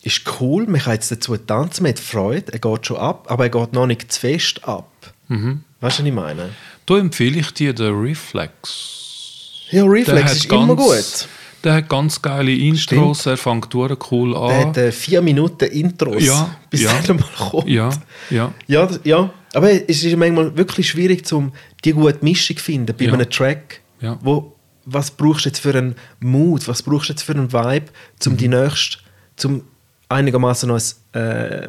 ist 0.03 0.23
cool, 0.41 0.67
man 0.67 0.81
kann 0.81 0.95
jetzt 0.95 1.11
dazu 1.11 1.37
tanzen, 1.37 1.83
man 1.83 1.91
hat 1.93 1.99
Freude, 1.99 2.53
er 2.53 2.59
geht 2.59 2.87
schon 2.87 2.97
ab, 2.97 3.27
aber 3.29 3.45
er 3.45 3.51
geht 3.51 3.73
noch 3.73 3.87
nicht 3.87 4.11
zu 4.13 4.21
fest 4.21 4.65
ab. 4.65 4.91
Mhm. 5.29 5.63
Weißt 5.81 5.99
du, 5.99 6.03
was 6.03 6.09
ich 6.09 6.15
meine? 6.15 6.51
Da 6.87 6.97
empfehle 6.99 7.39
ich 7.39 7.51
dir 7.53 7.73
den 7.75 7.95
Reflex. 8.01 9.67
Ja, 9.71 9.85
Reflex 9.85 10.33
ist 10.33 10.47
immer 10.47 10.75
gut. 10.75 11.29
Der 11.65 11.75
hat 11.75 11.89
ganz 11.89 12.23
geile 12.23 12.53
Intros, 12.53 13.27
er 13.27 13.37
fängt 13.37 13.73
durch 13.75 13.97
cool 14.13 14.31
Der 14.33 14.41
an. 14.41 14.67
hat 14.69 14.77
äh, 14.77 14.93
vier 14.93 15.21
Minuten 15.23 15.65
Intros, 15.65 16.25
Ja, 16.25 16.57
bis 16.71 16.83
ja. 16.83 16.93
er 17.07 17.15
mal 17.15 17.25
kommt. 17.37 17.69
ja, 17.69 17.91
ja. 18.31 18.53
Ja, 18.69 18.89
ja, 19.05 19.31
aber 19.55 19.71
es 19.89 20.05
ist 20.05 20.17
manchmal 20.17 20.57
wirklich 20.57 20.89
schwierig, 20.89 21.31
um 21.33 21.53
die 21.85 21.93
gute 21.93 22.19
Mischung 22.25 22.57
zu 22.57 22.63
finden 22.63 22.95
bei 22.97 23.07
Ja. 23.07 23.13
einem 23.15 23.29
Track. 23.29 23.81
Ja. 24.01 24.19
Wo, 24.23 24.55
was 24.85 25.11
brauchst 25.11 25.45
du 25.45 25.49
jetzt 25.49 25.59
für 25.59 25.75
einen 25.77 25.97
Mood, 26.21 26.69
was 26.69 26.83
brauchst 26.83 27.09
du 27.09 27.13
jetzt 27.13 27.23
für 27.23 27.33
einen 27.33 27.53
Vibe, 27.53 27.87
um 28.27 28.33
Mhm. 28.33 28.37
die 28.37 28.49
nächste, 28.49 28.99
zum 29.37 29.63
einigermaßen 30.09 30.69
noch 30.69 30.81
ein, 31.13 31.21
äh, 31.21 31.69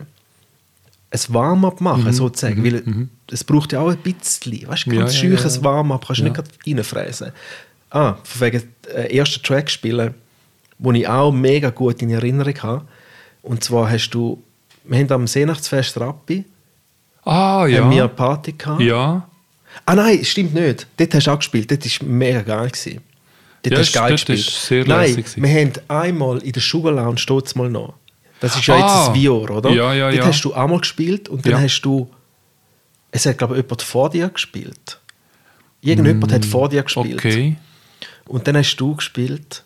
ein 1.11 1.20
Warm-up 1.30 1.82
machen, 1.82 2.03
Mhm. 2.03 2.14
sozusagen. 2.14 2.64
Weil 2.64 3.07
es 3.32 3.44
braucht 3.44 3.74
ja 3.74 3.80
auch 3.82 3.90
ein 3.90 3.98
bisschen, 3.98 4.68
weißt 4.68 4.86
du, 4.86 4.91
ganz 4.95 5.16
ja, 5.16 5.22
scheuches 5.32 5.56
ja, 5.56 5.61
ja. 5.61 5.66
Warm-up 5.66 6.06
kannst 6.06 6.22
du 6.22 6.26
Ja. 6.26 6.30
nicht 6.32 6.68
reinfräsen. 6.68 7.32
Ah, 7.91 8.16
von 8.24 8.41
wegen 8.41 8.74
äh, 8.94 9.16
ersten 9.18 9.44
Track 9.44 9.70
spielen, 9.70 10.14
wo 10.78 10.91
ich 10.91 11.07
auch 11.07 11.32
mega 11.32 11.70
gut 11.72 12.02
in 12.02 12.10
Erinnerung 12.11 12.61
habe. 12.61 12.86
Und 13.41 13.64
zwar 13.64 13.90
hast 13.90 14.10
du, 14.11 14.44
wir 14.84 14.99
haben 14.99 15.11
am 15.11 15.28
Seenachtsfest 15.28 15.99
Rappi, 15.99 16.45
Ah, 17.26 17.66
ja. 17.68 17.84
haben 17.84 17.91
wir 17.91 18.03
eine 18.03 18.10
Party 18.10 18.53
gehabt. 18.53 18.82
ja. 18.82 19.26
Ah 19.86 19.94
nein, 19.95 20.24
stimmt 20.26 20.56
nicht. 20.56 20.88
Dort 20.98 21.14
hast 21.14 21.28
du 21.28 21.32
auch 21.32 21.38
gespielt. 21.38 21.70
Dort 21.70 21.86
war 21.86 22.07
mega 22.10 22.41
geil. 22.41 22.70
Gewesen. 22.70 23.02
Dort 23.61 23.74
Ja, 23.74 23.80
hast 23.80 23.91
du 23.95 23.99
geil 23.99 24.10
dort 24.10 24.26
gespielt. 24.26 24.40
ist 24.40 24.66
sehr 24.66 24.86
nein, 24.88 25.11
gewesen. 25.16 25.44
wir 25.44 25.49
haben 25.49 25.72
einmal 25.88 26.38
in 26.40 26.52
der 26.53 26.61
Sugar 26.61 26.91
Lounge 26.91 27.18
steht's 27.20 27.53
mal 27.56 27.70
noch. 27.70 27.94
Das 28.40 28.56
ist 28.56 28.66
ja 28.66 28.76
jetzt 28.78 28.86
Ah. 28.86 29.07
ein 29.10 29.14
Vior, 29.16 29.49
oder? 29.52 29.70
Ja, 29.70 29.94
ja, 29.94 30.10
Dort 30.10 30.16
ja. 30.22 30.26
hast 30.28 30.41
du 30.44 30.53
einmal 30.53 30.80
gespielt 30.80 31.30
und 31.30 31.45
dann 31.45 31.52
Ja. 31.53 31.60
hast 31.60 31.82
du. 31.82 32.10
Es 33.11 33.26
hat, 33.28 33.38
glaube 33.38 33.57
ich, 33.57 33.61
jemand 33.64 33.82
vor 33.84 34.10
dir 34.10 34.30
gespielt. 34.30 34.99
Irgendjemand 35.82 36.32
hat 36.34 36.45
vor 36.45 36.68
dir 36.70 36.82
gespielt. 36.84 37.16
Mm, 37.24 37.28
Okay. 37.28 37.56
Und 38.30 38.48
dann 38.48 38.56
hast 38.56 38.76
du 38.76 38.96
gespielt 38.96 39.64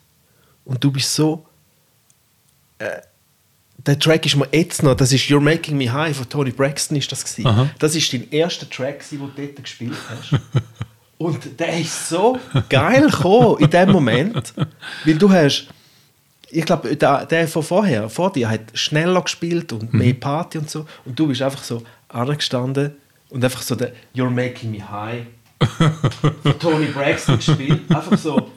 und 0.64 0.82
du 0.82 0.92
bist 0.92 1.14
so. 1.14 1.46
Äh, 2.80 3.02
der 3.86 4.00
Track 4.00 4.26
ist 4.26 4.38
mir 4.38 4.48
jetzt 4.54 4.82
noch, 4.82 4.96
das 4.96 5.12
ist 5.12 5.26
You're 5.26 5.42
Making 5.42 5.76
Me 5.76 5.92
High 5.92 6.16
von 6.16 6.30
Tony 6.30 6.52
Braxton 6.52 6.96
ist 6.96 7.12
das 7.12 7.26
gewesen. 7.26 7.46
Aha. 7.46 7.70
Das 7.80 7.94
ist 7.94 8.14
dein 8.14 8.30
erster 8.32 8.70
Track, 8.70 9.04
den 9.10 9.20
du 9.20 9.32
dort 9.36 9.62
gespielt 9.62 9.98
hast. 10.10 10.40
und 11.18 11.60
der 11.60 11.82
ist 11.82 12.08
so 12.08 12.40
geil 12.70 13.10
gekommen 13.10 13.60
in 13.60 13.70
dem 13.70 13.92
Moment, 13.92 14.54
weil 15.04 15.16
du 15.16 15.30
hast, 15.30 15.68
ich 16.50 16.64
glaube, 16.64 16.96
der, 16.96 17.26
der 17.26 17.50
von 17.50 17.64
vorher, 17.64 18.10
vor 18.10 18.32
dir, 18.32 18.50
hat 18.50 18.62
schneller 18.74 19.22
gespielt 19.22 19.74
und 19.74 19.94
mehr 19.94 20.14
Party 20.14 20.60
und 20.60 20.70
so 20.70 20.86
und 21.04 21.20
du 21.20 21.28
bist 21.28 21.42
einfach 21.42 21.64
so 21.64 21.84
angestanden 22.08 22.96
und 23.30 23.44
einfach 23.44 23.64
so 23.64 23.76
der 23.76 23.92
You're 24.16 24.30
Making 24.30 24.72
Me 24.72 24.90
High 24.90 25.26
Tony 26.60 26.88
Braxton 26.88 27.38
gespielt. 27.38 27.90
Einfach 27.94 28.18
so, 28.18 28.52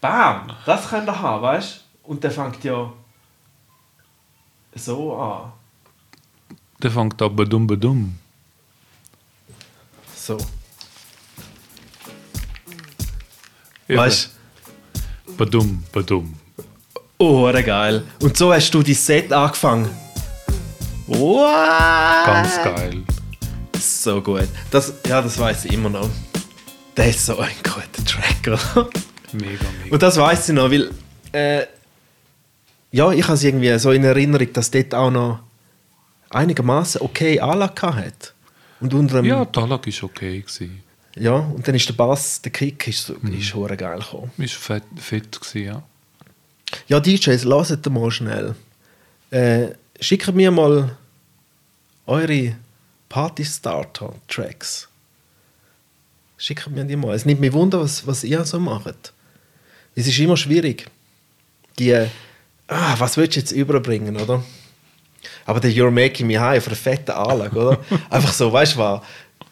bam, 0.00 0.52
das 0.66 0.88
könnt 0.88 1.08
ihr 1.08 1.20
haben, 1.20 1.42
weißt 1.42 1.76
du? 2.02 2.10
Und 2.10 2.22
der 2.22 2.30
fängt 2.30 2.62
ja 2.64 2.92
so 4.74 5.16
an. 5.16 5.52
Der 6.82 6.90
fängt 6.90 7.20
an 7.22 7.34
badum 7.34 7.66
badum. 7.66 8.18
So. 10.14 10.36
Eben. 13.88 13.98
Weißt 13.98 14.30
Badum 15.36 15.82
badum. 15.92 16.34
du? 16.56 16.64
Oh, 17.18 17.50
der 17.50 17.62
geil. 17.62 18.04
Und 18.20 18.36
so 18.36 18.52
hast 18.52 18.70
du 18.72 18.82
dein 18.82 18.94
Set 18.94 19.32
angefangen. 19.32 19.88
Wow! 21.06 22.26
Ganz 22.26 22.56
geil. 22.56 23.02
So 24.04 24.20
gut. 24.20 24.48
Das, 24.70 24.92
ja, 25.06 25.22
das 25.22 25.38
weiß 25.38 25.64
ich 25.64 25.72
immer 25.72 25.88
noch. 25.88 26.10
Der 26.94 27.08
ist 27.08 27.24
so 27.24 27.38
ein 27.38 27.50
guter 27.62 28.04
Track, 28.04 28.46
oder? 28.46 28.90
Mega, 29.32 29.48
mega. 29.82 29.90
Und 29.94 30.02
das 30.02 30.18
weiß 30.18 30.50
ich 30.50 30.54
noch, 30.54 30.70
weil 30.70 30.90
äh, 31.32 31.64
ja, 32.92 33.10
ich 33.12 33.24
habe 33.24 33.32
es 33.32 33.42
irgendwie 33.44 33.76
so 33.78 33.92
in 33.92 34.04
Erinnerung, 34.04 34.52
dass 34.52 34.70
dort 34.70 34.94
auch 34.94 35.10
noch 35.10 35.38
einigermaßen 36.28 37.00
okay 37.00 37.40
Anlage 37.40 37.94
hat. 37.96 38.34
Und 38.78 38.92
unter 38.92 39.22
dem, 39.22 39.24
Ja, 39.24 39.38
ja. 39.38 39.44
die 39.46 39.58
Anlage 39.58 39.90
war 39.90 40.04
okay. 40.10 40.40
Gewesen. 40.42 40.82
und 41.38 41.66
dann 41.66 41.74
ist 41.74 41.88
der 41.88 41.94
Bass, 41.94 42.42
der 42.42 42.52
Kick 42.52 42.86
ist, 42.86 43.06
so, 43.06 43.14
Mhm. 43.22 43.38
ist 43.38 43.54
geil 43.54 44.00
gekommen. 44.00 44.30
Ist 44.36 44.54
fett, 44.54 44.82
fett 44.96 45.40
gewesen, 45.40 45.64
ja. 45.66 45.82
Ja, 46.88 47.00
DJs, 47.00 47.44
lasst 47.44 47.88
mal 47.88 48.10
schnell. 48.10 48.54
Äh, 49.30 49.68
schickt 49.98 50.30
mir 50.34 50.50
mal 50.50 50.94
eure 52.06 52.56
Party-Starter-Tracks. 53.14 54.88
Schickt 56.36 56.68
mir 56.68 56.84
die 56.84 56.96
mal. 56.96 57.14
Es 57.14 57.24
nimmt 57.24 57.40
mich 57.40 57.52
wunder, 57.52 57.80
was, 57.80 58.04
was 58.08 58.24
ihr 58.24 58.44
so 58.44 58.58
macht. 58.58 59.12
Es 59.94 60.08
ist 60.08 60.18
immer 60.18 60.36
schwierig. 60.36 60.90
Die, 61.78 61.94
ah, 62.66 62.94
was 62.98 63.16
willst 63.16 63.36
du 63.36 63.38
jetzt 63.40 63.52
überbringen, 63.52 64.16
oder? 64.16 64.42
Aber 65.46 65.60
der 65.60 65.70
You're 65.70 65.92
Making 65.92 66.26
Me 66.26 66.40
High 66.40 66.58
auf 66.58 66.66
einer 66.66 66.74
fetten 66.74 67.12
Anlage, 67.12 67.56
oder? 67.56 67.78
Einfach 68.10 68.32
so, 68.32 68.52
weißt 68.52 68.74
du 68.74 68.78
was? 68.80 69.02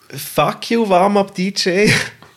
Fuck 0.08 0.68
you, 0.72 0.88
Warm-Up 0.88 1.32
DJ. 1.32 1.88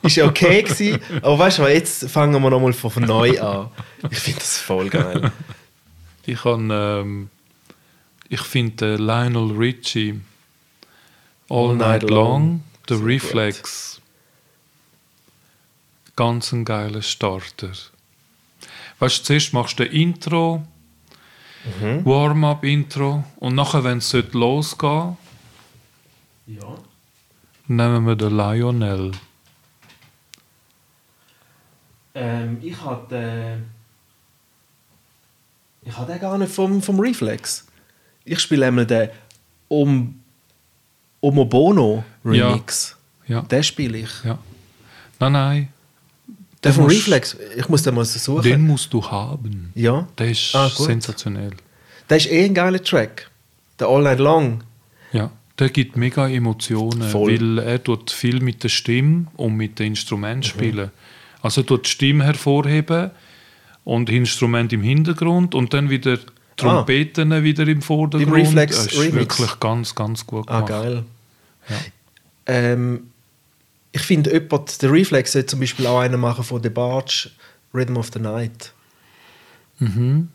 ist 0.03 0.17
ja 0.17 0.27
okay 0.27 0.61
gewesen. 0.61 0.99
Aber 1.23 1.39
weißt 1.39 1.57
du 1.57 1.63
was, 1.63 1.71
jetzt 1.71 2.11
fangen 2.11 2.39
wir 2.39 2.51
nochmal 2.51 2.71
von 2.71 3.03
neu 3.03 3.41
an. 3.41 3.71
Ich 4.11 4.19
finde 4.19 4.41
das 4.41 4.59
voll 4.59 4.91
geil. 4.91 5.31
Ich 6.27 6.43
kann, 6.43 6.69
ähm, 6.71 7.29
ich 8.29 8.41
finde 8.41 8.93
äh, 8.93 8.97
Lionel 8.97 9.57
Richie 9.57 10.21
All, 11.49 11.75
Night 11.75 12.03
Long, 12.03 12.63
der 12.89 12.97
Sehr 12.97 13.05
Reflex, 13.05 14.01
ganz 16.15 16.51
ein 16.51 16.65
geiler 16.65 17.01
Starter. 17.01 17.71
Weißt 18.99 19.19
du, 19.19 19.23
zuerst 19.23 19.53
machst 19.53 19.79
du 19.79 19.83
ein 19.83 19.91
Intro, 19.91 20.65
Mhm. 21.81 22.05
Warm-up-Intro 22.05 23.23
und 23.37 23.55
nachher, 23.55 23.83
wenn 23.83 23.97
es 23.97 24.11
losgehen 24.33 25.17
Ja. 26.45 26.75
nehmen 27.67 28.05
wir 28.05 28.15
den 28.15 28.37
Lionel. 28.37 29.13
Ähm, 32.13 32.59
ich 32.61 32.79
hatte. 32.79 33.15
Äh, 33.15 33.57
ich 35.87 35.97
hatte 35.97 36.17
gar 36.19 36.37
nicht 36.37 36.51
vom, 36.53 36.81
vom 36.81 36.99
Reflex. 36.99 37.65
Ich 38.23 38.39
spiele 38.39 38.67
einmal 38.67 38.85
den 38.85 39.09
um, 39.67 40.21
Omobono 41.25 42.03
Remix. 42.23 42.95
Ja. 43.27 43.41
Den 43.41 43.63
spiele 43.63 43.97
ich. 43.99 44.09
Ja. 44.23 44.37
Nein, 45.19 45.31
nein. 45.31 45.67
Der 46.63 46.73
von 46.73 46.85
Reflex, 46.85 47.37
ich 47.57 47.69
muss 47.69 47.83
den 47.83 47.93
mal 47.95 48.05
suchen. 48.05 48.41
Den 48.43 48.65
musst 48.65 48.91
du 48.93 49.03
haben. 49.03 49.71
ja. 49.75 50.07
Der 50.17 50.29
ist 50.31 50.55
Ah, 50.55 50.69
sensationell. 50.69 51.51
Der 52.09 52.17
ist 52.17 52.31
eh 52.31 52.45
ein 52.45 52.53
geiler 52.53 52.81
Track. 52.83 53.29
Der 53.79 53.87
All 53.87 54.03
Night 54.03 54.19
Long. 54.19 54.63
Ja, 55.11 55.31
der 55.59 55.69
gibt 55.69 55.95
mega 55.95 56.27
Emotionen, 56.27 57.03
Voll. 57.09 57.31
weil 57.39 57.59
er 57.59 57.83
tut 57.83 58.11
viel 58.11 58.39
mit 58.41 58.63
der 58.63 58.69
Stimme 58.69 59.27
und 59.37 59.55
mit 59.55 59.79
dem 59.79 59.87
Instrument 59.87 60.43
Mhm. 60.45 60.49
spielen. 60.49 60.91
Also 61.41 61.61
er 61.61 61.67
tut 61.67 61.85
die 61.85 61.89
Stimme 61.89 62.23
hervorheben 62.23 63.11
und 63.83 64.09
Instrument 64.09 64.73
im 64.73 64.81
Hintergrund 64.81 65.53
und 65.55 65.73
dann 65.73 65.89
wieder 65.89 66.17
Trompeten 66.57 67.43
wieder 67.43 67.67
im 67.67 67.81
Vordergrund. 67.81 68.33
Ah. 68.33 68.39
Im 68.39 68.45
Reflex 68.45 68.75
Das 68.77 68.85
ist 68.93 68.99
Remix. 68.99 69.37
wirklich 69.39 69.59
ganz, 69.59 69.93
ganz 69.93 70.25
gut 70.25 70.47
Ah, 70.49 70.61
gemacht. 70.61 70.83
geil. 70.83 71.03
Ja. 71.69 71.75
Ähm, 72.47 73.11
ich 73.91 74.01
finde, 74.01 74.31
jemand, 74.33 74.81
der 74.81 74.91
Reflex 74.91 75.31
sollte 75.31 75.47
zum 75.47 75.59
Beispiel 75.61 75.87
auch 75.87 75.99
einen 75.99 76.19
machen 76.19 76.43
von 76.43 76.61
The 76.61 76.69
Barge, 76.69 77.29
Rhythm 77.73 77.97
of 77.97 78.09
the 78.13 78.19
Night. 78.19 78.73
Mhm. 79.79 80.29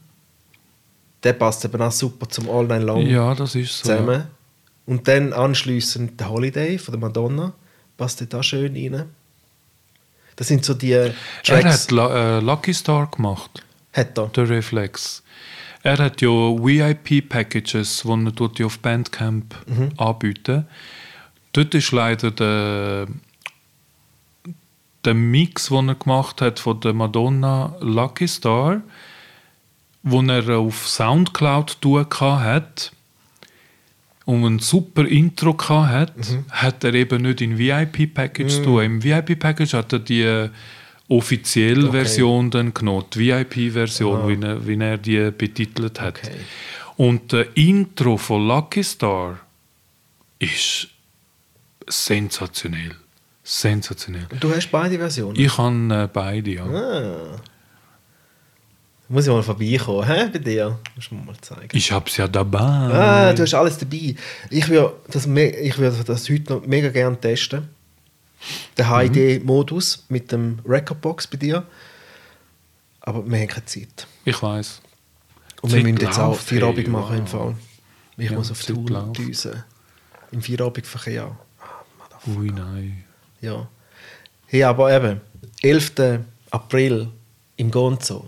Der 1.22 1.34
passt 1.34 1.64
eben 1.64 1.80
auch 1.82 1.92
super 1.92 2.28
zum 2.28 2.48
All 2.48 2.64
Night 2.66 2.82
Long 2.82 3.06
Ja, 3.06 3.34
das 3.34 3.54
ist 3.54 3.78
so. 3.78 3.82
zusammen. 3.90 4.24
Und 4.86 5.06
dann 5.06 5.32
anschließend 5.32 6.18
der 6.18 6.30
Holiday 6.30 6.78
von 6.78 6.92
der 6.92 7.00
Madonna. 7.00 7.52
Passt 7.96 8.34
auch 8.34 8.42
schön 8.42 8.74
rein. 8.74 9.04
Das 10.36 10.48
sind 10.48 10.64
so 10.64 10.72
die 10.74 10.92
Er 10.92 11.12
Tracks. 11.44 11.84
hat 11.84 11.90
La 11.90 12.38
äh, 12.38 12.40
Lucky 12.40 12.72
Star 12.72 13.06
gemacht, 13.10 13.62
Hat 13.92 14.16
er. 14.18 14.28
der 14.28 14.48
Reflex. 14.48 15.22
Er 15.82 15.98
hat 15.98 16.20
ja 16.22 16.28
VIP-Packages, 16.28 18.02
die 18.04 18.62
er 18.62 18.66
auf 18.66 18.78
Bandcamp 18.78 19.54
Mhm. 19.66 19.92
anbieten. 19.98 20.66
Dort 21.52 21.74
ist 21.74 21.92
leider 21.92 22.30
der, 22.30 23.06
der 25.04 25.14
Mix, 25.14 25.68
den 25.68 25.88
er 25.88 25.94
gemacht 25.96 26.40
hat 26.40 26.60
von 26.60 26.80
der 26.80 26.92
Madonna 26.92 27.74
Lucky 27.80 28.28
Star, 28.28 28.82
wo 30.02 30.22
er 30.22 30.48
auf 30.58 30.86
Soundcloud 30.88 31.78
hat 32.20 32.92
und 34.26 34.44
ein 34.44 34.58
super 34.60 35.06
Intro 35.06 35.56
hat, 35.86 36.16
Mhm. 36.16 36.44
hat 36.50 36.84
er 36.84 36.94
eben 36.94 37.22
nicht 37.22 37.40
in 37.40 37.58
VIP-Package 37.58 38.62
tun. 38.62 38.82
Im 38.82 39.02
VIP-Package 39.02 39.74
hat 39.74 39.92
er 39.92 39.98
die 39.98 40.48
offizielle 41.08 41.88
Okay. 41.88 41.90
Version 41.98 42.50
dann 42.50 42.72
genommen, 42.72 43.04
die 43.12 43.18
VIP-Version, 43.20 44.28
wie 44.28 44.40
er, 44.46 44.66
wie 44.66 44.78
er 44.78 44.98
die 44.98 45.30
betitelt 45.32 46.00
hat. 46.00 46.18
Okay. 46.18 46.36
Und 46.96 47.32
der 47.32 47.56
Intro 47.56 48.16
von 48.16 48.46
Lucky 48.46 48.84
Star 48.84 49.40
ist 50.38 50.88
sensationell. 51.88 52.96
Sensationell. 53.42 54.26
Und 54.30 54.42
du 54.42 54.54
hast 54.54 54.68
beide 54.70 54.98
Versionen. 54.98 55.38
Ich 55.38 55.56
habe 55.56 55.94
äh, 55.94 56.08
beide, 56.12 56.50
ja. 56.50 56.64
Ah. 56.64 57.40
Muss 59.08 59.26
ich 59.26 59.32
mal 59.32 59.42
vorbeikommen, 59.42 60.06
hä, 60.06 60.28
bei 60.32 60.38
dir? 60.38 60.78
Musst 60.94 61.10
du 61.10 61.16
mir 61.16 61.24
mal 61.24 61.36
zeigen. 61.40 61.76
Ich 61.76 61.90
habe 61.90 62.08
es 62.08 62.16
ja 62.16 62.28
dabei. 62.28 62.60
Ah, 62.60 63.32
du 63.32 63.42
hast 63.42 63.54
alles 63.54 63.76
dabei. 63.76 64.14
Ich 64.50 64.68
würde 64.68 64.94
das, 65.08 65.26
ich 65.26 65.78
würde 65.78 66.04
das 66.04 66.30
heute 66.30 66.52
noch 66.52 66.64
mega 66.64 66.90
gerne 66.90 67.18
testen. 67.20 67.68
Der 68.76 68.86
HD-Modus 68.86 70.04
mit 70.08 70.30
dem 70.30 70.60
Recordbox 70.64 71.26
bei 71.26 71.38
dir. 71.38 71.66
Aber 73.00 73.28
wir 73.28 73.38
haben 73.38 73.48
keine 73.48 73.64
Zeit. 73.64 74.06
Ich 74.24 74.40
weiß. 74.40 74.80
Und 75.62 75.72
wir 75.72 75.78
Zeit 75.78 75.90
müssen 75.90 76.06
jetzt 76.06 76.18
auch 76.20 76.38
Feierabend 76.38 76.78
hey, 76.78 76.88
machen 76.88 77.16
im 77.16 77.22
wow. 77.24 77.30
Fall. 77.30 77.54
Ich 78.16 78.30
Ja, 78.30 78.36
muss 78.36 78.52
auf 78.52 78.62
Zeit 78.62 78.76
Tour 78.76 79.12
düsen. 79.12 79.64
Im 80.30 80.40
Feierabendverkehr. 80.40 81.36
Ui, 82.26 82.50
nein. 82.50 83.04
Ja. 83.40 83.66
Hey, 84.46 84.62
aber 84.64 84.94
eben, 84.94 85.20
11. 85.62 86.20
April 86.50 87.08
im 87.56 87.70
Gonzo. 87.70 88.26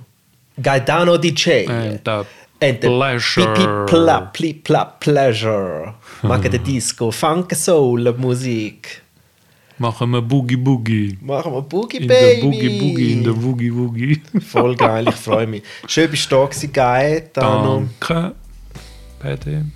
Gaetano 0.61 1.17
DJ. 1.19 1.67
And 1.69 2.01
the 2.05 2.25
And 2.65 2.81
the 2.81 2.87
pleasure. 2.89 3.53
Pipi 3.55 3.87
pla, 3.87 4.21
pli, 4.21 4.55
pla, 4.55 4.85
pleasure. 4.85 5.95
Machen 6.23 6.51
der 6.51 6.61
Disco, 6.71 7.11
Funk 7.11 7.53
Soul 7.57 8.13
Musik. 8.17 9.03
Machen 9.79 10.11
wir 10.13 10.23
Boogie 10.23 10.57
Boogie. 10.57 11.19
Machen 11.21 11.53
wir 11.53 11.63
Boogie 11.63 11.97
In 11.97 12.07
Baby. 12.07 12.41
der 12.41 12.43
Boogie 12.47 12.79
Boogie, 12.79 13.13
in 13.13 13.25
der 13.25 13.33
Boogie 13.33 13.71
Boogie. 13.71 14.23
Voll 14.41 14.77
geil, 14.77 15.09
ich 15.09 15.15
freue 15.17 15.47
mich. 15.49 15.65
Schön 15.89 16.09
bist 16.09 16.31
du 16.31 16.37
da 16.37 16.45
gewesen, 16.45 16.73
Gaetano. 16.73 17.89
Danke, 17.99 18.35
Pede. 19.19 19.67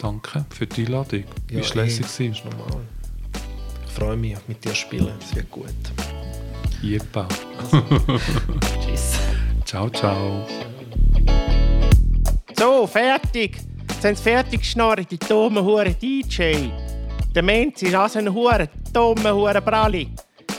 Danke 0.00 0.44
für 0.50 0.66
die 0.66 0.86
Einladung. 0.86 1.24
Wie 1.46 1.54
Ja, 1.54 1.74
lässig 1.74 2.06
eh, 2.06 2.24
war. 2.24 2.32
ist 2.32 2.44
normal. 2.44 2.80
Ich 3.94 4.00
freue 4.00 4.16
mich 4.16 4.36
mit 4.48 4.64
dir 4.64 4.74
spielen, 4.74 5.12
es 5.20 5.36
wird 5.36 5.48
gut. 5.52 5.68
Jeppa. 6.82 7.28
Tschüss. 8.84 9.20
Ciao, 9.64 9.88
ciao. 9.88 10.44
So, 12.58 12.88
fertig. 12.88 13.58
Jetzt 13.88 14.04
haben 14.04 14.16
sie 14.16 14.22
fertig 14.24 14.60
geschnarrt, 14.62 15.08
die 15.08 15.16
dummen 15.16 15.64
Huren 15.64 15.94
DJ. 15.96 16.70
Der 17.32 17.44
Mensch 17.44 17.82
ist 17.82 17.94
also 17.94 18.18
ein 18.18 18.34
Huren, 18.34 18.66
dummen 18.92 19.32
Huren 19.32 19.64
Bralli. 19.64 20.08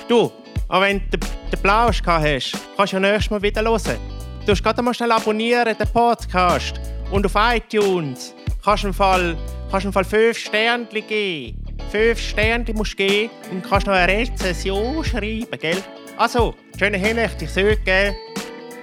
Du, 0.07 0.31
auch 0.69 0.79
wenn 0.79 1.01
du 1.09 1.17
den, 1.17 1.29
den 1.51 1.61
Blausch 1.61 2.01
gehabt 2.01 2.25
hast, 2.25 2.57
kannst 2.77 2.93
du 2.93 2.95
ja 2.95 2.99
nächstes 3.01 3.31
Mal 3.31 3.41
wieder 3.41 3.63
hören. 3.63 3.99
Du 4.45 4.51
musst 4.53 4.63
gerade 4.63 4.81
mal 4.81 4.93
schnell 4.93 5.11
abonnieren, 5.11 5.75
den 5.77 5.87
Podcast. 5.89 6.79
Und 7.11 7.25
auf 7.25 7.33
iTunes 7.35 8.33
kannst 8.63 8.83
du 8.83 8.87
im 8.87 8.93
Fall, 8.93 9.35
kannst 9.69 9.83
du 9.83 9.89
im 9.89 9.93
Fall 9.93 10.05
5 10.05 10.37
Sterne 10.37 10.85
geben. 10.85 11.64
5 11.91 12.19
Sterne 12.19 12.73
musst 12.73 12.93
du 12.93 12.97
geben 12.97 13.29
und 13.51 13.63
kannst 13.63 13.87
noch 13.87 13.93
eine 13.93 14.11
Rezension 14.11 15.03
schreiben, 15.03 15.47
gell? 15.59 15.77
Also, 16.17 16.55
schöne 16.77 16.97
Hinrichtung, 16.97 17.47
ich 17.47 17.83
gell? 17.83 18.15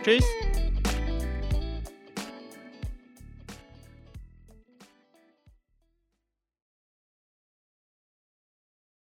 Tschüss. 0.05 0.25